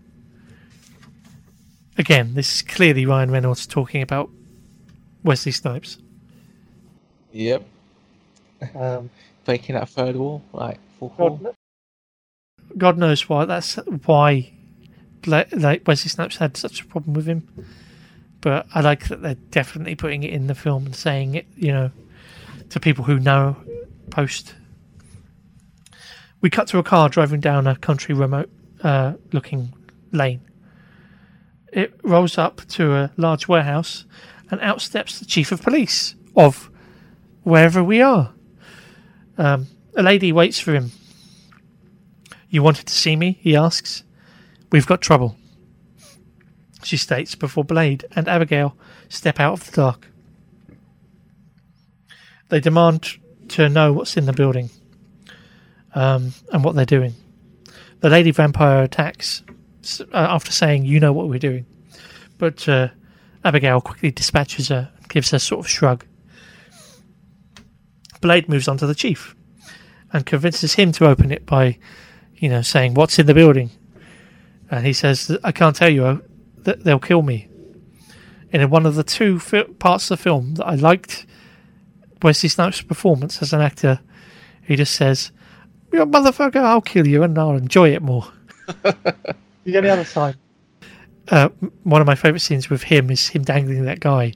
Again, 1.98 2.34
this 2.34 2.56
is 2.56 2.62
clearly 2.62 3.06
Ryan 3.06 3.32
Reynolds 3.32 3.66
talking 3.66 4.02
about 4.02 4.30
Wesley 5.24 5.54
Snipes. 5.54 5.98
Yep, 7.32 7.66
Um, 8.76 9.10
breaking 9.46 9.76
that 9.76 9.88
third 9.90 10.18
wall, 10.18 10.44
like 10.52 10.78
full 11.00 11.16
wall. 11.18 11.40
God, 11.42 11.56
God 12.78 12.98
knows 12.98 13.30
why. 13.30 13.46
That's 13.46 13.76
why, 14.06 14.52
Bla- 15.22 15.46
like 15.54 15.88
Wesley 15.88 16.10
Snipes 16.10 16.38
had 16.38 16.58
such 16.58 16.82
a 16.82 16.86
problem 16.86 17.14
with 17.14 17.28
him. 17.28 17.48
But 18.42 18.68
I 18.76 18.82
like 18.82 19.08
that 19.08 19.22
they're 19.22 19.36
definitely 19.36 19.96
putting 19.96 20.24
it 20.24 20.34
in 20.34 20.48
the 20.48 20.56
film 20.56 20.86
and 20.86 20.96
saying 20.96 21.36
it, 21.36 21.48
you 21.56 21.72
know, 21.72 21.92
to 22.74 22.80
people 22.80 23.06
who 23.06 23.20
know 23.20 23.56
post. 24.10 24.56
We 26.42 26.50
cut 26.50 26.68
to 26.68 26.78
a 26.78 26.84
car 26.84 27.10
driving 27.10 27.40
down 27.40 27.66
a 27.66 27.76
country 27.76 28.14
remote 28.14 28.50
uh, 28.84 29.14
looking 29.32 29.74
lane. 30.12 30.42
It 31.72 32.00
rolls 32.04 32.38
up 32.38 32.62
to 32.70 32.94
a 32.94 33.12
large 33.18 33.48
warehouse 33.48 34.06
and 34.52 34.60
out 34.62 34.82
steps 34.82 35.20
the 35.20 35.26
chief 35.26 35.52
of 35.52 35.62
police 35.62 36.16
of 36.36 36.70
wherever 37.44 37.84
we 37.84 38.02
are. 38.02 38.34
Um, 39.38 39.68
a 39.96 40.04
lady 40.04 40.32
waits 40.32 40.60
for 40.60 40.74
him 40.74 40.92
you 42.54 42.62
wanted 42.62 42.86
to 42.86 42.94
see 42.94 43.16
me? 43.16 43.40
He 43.42 43.56
asks. 43.56 44.04
We've 44.72 44.86
got 44.86 45.02
trouble, 45.02 45.36
she 46.84 46.98
states 46.98 47.34
before 47.34 47.64
Blade 47.64 48.06
and 48.16 48.28
Abigail 48.28 48.78
step 49.10 49.40
out 49.40 49.54
of 49.54 49.66
the 49.66 49.72
dark. 49.72 50.13
They 52.54 52.60
demand 52.60 53.18
to 53.48 53.68
know 53.68 53.94
what's 53.94 54.16
in 54.16 54.28
the 54.28 54.32
building 54.32 54.70
um, 55.96 56.34
and 56.52 56.64
what 56.64 56.76
they're 56.76 56.86
doing. 56.86 57.16
The 58.02 58.12
lady 58.12 58.30
vampire 58.30 58.84
attacks 58.84 59.42
uh, 60.00 60.04
after 60.14 60.52
saying, 60.52 60.86
You 60.86 61.00
know 61.00 61.14
what 61.14 61.30
we're 61.30 61.40
doing. 61.40 61.66
But 62.38 62.70
uh, 62.70 62.90
Abigail 63.44 63.82
quickly 63.82 64.12
dispatches 64.12 64.68
her 64.68 64.92
gives 65.10 65.32
her 65.32 65.38
a 65.38 65.40
sort 65.40 65.66
of 65.66 65.68
shrug. 65.68 66.06
Blade 68.22 68.48
moves 68.48 68.68
on 68.68 68.78
to 68.78 68.86
the 68.86 68.94
chief 68.94 69.36
and 70.12 70.24
convinces 70.24 70.76
him 70.76 70.92
to 70.92 71.08
open 71.08 71.32
it 71.32 71.48
by 71.48 71.80
you 72.36 72.50
know, 72.50 72.62
saying, 72.62 72.94
What's 72.94 73.18
in 73.18 73.26
the 73.26 73.34
building? 73.34 73.72
And 74.70 74.86
he 74.86 74.94
says, 74.94 75.36
I 75.44 75.52
can't 75.52 75.76
tell 75.76 75.90
you, 75.90 76.06
uh, 76.06 76.18
they'll 76.62 77.00
kill 77.00 77.24
me. 77.24 77.48
And 78.52 78.62
in 78.62 78.70
one 78.70 78.86
of 78.86 78.94
the 78.94 79.04
two 79.04 79.40
parts 79.80 80.12
of 80.12 80.20
the 80.20 80.24
film 80.24 80.54
that 80.54 80.68
I 80.68 80.76
liked 80.76 81.26
Wesley 82.24 82.50
Snipes' 82.50 82.82
performance 82.82 83.42
as 83.42 83.54
an 83.54 83.62
actor, 83.62 84.00
he 84.64 84.76
just 84.76 84.94
says, 84.94 85.32
You 85.92 86.06
motherfucker, 86.06 86.58
I'll 86.58 86.82
kill 86.82 87.08
you 87.08 87.24
and 87.24 87.38
I'll 87.38 87.52
enjoy 87.56 87.90
it 87.94 88.02
more. 88.02 88.26
you 89.64 89.72
get 89.74 89.82
the 89.82 89.90
other 89.90 90.06
side. 90.06 90.36
Uh, 91.30 91.50
one 91.84 92.02
of 92.02 92.08
my 92.08 92.16
favourite 92.16 92.42
scenes 92.42 92.70
with 92.70 92.84
him 92.84 93.10
is 93.10 93.28
him 93.30 93.44
dangling 93.44 93.86
that 93.86 94.00
guy 94.00 94.34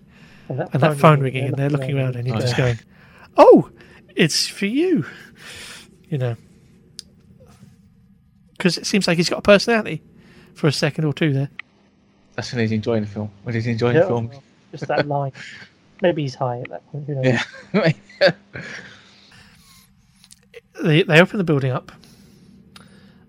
And 0.50 0.60
that 0.60 0.70
and 0.74 0.84
that 0.84 0.98
phone 0.98 1.20
ringing, 1.20 1.46
and 1.46 1.56
they're 1.56 1.70
looking 1.70 1.98
around, 1.98 2.16
and 2.16 2.26
you're 2.28 2.40
just 2.40 2.56
going, 2.56 2.80
"Oh, 3.36 3.70
it's 4.16 4.48
for 4.48 4.68
you," 4.68 5.06
you 6.10 6.18
know, 6.18 6.38
because 8.52 8.78
it 8.78 8.86
seems 8.86 9.06
like 9.08 9.18
he's 9.18 9.30
got 9.30 9.40
a 9.40 9.42
personality 9.42 10.02
for 10.54 10.68
a 10.68 10.72
second 10.72 11.04
or 11.04 11.14
two 11.14 11.34
there. 11.34 11.50
That's 12.36 12.54
when 12.54 12.62
he's 12.62 12.72
enjoying 12.72 13.02
the 13.04 13.10
film. 13.10 13.32
When 13.44 13.54
he's 13.54 13.68
enjoying 13.68 13.96
Yeah, 13.96 14.04
the 14.04 14.08
film. 14.08 14.32
just 14.72 14.88
that 14.88 15.08
line. 15.08 15.34
Maybe 16.02 16.24
he's 16.24 16.36
high 16.36 16.60
at 16.60 16.70
that 16.70 16.92
point. 16.92 17.06
Who 17.08 17.16
knows? 17.16 17.44
Yeah. 17.74 18.32
They 20.84 21.04
they 21.04 21.20
open 21.20 21.38
the 21.38 21.44
building 21.44 21.72
up, 21.72 21.92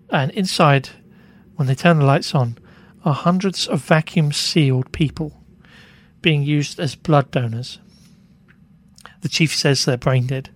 and 0.09 0.31
inside, 0.31 0.89
when 1.55 1.67
they 1.67 1.75
turn 1.75 1.99
the 1.99 2.05
lights 2.05 2.35
on, 2.35 2.57
are 3.03 3.13
hundreds 3.13 3.67
of 3.67 3.81
vacuum 3.81 4.31
sealed 4.31 4.91
people 4.91 5.43
being 6.21 6.43
used 6.43 6.79
as 6.79 6.95
blood 6.95 7.31
donors. 7.31 7.79
The 9.21 9.29
chief 9.29 9.55
says 9.55 9.83
they're 9.83 9.97
brain 9.97 10.27
dead, 10.27 10.49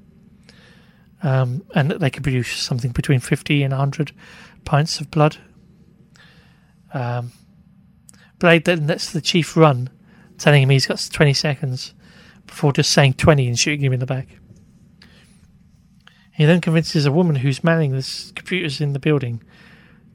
um, 1.23 1.63
and 1.73 1.89
that 1.89 1.99
they 1.99 2.09
can 2.09 2.21
produce 2.21 2.55
something 2.55 2.91
between 2.91 3.19
fifty 3.19 3.63
and 3.63 3.73
hundred 3.73 4.11
pints 4.63 4.99
of 4.99 5.09
blood. 5.09 5.37
Um, 6.93 7.31
Blade 8.37 8.65
then 8.65 8.85
lets 8.85 9.11
the 9.11 9.21
chief 9.21 9.57
run, 9.57 9.89
telling 10.37 10.61
him 10.61 10.69
he's 10.69 10.85
got 10.85 11.09
twenty 11.11 11.33
seconds, 11.33 11.95
before 12.47 12.73
just 12.73 12.91
saying 12.91 13.13
twenty 13.13 13.47
and 13.47 13.57
shooting 13.57 13.81
him 13.83 13.93
in 13.93 13.99
the 13.99 14.05
back. 14.05 14.27
He 16.33 16.45
then 16.45 16.61
convinces 16.61 17.05
a 17.05 17.11
woman 17.11 17.35
who's 17.35 17.63
manning 17.63 17.91
the 17.91 18.31
computers 18.35 18.81
in 18.81 18.93
the 18.93 18.99
building 18.99 19.43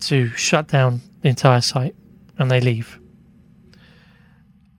to 0.00 0.28
shut 0.30 0.68
down 0.68 1.00
the 1.22 1.28
entire 1.28 1.60
site, 1.60 1.94
and 2.38 2.50
they 2.50 2.60
leave. 2.60 2.98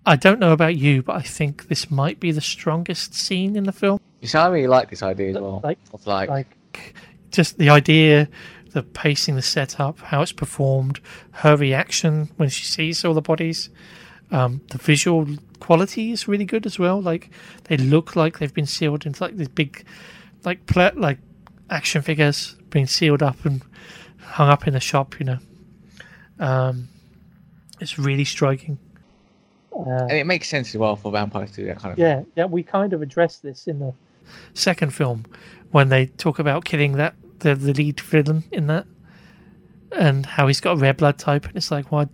I 0.06 0.16
don't 0.16 0.40
know 0.40 0.52
about 0.54 0.76
you, 0.76 1.04
but 1.04 1.16
I 1.16 1.22
think 1.22 1.68
this 1.68 1.92
might 1.92 2.20
be 2.20 2.32
the 2.32 2.42
strongest 2.42 3.14
scene 3.14 3.56
in 3.56 3.66
the 3.66 3.72
film. 3.72 4.00
You 4.22 4.28
see, 4.28 4.38
I 4.38 4.48
really 4.48 4.68
like 4.68 4.90
this 4.90 5.04
idea 5.04 5.30
as 5.30 5.36
well. 5.36 5.62
Like- 5.64 5.78
like, 6.06 6.30
Like, 6.30 6.94
Just 7.32 7.58
the 7.58 7.70
idea, 7.70 8.28
the 8.72 8.82
pacing, 8.84 9.36
the 9.36 9.42
setup, 9.42 10.00
how 10.00 10.22
it's 10.22 10.32
performed, 10.32 11.00
her 11.32 11.56
reaction 11.56 12.30
when 12.38 12.50
she 12.50 12.66
sees 12.66 13.06
all 13.06 13.14
the 13.14 13.22
bodies. 13.22 13.70
Um, 14.32 14.62
the 14.70 14.78
visual 14.78 15.28
quality 15.60 16.12
is 16.12 16.28
really 16.28 16.46
good 16.46 16.66
as 16.66 16.80
well. 16.80 17.02
Like 17.02 17.30
they 17.66 17.78
look 17.78 18.16
like 18.16 18.40
they've 18.40 18.54
been 18.54 18.66
sealed 18.66 19.06
into 19.06 19.24
like 19.24 19.36
these 19.38 19.48
big, 19.48 19.86
like 20.44 20.66
pla- 20.66 20.92
like 20.96 21.20
action 21.70 22.02
figures 22.02 22.56
being 22.70 22.88
sealed 22.88 23.22
up 23.24 23.46
and 23.46 23.62
hung 24.22 24.50
up 24.50 24.68
in 24.68 24.74
the 24.74 24.80
shop. 24.80 25.20
You 25.20 25.26
know, 25.26 25.38
um, 26.40 26.90
it's 27.80 27.98
really 28.00 28.26
striking. 28.26 28.78
uh, 29.76 30.08
and 30.10 30.12
it 30.14 30.26
makes 30.26 30.48
sense 30.50 30.70
as 30.70 30.78
well 30.78 30.96
for 30.96 31.12
vampires 31.12 31.52
to 31.52 31.58
do 31.58 31.66
that 31.68 31.80
kind 31.80 31.94
of. 31.94 32.00
yeah, 32.00 32.24
yeah, 32.36 32.46
we 32.46 32.64
kind 32.64 32.94
of 32.94 33.02
addressed 33.02 33.44
this 33.44 33.68
in 33.68 33.80
the 33.80 33.94
second 34.54 34.94
film 34.94 35.26
when 35.72 35.90
they 35.90 36.06
talk 36.06 36.38
about 36.40 36.66
killing 36.66 36.94
that 36.94 37.16
the, 37.40 37.56
the 37.56 37.74
lead 37.74 38.00
villain 38.00 38.44
in 38.52 38.68
that 38.68 38.86
and 39.92 40.26
how 40.26 40.46
he's 40.48 40.60
got 40.60 40.74
a 40.74 40.76
rare 40.76 40.94
blood 40.94 41.18
type 41.18 41.46
and 41.48 41.56
it's 41.56 41.72
like 41.72 41.92
why 41.92 42.06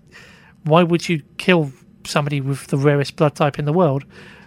why 0.63 0.81
would 0.81 1.09
you 1.09 1.21
kill 1.37 1.71
somebody 2.07 2.41
with 2.41 2.67
the 2.67 2.77
rarest 2.77 3.15
blood 3.15 3.35
type 3.35 3.59
in 3.59 3.65
the 3.65 3.73
world 3.73 4.05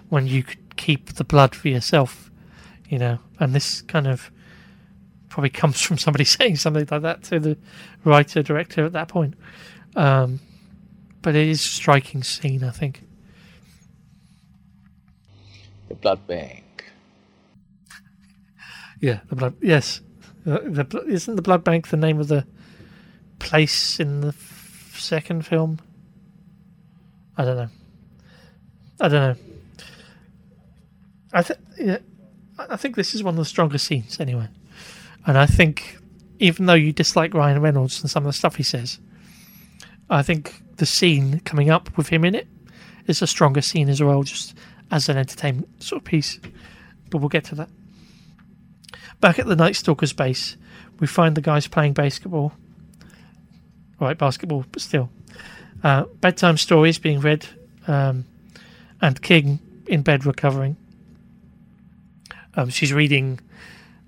when 0.09 0.27
you 0.27 0.43
could 0.43 0.77
keep 0.77 1.15
the 1.15 1.25
blood 1.25 1.55
for 1.55 1.69
yourself 1.69 2.31
you 2.89 2.99
know 2.99 3.19
and 3.41 3.55
this 3.55 3.83
kind 3.83 4.07
of 4.07 4.31
probably 5.29 5.51
comes 5.51 5.81
from 5.87 5.99
somebody 5.99 6.25
saying 6.37 6.57
something 6.57 6.87
like 6.91 7.03
that 7.03 7.23
to 7.23 7.39
the 7.41 7.57
writer 8.05 8.43
director 8.43 8.85
at 8.85 8.93
that 8.93 9.09
point 9.09 9.35
um, 9.97 10.41
but 11.23 11.35
it 11.35 11.49
is 11.49 11.61
a 11.61 11.69
striking 11.69 12.23
scene 12.23 12.63
i 12.65 12.71
think 12.71 13.03
The 15.89 15.95
blood 15.95 16.27
bank. 16.27 16.65
Yeah, 19.01 19.21
the 19.29 19.37
blood. 19.37 19.55
Yes, 19.63 20.01
uh, 20.45 20.59
the 20.65 21.05
isn't 21.07 21.37
the 21.37 21.43
blood 21.43 21.63
bank 21.63 21.87
the 21.89 21.97
name 21.97 22.19
of 22.19 22.27
the 22.27 22.45
place 23.39 24.01
in 24.01 24.23
the 24.23 24.29
f- 24.29 24.97
second 24.99 25.47
film? 25.47 25.79
I 27.39 27.45
don't 27.45 27.57
know. 27.57 27.69
I 29.01 29.09
don't 29.09 29.39
know. 29.39 29.45
I 31.33 31.43
think 31.43 31.59
yeah, 31.79 31.99
I 32.59 32.77
think 32.77 32.97
this 32.97 33.15
is 33.15 33.23
one 33.23 33.35
of 33.35 33.39
the 33.39 33.45
stronger 33.45 33.79
scenes 33.79 34.19
anyway, 34.19 34.49
and 35.25 35.39
I 35.39 35.47
think 35.47 35.99
even 36.41 36.67
though 36.67 36.75
you 36.75 36.93
dislike 36.93 37.35
Ryan 37.35 37.63
Reynolds 37.63 38.01
and 38.01 38.11
some 38.11 38.25
of 38.25 38.29
the 38.29 38.33
stuff 38.33 38.57
he 38.57 38.63
says, 38.63 38.99
I 40.11 40.23
think 40.23 40.63
the 40.77 40.87
scene 40.87 41.41
coming 41.41 41.71
up 41.71 41.97
with 41.97 42.09
him 42.09 42.25
in 42.25 42.35
it 42.35 42.49
is 43.07 43.23
a 43.23 43.27
stronger 43.27 43.63
scene 43.63 43.89
as 43.89 44.03
well, 44.03 44.23
just 44.25 44.55
as 44.91 45.09
an 45.09 45.17
entertainment 45.17 45.83
sort 45.83 46.03
of 46.03 46.05
piece. 46.05 46.41
But 47.11 47.19
we'll 47.19 47.29
get 47.29 47.45
to 47.45 47.55
that. 47.57 47.69
Back 49.21 49.39
at 49.39 49.47
the 49.47 49.57
Night 49.57 49.75
Stalker's 49.75 50.13
base, 50.13 50.57
we 50.99 51.07
find 51.07 51.37
the 51.37 51.41
guys 51.41 51.67
playing 51.67 51.93
basketball. 51.93 52.53
Right, 54.01 54.17
basketball, 54.17 54.65
but 54.71 54.83
still. 54.83 55.11
Uh, 55.83 56.05
bedtime 56.21 56.57
stories 56.57 56.99
being 56.99 57.21
read, 57.21 57.47
um, 57.87 58.25
and 59.01 59.21
King 59.23 59.61
in 59.87 60.03
bed 60.03 60.27
recovering. 60.27 60.77
Um, 62.55 62.69
she's 62.69 62.93
reading 62.93 63.41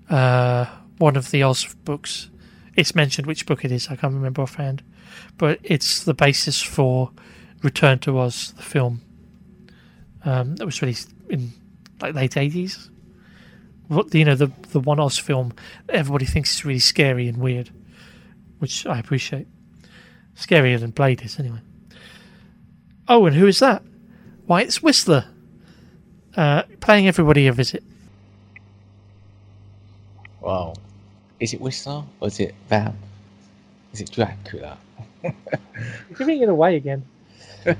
uh, 0.09 0.65
one 0.97 1.15
of 1.15 1.31
the 1.31 1.43
Oz 1.43 1.73
books. 1.85 2.29
It's 2.75 2.93
mentioned 2.95 3.27
which 3.27 3.45
book 3.45 3.63
it 3.63 3.71
is, 3.71 3.87
I 3.87 3.95
can't 3.95 4.13
remember 4.13 4.41
offhand. 4.41 4.83
But 5.37 5.59
it's 5.63 6.03
the 6.03 6.13
basis 6.13 6.61
for 6.61 7.11
Return 7.63 7.99
to 7.99 8.19
Oz, 8.19 8.53
the 8.57 8.63
film 8.63 9.01
um, 10.25 10.55
that 10.57 10.65
was 10.65 10.81
released 10.81 11.09
in 11.29 11.51
like 12.01 12.15
late 12.15 12.31
80s 12.31 12.89
what 13.91 14.13
you 14.15 14.23
know 14.23 14.35
the 14.35 14.49
the 14.69 14.79
one 14.79 14.99
Oz 14.99 15.17
film 15.17 15.53
everybody 15.89 16.25
thinks 16.25 16.55
is 16.55 16.65
really 16.65 16.79
scary 16.79 17.27
and 17.27 17.37
weird, 17.37 17.69
which 18.59 18.85
I 18.87 18.97
appreciate. 18.97 19.47
Scarier 20.35 20.79
than 20.79 20.91
Blade 20.91 21.21
is 21.23 21.39
anyway. 21.39 21.59
Oh, 23.07 23.25
and 23.25 23.35
who 23.35 23.47
is 23.47 23.59
that? 23.59 23.83
Why, 24.45 24.61
it's 24.61 24.81
Whistler, 24.81 25.25
uh, 26.35 26.63
paying 26.79 27.07
everybody 27.07 27.47
a 27.47 27.53
visit. 27.53 27.83
Wow. 30.39 30.73
Is 31.39 31.53
it 31.53 31.61
Whistler 31.61 32.03
or 32.19 32.27
is 32.27 32.39
it 32.39 32.53
Vamp? 32.69 32.95
Is 33.93 34.01
it 34.01 34.11
Dracula? 34.11 34.77
You're 35.23 35.33
giving 36.17 36.41
it 36.41 36.49
away 36.49 36.75
again. 36.75 37.03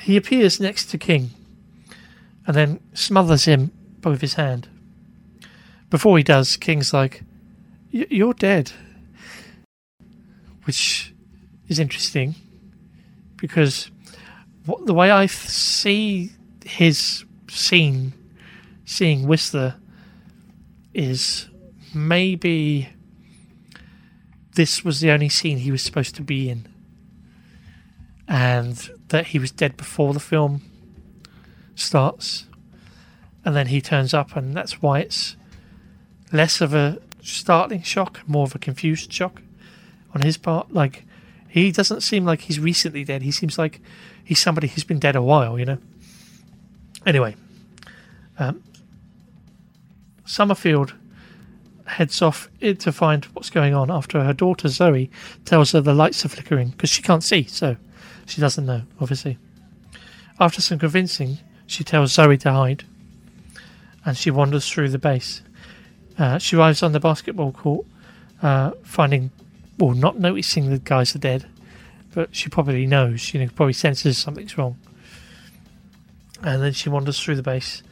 He 0.00 0.16
appears 0.16 0.60
next 0.60 0.86
to 0.86 0.96
King, 0.98 1.30
and 2.46 2.56
then 2.56 2.80
smothers 2.94 3.44
him 3.44 3.72
with 4.04 4.20
his 4.20 4.34
hand. 4.34 4.68
Before 5.90 6.16
he 6.16 6.22
does, 6.24 6.56
King's 6.56 6.94
like, 6.94 7.24
"Y- 7.92 8.06
"You're 8.08 8.32
dead," 8.32 8.72
which 10.68 11.14
is 11.66 11.78
interesting 11.78 12.34
because 13.38 13.90
what, 14.66 14.84
the 14.84 14.92
way 14.92 15.10
I 15.10 15.24
see 15.24 16.30
his 16.62 17.24
scene, 17.48 18.12
seeing 18.84 19.26
Whistler, 19.26 19.76
is 20.92 21.48
maybe 21.94 22.90
this 24.56 24.84
was 24.84 25.00
the 25.00 25.10
only 25.10 25.30
scene 25.30 25.56
he 25.56 25.70
was 25.70 25.80
supposed 25.80 26.14
to 26.16 26.22
be 26.22 26.50
in, 26.50 26.68
and 28.28 28.90
that 29.08 29.28
he 29.28 29.38
was 29.38 29.50
dead 29.50 29.74
before 29.74 30.12
the 30.12 30.20
film 30.20 30.60
starts. 31.76 32.44
And 33.42 33.56
then 33.56 33.68
he 33.68 33.80
turns 33.80 34.12
up, 34.12 34.36
and 34.36 34.54
that's 34.54 34.82
why 34.82 34.98
it's 34.98 35.34
less 36.30 36.60
of 36.60 36.74
a 36.74 36.98
startling 37.22 37.84
shock, 37.84 38.20
more 38.26 38.44
of 38.44 38.54
a 38.54 38.58
confused 38.58 39.10
shock 39.10 39.40
on 40.14 40.22
his 40.22 40.36
part. 40.36 40.72
Like 40.72 41.04
he 41.48 41.72
doesn't 41.72 42.02
seem 42.02 42.24
like 42.24 42.42
he's 42.42 42.60
recently 42.60 43.04
dead. 43.04 43.22
He 43.22 43.30
seems 43.30 43.58
like 43.58 43.80
he's 44.24 44.40
somebody 44.40 44.68
who's 44.68 44.84
been 44.84 44.98
dead 44.98 45.16
a 45.16 45.22
while, 45.22 45.58
you 45.58 45.64
know. 45.64 45.78
Anyway, 47.06 47.36
um, 48.38 48.62
Summerfield 50.24 50.94
heads 51.86 52.20
off 52.20 52.50
to 52.60 52.92
find 52.92 53.24
what's 53.26 53.50
going 53.50 53.74
on 53.74 53.90
after 53.90 54.22
her 54.22 54.34
daughter 54.34 54.68
Zoe 54.68 55.10
tells 55.44 55.72
her 55.72 55.80
the 55.80 55.94
lights 55.94 56.24
are 56.24 56.28
flickering 56.28 56.68
because 56.68 56.90
she 56.90 57.02
can't 57.02 57.24
see, 57.24 57.44
so 57.44 57.76
she 58.26 58.40
doesn't 58.40 58.66
know, 58.66 58.82
obviously. 59.00 59.38
After 60.38 60.60
some 60.60 60.78
convincing, 60.78 61.38
she 61.66 61.82
tells 61.82 62.12
Zoe 62.12 62.36
to 62.38 62.52
hide 62.52 62.84
and 64.04 64.16
she 64.16 64.30
wanders 64.30 64.68
through 64.68 64.90
the 64.90 64.98
base. 64.98 65.42
Uh, 66.18 66.38
she 66.38 66.56
arrives 66.56 66.82
on 66.82 66.92
the 66.92 67.00
basketball 67.00 67.52
court, 67.52 67.86
uh, 68.42 68.72
finding, 68.82 69.30
well, 69.78 69.94
not 69.94 70.18
noticing 70.18 70.70
the 70.70 70.78
guys 70.78 71.14
are 71.14 71.20
dead, 71.20 71.46
but 72.14 72.34
she 72.34 72.48
probably 72.48 72.86
knows, 72.86 73.32
you 73.32 73.40
know, 73.40 73.48
probably 73.54 73.72
senses 73.72 74.18
something's 74.18 74.58
wrong. 74.58 74.76
And 76.42 76.62
then 76.62 76.72
she 76.72 76.88
wanders 76.88 77.20
through 77.20 77.36
the 77.36 77.42
base, 77.42 77.82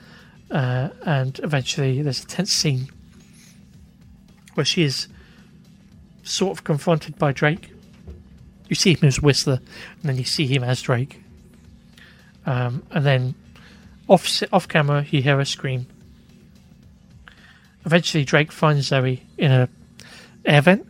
uh, 0.51 0.91
and 1.05 1.39
eventually 1.43 2.03
there's 2.03 2.23
a 2.23 2.27
tense 2.27 2.53
scene 2.53 2.89
where 4.55 4.65
she 4.65 4.83
is 4.83 5.09
sort 6.23 6.59
of 6.59 6.65
confronted 6.65 7.19
by 7.19 7.33
Drake. 7.33 7.71
You 8.69 8.75
see 8.75 8.95
him 8.95 9.07
as 9.07 9.21
Whistler, 9.21 9.61
and 10.01 10.03
then 10.03 10.17
you 10.17 10.25
see 10.25 10.47
him 10.47 10.65
as 10.65 10.83
Drake. 10.83 11.23
Um, 12.47 12.85
and 12.91 13.05
then 13.05 13.35
off 14.09 14.43
off 14.53 14.69
camera, 14.69 15.05
you 15.11 15.23
hear 15.23 15.37
her 15.39 15.45
scream. 15.45 15.87
Eventually, 17.85 18.25
Drake 18.25 18.51
finds 18.51 18.87
Zoe 18.87 19.23
in 19.39 19.53
a 19.53 19.69
air 20.45 20.61
vent, 20.63 20.87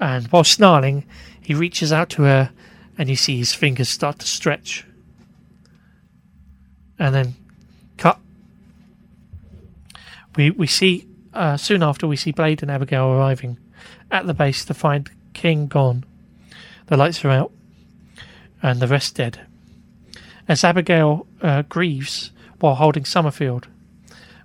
and 0.00 0.26
while 0.28 0.44
snarling, 0.44 1.04
he 1.40 1.54
reaches 1.54 1.92
out 1.92 2.10
to 2.10 2.22
her, 2.22 2.50
and 2.98 3.08
you 3.08 3.16
see 3.16 3.36
his 3.36 3.54
fingers 3.54 3.88
start 3.88 4.18
to 4.20 4.26
stretch. 4.26 4.84
And 6.98 7.14
then, 7.14 7.34
cut. 7.96 8.18
We 10.36 10.50
we 10.50 10.66
see 10.66 11.06
uh, 11.32 11.56
soon 11.56 11.82
after 11.82 12.06
we 12.06 12.16
see 12.16 12.32
Blade 12.32 12.62
and 12.62 12.70
Abigail 12.70 13.06
arriving 13.06 13.58
at 14.10 14.26
the 14.26 14.34
base 14.34 14.64
to 14.66 14.74
find 14.74 15.10
King 15.32 15.66
gone. 15.66 16.04
The 16.86 16.96
lights 16.96 17.24
are 17.24 17.30
out, 17.30 17.52
and 18.62 18.80
the 18.80 18.88
rest 18.88 19.16
dead. 19.16 19.40
As 20.46 20.64
Abigail 20.64 21.26
uh, 21.40 21.62
grieves 21.62 22.30
while 22.60 22.74
holding 22.74 23.04
Summerfield, 23.04 23.68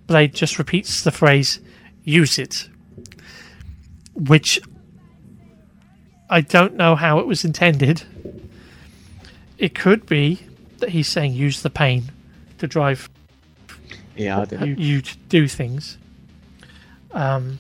Blade 0.08 0.34
just 0.34 0.58
repeats 0.58 1.04
the 1.04 1.12
phrase, 1.12 1.60
use 2.04 2.40
it. 2.40 2.70
Which 4.16 4.60
I 6.30 6.42
don't 6.42 6.76
know 6.76 6.96
how 6.96 7.20
it 7.20 7.28
was 7.28 7.44
intended. 7.44 8.04
It 9.58 9.74
could 9.76 10.06
be 10.06 10.40
that 10.78 10.90
he's 10.90 11.08
saying 11.08 11.34
use 11.34 11.62
the 11.62 11.70
pain 11.70 12.12
to 12.60 12.68
drive 12.68 13.10
Yeah, 14.16 14.46
do. 14.46 14.66
you 14.78 15.02
to 15.02 15.18
do 15.30 15.48
things. 15.48 15.98
um, 17.12 17.60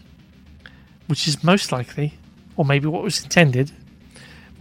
which 1.07 1.27
is 1.27 1.43
most 1.43 1.71
likely, 1.71 2.13
or 2.55 2.63
maybe 2.63 2.85
what 2.87 3.01
was 3.01 3.23
intended. 3.23 3.71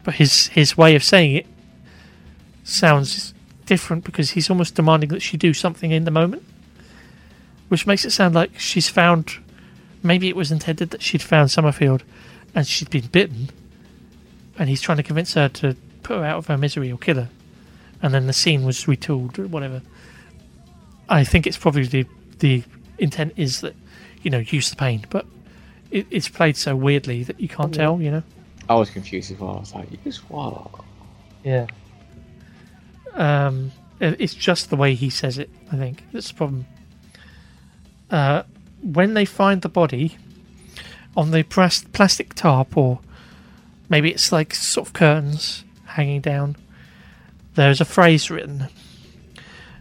But 0.02 0.14
his 0.14 0.46
his 0.48 0.78
way 0.78 0.96
of 0.96 1.04
saying 1.04 1.36
it 1.36 1.46
sounds 2.64 3.34
different 3.66 4.04
because 4.04 4.30
he's 4.30 4.48
almost 4.48 4.74
demanding 4.74 5.10
that 5.10 5.20
she 5.20 5.36
do 5.36 5.52
something 5.52 5.90
in 5.90 6.04
the 6.04 6.10
moment, 6.10 6.42
which 7.68 7.86
makes 7.86 8.04
it 8.06 8.10
sound 8.12 8.34
like 8.34 8.58
she's 8.58 8.88
found. 8.88 9.32
Maybe 10.02 10.28
it 10.28 10.36
was 10.36 10.50
intended 10.50 10.90
that 10.90 11.02
she'd 11.02 11.20
found 11.22 11.50
Summerfield, 11.50 12.02
and 12.54 12.66
she'd 12.66 12.88
been 12.88 13.06
bitten, 13.08 13.50
and 14.58 14.68
he's 14.68 14.80
trying 14.80 14.96
to 14.98 15.02
convince 15.02 15.34
her 15.34 15.48
to 15.48 15.76
put 16.02 16.18
her 16.18 16.24
out 16.24 16.38
of 16.38 16.46
her 16.48 16.58
misery 16.58 16.90
or 16.90 16.98
kill 16.98 17.16
her, 17.16 17.28
and 18.02 18.12
then 18.12 18.26
the 18.26 18.32
scene 18.32 18.64
was 18.64 18.84
retooled 18.84 19.38
or 19.38 19.46
whatever. 19.48 19.82
I 21.08 21.24
think 21.24 21.46
it's 21.46 21.56
probably 21.56 21.84
the 21.84 22.06
the 22.40 22.62
intent 22.98 23.32
is 23.36 23.60
that 23.62 23.74
you 24.22 24.30
know 24.30 24.38
use 24.38 24.70
the 24.70 24.76
pain, 24.76 25.06
but 25.10 25.26
it, 25.90 26.06
it's 26.10 26.28
played 26.28 26.56
so 26.56 26.76
weirdly 26.76 27.22
that 27.24 27.40
you 27.40 27.48
can't 27.48 27.74
Yeah. 27.74 27.82
tell. 27.82 28.00
You 28.02 28.10
know. 28.10 28.22
I 28.68 28.74
was 28.74 28.90
confused 28.90 29.30
as 29.32 29.38
well. 29.38 29.56
I 29.56 29.60
was 29.60 29.74
like, 29.74 29.88
"Use 30.04 30.18
what?" 30.28 30.68
Yeah. 31.44 31.66
Um, 33.14 33.72
it- 34.00 34.16
it's 34.20 34.34
just 34.34 34.70
the 34.70 34.76
way 34.76 34.94
he 34.94 35.10
says 35.10 35.38
it. 35.38 35.50
I 35.72 35.76
think 35.76 36.04
that's 36.12 36.28
the 36.28 36.34
problem. 36.34 36.66
Uh, 38.10 38.42
when 38.82 39.14
they 39.14 39.24
find 39.24 39.62
the 39.62 39.68
body 39.68 40.16
on 41.16 41.30
the 41.30 41.42
pras- 41.42 41.90
plastic 41.92 42.34
tarp, 42.34 42.76
or 42.76 43.00
maybe 43.88 44.10
it's 44.10 44.32
like 44.32 44.54
sort 44.54 44.88
of 44.88 44.92
curtains 44.92 45.64
hanging 45.84 46.20
down, 46.20 46.56
there's 47.54 47.80
a 47.80 47.84
phrase 47.84 48.30
written. 48.30 48.68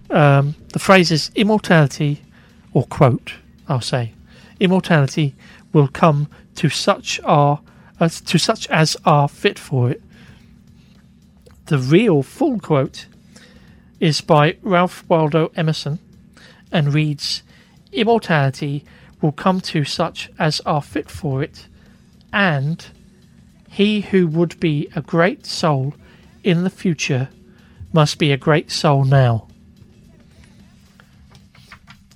Um, 0.10 0.56
the 0.70 0.80
phrase 0.80 1.12
is 1.12 1.32
immortality, 1.36 2.22
or 2.74 2.86
quote, 2.86 3.34
I'll 3.68 3.82
say, 3.82 4.14
immortality 4.60 5.36
will 5.74 5.88
come 5.88 6.28
to 6.56 6.70
such 6.70 7.20
are 7.24 7.60
uh, 8.00 8.10
to 8.10 8.38
such 8.38 8.68
as 8.68 8.96
are 9.06 9.28
fit 9.28 9.58
for 9.60 9.90
it. 9.90 10.02
The 11.66 11.78
real 11.78 12.24
full 12.24 12.60
quote 12.60 13.08
is 14.00 14.22
by 14.22 14.58
Ralph 14.62 15.04
Waldo 15.10 15.52
Emerson 15.56 16.00
and 16.72 16.94
reads 16.94 17.44
Immortality 17.92 18.86
will 19.22 19.32
come 19.32 19.62
to 19.62 19.84
such 19.84 20.30
as 20.38 20.62
are 20.62 20.82
fit 20.82 21.10
for 21.10 21.42
it, 21.42 21.68
and 22.32 22.86
he 23.78 24.02
who 24.02 24.26
would 24.26 24.60
be 24.60 24.90
a 24.96 25.02
great 25.04 25.46
soul 25.46 25.94
in 26.44 26.64
the 26.64 26.70
future 26.72 27.30
must 27.94 28.18
be 28.18 28.32
a 28.32 28.38
great 28.38 28.72
soul 28.72 29.06
now. 29.06 29.48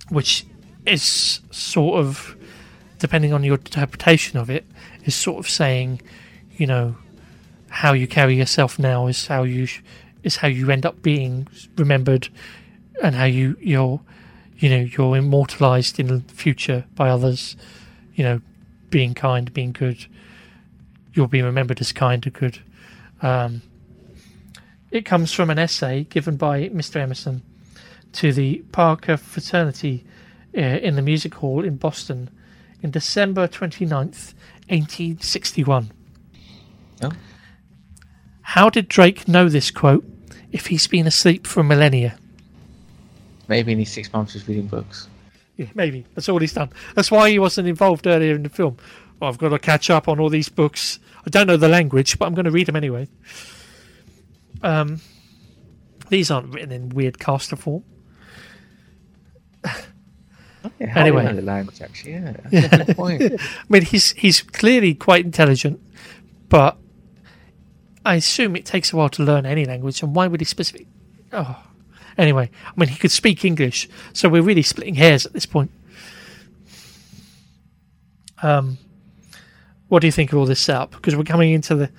Which 0.08 0.44
is 0.84 1.38
sort 1.52 2.00
of, 2.00 2.34
depending 2.98 3.32
on 3.32 3.44
your 3.44 3.54
interpretation 3.54 4.40
of 4.40 4.50
it, 4.50 4.66
is 5.04 5.14
sort 5.14 5.38
of 5.38 5.48
saying, 5.48 6.02
you 6.56 6.66
know, 6.66 6.96
how 7.68 7.92
you 7.92 8.08
carry 8.08 8.34
yourself 8.34 8.76
now 8.76 9.06
is 9.06 9.28
how 9.28 9.44
you 9.44 9.66
sh- 9.66 9.82
is 10.24 10.38
how 10.38 10.48
you 10.48 10.68
end 10.68 10.84
up 10.84 11.00
being 11.00 11.46
remembered, 11.76 12.28
and 13.00 13.14
how 13.14 13.26
you 13.26 13.56
you're 13.60 14.00
you 14.58 14.68
know 14.68 14.80
you're 14.98 15.16
immortalized 15.16 16.00
in 16.00 16.08
the 16.08 16.20
future 16.34 16.86
by 16.96 17.08
others. 17.08 17.56
You 18.16 18.24
know, 18.24 18.40
being 18.90 19.14
kind, 19.14 19.54
being 19.54 19.70
good. 19.70 20.06
You'll 21.14 21.28
be 21.28 21.42
remembered 21.42 21.80
as 21.80 21.92
kind 21.92 22.24
and 22.24 22.32
good. 22.34 22.58
Um, 23.20 23.62
it 24.90 25.04
comes 25.04 25.32
from 25.32 25.50
an 25.50 25.58
essay 25.58 26.04
given 26.04 26.36
by 26.36 26.68
Mr. 26.68 26.96
Emerson 26.96 27.42
to 28.12 28.32
the 28.32 28.58
Parker 28.72 29.16
fraternity 29.16 30.04
uh, 30.56 30.60
in 30.60 30.96
the 30.96 31.02
music 31.02 31.34
hall 31.34 31.64
in 31.64 31.76
Boston 31.76 32.30
in 32.82 32.90
December 32.90 33.48
29th, 33.48 34.34
1861. 34.68 35.90
Oh. 37.02 37.10
How 38.42 38.68
did 38.68 38.88
Drake 38.88 39.28
know 39.28 39.48
this 39.48 39.70
quote 39.70 40.04
if 40.50 40.66
he's 40.66 40.86
been 40.86 41.06
asleep 41.06 41.46
for 41.46 41.62
millennia? 41.62 42.18
Maybe 43.48 43.72
in 43.72 43.78
his 43.78 43.90
six 43.90 44.12
months 44.12 44.34
he's 44.34 44.46
reading 44.46 44.66
books. 44.66 45.08
Yeah, 45.56 45.66
maybe. 45.74 46.04
That's 46.14 46.28
all 46.28 46.38
he's 46.38 46.52
done. 46.52 46.70
That's 46.94 47.10
why 47.10 47.30
he 47.30 47.38
wasn't 47.38 47.68
involved 47.68 48.06
earlier 48.06 48.34
in 48.34 48.42
the 48.42 48.48
film. 48.48 48.76
Well, 49.22 49.28
I've 49.30 49.38
got 49.38 49.50
to 49.50 49.58
catch 49.60 49.88
up 49.88 50.08
on 50.08 50.18
all 50.18 50.28
these 50.28 50.48
books. 50.48 50.98
I 51.24 51.30
don't 51.30 51.46
know 51.46 51.56
the 51.56 51.68
language, 51.68 52.18
but 52.18 52.26
I'm 52.26 52.34
going 52.34 52.44
to 52.44 52.50
read 52.50 52.66
them 52.66 52.74
anyway. 52.74 53.06
Um, 54.64 55.00
these 56.08 56.28
aren't 56.28 56.52
written 56.52 56.72
in 56.72 56.88
weird 56.88 57.20
caster 57.20 57.54
form. 57.54 57.84
Yeah, 60.78 60.92
Anyway. 60.96 61.24
know 61.24 61.34
the 61.34 61.42
language 61.42 61.80
actually. 61.82 62.12
Yeah, 62.12 62.34
that's 62.52 62.72
a 62.82 62.84
good 62.84 62.96
point. 62.96 63.22
I 63.32 63.38
mean, 63.68 63.82
he's 63.82 64.12
he's 64.12 64.42
clearly 64.42 64.94
quite 64.94 65.24
intelligent, 65.24 65.80
but 66.48 66.76
I 68.06 68.14
assume 68.14 68.54
it 68.54 68.64
takes 68.64 68.92
a 68.92 68.96
while 68.96 69.08
to 69.08 69.24
learn 69.24 69.44
any 69.44 69.64
language. 69.64 70.04
And 70.04 70.14
why 70.14 70.28
would 70.28 70.40
he 70.40 70.44
specifically? 70.44 70.86
Oh, 71.32 71.60
anyway, 72.16 72.48
I 72.64 72.72
mean, 72.76 72.90
he 72.90 72.96
could 72.96 73.10
speak 73.10 73.44
English, 73.44 73.88
so 74.12 74.28
we're 74.28 74.42
really 74.42 74.62
splitting 74.62 74.94
hairs 74.94 75.26
at 75.26 75.32
this 75.32 75.46
point. 75.46 75.72
Um, 78.40 78.78
what 79.92 80.00
do 80.00 80.08
you 80.08 80.12
think 80.12 80.32
of 80.32 80.38
all 80.38 80.46
this 80.46 80.58
setup? 80.58 80.92
Because 80.92 81.14
we're 81.14 81.22
coming 81.22 81.52
into 81.52 81.74
the 81.74 81.90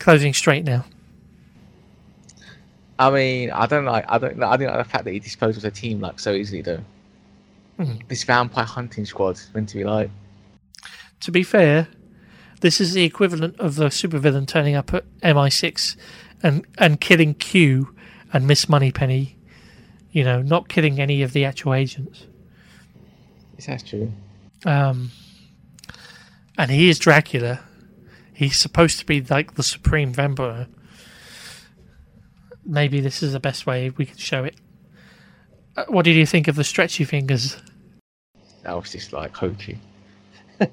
closing 0.00 0.34
straight 0.34 0.64
now. 0.64 0.84
I 2.98 3.08
mean, 3.08 3.52
I 3.52 3.66
don't 3.66 3.84
like. 3.84 4.04
I 4.08 4.18
don't. 4.18 4.42
I 4.42 4.56
don't 4.56 4.66
like 4.66 4.84
the 4.84 4.90
fact 4.90 5.04
that 5.04 5.12
he 5.12 5.20
disposed 5.20 5.56
of 5.56 5.62
the 5.62 5.70
team 5.70 6.00
like 6.00 6.18
so 6.18 6.32
easily 6.32 6.60
though. 6.60 6.80
Mhm. 7.78 8.08
This 8.08 8.24
vampire 8.24 8.64
hunting 8.64 9.06
squad 9.06 9.36
is 9.36 9.48
meant 9.54 9.68
to 9.68 9.78
be 9.78 9.84
like. 9.84 10.10
To 11.20 11.30
be 11.30 11.44
fair, 11.44 11.86
this 12.62 12.80
is 12.80 12.94
the 12.94 13.04
equivalent 13.04 13.60
of 13.60 13.76
the 13.76 13.90
supervillain 13.90 14.48
turning 14.48 14.74
up 14.74 14.92
at 14.92 15.04
MI6 15.22 15.94
and 16.42 16.66
and 16.78 17.00
killing 17.00 17.34
Q 17.34 17.94
and 18.32 18.44
Miss 18.44 18.68
Moneypenny. 18.68 19.36
You 20.10 20.24
know, 20.24 20.42
not 20.42 20.68
killing 20.68 20.98
any 20.98 21.22
of 21.22 21.32
the 21.32 21.44
actual 21.44 21.74
agents. 21.74 22.26
Is 23.56 23.66
that 23.66 23.86
true? 23.86 24.10
Um, 24.66 25.12
and 26.60 26.70
he 26.70 26.90
is 26.90 26.98
Dracula. 26.98 27.60
He's 28.34 28.58
supposed 28.58 28.98
to 28.98 29.06
be 29.06 29.22
like 29.22 29.54
the 29.54 29.62
supreme 29.62 30.12
vampire. 30.12 30.66
Maybe 32.66 33.00
this 33.00 33.22
is 33.22 33.32
the 33.32 33.40
best 33.40 33.66
way 33.66 33.88
we 33.88 34.04
could 34.04 34.20
show 34.20 34.44
it. 34.44 34.56
Uh, 35.74 35.86
what 35.88 36.04
did 36.04 36.16
you 36.16 36.26
think 36.26 36.48
of 36.48 36.56
the 36.56 36.64
stretchy 36.64 37.04
fingers? 37.04 37.56
That 38.62 38.76
was 38.76 38.92
just 38.92 39.14
like 39.14 39.34
hokey. 39.34 39.78
so, 40.60 40.68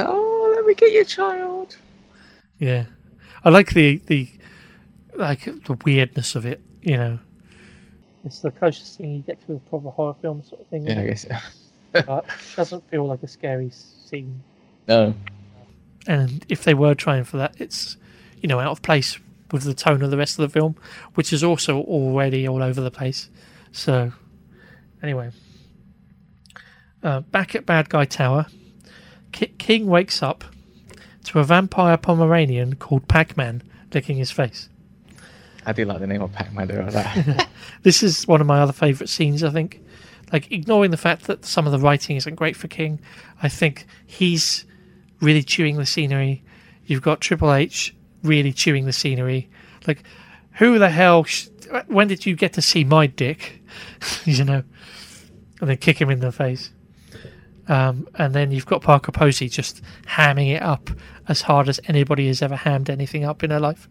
oh, 0.00 0.52
let 0.54 0.66
me 0.66 0.74
get 0.74 0.92
your 0.92 1.04
child. 1.04 1.78
Yeah, 2.58 2.84
I 3.42 3.48
like 3.48 3.72
the 3.72 4.02
the 4.06 4.28
like 5.14 5.44
the 5.44 5.78
weirdness 5.86 6.34
of 6.34 6.44
it. 6.44 6.60
You 6.82 6.98
know, 6.98 7.18
It's 8.26 8.40
the 8.40 8.50
closest 8.50 8.98
thing 8.98 9.14
you 9.14 9.22
get 9.22 9.40
to 9.46 9.54
a 9.54 9.58
proper 9.60 9.88
horror 9.88 10.14
film 10.20 10.42
sort 10.42 10.60
of 10.60 10.66
thing. 10.66 10.86
Yeah, 10.86 11.00
I 11.00 11.04
isn't 11.04 11.30
guess. 11.30 11.67
It? 11.94 12.06
But 12.06 12.24
it 12.26 12.56
doesn't 12.56 12.88
feel 12.90 13.06
like 13.06 13.22
a 13.22 13.28
scary 13.28 13.70
scene. 13.70 14.42
no. 14.86 15.14
and 16.06 16.44
if 16.48 16.64
they 16.64 16.74
were 16.74 16.94
trying 16.94 17.24
for 17.24 17.36
that, 17.38 17.54
it's 17.58 17.96
you 18.40 18.48
know 18.48 18.58
out 18.60 18.72
of 18.72 18.82
place 18.82 19.18
with 19.50 19.62
the 19.62 19.74
tone 19.74 20.02
of 20.02 20.10
the 20.10 20.16
rest 20.16 20.38
of 20.38 20.42
the 20.42 20.52
film, 20.52 20.76
which 21.14 21.32
is 21.32 21.42
also 21.42 21.80
already 21.82 22.46
all 22.46 22.62
over 22.62 22.80
the 22.80 22.90
place. 22.90 23.30
So, 23.72 24.12
anyway, 25.02 25.30
uh, 27.02 27.20
back 27.20 27.54
at 27.54 27.64
Bad 27.66 27.88
Guy 27.88 28.04
Tower, 28.04 28.46
Ki- 29.32 29.54
King 29.58 29.86
wakes 29.86 30.22
up 30.22 30.44
to 31.24 31.38
a 31.38 31.44
vampire 31.44 31.96
Pomeranian 31.96 32.76
called 32.76 33.08
Pac-Man 33.08 33.62
licking 33.92 34.16
his 34.16 34.30
face. 34.30 34.68
I 35.66 35.72
do 35.72 35.84
like 35.84 36.00
the 36.00 36.06
name 36.06 36.22
of 36.22 36.32
Pac-Man. 36.32 36.68
There, 36.68 36.90
like. 36.90 37.48
This 37.82 38.02
is 38.02 38.26
one 38.26 38.40
of 38.40 38.46
my 38.46 38.60
other 38.60 38.72
favourite 38.72 39.08
scenes, 39.08 39.44
I 39.44 39.50
think. 39.50 39.80
Like, 40.32 40.50
ignoring 40.52 40.90
the 40.90 40.96
fact 40.96 41.26
that 41.26 41.44
some 41.44 41.66
of 41.66 41.72
the 41.72 41.78
writing 41.78 42.16
isn't 42.16 42.34
great 42.34 42.56
for 42.56 42.68
King, 42.68 43.00
I 43.42 43.48
think 43.48 43.86
he's 44.06 44.64
really 45.20 45.42
chewing 45.42 45.76
the 45.76 45.86
scenery. 45.86 46.42
You've 46.86 47.02
got 47.02 47.20
Triple 47.20 47.52
H 47.52 47.94
really 48.22 48.52
chewing 48.52 48.84
the 48.84 48.92
scenery. 48.92 49.48
Like, 49.86 50.02
who 50.52 50.78
the 50.78 50.90
hell? 50.90 51.24
Sh- 51.24 51.48
when 51.86 52.08
did 52.08 52.26
you 52.26 52.34
get 52.34 52.54
to 52.54 52.62
see 52.62 52.84
my 52.84 53.06
dick? 53.06 53.62
you 54.24 54.44
know? 54.44 54.62
And 55.60 55.70
then 55.70 55.76
kick 55.76 56.00
him 56.00 56.10
in 56.10 56.20
the 56.20 56.32
face. 56.32 56.70
Um, 57.68 58.08
and 58.14 58.34
then 58.34 58.50
you've 58.50 58.66
got 58.66 58.82
Parker 58.82 59.12
Posey 59.12 59.48
just 59.48 59.82
hamming 60.06 60.54
it 60.54 60.62
up 60.62 60.90
as 61.28 61.42
hard 61.42 61.68
as 61.68 61.78
anybody 61.86 62.26
has 62.28 62.40
ever 62.40 62.56
hammed 62.56 62.88
anything 62.88 63.24
up 63.24 63.44
in 63.44 63.50
her 63.50 63.60
life. 63.60 63.88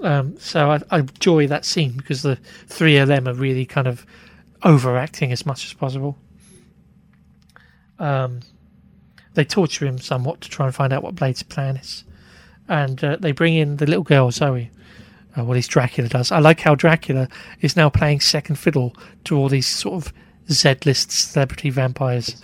Um, 0.00 0.38
so 0.38 0.70
I, 0.70 0.80
I 0.90 0.98
enjoy 1.00 1.46
that 1.48 1.64
scene 1.64 1.92
because 1.92 2.22
the 2.22 2.36
three 2.66 2.96
of 2.96 3.08
them 3.08 3.28
are 3.28 3.34
really 3.34 3.66
kind 3.66 3.86
of 3.86 4.06
overacting 4.64 5.32
as 5.32 5.44
much 5.44 5.64
as 5.64 5.72
possible. 5.72 6.16
Um, 7.98 8.40
they 9.34 9.44
torture 9.44 9.86
him 9.86 9.98
somewhat 9.98 10.40
to 10.42 10.48
try 10.48 10.66
and 10.66 10.74
find 10.74 10.92
out 10.92 11.02
what 11.02 11.14
Blade's 11.14 11.42
plan 11.42 11.76
is, 11.76 12.04
and 12.68 13.02
uh, 13.02 13.16
they 13.16 13.32
bring 13.32 13.54
in 13.54 13.76
the 13.76 13.86
little 13.86 14.04
girl 14.04 14.30
Zoe. 14.30 14.70
Uh, 15.34 15.44
what 15.44 15.56
his 15.56 15.66
Dracula 15.66 16.10
does. 16.10 16.30
I 16.30 16.40
like 16.40 16.60
how 16.60 16.74
Dracula 16.74 17.26
is 17.62 17.74
now 17.74 17.88
playing 17.88 18.20
second 18.20 18.56
fiddle 18.56 18.94
to 19.24 19.34
all 19.34 19.48
these 19.48 19.66
sort 19.66 19.94
of 19.94 20.12
Z-list 20.50 21.10
celebrity 21.10 21.70
vampires. 21.70 22.42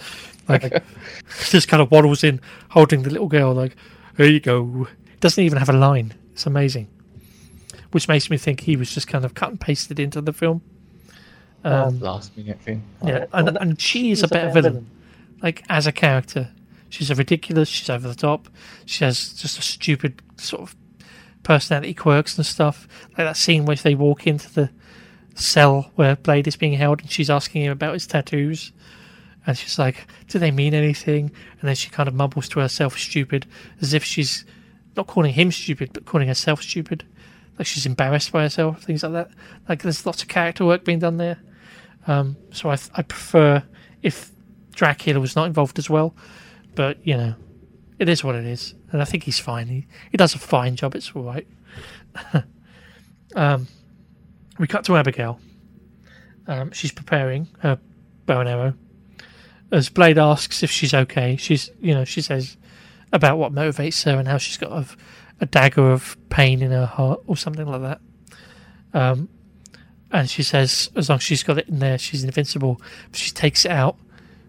Like, 0.49 0.83
just 1.51 1.69
kind 1.69 1.83
of 1.83 1.91
waddles 1.91 2.25
in, 2.25 2.41
holding 2.71 3.03
the 3.03 3.11
little 3.11 3.29
girl. 3.29 3.53
Like, 3.53 3.77
here 4.17 4.27
you 4.27 4.41
go. 4.41 4.89
Doesn't 5.21 5.45
even 5.45 5.59
have 5.59 5.69
a 5.69 5.75
line. 5.75 6.15
It's 6.33 6.47
amazing. 6.47 6.89
Which 7.91 8.09
makes 8.09 8.31
me 8.31 8.39
think 8.39 8.61
he 8.61 8.77
was 8.77 8.91
just 8.91 9.07
kind 9.07 9.27
of 9.27 9.35
cut 9.35 9.51
and 9.51 9.61
pasted 9.61 10.01
into 10.01 10.23
the 10.23 10.33
film. 10.33 10.63
Um, 11.65 11.99
Last 12.01 12.37
minute 12.37 12.61
thing. 12.61 12.83
yeah, 13.05 13.27
and, 13.33 13.57
and 13.59 13.81
she 13.81 14.11
is 14.11 14.23
a 14.23 14.29
better 14.29 14.51
villain. 14.53 14.89
Like 15.43 15.65
as 15.69 15.87
a 15.87 15.93
character, 15.93 16.51
she's 16.89 17.11
a 17.11 17.15
ridiculous. 17.15 17.69
She's 17.69 17.91
over 17.91 18.07
the 18.09 18.15
top. 18.15 18.49
She 18.87 19.05
has 19.05 19.33
just 19.35 19.59
a 19.59 19.63
stupid 19.63 20.23
sort 20.37 20.63
of 20.63 20.77
personality 21.43 21.95
quirks 21.95 22.37
and 22.37 22.47
stuff. 22.47 22.87
Like 23.09 23.19
that 23.19 23.37
scene 23.37 23.65
where 23.65 23.77
they 23.77 23.95
walk 23.95 24.27
into 24.27 24.53
the 24.53 24.71
cell 25.35 25.91
where 25.95 26.17
Blade 26.17 26.47
is 26.49 26.57
being 26.57 26.75
held, 26.75 27.01
and 27.01 27.11
she's 27.11 27.31
asking 27.31 27.63
him 27.63 27.73
about 27.73 27.95
his 27.95 28.07
tattoos, 28.07 28.73
and 29.47 29.57
she's 29.59 29.79
like, 29.79 30.07
"Do 30.29 30.39
they 30.39 30.51
mean 30.51 30.75
anything?" 30.75 31.31
And 31.61 31.69
then 31.69 31.75
she 31.77 31.91
kind 31.91 32.09
of 32.09 32.15
mumbles 32.15 32.49
to 32.51 32.61
herself, 32.61 32.99
"Stupid," 32.99 33.47
as 33.81 33.95
if 33.95 34.05
she's 34.05 34.45
not 34.97 35.07
calling 35.07 35.33
him 35.35 35.51
stupid, 35.53 35.91
but 35.93 36.05
calling 36.07 36.29
herself 36.29 36.63
stupid. 36.63 37.05
Like 37.59 37.67
she's 37.67 37.87
embarrassed 37.87 38.31
by 38.31 38.43
herself, 38.43 38.83
things 38.83 39.03
like 39.03 39.13
that. 39.13 39.31
Like 39.69 39.83
there's 39.83 40.07
lots 40.07 40.23
of 40.23 40.29
character 40.29 40.65
work 40.65 40.85
being 40.85 41.01
done 41.01 41.17
there. 41.17 41.39
Um, 42.09 42.37
so 42.53 42.71
I, 42.71 42.77
th- 42.77 42.91
I 42.95 43.03
prefer 43.03 43.63
if 44.03 44.33
Dracula 44.73 45.21
was 45.21 45.37
not 45.37 45.47
involved 45.47 45.79
as 45.79 45.89
well. 45.89 46.17
But 46.75 47.07
you 47.07 47.17
know, 47.17 47.35
it 47.99 48.09
is 48.09 48.25
what 48.25 48.35
it 48.35 48.45
is, 48.45 48.75
and 48.91 49.03
I 49.03 49.05
think 49.05 49.25
he's 49.25 49.39
fine. 49.39 49.69
He 49.69 49.87
he 50.11 50.17
does 50.17 50.35
a 50.35 50.39
fine 50.39 50.77
job. 50.77 50.95
It's 50.95 51.13
all 51.15 51.23
right. 51.23 51.47
um, 53.37 53.69
we 54.59 54.67
cut 54.67 54.85
to 54.85 54.97
Abigail. 54.97 55.41
Um, 56.47 56.73
she's 56.73 56.93
preparing 56.93 57.49
her 57.61 57.79
bow 58.27 58.41
and 58.41 58.49
arrow. 58.49 58.75
As 59.71 59.91
Blade 59.91 60.17
asks 60.17 60.63
if 60.63 60.71
she's 60.71 60.95
okay, 60.95 61.37
she's 61.37 61.71
you 61.81 61.95
know 61.95 62.05
she 62.05 62.23
says 62.23 62.57
about 63.13 63.39
what 63.39 63.53
motivates 63.53 64.05
her 64.05 64.19
and 64.19 64.29
how 64.29 64.39
she's 64.39 64.57
got 64.57 64.73
a, 64.73 64.87
a 65.41 65.47
dagger 65.47 65.91
of 65.91 66.17
pain 66.31 66.63
in 66.63 66.71
her 66.71 66.87
heart 66.87 67.21
or 67.27 67.37
something 67.37 67.67
like 67.67 67.83
that. 67.83 68.01
Um, 68.95 69.29
and 70.11 70.29
she 70.29 70.43
says 70.43 70.91
as 70.97 71.09
long 71.09 71.17
as 71.17 71.23
she's 71.23 71.43
got 71.43 71.59
it 71.59 71.69
in 71.69 71.79
there, 71.79 71.99
she's 71.99 72.25
invincible. 72.25 72.81
If 73.13 73.17
she 73.19 73.31
takes 73.31 73.65
it 73.65 73.71
out, 73.71 73.97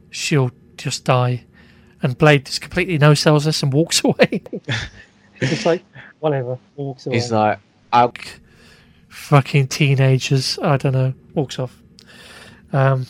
she'll 0.10 0.52
just 0.77 1.06
die. 1.06 1.45
And 2.02 2.18
Blade 2.18 2.45
just 2.45 2.61
completely 2.61 2.98
no 2.98 3.14
sells 3.14 3.45
us 3.45 3.61
and 3.61 3.73
walks 3.73 4.03
away. 4.03 4.41
It's 5.41 5.65
like 5.65 5.84
whatever. 6.19 6.57
Walks 6.76 7.06
away. 7.06 7.15
He's 7.15 7.31
like, 7.31 7.60
I, 7.91 8.10
Fucking 9.10 9.68
teenagers. 9.68 10.57
I 10.60 10.77
don't 10.77 10.94
know. 10.94 11.14
Walks 11.34 11.60
off. 11.60 11.81
Um, 12.72 13.07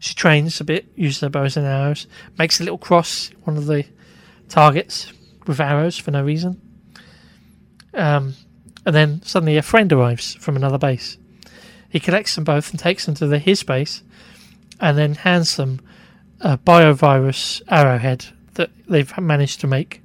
she 0.00 0.14
trains 0.14 0.60
a 0.60 0.64
bit, 0.64 0.86
uses 0.96 1.20
her 1.20 1.28
bows 1.28 1.56
and 1.56 1.66
arrows, 1.66 2.06
makes 2.38 2.60
a 2.60 2.64
little 2.64 2.78
cross, 2.78 3.30
one 3.44 3.56
of 3.56 3.66
the 3.66 3.84
targets, 4.48 5.12
with 5.46 5.60
arrows 5.60 5.96
for 5.98 6.10
no 6.10 6.22
reason. 6.24 6.60
Um, 7.94 8.34
and 8.86 8.94
then 8.94 9.22
suddenly 9.22 9.56
a 9.56 9.62
friend 9.62 9.92
arrives 9.92 10.34
from 10.36 10.56
another 10.56 10.78
base. 10.78 11.18
He 11.88 12.00
collects 12.00 12.34
them 12.34 12.44
both 12.44 12.70
and 12.70 12.78
takes 12.78 13.06
them 13.06 13.14
to 13.16 13.26
the, 13.26 13.38
his 13.38 13.62
base, 13.62 14.02
and 14.80 14.96
then 14.96 15.14
hands 15.14 15.56
them 15.56 15.80
a 16.40 16.56
biovirus 16.56 17.60
arrowhead 17.68 18.26
that 18.54 18.70
they've 18.88 19.18
managed 19.18 19.60
to 19.60 19.66
make. 19.66 20.02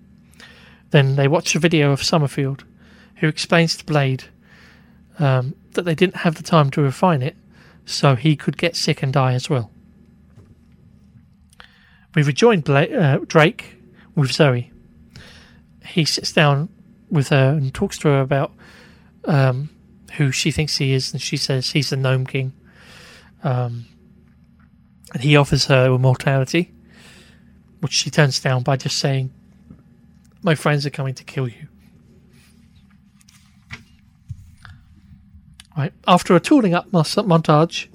Then 0.91 1.15
they 1.15 1.27
watch 1.27 1.55
a 1.55 1.59
video 1.59 1.91
of 1.91 2.03
Summerfield, 2.03 2.63
who 3.17 3.27
explains 3.27 3.77
to 3.77 3.85
Blade 3.85 4.25
um, 5.19 5.55
that 5.71 5.83
they 5.83 5.95
didn't 5.95 6.17
have 6.17 6.35
the 6.35 6.43
time 6.43 6.69
to 6.71 6.81
refine 6.81 7.21
it, 7.21 7.35
so 7.85 8.15
he 8.15 8.35
could 8.35 8.57
get 8.57 8.75
sick 8.75 9.03
and 9.03 9.13
die 9.13 9.33
as 9.33 9.49
well. 9.49 9.71
We 12.15 12.23
rejoin 12.23 12.61
Bla- 12.61 12.83
uh, 12.83 13.17
Drake 13.27 13.77
with 14.15 14.31
Zoe. 14.31 14.71
He 15.85 16.05
sits 16.05 16.31
down 16.31 16.69
with 17.15 17.29
her 17.29 17.49
and 17.49 17.73
talks 17.73 17.97
to 17.99 18.09
her 18.09 18.21
about 18.21 18.53
um, 19.25 19.69
who 20.17 20.31
she 20.31 20.51
thinks 20.51 20.77
he 20.77 20.93
is, 20.93 21.11
and 21.11 21.21
she 21.21 21.37
says 21.37 21.71
he's 21.71 21.89
the 21.89 21.97
Gnome 21.97 22.25
King. 22.25 22.53
Um, 23.43 23.85
and 25.13 25.23
he 25.23 25.35
offers 25.35 25.65
her 25.65 25.93
immortality, 25.93 26.73
which 27.79 27.93
she 27.93 28.09
turns 28.09 28.39
down 28.39 28.63
by 28.63 28.75
just 28.75 28.97
saying, 28.97 29.31
My 30.43 30.55
friends 30.55 30.85
are 30.85 30.91
coming 30.91 31.13
to 31.15 31.23
kill 31.23 31.47
you. 31.47 31.67
Right. 35.77 35.93
After 36.07 36.35
a 36.35 36.39
tooling 36.39 36.73
up 36.73 36.89
montage 36.91 37.87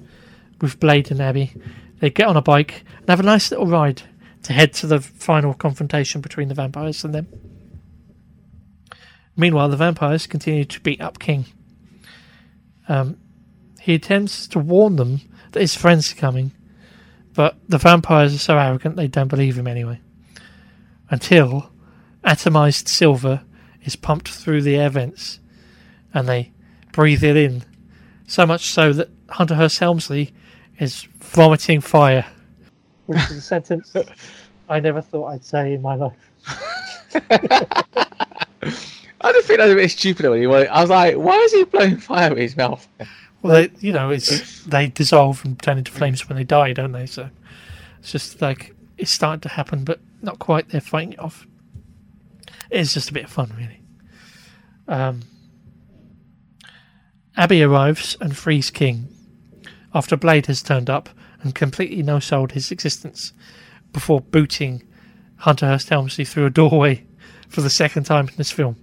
with 0.61 0.79
Blade 0.79 1.09
and 1.09 1.19
Abby, 1.19 1.53
they 1.99 2.11
get 2.11 2.27
on 2.27 2.37
a 2.37 2.41
bike 2.41 2.83
and 2.99 3.09
have 3.09 3.19
a 3.19 3.23
nice 3.23 3.49
little 3.49 3.65
ride 3.65 4.03
to 4.43 4.53
head 4.53 4.73
to 4.73 4.87
the 4.87 4.99
final 4.99 5.53
confrontation 5.53 6.21
between 6.21 6.47
the 6.47 6.53
vampires 6.53 7.03
and 7.03 7.13
them. 7.13 7.27
Meanwhile, 9.35 9.69
the 9.69 9.77
vampires 9.77 10.27
continue 10.27 10.65
to 10.65 10.79
beat 10.81 11.01
up 11.01 11.19
King. 11.19 11.45
Um, 12.87 13.17
he 13.79 13.95
attempts 13.95 14.47
to 14.47 14.59
warn 14.59 14.97
them 14.97 15.21
that 15.51 15.61
his 15.61 15.75
friends 15.75 16.11
are 16.11 16.15
coming, 16.15 16.51
but 17.33 17.55
the 17.67 17.77
vampires 17.77 18.35
are 18.35 18.39
so 18.39 18.57
arrogant 18.57 18.95
they 18.95 19.07
don't 19.07 19.27
believe 19.27 19.57
him 19.57 19.67
anyway. 19.67 19.99
Until 21.09 21.71
atomized 22.23 22.87
silver 22.87 23.43
is 23.83 23.95
pumped 23.95 24.27
through 24.27 24.61
the 24.61 24.75
air 24.75 24.89
vents 24.89 25.39
and 26.13 26.27
they 26.27 26.51
breathe 26.91 27.23
it 27.23 27.37
in. 27.37 27.63
So 28.27 28.45
much 28.45 28.65
so 28.65 28.93
that 28.93 29.09
Hunter 29.29 29.55
Hearst 29.55 29.79
Helmsley 29.79 30.33
is 30.79 31.07
vomiting 31.19 31.81
fire. 31.81 32.25
Which 33.07 33.23
is 33.23 33.37
a 33.37 33.41
sentence 33.41 33.93
I 34.69 34.79
never 34.79 35.01
thought 35.01 35.27
I'd 35.27 35.43
say 35.43 35.73
in 35.73 35.81
my 35.81 35.95
life. 35.95 36.13
I 39.23 39.31
just 39.31 39.47
think 39.47 39.59
that's 39.59 39.71
a 39.71 39.75
bit 39.75 39.91
stupid 39.91 40.39
he 40.39 40.47
was. 40.47 40.67
I 40.71 40.81
was 40.81 40.89
like, 40.89 41.15
why 41.15 41.37
is 41.37 41.51
he 41.53 41.63
blowing 41.65 41.97
fire 41.97 42.29
with 42.29 42.39
his 42.39 42.57
mouth? 42.57 42.87
Well, 43.41 43.53
they, 43.53 43.71
you 43.79 43.91
know, 43.91 44.09
it's 44.09 44.63
they 44.65 44.87
dissolve 44.87 45.43
and 45.45 45.61
turn 45.61 45.77
into 45.77 45.91
flames 45.91 46.27
when 46.27 46.37
they 46.37 46.43
die, 46.43 46.73
don't 46.73 46.91
they? 46.91 47.05
So 47.05 47.29
it's 47.99 48.11
just 48.11 48.41
like 48.41 48.75
it's 48.97 49.11
starting 49.11 49.41
to 49.41 49.49
happen, 49.49 49.83
but 49.83 49.99
not 50.21 50.39
quite. 50.39 50.69
They're 50.69 50.81
fighting 50.81 51.13
it 51.13 51.19
off. 51.19 51.47
It's 52.69 52.93
just 52.93 53.09
a 53.09 53.13
bit 53.13 53.25
of 53.25 53.29
fun, 53.31 53.53
really. 53.57 53.81
Um, 54.87 55.21
Abby 57.35 57.63
arrives 57.63 58.17
and 58.19 58.35
frees 58.35 58.69
King 58.69 59.07
after 59.93 60.15
Blade 60.17 60.45
has 60.47 60.61
turned 60.61 60.89
up 60.89 61.09
and 61.41 61.55
completely 61.55 62.03
no-sold 62.03 62.51
his 62.51 62.71
existence 62.71 63.33
before 63.93 64.21
booting 64.21 64.83
Hunter 65.37 65.65
Hearst 65.65 65.89
Helmsley 65.89 66.25
through 66.25 66.45
a 66.45 66.49
doorway 66.49 67.05
for 67.49 67.61
the 67.61 67.69
second 67.69 68.05
time 68.05 68.27
in 68.29 68.35
this 68.35 68.51
film. 68.51 68.75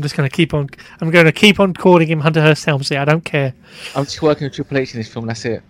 I'm 0.00 0.02
just 0.02 0.16
going 0.16 0.26
to 0.26 0.34
keep 0.34 0.54
on. 0.54 0.66
I'm 1.02 1.10
going 1.10 1.26
to 1.26 1.32
keep 1.32 1.60
on 1.60 1.74
calling 1.74 2.08
him 2.08 2.20
Hunter 2.20 2.40
Hearst 2.40 2.64
Helmsley. 2.64 2.96
I 2.96 3.04
don't 3.04 3.22
care. 3.22 3.52
I'm 3.94 4.04
just 4.04 4.22
working 4.22 4.46
with 4.46 4.54
Triple 4.54 4.78
H 4.78 4.94
in 4.94 5.00
this 5.00 5.12
film. 5.12 5.26
That's 5.26 5.44
it. 5.44 5.62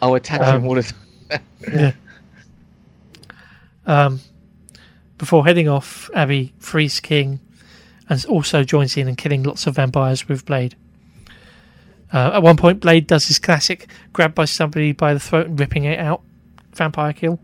I'll 0.00 0.14
attack 0.14 0.42
Um, 0.42 0.62
him 0.62 0.68
all 0.68 0.76
the 0.76 0.82
time. 0.84 1.40
Yeah. 1.72 1.92
Um, 3.84 4.20
before 5.16 5.44
heading 5.44 5.68
off, 5.68 6.08
Abby 6.14 6.52
frees 6.60 7.00
King 7.00 7.40
and 8.08 8.24
also 8.26 8.62
joins 8.62 8.96
in 8.96 9.08
and 9.08 9.18
killing 9.18 9.42
lots 9.42 9.66
of 9.66 9.74
vampires 9.74 10.28
with 10.28 10.44
Blade. 10.46 10.76
Uh, 12.12 12.30
at 12.34 12.42
one 12.44 12.56
point, 12.56 12.78
Blade 12.78 13.08
does 13.08 13.26
his 13.26 13.40
classic 13.40 13.88
grab 14.12 14.36
by 14.36 14.44
somebody 14.44 14.92
by 14.92 15.14
the 15.14 15.20
throat 15.20 15.48
and 15.48 15.58
ripping 15.58 15.82
it 15.82 15.98
out. 15.98 16.22
Vampire 16.74 17.12
kill. 17.12 17.40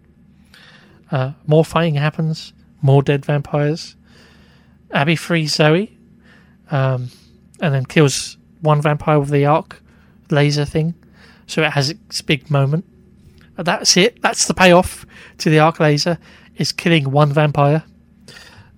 Uh, 1.10 1.32
more 1.44 1.64
fighting 1.64 1.96
happens. 1.96 2.52
More 2.82 3.02
dead 3.02 3.24
vampires. 3.24 3.96
Abby 4.92 5.16
frees 5.16 5.54
Zoe 5.56 5.93
um, 6.70 7.08
and 7.60 7.74
then 7.74 7.84
kills 7.84 8.36
one 8.60 8.80
vampire 8.80 9.20
with 9.20 9.30
the 9.30 9.46
arc 9.46 9.80
laser 10.30 10.64
thing. 10.64 10.94
So 11.46 11.62
it 11.62 11.72
has 11.72 11.90
its 11.90 12.22
big 12.22 12.50
moment. 12.50 12.84
And 13.56 13.66
that's 13.66 13.96
it. 13.96 14.20
That's 14.22 14.46
the 14.46 14.54
payoff 14.54 15.06
to 15.38 15.50
the 15.50 15.60
arc 15.60 15.80
laser 15.80 16.18
is 16.56 16.72
killing 16.72 17.10
one 17.10 17.32
vampire. 17.32 17.84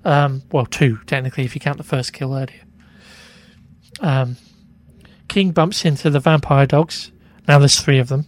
Um, 0.04 0.42
well, 0.52 0.66
two 0.66 0.98
technically 1.06 1.44
if 1.44 1.54
you 1.54 1.60
count 1.60 1.78
the 1.78 1.84
first 1.84 2.12
kill 2.12 2.34
earlier. 2.34 2.62
Um, 4.00 4.36
King 5.28 5.50
bumps 5.50 5.84
into 5.84 6.10
the 6.10 6.20
vampire 6.20 6.66
dogs. 6.66 7.10
Now 7.48 7.58
there's 7.58 7.80
three 7.80 7.98
of 7.98 8.08
them. 8.08 8.26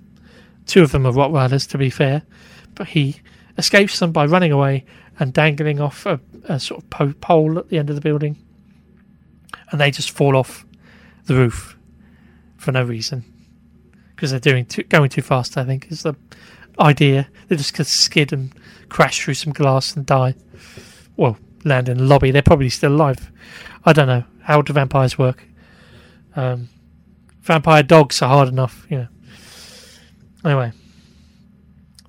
Two 0.67 0.83
of 0.83 0.93
them 0.93 1.07
are 1.07 1.13
Rottweilers, 1.13 1.69
to 1.71 1.79
be 1.79 1.91
fair, 1.91 2.23
but 2.75 2.89
he 2.89 3.17
escapes 3.57 3.99
them 3.99 4.13
by 4.13 4.27
running 4.27 4.53
away 4.53 4.85
and 5.19 5.33
dangling 5.33 5.81
off 5.81 6.05
a, 6.07 6.21
a 6.45 6.61
sort 6.61 6.85
of 6.85 7.21
pole 7.21 7.59
at 7.59 7.69
the 7.69 7.79
end 7.79 7.91
of 7.91 7.97
the 7.97 8.03
building, 8.03 8.37
and 9.71 9.81
they 9.81 9.91
just 9.91 10.11
fall 10.11 10.37
off 10.37 10.67
the 11.25 11.35
roof 11.35 11.77
for 12.57 12.73
no 12.73 12.83
reason 12.83 13.25
because 14.15 14.31
they're 14.31 14.41
doing 14.41 14.67
too, 14.67 14.83
going 14.85 15.09
too 15.09 15.23
fast. 15.23 15.57
I 15.57 15.65
think 15.65 15.91
is 15.91 16.03
the 16.03 16.15
idea. 16.81 17.29
They 17.49 17.57
just 17.57 17.75
could 17.75 17.87
skid 17.87 18.33
and 18.33 18.53
crash 18.89 19.23
through 19.23 19.35
some 19.35 19.53
glass 19.53 19.95
and 19.95 20.05
die. 20.05 20.35
Well, 21.17 21.39
land 21.65 21.89
in 21.89 21.99
the 21.99 22.05
lobby. 22.05 22.31
They're 22.31 22.43
probably 22.43 22.69
still 22.69 22.93
alive. 22.93 23.31
I 23.85 23.93
don't 23.93 24.07
know 24.07 24.25
how 24.43 24.63
do 24.63 24.73
vampires 24.73 25.19
work. 25.19 25.45
Um, 26.35 26.69
vampire 27.43 27.83
dogs 27.83 28.23
are 28.23 28.29
hard 28.29 28.49
enough, 28.49 28.87
you 28.89 28.99
know. 28.99 29.09
Anyway, 30.45 30.73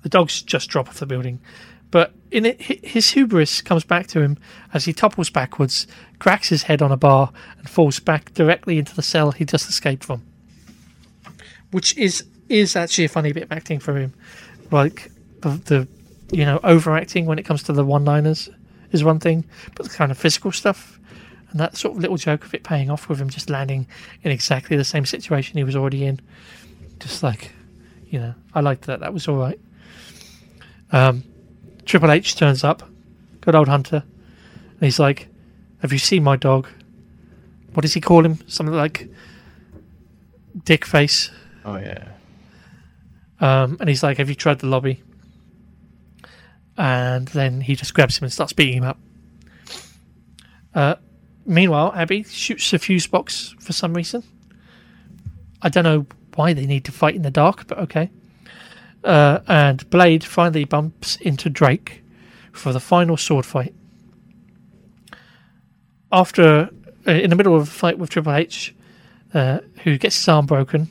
the 0.02 0.08
dogs 0.08 0.42
just 0.42 0.70
drop 0.70 0.88
off 0.88 0.98
the 0.98 1.06
building, 1.06 1.40
in 2.30 2.46
it, 2.46 2.60
his 2.60 3.10
hubris 3.10 3.60
comes 3.60 3.84
back 3.84 4.06
to 4.08 4.20
him 4.20 4.38
as 4.72 4.84
he 4.84 4.92
topples 4.92 5.30
backwards, 5.30 5.86
cracks 6.18 6.48
his 6.48 6.64
head 6.64 6.82
on 6.82 6.92
a 6.92 6.96
bar, 6.96 7.32
and 7.58 7.68
falls 7.68 7.98
back 7.98 8.32
directly 8.34 8.78
into 8.78 8.94
the 8.94 9.02
cell 9.02 9.32
he 9.32 9.44
just 9.44 9.68
escaped 9.68 10.04
from. 10.04 10.22
Which 11.70 11.96
is 11.96 12.24
is 12.48 12.74
actually 12.74 13.04
a 13.04 13.08
funny 13.08 13.32
bit 13.32 13.44
of 13.44 13.52
acting 13.52 13.78
from 13.78 13.96
him, 13.96 14.14
like 14.70 15.10
the, 15.40 15.50
the 15.50 15.88
you 16.32 16.44
know 16.44 16.60
overacting 16.62 17.26
when 17.26 17.38
it 17.38 17.44
comes 17.44 17.62
to 17.64 17.72
the 17.72 17.84
one-liners 17.84 18.48
is 18.92 19.04
one 19.04 19.20
thing, 19.20 19.44
but 19.76 19.88
the 19.88 19.92
kind 19.92 20.10
of 20.10 20.18
physical 20.18 20.50
stuff 20.52 20.98
and 21.50 21.60
that 21.60 21.76
sort 21.76 21.96
of 21.96 22.00
little 22.00 22.16
joke 22.16 22.44
of 22.44 22.54
it 22.54 22.62
paying 22.62 22.90
off 22.90 23.08
with 23.08 23.20
him 23.20 23.28
just 23.28 23.50
landing 23.50 23.86
in 24.22 24.30
exactly 24.30 24.76
the 24.76 24.84
same 24.84 25.04
situation 25.04 25.56
he 25.58 25.64
was 25.64 25.76
already 25.76 26.04
in, 26.04 26.20
just 26.98 27.22
like 27.22 27.52
you 28.10 28.18
know, 28.18 28.34
I 28.52 28.60
liked 28.60 28.86
that. 28.86 29.00
That 29.00 29.14
was 29.14 29.28
all 29.28 29.36
right. 29.36 29.58
Um, 30.90 31.22
Triple 31.90 32.12
H 32.12 32.36
turns 32.36 32.62
up, 32.62 32.88
good 33.40 33.56
old 33.56 33.66
Hunter, 33.66 34.04
and 34.04 34.80
he's 34.80 35.00
like, 35.00 35.26
"Have 35.80 35.92
you 35.92 35.98
seen 35.98 36.22
my 36.22 36.36
dog? 36.36 36.68
What 37.72 37.82
does 37.82 37.94
he 37.94 38.00
call 38.00 38.24
him? 38.24 38.38
Something 38.46 38.76
like 38.76 39.10
Dick 40.62 40.86
Face." 40.86 41.32
Oh 41.64 41.78
yeah. 41.78 42.12
Um, 43.40 43.76
and 43.80 43.88
he's 43.88 44.04
like, 44.04 44.18
"Have 44.18 44.28
you 44.28 44.36
tried 44.36 44.60
the 44.60 44.68
lobby?" 44.68 45.02
And 46.78 47.26
then 47.26 47.60
he 47.60 47.74
just 47.74 47.92
grabs 47.92 48.18
him 48.18 48.22
and 48.22 48.32
starts 48.32 48.52
beating 48.52 48.76
him 48.76 48.84
up. 48.84 48.98
Uh, 50.72 50.94
meanwhile, 51.44 51.92
Abby 51.96 52.22
shoots 52.22 52.72
a 52.72 52.78
fuse 52.78 53.08
box 53.08 53.56
for 53.58 53.72
some 53.72 53.94
reason. 53.94 54.22
I 55.60 55.68
don't 55.70 55.82
know 55.82 56.06
why 56.36 56.52
they 56.52 56.66
need 56.66 56.84
to 56.84 56.92
fight 56.92 57.16
in 57.16 57.22
the 57.22 57.32
dark, 57.32 57.66
but 57.66 57.78
okay. 57.78 58.10
Uh, 59.02 59.40
and 59.48 59.88
Blade 59.90 60.24
finally 60.24 60.64
bumps 60.64 61.16
into 61.16 61.48
Drake 61.48 62.02
for 62.52 62.72
the 62.72 62.80
final 62.80 63.16
sword 63.16 63.46
fight. 63.46 63.74
After, 66.12 66.70
uh, 67.06 67.10
in 67.10 67.30
the 67.30 67.36
middle 67.36 67.56
of 67.56 67.62
a 67.62 67.66
fight 67.66 67.98
with 67.98 68.10
Triple 68.10 68.34
H, 68.34 68.74
uh, 69.32 69.60
who 69.84 69.96
gets 69.96 70.16
his 70.16 70.28
arm 70.28 70.46
broken, 70.46 70.90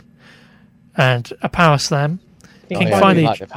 and 0.95 1.31
a 1.41 1.49
power 1.49 1.77
slam, 1.77 2.19
King 2.69 2.87
Oh, 2.87 2.89
yeah, 2.89 2.99
finally, 2.99 3.47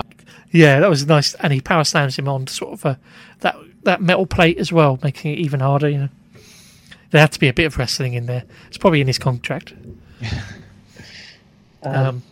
yeah, 0.51 0.81
that 0.81 0.91
was 0.91 1.07
nice, 1.07 1.35
and 1.35 1.53
he 1.53 1.61
power 1.61 1.85
slams 1.85 2.19
him 2.19 2.29
on 2.29 2.47
sort 2.47 2.73
of 2.73 2.85
a, 2.85 2.99
that 3.41 3.57
that 3.85 4.01
metal 4.03 4.27
plate 4.27 4.59
as 4.59 4.73
well, 4.73 4.99
making 5.03 5.33
it 5.33 5.39
even 5.39 5.61
harder. 5.61 5.89
You 5.89 5.99
know, 5.99 6.09
there 7.11 7.20
had 7.20 7.33
to 7.33 7.41
be 7.41 7.49
a 7.49 7.53
bit 7.53 7.65
of 7.65 7.79
wrestling 7.79 8.15
in 8.15 8.27
there. 8.27 8.45
It's 8.69 8.79
probably 8.79 9.01
in 9.01 9.07
his 9.07 9.19
contract. 9.19 9.73
Um, 11.85 12.23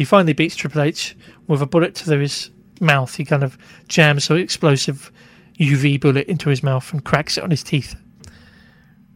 he 0.00 0.04
finally 0.06 0.32
beats 0.32 0.56
Triple 0.56 0.80
H 0.80 1.14
with 1.46 1.60
a 1.60 1.66
bullet 1.66 1.94
to 1.96 2.18
his 2.18 2.50
mouth. 2.80 3.14
He 3.14 3.22
kind 3.22 3.44
of 3.44 3.58
jams 3.86 4.30
an 4.30 4.38
explosive 4.38 5.12
UV 5.58 6.00
bullet 6.00 6.26
into 6.26 6.48
his 6.48 6.62
mouth 6.62 6.90
and 6.90 7.04
cracks 7.04 7.36
it 7.36 7.44
on 7.44 7.50
his 7.50 7.62
teeth. 7.62 7.94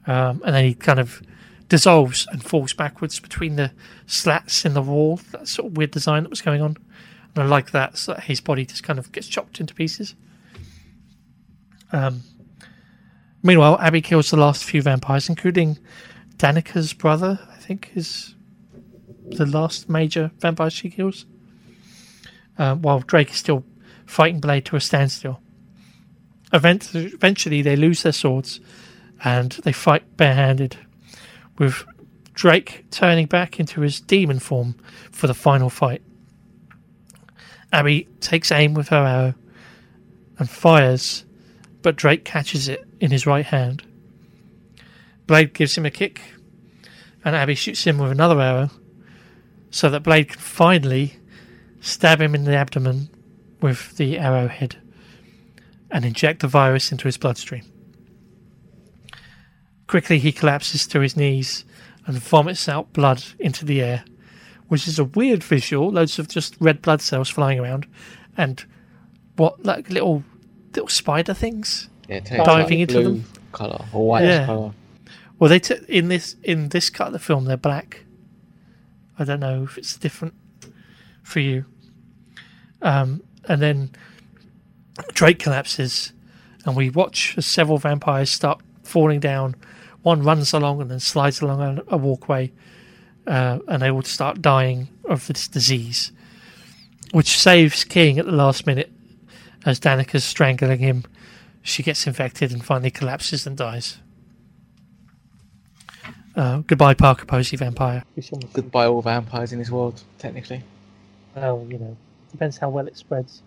Um, 0.07 0.43
and 0.45 0.55
then 0.55 0.63
he 0.63 0.75
kind 0.75 1.01
of 1.01 1.23
dissolves 1.71 2.27
and 2.31 2.45
falls 2.45 2.75
backwards 2.75 3.19
between 3.19 3.57
the 3.57 3.73
slats 4.05 4.67
in 4.67 4.75
the 4.75 4.83
wall. 4.83 5.21
That 5.33 5.49
sort 5.49 5.69
of 5.69 5.79
weird 5.79 5.91
design 5.91 6.25
that 6.25 6.29
was 6.29 6.43
going 6.43 6.61
on. 6.61 6.77
And 7.35 7.45
I 7.45 7.47
like 7.47 7.71
that, 7.71 7.97
so 7.97 8.13
that 8.13 8.25
his 8.25 8.43
body 8.43 8.67
just 8.67 8.83
kind 8.83 8.99
of 8.99 9.11
gets 9.11 9.27
chopped 9.27 9.61
into 9.61 9.73
pieces. 9.73 10.15
Um, 11.93 12.25
meanwhile, 13.43 13.79
Abby 13.81 14.03
kills 14.03 14.31
the 14.31 14.37
last 14.37 14.65
few 14.65 14.83
vampires, 14.83 15.31
including 15.31 15.79
Danica's 16.37 16.93
brother, 16.93 17.39
I 17.51 17.57
think, 17.57 17.91
is 17.95 18.34
the 19.25 19.47
last 19.47 19.89
major 19.89 20.31
vampire 20.39 20.71
she 20.71 20.91
kills. 20.91 21.27
Uh, 22.57 22.77
while 22.77 23.01
Drake 23.01 23.31
is 23.31 23.37
still 23.37 23.65
fighting 24.07 24.41
Blade 24.41 24.65
to 24.67 24.77
a 24.77 24.81
standstill. 24.81 25.41
Event- 26.53 26.95
eventually, 26.95 27.63
they 27.63 27.75
lose 27.75 28.03
their 28.03 28.13
swords 28.13 28.61
and 29.25 29.53
they 29.65 29.73
fight 29.73 30.17
barehanded, 30.17 30.77
with 31.59 31.85
Drake 32.35 32.85
turning 32.91 33.27
back 33.27 33.59
into 33.59 33.81
his 33.81 34.01
demon 34.01 34.39
form 34.39 34.75
for 35.11 35.27
the 35.27 35.35
final 35.35 35.71
fight. 35.71 36.03
Abby 37.73 38.07
takes 38.21 38.53
aim 38.53 38.75
with 38.75 38.89
her 38.89 39.05
arrow 39.05 39.35
and 40.39 40.49
fires, 40.49 41.25
but 41.83 41.97
Drake 41.97 42.25
catches 42.25 42.69
it 42.69 42.87
in 43.01 43.11
his 43.11 43.27
right 43.27 43.47
hand. 43.47 43.83
Blade 45.27 45.55
gives 45.55 45.77
him 45.77 45.87
a 45.87 45.91
kick, 45.91 46.21
and 47.25 47.35
Abby 47.35 47.55
shoots 47.55 47.85
him 47.85 47.99
with 47.99 48.13
another 48.13 48.41
arrow, 48.41 48.71
so 49.75 49.91
that 49.91 50.05
Blade 50.05 50.29
can 50.29 50.39
finally 50.39 51.17
stab 51.81 52.21
him 52.21 52.33
in 52.33 52.45
the 52.45 52.55
abdomen 52.55 53.09
with 53.61 53.97
the 53.97 54.17
arrowhead 54.21 54.77
and 55.91 56.05
inject 56.05 56.41
the 56.43 56.47
virus 56.47 56.93
into 56.93 57.07
his 57.09 57.17
bloodstream. 57.17 57.65
Quickly, 59.89 60.21
he 60.21 60.31
collapses 60.31 60.87
to 60.87 61.01
his 61.01 61.17
knees 61.17 61.65
and 62.07 62.17
vomits 62.19 62.69
out 62.69 62.93
blood 62.93 63.25
into 63.41 63.65
the 63.65 63.83
air, 63.83 64.05
which 64.69 64.87
is 64.87 65.01
a 65.01 65.05
weird 65.05 65.43
visual. 65.43 65.91
Loads 65.91 66.21
of 66.21 66.29
just 66.29 66.57
red 66.61 66.81
blood 66.81 67.03
cells 67.03 67.29
flying 67.29 67.59
around, 67.59 67.87
and 68.37 68.65
what 69.37 69.65
like 69.65 69.91
little 69.91 70.23
little 70.73 70.89
spider 70.89 71.35
things. 71.35 71.89
yeah, 72.09 72.21
diving 72.21 72.79
like, 72.79 72.89
into 72.91 72.95
blue 72.95 73.03
them. 73.15 73.25
color 73.51 73.85
or 73.93 74.07
white 74.07 74.25
Yeah. 74.25 74.47
color. 74.47 74.73
Well, 75.39 75.51
they 75.51 75.59
t- 75.59 75.75
in 75.89 76.09
this 76.09 76.37
in 76.45 76.69
this 76.69 76.91
cut 76.91 77.09
of 77.09 77.13
the 77.13 77.19
film 77.19 77.45
they're 77.47 77.57
black. 77.57 78.04
I 79.19 79.25
don't 79.25 79.41
know 79.41 79.63
if 79.63 79.79
it's 79.79 79.97
different 79.97 80.35
for 81.23 81.41
you. 81.41 81.65
Um, 82.83 83.23
and 83.49 83.61
then 83.63 83.91
Drake 85.13 85.39
collapses, 85.39 86.13
and 86.65 86.77
we 86.77 86.91
watch 86.91 87.35
as 87.37 87.47
several 87.47 87.79
vampires 87.79 88.31
start 88.31 88.61
falling 88.83 89.21
down. 89.21 89.57
One 90.03 90.23
runs 90.23 90.53
along 90.53 90.81
and 90.81 90.91
then 90.91 91.01
slides 91.01 91.41
along 91.41 91.83
a, 91.89 91.97
walkway, 91.97 92.53
uh, 93.27 93.59
and 93.69 93.83
they 93.83 93.91
all 93.91 94.03
start 94.03 94.43
dying 94.43 94.89
of 95.07 95.27
this 95.27 95.49
disease, 95.49 96.13
which 97.13 97.39
saves 97.39 97.85
King 97.85 98.19
at 98.19 98.27
the 98.27 98.33
last 98.33 98.67
minute 98.67 98.93
as 99.65 99.81
Danica's 99.81 100.25
strangling 100.25 100.79
him. 100.79 101.05
She 101.63 101.83
gets 101.83 102.07
infected 102.07 102.53
and 102.53 102.63
finally 102.63 102.91
collapses 102.91 103.47
and 103.47 103.57
dies. 103.57 103.99
Uh, 106.37 106.59
goodbye, 106.67 106.95
Parker 106.95 107.27
Posey 107.27 107.57
vampire. 107.57 108.05
Which 108.15 108.31
one 108.31 108.41
was- 108.43 108.51
Goodbye, 108.53 108.87
all 108.87 109.03
vampires 109.03 109.53
in 109.53 109.59
this 109.59 109.71
world. 109.71 110.03
Technically, 110.19 110.63
Well, 111.37 111.67
you 111.71 111.79
know, 111.79 111.97
depends 112.33 112.59
how 112.59 112.69
well 112.71 112.87
it 112.87 112.97
spreads. 112.97 113.43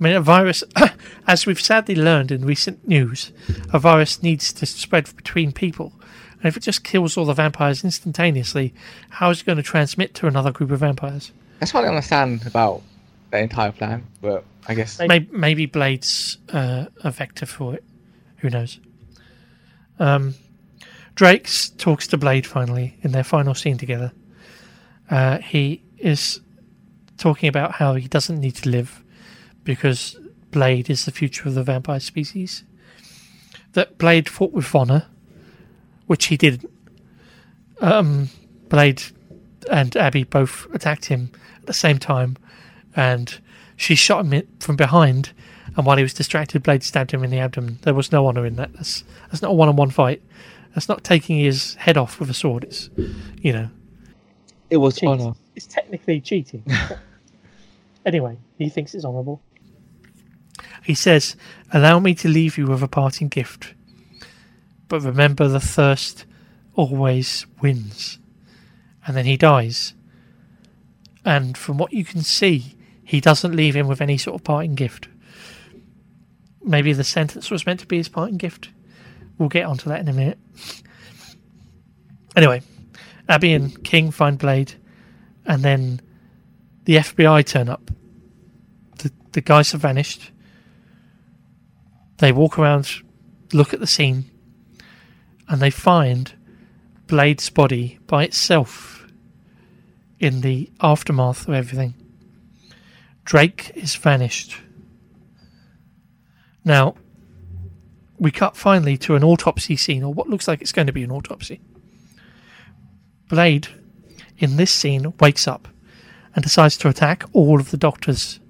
I 0.00 0.04
mean, 0.04 0.14
a 0.14 0.20
virus, 0.20 0.62
as 1.26 1.44
we've 1.44 1.60
sadly 1.60 1.94
learned 1.96 2.30
in 2.30 2.44
recent 2.44 2.86
news, 2.86 3.32
a 3.72 3.78
virus 3.78 4.22
needs 4.22 4.52
to 4.54 4.64
spread 4.66 5.14
between 5.16 5.52
people. 5.52 5.92
And 6.36 6.46
if 6.46 6.56
it 6.56 6.62
just 6.62 6.84
kills 6.84 7.16
all 7.16 7.24
the 7.24 7.32
vampires 7.34 7.82
instantaneously, 7.82 8.72
how 9.10 9.30
is 9.30 9.40
it 9.40 9.46
going 9.46 9.56
to 9.56 9.62
transmit 9.62 10.14
to 10.14 10.26
another 10.28 10.52
group 10.52 10.70
of 10.70 10.80
vampires? 10.80 11.32
that's 11.58 11.74
what 11.74 11.80
I 11.80 11.86
don't 11.88 11.96
understand 11.96 12.46
about 12.46 12.82
the 13.32 13.38
entire 13.40 13.72
plan. 13.72 14.04
But 14.22 14.44
I 14.68 14.74
guess 14.74 15.00
Maybe, 15.00 15.28
maybe 15.32 15.66
Blade's 15.66 16.38
uh, 16.52 16.86
a 17.02 17.10
vector 17.10 17.46
for 17.46 17.74
it. 17.74 17.82
Who 18.36 18.50
knows? 18.50 18.78
Um, 19.98 20.34
Drake 21.18 21.50
talks 21.78 22.06
to 22.06 22.16
Blade 22.16 22.46
finally 22.46 22.96
in 23.02 23.10
their 23.10 23.24
final 23.24 23.52
scene 23.52 23.76
together. 23.76 24.12
Uh, 25.10 25.38
he 25.38 25.82
is 25.98 26.40
talking 27.16 27.48
about 27.48 27.72
how 27.72 27.94
he 27.94 28.06
doesn't 28.06 28.38
need 28.38 28.54
to 28.54 28.68
live 28.68 29.02
because 29.64 30.16
Blade 30.52 30.88
is 30.88 31.06
the 31.06 31.10
future 31.10 31.48
of 31.48 31.56
the 31.56 31.64
vampire 31.64 31.98
species. 31.98 32.62
That 33.72 33.98
Blade 33.98 34.28
fought 34.28 34.52
with 34.52 34.66
Vonner, 34.66 35.06
which 36.06 36.26
he 36.26 36.36
did. 36.36 36.70
Um, 37.80 38.28
Blade 38.68 39.02
and 39.68 39.96
Abby 39.96 40.22
both 40.22 40.68
attacked 40.72 41.06
him 41.06 41.32
at 41.56 41.66
the 41.66 41.72
same 41.72 41.98
time, 41.98 42.36
and 42.94 43.40
she 43.74 43.96
shot 43.96 44.24
him 44.24 44.46
from 44.60 44.76
behind. 44.76 45.32
And 45.76 45.84
while 45.84 45.96
he 45.96 46.04
was 46.04 46.14
distracted, 46.14 46.62
Blade 46.62 46.84
stabbed 46.84 47.10
him 47.10 47.24
in 47.24 47.30
the 47.30 47.40
abdomen. 47.40 47.80
There 47.82 47.92
was 47.92 48.12
no 48.12 48.28
honor 48.28 48.46
in 48.46 48.54
that. 48.54 48.72
That's 48.74 49.02
that's 49.22 49.42
not 49.42 49.50
a 49.50 49.54
one-on-one 49.54 49.90
fight. 49.90 50.22
That's 50.78 50.88
not 50.88 51.02
taking 51.02 51.40
his 51.40 51.74
head 51.74 51.96
off 51.96 52.20
with 52.20 52.30
a 52.30 52.34
sword. 52.34 52.62
It's, 52.62 52.88
you 53.42 53.52
know, 53.52 53.68
it 54.70 54.76
was 54.76 54.94
Cheat. 54.94 55.08
honor. 55.08 55.32
It's 55.56 55.66
technically 55.66 56.20
cheating. 56.20 56.62
anyway, 58.06 58.38
he 58.58 58.68
thinks 58.68 58.94
it's 58.94 59.04
honourable. 59.04 59.42
He 60.84 60.94
says, 60.94 61.34
Allow 61.72 61.98
me 61.98 62.14
to 62.14 62.28
leave 62.28 62.56
you 62.56 62.68
with 62.68 62.80
a 62.84 62.86
parting 62.86 63.26
gift. 63.26 63.74
But 64.86 65.00
remember, 65.00 65.48
the 65.48 65.58
thirst 65.58 66.26
always 66.76 67.44
wins. 67.60 68.20
And 69.04 69.16
then 69.16 69.24
he 69.24 69.36
dies. 69.36 69.94
And 71.24 71.58
from 71.58 71.76
what 71.78 71.92
you 71.92 72.04
can 72.04 72.20
see, 72.20 72.76
he 73.02 73.20
doesn't 73.20 73.56
leave 73.56 73.74
him 73.74 73.88
with 73.88 74.00
any 74.00 74.16
sort 74.16 74.36
of 74.36 74.44
parting 74.44 74.76
gift. 74.76 75.08
Maybe 76.62 76.92
the 76.92 77.02
sentence 77.02 77.50
was 77.50 77.66
meant 77.66 77.80
to 77.80 77.86
be 77.86 77.96
his 77.96 78.08
parting 78.08 78.36
gift. 78.36 78.68
We'll 79.38 79.48
get 79.48 79.66
onto 79.66 79.88
that 79.88 80.00
in 80.00 80.08
a 80.08 80.12
minute. 80.12 80.38
Anyway, 82.36 82.62
Abby 83.28 83.52
and 83.54 83.82
King 83.84 84.10
find 84.10 84.38
Blade, 84.38 84.74
and 85.46 85.62
then 85.62 86.00
the 86.84 86.96
FBI 86.96 87.46
turn 87.46 87.68
up. 87.68 87.90
The 88.98 89.12
the 89.32 89.40
guys 89.40 89.72
have 89.72 89.80
vanished. 89.80 90.32
They 92.18 92.32
walk 92.32 92.58
around, 92.58 92.90
look 93.52 93.72
at 93.72 93.80
the 93.80 93.86
scene, 93.86 94.30
and 95.48 95.60
they 95.60 95.70
find 95.70 96.32
Blade's 97.06 97.48
body 97.48 97.98
by 98.06 98.24
itself 98.24 99.06
in 100.18 100.40
the 100.40 100.70
aftermath 100.80 101.46
of 101.46 101.54
everything. 101.54 101.94
Drake 103.24 103.70
is 103.74 103.94
vanished. 103.94 104.56
Now, 106.64 106.96
we 108.18 108.30
cut 108.30 108.56
finally 108.56 108.96
to 108.98 109.14
an 109.14 109.24
autopsy 109.24 109.76
scene, 109.76 110.02
or 110.02 110.12
what 110.12 110.28
looks 110.28 110.48
like 110.48 110.60
it's 110.60 110.72
going 110.72 110.86
to 110.86 110.92
be 110.92 111.02
an 111.02 111.10
autopsy. 111.10 111.60
Blade, 113.28 113.68
in 114.38 114.56
this 114.56 114.72
scene, 114.72 115.12
wakes 115.20 115.46
up 115.46 115.68
and 116.34 116.42
decides 116.42 116.76
to 116.78 116.88
attack 116.88 117.24
all 117.32 117.60
of 117.60 117.70
the 117.70 117.76
doctors. 117.76 118.40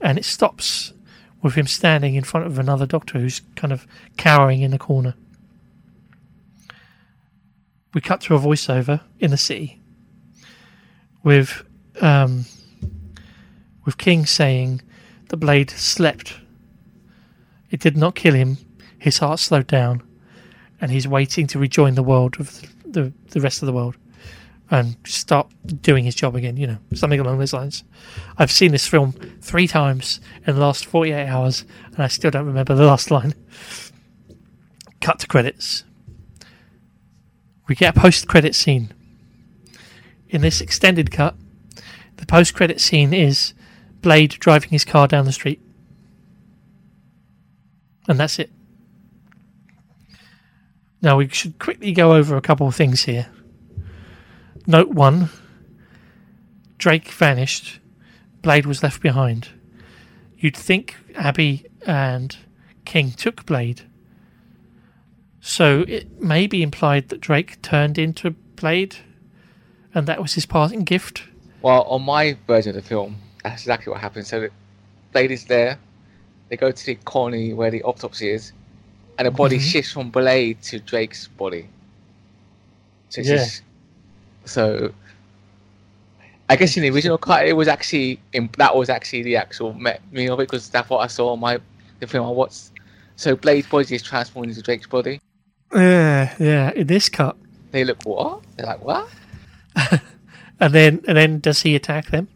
And 0.00 0.18
it 0.18 0.24
stops 0.24 0.92
with 1.42 1.54
him 1.54 1.66
standing 1.66 2.14
in 2.14 2.24
front 2.24 2.46
of 2.46 2.58
another 2.58 2.86
doctor 2.86 3.18
who's 3.18 3.40
kind 3.56 3.72
of 3.72 3.86
cowering 4.16 4.62
in 4.62 4.70
the 4.70 4.78
corner. 4.78 5.14
We 7.92 8.00
cut 8.00 8.20
to 8.22 8.34
a 8.34 8.38
voiceover 8.38 9.00
in 9.18 9.30
the 9.30 9.36
city 9.36 9.80
with 11.22 11.64
um, 12.00 12.44
with 13.84 13.98
King 13.98 14.26
saying 14.26 14.82
the 15.28 15.36
blade 15.36 15.70
slept. 15.70 16.38
It 17.70 17.80
did 17.80 17.96
not 17.96 18.14
kill 18.14 18.34
him. 18.34 18.58
His 19.00 19.18
heart 19.18 19.40
slowed 19.40 19.66
down, 19.66 20.02
and 20.80 20.90
he's 20.90 21.08
waiting 21.08 21.46
to 21.48 21.58
rejoin 21.58 21.94
the 21.94 22.02
world 22.02 22.38
of 22.38 22.62
the 22.84 23.12
the 23.30 23.40
rest 23.40 23.62
of 23.62 23.66
the 23.66 23.72
world 23.72 23.96
and 24.70 24.96
start 25.04 25.50
doing 25.82 26.04
his 26.04 26.14
job 26.14 26.36
again. 26.36 26.56
You 26.56 26.66
know, 26.66 26.78
something 26.94 27.18
along 27.18 27.38
those 27.38 27.52
lines. 27.54 27.82
I've 28.38 28.52
seen 28.52 28.72
this 28.72 28.86
film 28.86 29.12
three 29.40 29.66
times 29.66 30.20
in 30.46 30.54
the 30.54 30.60
last 30.60 30.84
forty 30.84 31.12
eight 31.12 31.28
hours, 31.28 31.64
and 31.86 31.98
I 31.98 32.08
still 32.08 32.30
don't 32.30 32.46
remember 32.46 32.74
the 32.74 32.84
last 32.84 33.10
line. 33.10 33.34
Cut 35.00 35.18
to 35.20 35.26
credits. 35.26 35.84
We 37.66 37.74
get 37.74 37.96
a 37.96 38.00
post 38.00 38.28
credit 38.28 38.54
scene. 38.54 38.92
In 40.28 40.42
this 40.42 40.60
extended 40.60 41.10
cut, 41.10 41.36
the 42.16 42.26
post 42.26 42.54
credit 42.54 42.80
scene 42.80 43.14
is 43.14 43.54
Blade 44.02 44.30
driving 44.40 44.70
his 44.70 44.84
car 44.84 45.08
down 45.08 45.24
the 45.24 45.32
street. 45.32 45.60
And 48.06 48.20
that's 48.20 48.38
it. 48.38 48.50
Now 51.02 51.16
we 51.16 51.28
should 51.28 51.58
quickly 51.58 51.92
go 51.92 52.14
over 52.14 52.36
a 52.36 52.40
couple 52.40 52.66
of 52.66 52.74
things 52.74 53.04
here. 53.04 53.28
Note 54.66 54.88
one 54.88 55.30
Drake 56.78 57.08
vanished, 57.08 57.78
Blade 58.42 58.66
was 58.66 58.82
left 58.82 59.02
behind. 59.02 59.50
You'd 60.38 60.56
think 60.56 60.96
Abby 61.14 61.66
and 61.86 62.36
King 62.84 63.12
took 63.12 63.44
Blade. 63.44 63.82
So 65.40 65.84
it 65.88 66.20
may 66.20 66.46
be 66.46 66.62
implied 66.62 67.08
that 67.10 67.20
Drake 67.20 67.60
turned 67.62 67.98
into 67.98 68.30
Blade 68.30 68.96
and 69.94 70.06
that 70.06 70.20
was 70.20 70.34
his 70.34 70.46
parting 70.46 70.84
gift. 70.84 71.24
Well, 71.62 71.82
on 71.82 72.02
my 72.02 72.36
version 72.46 72.70
of 72.70 72.82
the 72.82 72.88
film, 72.88 73.16
that's 73.42 73.62
exactly 73.62 73.90
what 73.90 74.00
happens. 74.00 74.28
So, 74.28 74.48
Blade 75.12 75.30
is 75.30 75.44
there. 75.44 75.78
They 76.48 76.56
go 76.56 76.70
to 76.70 76.86
the 76.86 76.94
colony 76.94 77.52
where 77.52 77.70
the 77.70 77.82
autopsy 77.82 78.30
is, 78.30 78.52
and 79.18 79.26
the 79.26 79.30
body 79.30 79.58
Mhm. 79.58 79.60
shifts 79.72 79.92
from 79.92 80.10
Blade 80.10 80.60
to 80.62 80.78
Drake's 80.80 81.28
body. 81.28 81.68
So, 83.10 83.20
Yeah. 83.20 83.36
just- 83.36 83.62
so 84.44 84.92
I 86.48 86.56
guess 86.56 86.76
in 86.76 86.82
the 86.82 86.90
original 86.90 87.16
cut, 87.18 87.46
it 87.46 87.52
was 87.52 87.68
actually 87.68 88.18
in, 88.32 88.50
that 88.58 88.74
was 88.74 88.88
actually 88.88 89.22
the 89.22 89.36
actual 89.36 89.72
me- 89.74 89.98
meaning 90.10 90.30
of 90.30 90.40
it 90.40 90.48
because 90.48 90.68
that's 90.68 90.90
what 90.90 90.98
I 90.98 91.06
saw 91.06 91.32
on 91.32 91.40
my 91.40 91.58
the 92.00 92.06
film 92.06 92.26
I 92.26 92.30
watched. 92.30 92.70
So 93.16 93.36
Blade's 93.36 93.68
body 93.68 93.94
is 93.94 94.02
transformed 94.02 94.48
into 94.48 94.62
Drake's 94.62 94.86
body. 94.86 95.20
Yeah, 95.74 96.34
yeah. 96.40 96.72
In 96.72 96.86
this 96.88 97.08
cut, 97.08 97.36
They 97.70 97.84
look 97.84 98.02
what? 98.04 98.42
They're 98.56 98.66
like 98.66 98.82
what? 98.84 99.08
and 100.60 100.74
then 100.74 101.02
and 101.06 101.16
then 101.16 101.38
does 101.38 101.62
he 101.62 101.76
attack 101.76 102.06
them? 102.10 102.26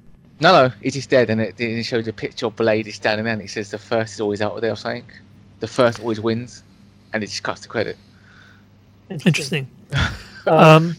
No, 0.41 0.53
no, 0.53 0.73
he's 0.83 0.95
just 0.95 1.11
dead, 1.11 1.31
and 1.31 1.41
it, 1.41 1.59
it 1.61 1.83
shows 1.85 2.07
a 2.07 2.13
picture 2.13 2.47
of 2.47 2.55
Blade 2.57 2.87
is 2.87 2.95
standing 2.97 3.25
there, 3.25 3.33
and 3.33 3.43
it 3.43 3.51
says 3.51 3.71
the 3.71 3.79
first 3.79 4.15
is 4.15 4.21
always 4.21 4.41
out 4.43 4.53
of 4.55 4.61
there 4.61 4.73
or 4.73 4.77
something. 4.77 5.05
The 5.61 5.67
first 5.67 6.01
always 6.01 6.21
wins, 6.21 6.63
and 7.13 7.23
it 7.23 7.29
just 7.29 7.43
cuts 7.43 7.61
the 7.63 7.69
credit. 7.69 7.97
Interesting. 9.11 9.69
Um, 10.47 10.59
Um, 10.59 10.97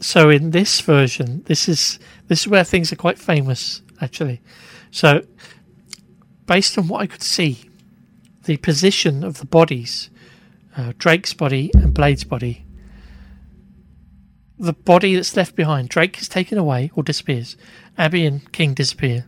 so 0.00 0.28
in 0.28 0.50
this 0.50 0.80
version, 0.80 1.44
this 1.46 1.68
is 1.68 2.00
this 2.26 2.40
is 2.40 2.48
where 2.48 2.64
things 2.64 2.92
are 2.92 2.96
quite 2.96 3.16
famous, 3.16 3.80
actually. 4.00 4.40
So, 4.90 5.22
based 6.46 6.76
on 6.76 6.88
what 6.88 7.00
I 7.00 7.06
could 7.06 7.22
see, 7.22 7.70
the 8.44 8.56
position 8.56 9.22
of 9.22 9.38
the 9.38 9.46
bodies, 9.46 10.10
uh, 10.76 10.94
Drake's 10.98 11.32
body 11.32 11.70
and 11.74 11.94
Blade's 11.94 12.24
body, 12.24 12.64
the 14.58 14.72
body 14.72 15.14
that's 15.14 15.36
left 15.36 15.54
behind, 15.54 15.88
Drake 15.88 16.20
is 16.20 16.28
taken 16.28 16.58
away 16.58 16.90
or 16.94 17.02
disappears. 17.02 17.56
Abby 17.96 18.26
and 18.26 18.50
King 18.52 18.74
disappear. 18.74 19.26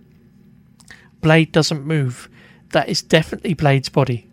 Blade 1.20 1.52
doesn't 1.52 1.84
move. 1.84 2.28
That 2.72 2.88
is 2.88 3.02
definitely 3.02 3.54
Blade's 3.54 3.88
body, 3.88 4.27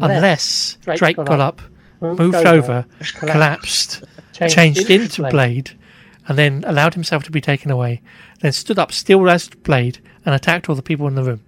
unless, 0.00 0.78
Drake 0.82 0.98
Drake, 0.98 1.16
got 1.16 1.26
got, 1.26 1.40
up, 1.40 1.62
up, 1.62 1.70
moved 2.00 2.20
moved 2.20 2.46
over, 2.46 2.86
collapsed, 3.14 3.18
collapsed, 3.18 4.04
changed, 4.32 4.54
changed 4.54 4.90
into 4.90 5.22
Blade. 5.22 5.30
Blade, 5.32 5.70
and 6.28 6.38
then 6.38 6.64
allowed 6.66 6.94
himself 6.94 7.24
to 7.24 7.30
be 7.30 7.40
taken 7.40 7.70
away, 7.70 8.02
then 8.40 8.52
stood 8.52 8.78
up 8.78 8.92
still 8.92 9.28
as 9.28 9.48
Blade 9.48 9.98
and 10.24 10.34
attacked 10.34 10.68
all 10.68 10.74
the 10.74 10.82
people 10.82 11.08
in 11.08 11.14
the 11.14 11.24
room. 11.24 11.40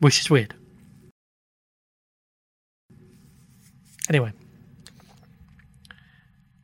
Which 0.00 0.20
is 0.20 0.30
weird. 0.30 0.54
Anyway. 4.08 4.32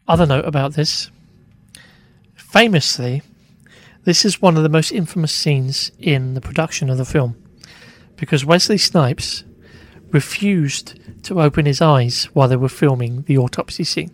Other 0.06 0.26
note 0.26 0.44
about 0.44 0.74
this. 0.74 1.10
Famously, 2.34 3.22
this 4.04 4.24
is 4.24 4.42
one 4.42 4.56
of 4.56 4.62
the 4.62 4.68
most 4.68 4.92
infamous 4.92 5.32
scenes 5.32 5.90
in 5.98 6.34
the 6.34 6.40
production 6.40 6.90
of 6.90 6.98
the 6.98 7.04
film. 7.04 7.36
Because 8.16 8.44
Wesley 8.44 8.78
Snipes 8.78 9.44
refused 10.12 10.98
to 11.24 11.40
open 11.40 11.66
his 11.66 11.80
eyes 11.80 12.24
while 12.32 12.48
they 12.48 12.56
were 12.56 12.68
filming 12.68 13.22
the 13.22 13.38
autopsy 13.38 13.84
scene. 13.84 14.10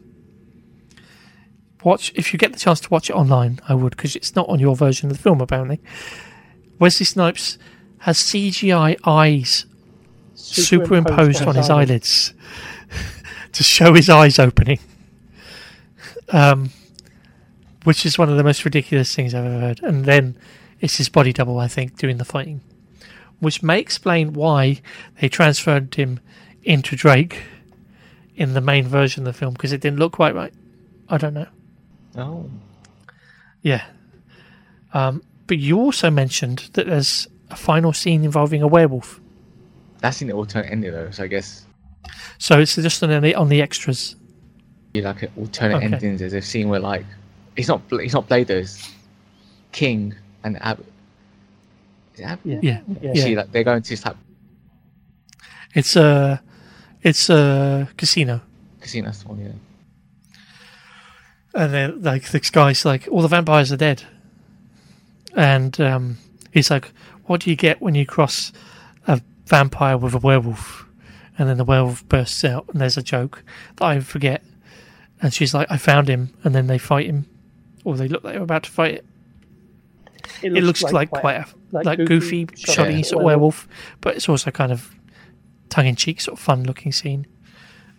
Watch 1.85 2.13
if 2.15 2.33
you 2.33 2.39
get 2.39 2.53
the 2.53 2.59
chance 2.59 2.81
to 2.81 2.89
watch 2.89 3.11
it 3.11 3.15
online, 3.15 3.61
I 3.69 3.75
would 3.75 3.97
because 3.97 4.17
it's 4.17 4.35
not 4.35 4.49
on 4.49 4.59
your 4.59 4.75
version 4.75 5.11
of 5.11 5.17
the 5.17 5.23
film 5.23 5.41
apparently. 5.41 5.81
Wesley 6.79 7.07
Snipes 7.07 7.59
has 8.01 8.19
CGI 8.19 8.97
eyes 9.05 9.67
superimposed, 10.35 11.43
on 11.43 11.57
his 11.57 11.69
eyelids 11.69 12.33
to 13.53 13.65
show 13.65 13.95
his 13.95 14.09
eyes 14.09 14.39
opening. 14.39 14.79
Um, 16.31 16.71
which 17.85 18.05
is 18.05 18.19
one 18.19 18.29
of 18.29 18.37
the 18.37 18.45
most 18.45 18.65
ridiculous 18.65 19.15
things 19.15 19.35
I've 19.35 19.45
ever 19.45 19.61
heard. 19.61 19.81
And 19.83 20.05
then 20.05 20.37
it's 20.81 20.97
his 20.97 21.09
body 21.09 21.33
double, 21.33 21.59
I 21.59 21.69
think, 21.69 21.97
doing 21.97 22.19
the 22.19 22.25
fighting, 22.25 22.61
which 23.41 23.63
may 23.63 23.79
explain 23.81 24.33
why 24.33 24.81
they 25.21 25.29
transferred 25.29 25.95
him 25.95 26.21
into 26.63 26.97
Drake 26.97 27.43
in 28.37 28.55
the 28.55 28.61
main 28.61 28.87
version 28.87 29.27
of 29.27 29.33
the 29.35 29.39
film 29.39 29.53
because 29.55 29.73
it 29.73 29.81
didn't 29.81 29.99
look 29.99 30.13
quite 30.13 30.35
right. 30.35 30.53
I 31.09 31.17
don't 31.19 31.35
know. 31.35 31.47
Oh, 32.17 32.51
Yeah. 33.63 33.85
Um, 34.95 35.23
but 35.47 35.59
you 35.59 35.79
also 35.79 36.11
mentioned 36.11 36.71
that 36.75 36.87
there's 36.87 37.27
a 37.51 37.57
final 37.57 37.93
scene 37.93 38.25
involving 38.25 38.63
a 38.63 38.67
werewolf. 38.67 39.21
that's 40.01 40.21
in 40.23 40.29
the 40.29 40.35
alternate 40.35 40.71
ending 40.71 40.93
though. 40.93 41.11
So 41.11 41.25
I 41.25 41.27
guess 41.27 41.65
So 42.39 42.59
it's 42.61 42.75
just 42.77 43.03
on 43.03 43.21
the 43.23 43.35
on 43.35 43.49
the 43.49 43.61
extras. 43.63 44.17
you 44.95 45.03
like 45.03 45.23
an 45.23 45.31
alternate 45.37 45.77
Okay. 45.77 45.87
endings. 45.87 46.21
There's 46.21 46.33
a 46.35 46.43
scene 46.43 46.69
where 46.69 46.81
like 46.81 47.05
it's 47.57 47.69
not 47.69 47.83
it's 47.93 48.15
not 48.15 48.29
Blade, 48.29 48.47
though, 48.47 48.63
King 49.73 50.15
and 50.45 50.61
Ab. 50.63 50.85
Is 52.19 52.25
it 52.33 52.39
Yeah. 52.45 52.61
Yeah. 52.63 52.81
Yeah. 53.01 53.13
Yeah. 53.15 53.25
See, 53.25 53.37
like 53.37 53.53
they're 53.53 53.65
going 53.65 53.83
to 53.83 53.89
this 53.91 54.05
like 54.05 54.17
It's 55.75 55.97
a 55.97 56.43
it's 57.03 57.31
a 57.31 57.89
casino. 57.97 58.41
casino. 58.81 59.11
The 59.11 59.29
one, 59.29 59.39
yeah. 59.41 59.53
And 61.55 61.73
then 61.73 62.03
like 62.03 62.31
this 62.31 62.51
guy's 62.51 62.85
like 62.85 63.09
all 63.11 63.23
the 63.23 63.29
vampires 63.29 63.73
are 63.73 63.77
dead. 63.77 64.03
And 65.35 65.79
um, 65.81 66.19
he's 66.53 66.71
like, 66.71 66.93
What 67.25 67.41
do 67.43 67.51
you 67.51 67.57
get 67.57 67.81
when 67.81 67.95
you 67.95 68.07
cross 68.07 68.53
a 69.07 69.21
vampire 69.47 69.97
with 69.97 70.15
a 70.15 70.19
werewolf? 70.19 70.87
And 71.39 71.49
then 71.49 71.57
the 71.57 71.65
werewolf 71.65 72.07
bursts 72.09 72.45
out 72.45 72.67
and 72.73 72.81
there's 72.81 72.97
a 72.97 73.03
joke 73.03 73.45
that 73.77 73.85
I 73.85 74.01
forget. 74.01 74.43
And 75.23 75.33
she's 75.33 75.55
like, 75.55 75.71
I 75.71 75.77
found 75.77 76.09
him 76.09 76.35
and 76.43 76.55
then 76.55 76.67
they 76.67 76.79
fight 76.79 77.07
him. 77.07 77.27
Or 77.85 77.97
they 77.97 78.09
look 78.09 78.25
like 78.25 78.35
they're 78.35 78.43
about 78.43 78.65
to 78.65 78.71
fight 78.71 78.95
it. 78.97 79.07
It 80.43 80.53
looks 80.53 80.83
like, 80.83 81.11
quite 81.11 81.37
a 81.37 81.47
like, 81.73 82.05
goofy, 82.07 82.49
shoddy 82.55 82.95
Yeah. 82.95 83.03
sort 83.03 83.23
of 83.23 83.27
werewolf, 83.27 83.69
but 84.01 84.17
it's 84.17 84.29
also 84.29 84.51
kind 84.51 84.73
of 84.73 84.95
tongue 85.69 85.87
in 85.87 85.97
cheek, 85.97 86.21
sort 86.21 86.39
of 86.39 86.45
fun 86.45 86.65
looking 86.65 86.93
scene. 86.93 87.27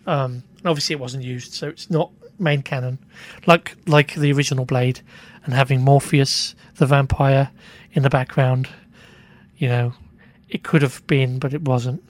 Um, 0.06 0.42
and 0.58 0.66
obviously, 0.66 0.94
it 0.94 1.00
wasn't 1.00 1.24
used, 1.24 1.52
so 1.52 1.68
it's 1.68 1.90
not 1.90 2.10
main 2.38 2.62
canon, 2.62 2.98
like 3.46 3.76
like 3.86 4.14
the 4.14 4.32
original 4.32 4.64
Blade, 4.64 5.00
and 5.44 5.54
having 5.54 5.80
Morbius 5.80 6.54
the 6.76 6.86
vampire 6.86 7.50
in 7.92 8.02
the 8.02 8.10
background. 8.10 8.68
You 9.56 9.68
know, 9.68 9.92
it 10.48 10.62
could 10.62 10.80
have 10.82 11.06
been, 11.06 11.38
but 11.38 11.52
it 11.52 11.62
wasn't. 11.62 12.02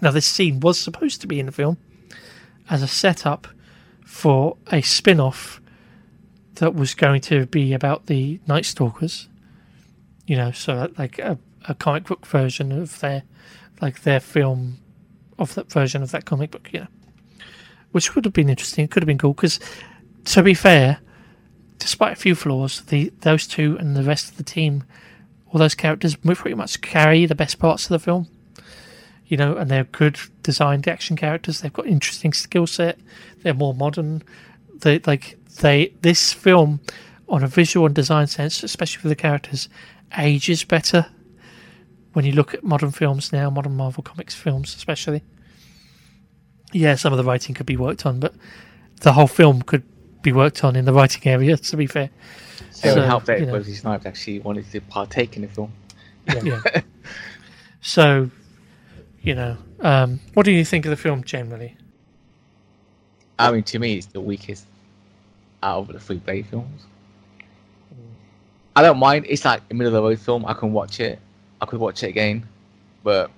Now, 0.00 0.10
this 0.12 0.26
scene 0.26 0.60
was 0.60 0.78
supposed 0.78 1.20
to 1.22 1.26
be 1.26 1.40
in 1.40 1.46
the 1.46 1.52
film 1.52 1.78
as 2.70 2.82
a 2.82 2.88
setup 2.88 3.48
for 4.04 4.56
a 4.70 4.80
spin 4.82 5.18
off 5.20 5.60
that 6.56 6.74
was 6.74 6.94
going 6.94 7.20
to 7.22 7.46
be 7.46 7.72
about 7.72 8.06
the 8.06 8.40
Night 8.46 8.64
Stalkers. 8.64 9.28
You 10.26 10.36
know, 10.36 10.50
so 10.52 10.90
like 10.96 11.18
a, 11.18 11.38
a 11.68 11.74
comic 11.74 12.04
book 12.04 12.26
version 12.26 12.72
of 12.72 13.00
their, 13.00 13.24
like 13.80 14.02
their 14.02 14.20
film 14.20 14.78
of 15.38 15.54
that 15.54 15.70
version 15.70 16.02
of 16.02 16.10
that 16.12 16.24
comic 16.24 16.50
book, 16.50 16.70
you 16.72 16.80
know. 16.80 16.86
Which 17.92 18.14
would 18.14 18.24
have 18.24 18.34
been 18.34 18.48
interesting, 18.48 18.88
could 18.88 19.02
have 19.02 19.08
been 19.08 19.18
cool, 19.18 19.34
because 19.34 19.60
to 20.26 20.42
be 20.42 20.54
fair, 20.54 20.98
despite 21.78 22.12
a 22.12 22.16
few 22.16 22.34
flaws, 22.34 22.80
the 22.82 23.12
those 23.20 23.46
two 23.46 23.76
and 23.78 23.96
the 23.96 24.02
rest 24.02 24.30
of 24.30 24.36
the 24.36 24.42
team, 24.42 24.84
all 25.48 25.58
those 25.58 25.74
characters 25.74 26.16
pretty 26.16 26.54
much 26.54 26.80
carry 26.80 27.26
the 27.26 27.34
best 27.34 27.58
parts 27.58 27.84
of 27.84 27.90
the 27.90 27.98
film 27.98 28.28
you 29.26 29.36
know, 29.36 29.56
and 29.56 29.70
they're 29.70 29.84
good 29.84 30.18
designed 30.42 30.86
action 30.86 31.16
characters. 31.16 31.60
They've 31.60 31.72
got 31.72 31.86
interesting 31.86 32.32
skill 32.32 32.66
set. 32.66 32.98
They're 33.42 33.54
more 33.54 33.74
modern. 33.74 34.22
They 34.74 34.98
like 35.00 35.38
they 35.60 35.92
this 36.00 36.32
film 36.32 36.80
on 37.28 37.42
a 37.42 37.48
visual 37.48 37.86
and 37.86 37.94
design 37.94 38.26
sense, 38.26 38.62
especially 38.62 39.00
for 39.00 39.08
the 39.08 39.16
characters, 39.16 39.68
ages 40.18 40.64
better. 40.64 41.06
When 42.12 42.24
you 42.24 42.32
look 42.32 42.54
at 42.54 42.62
modern 42.62 42.92
films 42.92 43.32
now, 43.32 43.50
modern 43.50 43.76
Marvel 43.76 44.02
Comics 44.02 44.34
films, 44.34 44.74
especially, 44.76 45.22
yeah, 46.72 46.94
some 46.94 47.12
of 47.12 47.16
the 47.16 47.24
writing 47.24 47.54
could 47.54 47.66
be 47.66 47.76
worked 47.76 48.06
on, 48.06 48.20
but 48.20 48.34
the 49.00 49.12
whole 49.12 49.26
film 49.26 49.62
could 49.62 49.82
be 50.22 50.32
worked 50.32 50.62
on 50.62 50.76
in 50.76 50.84
the 50.84 50.92
writing 50.92 51.26
area. 51.26 51.56
To 51.64 51.76
be 51.76 51.86
fair, 51.86 52.10
So, 52.70 52.88
it 52.88 52.94
would 52.94 53.04
help 53.04 53.24
that 53.24 53.40
you 53.40 53.46
know. 53.46 54.00
Actually 54.04 54.40
wanted 54.40 54.70
to 54.70 54.80
partake 54.82 55.36
in 55.36 55.42
the 55.42 55.48
film. 55.48 55.72
yeah. 56.42 56.60
so, 57.80 58.30
you 59.22 59.34
know, 59.34 59.56
um, 59.80 60.20
what 60.34 60.44
do 60.44 60.52
you 60.52 60.64
think 60.64 60.86
of 60.86 60.90
the 60.90 60.96
film 60.96 61.24
generally? 61.24 61.76
I 63.38 63.50
mean, 63.50 63.64
to 63.64 63.78
me, 63.78 63.94
it's 63.94 64.06
the 64.06 64.20
weakest 64.20 64.66
out 65.64 65.80
of 65.80 65.88
the 65.88 65.98
three 65.98 66.18
Blade 66.18 66.46
films. 66.46 66.82
I 68.76 68.82
don't 68.82 68.98
mind. 68.98 69.26
It's 69.28 69.44
like 69.44 69.62
a 69.70 69.74
middle 69.74 69.88
of 69.94 70.02
the 70.02 70.08
road 70.08 70.18
film. 70.20 70.44
I 70.46 70.52
can 70.54 70.72
watch 70.72 71.00
it. 71.00 71.18
I 71.60 71.66
could 71.66 71.80
watch 71.80 72.02
it 72.02 72.08
again, 72.08 72.46
but 73.02 73.30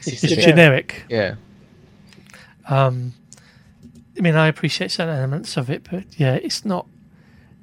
It's 0.00 0.22
It's 0.24 0.34
generic. 0.34 0.46
generic. 0.46 1.04
yeah, 1.08 1.34
Um, 2.68 3.14
I 4.18 4.20
mean, 4.20 4.34
I 4.36 4.48
appreciate 4.48 4.90
certain 4.90 5.14
elements 5.16 5.56
of 5.56 5.70
it, 5.70 5.86
but 5.90 6.04
yeah, 6.18 6.34
it's 6.34 6.64
not. 6.64 6.86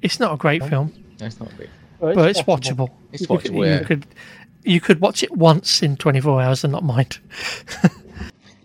It's 0.02 0.18
not 0.18 0.32
a 0.34 0.36
great 0.36 0.64
film, 0.64 0.92
that's 1.18 1.38
not 1.38 1.56
big. 1.58 1.68
Well, 1.98 2.14
but 2.14 2.30
it's 2.30 2.42
watchable. 2.42 2.90
It's 3.12 3.22
You 3.22 3.26
could- 3.28 3.40
watchable, 3.52 3.66
yeah. 3.66 3.80
You 3.80 3.84
could, 3.84 4.06
you 4.64 4.80
could 4.80 5.00
watch 5.00 5.22
it 5.22 5.30
once 5.36 5.82
in 5.82 5.96
24 5.96 6.40
hours 6.42 6.64
and 6.64 6.72
not 6.72 6.82
mind. 6.84 7.18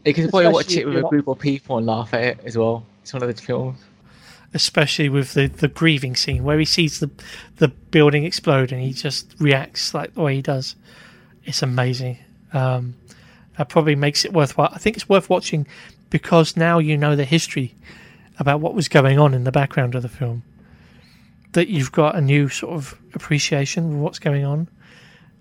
You 0.05 0.13
can 0.13 0.29
probably 0.29 0.49
watch 0.53 0.71
it 0.75 0.85
with 0.85 0.93
you're 0.93 0.99
a 0.99 1.01
not- 1.01 1.09
group 1.09 1.27
of 1.27 1.39
people 1.39 1.77
and 1.79 1.87
laugh 1.87 2.13
at 2.13 2.21
it 2.23 2.39
as 2.45 2.55
well. 2.55 2.85
It's 3.05 3.13
one 3.13 3.21
of 3.21 3.27
the 3.35 3.39
films. 3.39 3.77
especially 4.55 5.09
with 5.09 5.35
the, 5.35 5.45
the 5.45 5.67
grieving 5.67 6.15
scene 6.15 6.43
where 6.43 6.57
he 6.57 6.65
sees 6.65 6.99
the 6.99 7.11
the 7.57 7.67
building 7.67 8.23
explode 8.25 8.71
and 8.71 8.81
he 8.81 8.93
just 8.93 9.35
reacts 9.37 9.93
like 9.93 10.15
the 10.15 10.21
way 10.21 10.33
he 10.37 10.41
does. 10.41 10.75
It's 11.43 11.61
amazing. 11.61 12.17
Um, 12.51 12.95
that 13.59 13.69
probably 13.69 13.95
makes 13.95 14.25
it 14.25 14.33
worthwhile. 14.33 14.71
I 14.73 14.79
think 14.79 14.95
it's 14.95 15.07
worth 15.07 15.29
watching 15.29 15.67
because 16.09 16.57
now 16.57 16.79
you 16.79 16.97
know 16.97 17.15
the 17.15 17.25
history 17.25 17.75
about 18.39 18.59
what 18.59 18.73
was 18.73 18.87
going 18.87 19.19
on 19.19 19.35
in 19.35 19.43
the 19.43 19.51
background 19.51 19.93
of 19.93 20.01
the 20.01 20.09
film. 20.09 20.41
That 21.51 21.67
you've 21.67 21.91
got 21.91 22.15
a 22.15 22.21
new 22.21 22.49
sort 22.49 22.73
of 22.73 22.99
appreciation 23.13 23.93
of 23.93 23.99
what's 23.99 24.17
going 24.17 24.45
on 24.45 24.67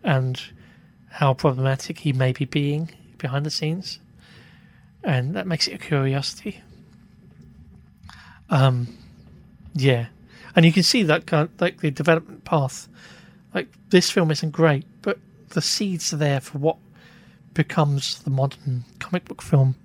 and 0.02 0.38
how 1.08 1.32
problematic 1.32 2.00
he 2.00 2.12
may 2.12 2.32
be 2.32 2.44
being 2.44 2.90
behind 3.16 3.46
the 3.46 3.50
scenes, 3.50 4.00
and 5.02 5.34
that 5.34 5.46
makes 5.46 5.66
it 5.66 5.72
a 5.72 5.78
curiosity. 5.78 6.60
Um, 8.50 8.96
yeah, 9.74 10.06
and 10.54 10.64
you 10.64 10.72
can 10.72 10.82
see 10.82 11.02
that 11.04 11.26
kind 11.26 11.48
like 11.60 11.80
the 11.80 11.90
development 11.90 12.44
path. 12.44 12.88
Like 13.54 13.68
this 13.90 14.10
film 14.10 14.30
isn't 14.30 14.50
great, 14.50 14.84
but 15.02 15.18
the 15.50 15.62
seeds 15.62 16.12
are 16.12 16.16
there 16.16 16.40
for 16.40 16.58
what 16.58 16.76
becomes 17.54 18.22
the 18.22 18.30
modern 18.30 18.84
comic 18.98 19.24
book 19.24 19.42
film. 19.42 19.76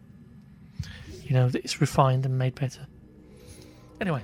You 1.24 1.36
know, 1.36 1.50
that 1.50 1.64
it's 1.64 1.80
refined 1.80 2.26
and 2.26 2.38
made 2.38 2.56
better. 2.56 2.88
Anyway, 4.02 4.24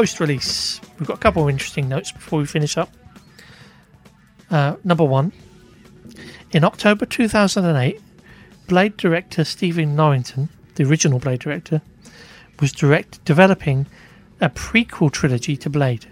post 0.00 0.18
release, 0.18 0.80
we've 0.98 1.06
got 1.06 1.18
a 1.18 1.20
couple 1.20 1.42
of 1.42 1.50
interesting 1.50 1.86
notes 1.86 2.10
before 2.10 2.38
we 2.38 2.46
finish 2.46 2.78
up. 2.78 2.88
Uh, 4.50 4.76
number 4.82 5.04
one, 5.04 5.30
in 6.52 6.64
October 6.64 7.04
2008, 7.04 8.00
Blade 8.66 8.96
director 8.96 9.44
Stephen 9.44 9.94
Norrington, 9.94 10.48
the 10.76 10.84
original 10.84 11.18
Blade 11.18 11.40
director, 11.40 11.82
was 12.60 12.72
direct 12.72 13.22
developing 13.26 13.84
a 14.40 14.48
prequel 14.48 15.12
trilogy 15.12 15.54
to 15.58 15.68
Blade 15.68 16.06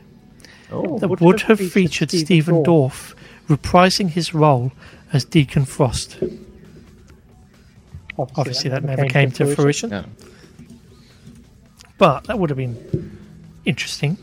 Oh, 0.70 0.98
that 0.98 1.08
would, 1.08 1.40
have 1.40 1.58
featured 1.58 2.10
Stephen 2.10 2.62
Dorff 2.62 3.14
reprising 3.48 4.10
his 4.10 4.34
role 4.34 4.70
as 5.14 5.24
Deacon 5.24 5.64
Frost. 5.64 6.18
Obviously, 8.18 8.68
that 8.68 8.84
never 8.84 9.06
came 9.06 9.30
to 9.30 9.54
fruition, 9.54 9.88
No. 9.88 10.04
but 11.96 12.24
that 12.24 12.38
would 12.38 12.50
have 12.50 12.58
been 12.58 13.17
interesting. 13.68 14.16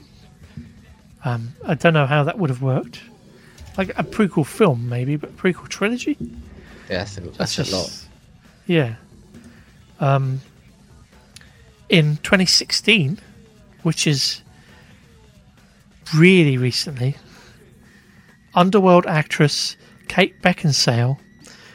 Um, 1.23 1.53
I 1.65 1.75
don't 1.75 1.93
know 1.93 2.07
how 2.07 2.23
that 2.23 2.37
would 2.39 2.49
have 2.49 2.61
worked. 2.61 3.01
Like 3.77 3.89
a 3.89 4.03
prequel 4.03 4.45
film, 4.45 4.89
maybe, 4.89 5.15
but 5.15 5.37
prequel 5.37 5.67
trilogy? 5.67 6.17
Yeah, 6.89 6.99
that's 6.99 7.17
a, 7.17 7.21
that's, 7.21 7.55
That's 7.55 7.71
a 7.71 7.75
lot. 7.75 8.05
Yeah. 8.65 8.95
Um, 9.99 10.41
in 11.89 12.17
2016, 12.17 13.19
which 13.83 14.07
is 14.07 14.41
really 16.15 16.57
recently, 16.57 17.15
Underworld 18.55 19.05
actress 19.05 19.75
Kate 20.07 20.41
Beckinsale 20.41 21.19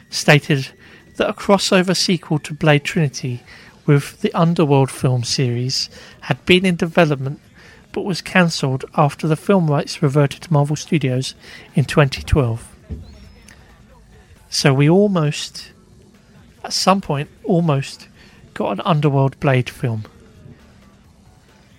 stated 0.09 0.69
that 1.15 1.29
a 1.29 1.33
crossover 1.33 1.95
sequel 1.95 2.39
to 2.39 2.53
Blade 2.53 2.83
Trinity 2.83 3.43
with 3.85 4.21
the 4.21 4.33
Underworld 4.33 4.89
film 4.89 5.23
series 5.23 5.89
had 6.21 6.43
been 6.45 6.65
in 6.65 6.75
development 6.75 7.39
but 7.91 8.01
was 8.03 8.21
cancelled 8.21 8.85
after 8.95 9.27
the 9.27 9.35
film 9.35 9.69
rights 9.69 10.01
reverted 10.01 10.41
to 10.43 10.53
Marvel 10.53 10.75
Studios 10.75 11.35
in 11.75 11.85
2012. 11.85 12.67
So 14.49 14.73
we 14.73 14.89
almost, 14.89 15.71
at 16.63 16.73
some 16.73 17.01
point, 17.01 17.29
almost 17.43 18.07
got 18.53 18.71
an 18.73 18.81
Underworld 18.81 19.39
Blade 19.39 19.69
film. 19.69 20.03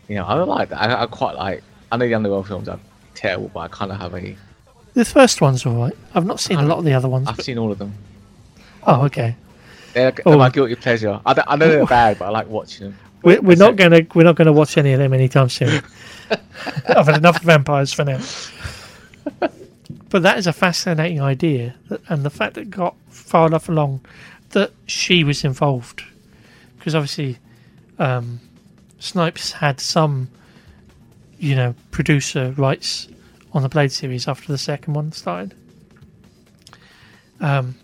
You 0.09 0.17
know, 0.17 0.27
I 0.27 0.35
don't 0.35 0.49
like 0.49 0.69
that. 0.71 0.81
I, 0.81 1.03
I 1.03 1.07
quite 1.07 1.37
like. 1.37 1.63
I 1.91 1.97
know 1.97 2.07
the 2.07 2.15
Underworld 2.15 2.47
films 2.49 2.69
are 2.69 2.81
terrible, 3.15 3.51
but 3.53 3.61
I 3.61 3.69
kind 3.69 3.93
of 3.93 3.99
have 3.99 4.15
a. 4.15 4.37
The 4.95 5.05
first 5.05 5.41
one's 5.41 5.65
alright. 5.65 5.95
I've 6.15 6.27
not 6.27 6.41
seen 6.41 6.59
a 6.59 6.63
uh, 6.63 6.67
lot 6.67 6.79
of 6.79 6.85
the 6.85 6.93
other 6.95 7.09
ones. 7.09 7.29
I've 7.29 7.37
but- 7.37 7.45
seen 7.45 7.59
all 7.59 7.73
of 7.73 7.79
them. 7.79 7.95
oh, 8.87 9.05
okay. 9.07 9.37
They're, 9.95 10.11
they're 10.11 10.23
Oh. 10.27 10.39
my 10.39 10.49
guilty 10.49 10.75
pleasure. 10.75 11.21
I, 11.27 11.43
I 11.47 11.57
know 11.57 11.69
they're 11.69 11.85
bad, 12.01 12.19
but 12.19 12.27
I 12.27 12.29
like 12.31 12.49
watching 12.49 12.87
them. 12.89 12.99
We're, 13.23 13.41
we're 13.41 13.57
not 13.57 13.77
gonna 13.77 14.01
we're 14.15 14.25
not 14.25 14.37
gonna 14.37 14.53
watch 14.53 14.77
any 14.77 14.93
of 14.93 14.99
them 14.99 15.13
anytime 15.13 15.49
soon. 15.49 15.83
I've 16.89 17.07
had 17.07 17.17
enough 17.17 17.41
vampires 17.43 17.93
for 17.93 18.05
now. 18.05 18.21
but 20.09 20.23
that 20.23 20.39
is 20.39 20.47
a 20.47 20.53
fascinating 20.53 21.21
idea, 21.21 21.75
and 22.09 22.25
the 22.25 22.31
fact 22.31 22.55
that 22.55 22.63
it 22.63 22.71
got 22.71 22.97
far 23.11 23.47
enough 23.47 23.69
along 23.69 24.01
that 24.51 24.73
she 24.87 25.25
was 25.25 25.45
involved, 25.45 26.03
because 26.79 26.95
obviously 26.95 27.39
um, 27.99 28.41
Snipes 28.99 29.53
had 29.53 29.81
some, 29.81 30.29
you 31.39 31.55
know, 31.55 31.75
producer 31.91 32.53
rights 32.57 33.09
on 33.53 33.63
the 33.63 33.69
Blade 33.69 33.93
series 33.93 34.27
after 34.27 34.51
the 34.51 34.59
second 34.59 34.95
one 34.95 35.13
started. 35.13 35.55
Um, 37.41 37.77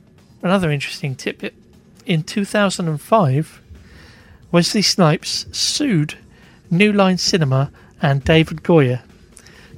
another 0.43 0.71
interesting 0.71 1.15
tidbit: 1.15 1.55
in 2.07 2.23
2005. 2.25 3.63
Wesley 4.51 4.83
Snipes 4.83 5.47
sued 5.53 6.15
New 6.71 6.93
Line 6.93 7.19
Cinema 7.19 7.71
and 8.01 8.25
David 8.25 8.63
Goyer, 8.63 9.03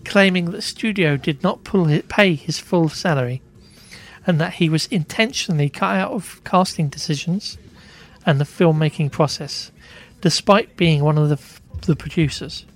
claiming 0.04 0.46
that 0.46 0.52
the 0.52 0.62
studio 0.62 1.16
did 1.16 1.42
not 1.42 1.64
pull 1.64 1.88
it, 1.88 2.08
pay 2.08 2.34
his 2.34 2.58
full 2.58 2.88
salary 2.88 3.42
and 4.26 4.40
that 4.40 4.54
he 4.54 4.68
was 4.68 4.86
intentionally 4.86 5.68
cut 5.68 5.96
out 5.96 6.12
of 6.12 6.42
casting 6.44 6.88
decisions 6.88 7.58
and 8.26 8.40
the 8.40 8.44
filmmaking 8.44 9.10
process, 9.10 9.72
despite 10.20 10.76
being 10.76 11.02
one 11.02 11.18
of 11.18 11.28
the, 11.28 11.40
the 11.86 11.96
producers, 11.96 12.66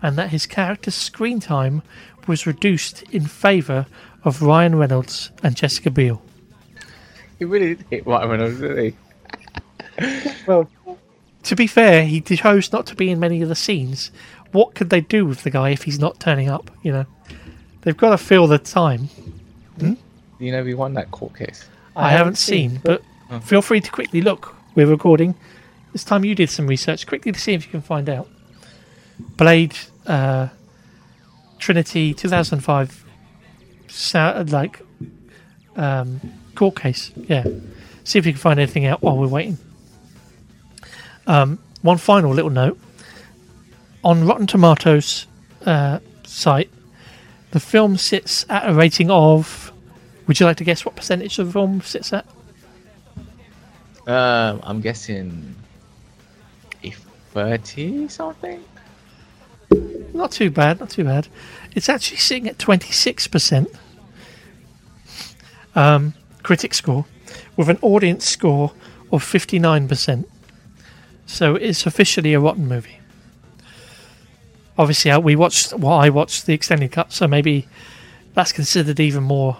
and 0.00 0.16
that 0.16 0.30
his 0.30 0.46
character's 0.46 0.94
screen 0.94 1.40
time 1.40 1.82
was 2.26 2.46
reduced 2.46 3.02
in 3.12 3.26
favour 3.26 3.86
of 4.24 4.42
Ryan 4.42 4.76
Reynolds 4.76 5.30
and 5.42 5.56
Jessica 5.56 5.90
Biel. 5.90 6.22
He 7.38 7.44
really 7.44 7.74
did 7.74 7.86
hit 7.90 8.06
Ryan 8.06 8.30
Reynolds, 8.30 8.60
didn't 8.60 8.84
he? 8.84 8.94
Well, 10.46 10.68
To 11.44 11.56
be 11.56 11.66
fair, 11.66 12.04
he 12.04 12.20
chose 12.20 12.72
not 12.72 12.86
to 12.86 12.94
be 12.94 13.10
in 13.10 13.18
many 13.18 13.42
of 13.42 13.48
the 13.48 13.54
scenes. 13.54 14.10
What 14.52 14.74
could 14.74 14.90
they 14.90 15.00
do 15.00 15.24
with 15.24 15.42
the 15.42 15.50
guy 15.50 15.70
if 15.70 15.82
he's 15.84 15.98
not 15.98 16.20
turning 16.20 16.48
up? 16.48 16.70
You 16.82 16.92
know, 16.92 17.06
they've 17.82 17.96
got 17.96 18.10
to 18.10 18.18
fill 18.18 18.46
the 18.46 18.58
time. 18.58 19.08
You 20.38 20.52
know, 20.52 20.62
we 20.62 20.74
won 20.74 20.94
that 20.94 21.10
court 21.10 21.36
case. 21.36 21.68
I, 21.96 22.10
haven't 22.10 22.36
seen, 22.36 22.80
but 22.82 23.02
feel 23.42 23.62
free 23.62 23.80
to 23.80 23.90
quickly 23.90 24.20
look. 24.22 24.54
We're 24.74 24.86
recording. 24.86 25.34
This 25.92 26.04
time 26.04 26.24
you 26.24 26.34
did 26.34 26.50
some 26.50 26.66
research 26.66 27.06
quickly 27.06 27.32
to 27.32 27.38
see 27.40 27.52
if 27.52 27.64
you 27.64 27.70
can 27.70 27.82
find 27.82 28.08
out. 28.08 28.28
Blade, 29.36 29.76
uh, 30.06 30.48
Trinity, 31.58 32.14
2005, 32.14 33.04
sa- 33.88 34.44
like 34.46 34.80
um, 35.76 36.20
court 36.54 36.76
case. 36.76 37.10
Yeah. 37.16 37.44
See 38.04 38.18
if 38.18 38.26
you 38.26 38.32
can 38.32 38.40
find 38.40 38.58
anything 38.58 38.86
out 38.86 39.02
while 39.02 39.18
we're 39.18 39.26
waiting. 39.26 39.58
Um, 41.26 41.58
one 41.82 41.98
final 41.98 42.32
little 42.32 42.50
note 42.50 42.78
on 44.04 44.26
Rotten 44.26 44.46
Tomatoes 44.46 45.26
uh, 45.66 46.00
site, 46.24 46.70
the 47.50 47.60
film 47.60 47.96
sits 47.96 48.46
at 48.48 48.68
a 48.68 48.74
rating 48.74 49.10
of. 49.10 49.72
Would 50.26 50.38
you 50.38 50.46
like 50.46 50.58
to 50.58 50.64
guess 50.64 50.84
what 50.84 50.94
percentage 50.94 51.38
of 51.38 51.46
the 51.46 51.52
film 51.52 51.80
sits 51.80 52.12
at? 52.12 52.24
Um, 54.06 54.60
I'm 54.62 54.80
guessing 54.80 55.56
if 56.82 56.98
30 57.32 58.08
something. 58.08 58.62
Not 60.12 60.32
too 60.32 60.50
bad, 60.50 60.80
not 60.80 60.90
too 60.90 61.04
bad. 61.04 61.28
It's 61.74 61.88
actually 61.88 62.18
sitting 62.18 62.48
at 62.48 62.58
26% 62.58 63.74
um, 65.74 66.14
critic 66.42 66.74
score 66.74 67.04
with 67.56 67.68
an 67.68 67.78
audience 67.82 68.26
score 68.26 68.72
of 69.12 69.22
59%. 69.22 70.24
So 71.30 71.54
it's 71.54 71.86
officially 71.86 72.34
a 72.34 72.40
rotten 72.40 72.66
movie. 72.66 72.98
Obviously, 74.76 75.16
we 75.18 75.36
watched, 75.36 75.72
well, 75.72 75.92
I 75.92 76.10
watched 76.10 76.44
the 76.44 76.52
extended 76.52 76.90
cut, 76.90 77.12
so 77.12 77.28
maybe 77.28 77.68
that's 78.34 78.50
considered 78.50 78.98
even 78.98 79.22
more 79.22 79.56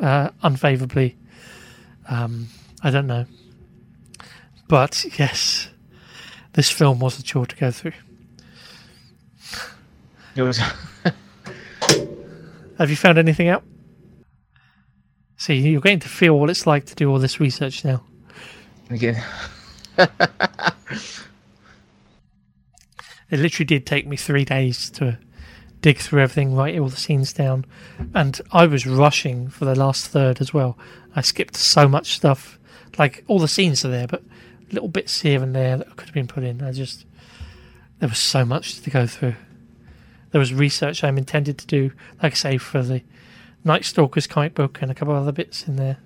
uh, 0.00 0.30
unfavorably. 0.42 1.16
Um, 2.08 2.48
I 2.82 2.90
don't 2.90 3.06
know. 3.06 3.26
But 4.68 5.04
yes, 5.18 5.68
this 6.54 6.70
film 6.70 6.98
was 6.98 7.18
a 7.18 7.22
chore 7.22 7.46
to 7.46 7.56
go 7.56 7.70
through. 7.70 7.92
It 10.34 10.42
was. 10.42 10.58
Have 12.78 12.88
you 12.88 12.96
found 12.96 13.18
anything 13.18 13.48
out? 13.48 13.64
See, 15.36 15.56
you're 15.56 15.82
getting 15.82 16.00
to 16.00 16.08
feel 16.08 16.40
what 16.40 16.48
it's 16.48 16.66
like 16.66 16.86
to 16.86 16.94
do 16.94 17.10
all 17.10 17.18
this 17.18 17.38
research 17.38 17.84
now. 17.84 18.02
Again. 18.88 19.22
It 23.30 23.38
literally 23.38 23.66
did 23.66 23.86
take 23.86 24.06
me 24.06 24.16
three 24.16 24.44
days 24.44 24.90
to 24.90 25.18
dig 25.80 25.98
through 25.98 26.22
everything, 26.22 26.54
write 26.54 26.78
all 26.78 26.88
the 26.88 26.96
scenes 26.96 27.32
down, 27.32 27.64
and 28.14 28.40
I 28.52 28.66
was 28.66 28.86
rushing 28.86 29.48
for 29.48 29.64
the 29.64 29.74
last 29.74 30.06
third 30.08 30.40
as 30.40 30.54
well. 30.54 30.78
I 31.16 31.22
skipped 31.22 31.56
so 31.56 31.88
much 31.88 32.14
stuff. 32.14 32.58
Like 32.98 33.24
all 33.26 33.38
the 33.38 33.48
scenes 33.48 33.84
are 33.84 33.88
there, 33.88 34.06
but 34.06 34.22
little 34.70 34.88
bits 34.88 35.20
here 35.20 35.42
and 35.42 35.54
there 35.54 35.76
that 35.76 35.96
could 35.96 36.08
have 36.08 36.14
been 36.14 36.28
put 36.28 36.44
in. 36.44 36.62
I 36.62 36.72
just 36.72 37.04
there 37.98 38.08
was 38.08 38.18
so 38.18 38.44
much 38.44 38.80
to 38.80 38.90
go 38.90 39.06
through. 39.06 39.34
There 40.30 40.38
was 40.38 40.52
research 40.52 41.04
I'm 41.04 41.18
intended 41.18 41.58
to 41.58 41.66
do, 41.66 41.92
like 42.22 42.32
I 42.32 42.36
say, 42.36 42.58
for 42.58 42.82
the 42.82 43.02
Night 43.64 43.84
Stalkers 43.84 44.26
comic 44.26 44.54
book 44.54 44.80
and 44.82 44.90
a 44.90 44.94
couple 44.94 45.14
of 45.14 45.22
other 45.22 45.32
bits 45.32 45.68
in 45.68 45.76
there. 45.76 45.98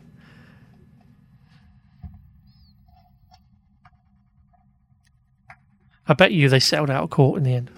I 6.09 6.15
bet 6.15 6.33
you 6.33 6.49
they 6.49 6.61
settled 6.61 6.91
out 6.91 7.05
of 7.05 7.11
court 7.11 7.39
in 7.39 7.45
the 7.45 7.55
end. 7.55 7.71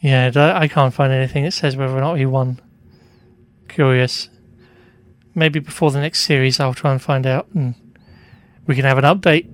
Yeah, 0.00 0.30
I 0.56 0.68
can't 0.68 0.94
find 0.94 1.12
anything 1.12 1.44
that 1.44 1.52
says 1.52 1.76
whether 1.76 1.96
or 1.96 2.00
not 2.00 2.14
he 2.14 2.26
won. 2.26 2.60
Curious. 3.68 4.28
Maybe 5.34 5.58
before 5.58 5.90
the 5.90 6.00
next 6.00 6.20
series 6.20 6.60
I'll 6.60 6.74
try 6.74 6.92
and 6.92 7.02
find 7.02 7.26
out 7.26 7.48
and 7.54 7.74
we 8.66 8.74
can 8.74 8.84
have 8.84 8.98
an 8.98 9.04
update. 9.04 9.48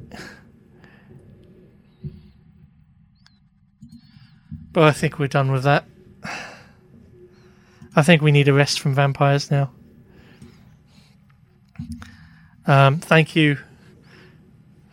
But 4.73 4.85
I 4.85 4.93
think 4.93 5.19
we're 5.19 5.27
done 5.27 5.53
with 5.53 5.65
that. 5.65 5.85
I 7.95 8.03
think 8.03 8.23
we 8.23 8.33
need 8.33 8.49
a 8.49 8.55
rest 8.55 8.81
from 8.81 8.95
vampires 8.95 9.51
now. 9.51 9.71
Um, 12.67 12.99
thank 12.99 13.37
you. 13.37 13.59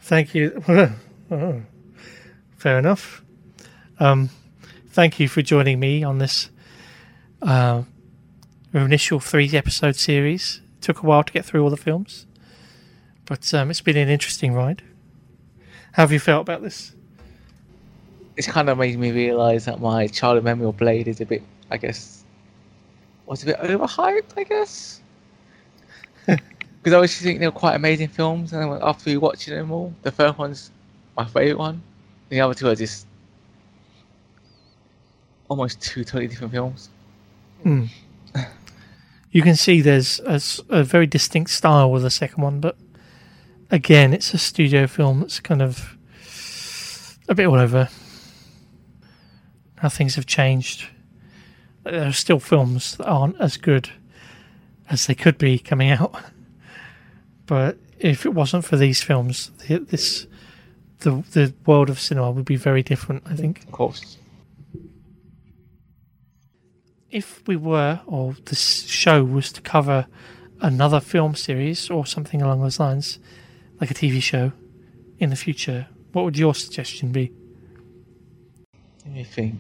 Thank 0.01 0.35
you. 0.35 0.63
Oh, 1.31 1.61
fair 2.57 2.79
enough. 2.79 3.23
Um, 3.99 4.29
thank 4.87 5.19
you 5.19 5.27
for 5.27 5.41
joining 5.41 5.79
me 5.79 6.03
on 6.03 6.17
this 6.17 6.49
uh, 7.41 7.83
initial 8.73 9.19
three 9.19 9.49
episode 9.53 9.95
series. 9.95 10.61
It 10.77 10.81
took 10.81 11.03
a 11.03 11.05
while 11.05 11.23
to 11.23 11.31
get 11.31 11.45
through 11.45 11.63
all 11.63 11.69
the 11.69 11.77
films, 11.77 12.25
but 13.25 13.53
um, 13.53 13.69
it's 13.69 13.81
been 13.81 13.97
an 13.97 14.09
interesting 14.09 14.53
ride. 14.53 14.81
How 15.93 16.03
have 16.03 16.11
you 16.11 16.19
felt 16.19 16.41
about 16.41 16.61
this? 16.61 16.95
It's 18.37 18.47
kind 18.47 18.69
of 18.69 18.77
made 18.77 18.97
me 18.97 19.11
realise 19.11 19.65
that 19.65 19.81
my 19.81 20.07
childhood 20.07 20.45
memory 20.45 20.67
of 20.67 20.77
Blade 20.77 21.07
is 21.07 21.19
a 21.19 21.25
bit, 21.25 21.43
I 21.69 21.77
guess, 21.77 22.23
was 23.25 23.43
a 23.43 23.47
bit 23.47 23.57
overhyped, 23.59 24.37
I 24.37 24.43
guess. 24.43 25.01
Because 26.81 26.93
I 26.93 26.95
always 26.95 27.21
think 27.21 27.41
they 27.41 27.45
were 27.45 27.51
quite 27.51 27.75
amazing 27.75 28.07
films, 28.07 28.53
and 28.53 28.81
after 28.81 29.09
we 29.09 29.17
watching 29.17 29.53
them 29.53 29.69
all, 29.69 29.93
the 30.03 30.13
first 30.13 30.37
one's 30.37 30.71
my 31.19 31.25
favourite 31.25 31.57
one. 31.57 31.81
The 32.29 32.39
other 32.39 32.53
two 32.53 32.69
are 32.69 32.75
just 32.75 33.05
almost 35.49 35.81
two 35.81 36.05
totally 36.05 36.27
different 36.27 36.53
films. 36.53 36.89
Hmm. 37.63 37.85
You 39.31 39.41
can 39.41 39.57
see 39.57 39.81
there's 39.81 40.21
a 40.25 40.83
very 40.83 41.07
distinct 41.07 41.51
style 41.51 41.91
with 41.91 42.03
the 42.03 42.09
second 42.09 42.41
one, 42.41 42.61
but 42.61 42.77
again, 43.69 44.13
it's 44.13 44.33
a 44.33 44.37
studio 44.37 44.87
film 44.87 45.19
that's 45.19 45.41
kind 45.41 45.61
of 45.61 45.97
a 47.27 47.35
bit 47.35 47.47
all 47.47 47.59
over. 47.59 47.89
How 49.79 49.89
things 49.89 50.15
have 50.15 50.25
changed. 50.25 50.87
There 51.83 52.07
are 52.07 52.13
still 52.13 52.39
films 52.39 52.95
that 52.95 53.07
aren't 53.07 53.39
as 53.41 53.57
good 53.57 53.89
as 54.89 55.05
they 55.05 55.15
could 55.15 55.37
be 55.37 55.59
coming 55.59 55.91
out. 55.91 56.15
But 57.45 57.79
if 57.97 58.27
it 58.27 58.35
wasn't 58.35 58.63
for 58.63 58.77
these 58.77 59.01
films, 59.01 59.49
this 59.67 60.27
the 60.99 61.23
the 61.31 61.53
world 61.65 61.89
of 61.89 61.99
cinema 61.99 62.31
would 62.31 62.45
be 62.45 62.55
very 62.55 62.83
different. 62.83 63.23
I 63.25 63.35
think. 63.35 63.63
Of 63.63 63.71
course. 63.71 64.17
if 67.11 67.45
we 67.47 67.55
were, 67.55 68.01
or 68.05 68.35
this 68.45 68.83
show 68.87 69.23
was 69.23 69.51
to 69.53 69.61
cover 69.61 70.07
another 70.61 70.99
film 70.99 71.35
series 71.35 71.89
or 71.89 72.05
something 72.05 72.41
along 72.41 72.61
those 72.61 72.79
lines, 72.79 73.19
like 73.79 73.89
a 73.89 73.93
TV 73.93 74.21
show 74.21 74.51
in 75.17 75.29
the 75.29 75.35
future, 75.35 75.87
what 76.11 76.25
would 76.25 76.37
your 76.37 76.53
suggestion 76.53 77.11
be? 77.11 77.31
Let 79.05 79.13
me 79.13 79.23
think. 79.23 79.59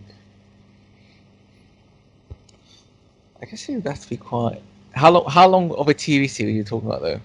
I 3.41 3.45
guess 3.45 3.67
it 3.69 3.75
would 3.75 3.87
have 3.87 4.01
to 4.01 4.09
be 4.09 4.17
quite. 4.17 4.61
How 4.91 5.11
long? 5.11 5.25
How 5.29 5.47
long 5.47 5.71
of 5.71 5.87
a 5.87 5.93
TV 5.93 6.29
series 6.29 6.53
are 6.53 6.57
you 6.57 6.63
talking 6.63 6.89
about, 6.89 7.01
though? 7.01 7.21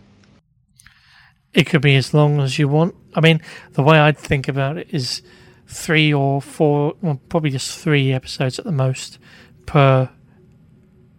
It 1.55 1.67
could 1.67 1.83
be 1.83 1.95
as 1.95 2.13
long 2.13 2.41
as 2.41 2.59
you 2.59 2.67
want. 2.67 2.97
I 3.15 3.21
mean, 3.21 3.41
the 3.73 3.83
way 3.83 3.99
I'd 3.99 4.19
think 4.19 4.49
about 4.49 4.77
it 4.77 4.89
is 4.91 5.23
three 5.69 6.13
or 6.13 6.43
four, 6.43 6.95
well, 7.01 7.21
probably 7.29 7.51
just 7.51 7.79
three 7.79 8.13
episodes 8.13 8.59
at 8.59 8.65
the 8.65 8.73
most 8.73 9.19
per 9.67 10.11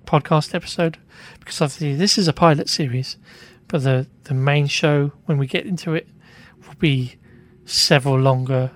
podcast 0.06 0.54
episode, 0.54 0.98
because 1.40 1.62
obviously 1.62 1.96
this 1.96 2.18
is 2.18 2.28
a 2.28 2.34
pilot 2.34 2.70
series, 2.70 3.18
but 3.68 3.84
the 3.84 4.08
the 4.26 4.34
main 4.34 4.68
show 4.68 5.14
when 5.26 5.38
we 5.38 5.48
get 5.48 5.66
into 5.66 5.94
it 5.94 6.08
will 6.68 6.76
be 6.76 7.16
several 7.66 8.20
longer 8.20 8.72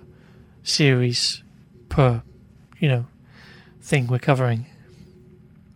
series 0.63 1.43
per, 1.89 2.23
you 2.79 2.87
know, 2.87 3.05
thing 3.81 4.07
we're 4.07 4.17
covering. 4.17 4.65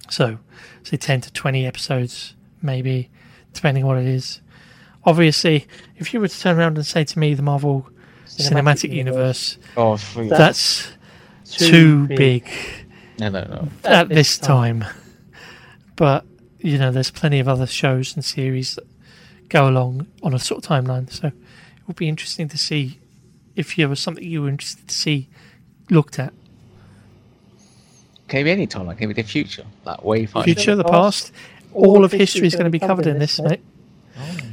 So, 0.09 0.39
say 0.83 0.97
ten 0.97 1.21
to 1.21 1.33
twenty 1.33 1.65
episodes, 1.67 2.35
maybe, 2.61 3.09
depending 3.53 3.83
on 3.83 3.89
what 3.89 3.97
it 3.97 4.07
is 4.07 4.39
obviously, 5.05 5.67
if 5.97 6.13
you 6.13 6.19
were 6.19 6.27
to 6.27 6.39
turn 6.39 6.57
around 6.57 6.77
and 6.77 6.85
say 6.85 7.03
to 7.03 7.19
me 7.19 7.33
the 7.33 7.41
Marvel 7.41 7.87
Cinematic, 8.27 8.49
Cinematic 8.89 8.93
Universe, 8.93 9.57
Oh, 9.77 9.97
three. 9.97 10.27
that's 10.29 10.91
too, 11.45 12.07
big, 12.07 12.49
No, 13.19 13.29
no, 13.29 13.41
no. 13.43 13.67
at, 13.83 14.09
this 14.09 14.37
time. 14.37 14.85
But 15.95 16.25
you 16.59 16.77
know, 16.77 16.91
there's 16.91 17.11
plenty 17.11 17.39
of 17.39 17.47
other 17.47 17.67
shows 17.67 18.15
and 18.15 18.23
series 18.23 18.75
that 18.75 18.87
go 19.49 19.67
along 19.67 20.07
on 20.23 20.33
a 20.33 20.39
sort 20.39 20.65
of 20.65 20.69
timeline. 20.69 21.11
So 21.11 21.27
it 21.27 21.33
will 21.87 21.93
be 21.93 22.07
interesting 22.07 22.47
to 22.49 22.57
see 22.57 22.99
if 23.55 23.75
there 23.75 23.89
was 23.89 23.99
something 23.99 24.23
you 24.23 24.41
were 24.41 24.49
interested 24.49 24.87
to 24.87 24.95
see 24.95 25.27
looked 25.89 26.17
at. 26.19 26.33
Can 28.27 28.39
it 28.39 28.43
be 28.45 28.51
any 28.51 28.65
time? 28.67 28.87
Like, 28.87 28.97
can 28.97 29.11
it 29.11 29.15
be 29.15 29.21
the 29.21 29.27
future? 29.27 29.65
Like, 29.85 30.03
way 30.03 30.25
far. 30.25 30.43
Future, 30.43 30.75
the 30.75 30.83
past, 30.83 31.33
past, 31.33 31.43
all 31.73 32.03
of 32.03 32.11
history 32.11 32.47
is 32.47 32.53
going 32.55 32.65
to 32.65 32.71
be 32.71 32.79
covered 32.79 33.05
in 33.05 33.19
this, 33.19 33.39
mate. 33.39 33.61
Is 34.17 34.52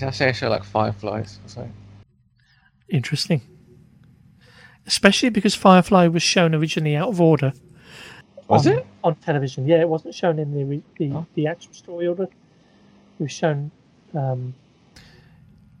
that 0.00 0.14
say 0.14 0.30
a 0.30 0.32
show 0.32 0.48
like 0.48 0.64
Fireflies 0.64 1.38
or 1.44 1.48
something? 1.48 1.72
Interesting. 2.88 3.42
Especially 4.86 5.28
because 5.28 5.54
Firefly 5.54 6.08
was 6.08 6.22
shown 6.22 6.54
originally 6.54 6.96
out 6.96 7.08
of 7.08 7.20
order. 7.20 7.52
Was 8.48 8.66
on, 8.66 8.72
it? 8.74 8.86
on 9.04 9.14
television? 9.16 9.66
Yeah, 9.66 9.80
it 9.80 9.88
wasn't 9.88 10.14
shown 10.14 10.38
in 10.38 10.52
the 10.54 10.82
the, 10.98 11.12
Oh. 11.14 11.26
the 11.34 11.46
actual 11.46 11.74
story 11.74 12.06
order. 12.06 12.24
It 12.24 13.22
was 13.22 13.32
shown. 13.32 13.70
Um, 14.14 14.54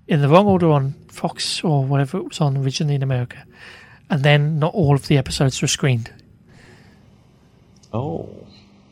in 0.06 0.22
the 0.22 0.28
wrong 0.28 0.46
order 0.46 0.70
on 0.70 0.94
Fox 1.08 1.62
or 1.62 1.84
whatever 1.84 2.18
it 2.18 2.24
was 2.24 2.40
on 2.40 2.56
originally 2.56 2.94
in 2.94 3.02
America, 3.02 3.44
and 4.10 4.22
then 4.22 4.58
not 4.58 4.74
all 4.74 4.94
of 4.94 5.06
the 5.06 5.18
episodes 5.18 5.60
were 5.60 5.68
screened. 5.68 6.12
Oh. 7.92 8.28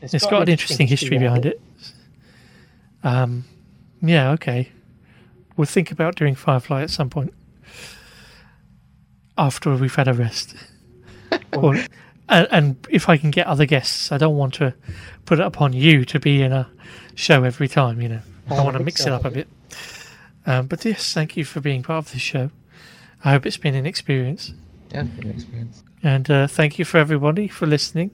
it's 0.01 0.27
got, 0.27 0.43
an 0.43 0.49
interesting 0.49 0.87
history 0.87 1.19
behind 1.19 1.47
it. 1.47 1.61
Um, 3.03 3.45
yeah, 4.01 4.33
okay. 4.33 4.71
We'll 5.57 5.67
think 5.67 5.91
about 5.91 6.17
doing 6.17 6.35
Firefly 6.35 6.83
at 6.83 6.91
some 6.91 7.11
point 7.11 7.33
after 9.39 9.75
we've 9.77 9.95
had 9.95 10.09
a 10.09 10.13
rest. 10.15 10.55
or, 11.53 11.75
and, 12.29 12.49
and 12.51 12.87
if 12.91 13.09
I 13.09 13.17
can 13.17 13.31
get 13.31 13.47
other 13.47 13.67
guests, 13.67 14.13
I 14.13 14.19
don't 14.19 14.37
want 14.37 14.55
to 14.55 14.75
put 15.25 15.41
it 15.41 15.47
upon 15.47 15.73
you 15.73 16.05
to 16.07 16.19
be 16.21 16.43
in 16.43 16.53
a 16.53 16.69
show 17.15 17.43
every 17.45 17.69
time. 17.69 18.01
You 18.01 18.09
know, 18.09 18.21
I 18.51 18.57
Oh, 18.59 18.65
want 18.65 18.77
to 18.77 18.83
mix 18.83 19.07
it 19.07 19.13
up 19.13 19.25
a 19.25 19.31
bit. 19.31 19.49
Um, 20.47 20.67
but 20.67 20.85
yes, 20.85 21.13
thank 21.13 21.37
you 21.37 21.45
for 21.45 21.61
being 21.61 21.83
part 21.83 22.07
of 22.07 22.13
this 22.13 22.23
show. 22.23 22.51
I 23.25 23.33
hope 23.33 23.47
it's 23.47 23.57
been 23.57 23.75
an 23.75 23.87
experience. 23.87 24.53
Yeah, 24.93 25.01
an 25.01 25.31
experience. 25.31 25.83
And 26.03 26.31
uh, 26.31 26.47
thank 26.47 26.79
you 26.79 26.85
for 26.85 26.99
everybody 26.99 27.49
for 27.49 27.67
listening. 27.67 28.13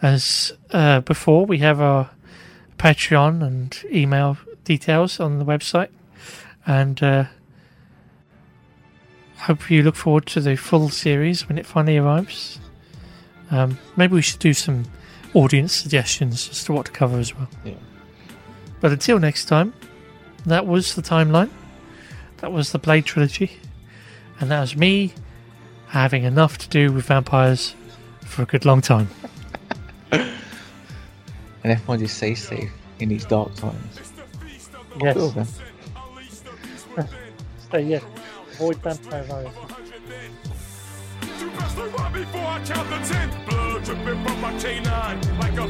As 0.00 0.52
uh, 0.70 1.00
before, 1.00 1.44
we 1.44 1.58
have 1.58 1.80
our 1.80 2.10
Patreon 2.78 3.42
and 3.46 3.78
email 3.92 4.38
details 4.64 5.20
on 5.20 5.38
the 5.38 5.44
website. 5.44 5.88
And 6.66 7.02
uh, 7.02 7.24
hope 9.38 9.70
you 9.70 9.82
look 9.82 9.96
forward 9.96 10.26
to 10.26 10.40
the 10.40 10.56
full 10.56 10.88
series 10.88 11.48
when 11.48 11.58
it 11.58 11.66
finally 11.66 11.96
arrives. 11.98 12.58
Um, 13.50 13.78
maybe 13.96 14.14
we 14.14 14.22
should 14.22 14.40
do 14.40 14.52
some 14.52 14.84
audience 15.34 15.72
suggestions 15.72 16.48
as 16.50 16.64
to 16.64 16.72
what 16.72 16.86
to 16.86 16.92
cover 16.92 17.18
as 17.18 17.34
well. 17.34 17.48
Yeah. 17.64 17.74
But 18.80 18.92
until 18.92 19.18
next 19.18 19.44
time, 19.46 19.72
that 20.44 20.66
was 20.66 20.94
the 20.94 21.02
timeline. 21.02 21.50
That 22.38 22.52
was 22.52 22.72
the 22.72 22.78
Blade 22.78 23.04
trilogy. 23.04 23.58
And 24.40 24.50
that 24.50 24.60
was 24.60 24.76
me 24.76 25.12
having 25.88 26.24
enough 26.24 26.58
to 26.58 26.68
do 26.68 26.92
with 26.92 27.06
vampires 27.06 27.74
for 28.22 28.42
a 28.42 28.46
good 28.46 28.64
long 28.64 28.80
time. 28.80 29.08
And 31.66 31.72
everyone 31.72 31.98
just 31.98 32.18
stay 32.18 32.36
safe 32.36 32.70
in 33.00 33.08
these 33.08 33.24
dark 33.24 33.52
times. 33.56 34.00
Yes. 35.00 35.16
Cool, 35.16 35.46
So 37.70 37.78
yeah, 37.78 38.00
avoid 38.52 38.76
vampire 38.76 39.22
before 42.12 42.40
I 42.40 42.62
count 42.64 42.88
the 42.88 42.98
ten. 43.06 43.30
Blood 43.46 43.84
dripping 43.84 44.24
from 44.24 44.40
my 44.40 44.58
canine 44.58 45.20
like 45.38 45.58
a. 45.58 45.66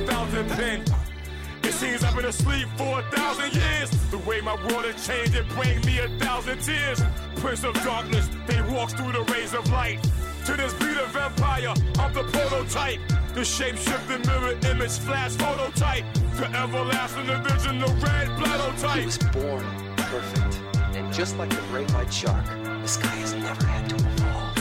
It 1.65 1.73
seems 1.73 2.05
I've 2.05 2.15
been 2.15 2.27
asleep 2.27 2.69
for 2.77 3.01
a 3.01 3.03
thousand 3.11 3.55
years. 3.55 3.91
The 4.11 4.19
way 4.19 4.41
my 4.41 4.55
world 4.55 4.85
has 4.85 5.07
changed, 5.07 5.35
it 5.35 5.49
brings 5.49 5.85
me 5.85 5.99
a 5.99 6.09
thousand 6.21 6.61
tears. 6.63 7.03
Prince 7.37 7.65
of 7.65 7.75
darkness, 7.83 8.29
they 8.47 8.63
walk 8.73 8.91
through 8.91 9.13
the 9.13 9.25
rays 9.33 9.53
of 9.53 9.69
light. 9.71 10.01
To 10.47 10.57
this 10.57 10.73
beat 10.75 10.97
of 10.97 11.09
vampire, 11.11 11.75
I'm 11.99 12.15
the 12.15 12.23
prototype. 12.23 13.01
The 13.35 13.45
shape 13.45 13.77
shifting 13.77 14.23
mirror 14.27 14.57
image 14.71 14.99
flash 14.99 15.33
phototype. 15.33 16.05
The 16.37 16.47
everlasting 16.57 17.27
the 17.27 17.87
red 18.03 18.29
He 18.29 18.45
bloodotype. 18.45 19.07
was 19.07 19.19
born 19.19 19.87
perfect. 19.97 20.76
And 20.97 21.13
just 21.13 21.37
like 21.37 21.51
the 21.51 21.61
great 21.71 21.91
white 21.93 22.13
shark, 22.13 22.45
the 22.47 22.87
sky 22.89 23.09
has 23.09 23.35
never 23.35 23.67
had 23.67 23.89
to 23.91 23.97
evolve. 23.97 24.57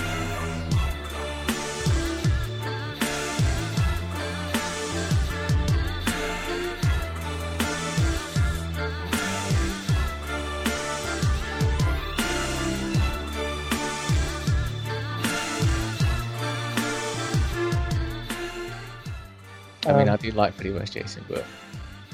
I 19.88 19.94
mean, 19.94 20.10
Um, 20.10 20.14
I 20.14 20.18
do 20.18 20.32
like 20.32 20.54
Freddy 20.54 20.72
vs. 20.72 20.90
Jason, 20.90 21.24
but 21.28 21.46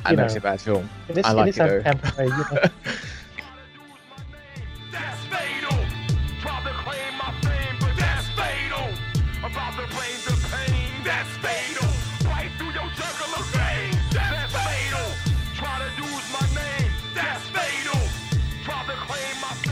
I 0.06 0.12
You 0.12 0.18
know 0.18 0.26
it's 0.26 0.36
a 0.36 0.42
bad 0.42 0.60
film. 0.60 0.90
In 1.08 1.16
this, 1.16 1.26
I 1.26 1.32
like 1.32 1.46
this 1.56 1.58
it 1.58 1.60
though. 1.68 1.82
campaign, 1.84 2.28
you 2.28 2.36
know, 2.56 2.62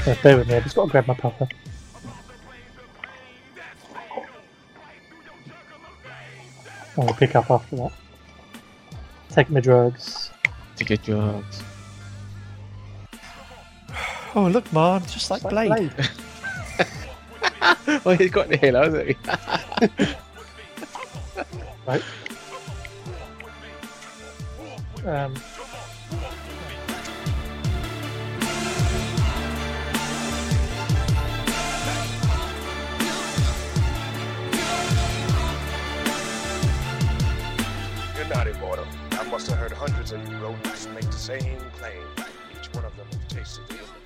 yeah, 0.05 0.15
bear 0.21 0.38
with 0.38 0.47
me. 0.47 0.55
I've 0.55 0.63
just 0.63 0.76
got 0.76 0.85
to 0.85 0.91
grab 0.91 1.07
my 1.07 1.13
puffer. 1.13 1.47
I'm 6.97 7.05
gonna 7.05 7.17
pick 7.17 7.35
up 7.35 7.49
after 7.49 7.77
that. 7.77 7.91
Take 9.30 9.49
my 9.49 9.61
drugs. 9.61 10.31
To 10.76 10.84
get 10.84 11.03
drugs. 11.03 11.63
Oh, 14.35 14.47
look, 14.47 14.71
Mar, 14.73 14.99
just 15.01 15.31
like 15.31 15.41
Blade. 15.43 15.69
Blade. 15.69 15.93
well, 18.05 18.17
he's 18.17 18.31
got 18.31 18.49
the 18.49 18.57
hill, 18.57 18.76
hasn't 18.76 19.07
he? 19.07 19.15
right? 21.88 22.03
Um, 25.05 25.34
You're 38.30 38.38
not 38.38 38.47
immortal. 38.47 38.85
I 39.14 39.23
must 39.23 39.49
have 39.49 39.57
heard 39.57 39.72
hundreds 39.72 40.11
of 40.11 40.22
you 40.30 40.38
rodents 40.38 40.88
make 40.93 41.06
the 41.06 41.14
same 41.14 41.60
claim. 41.80 42.03
Each 42.51 42.72
one 42.76 42.85
of 42.85 42.95
them 42.95 43.07
tasted 43.27 43.68
the 43.69 43.98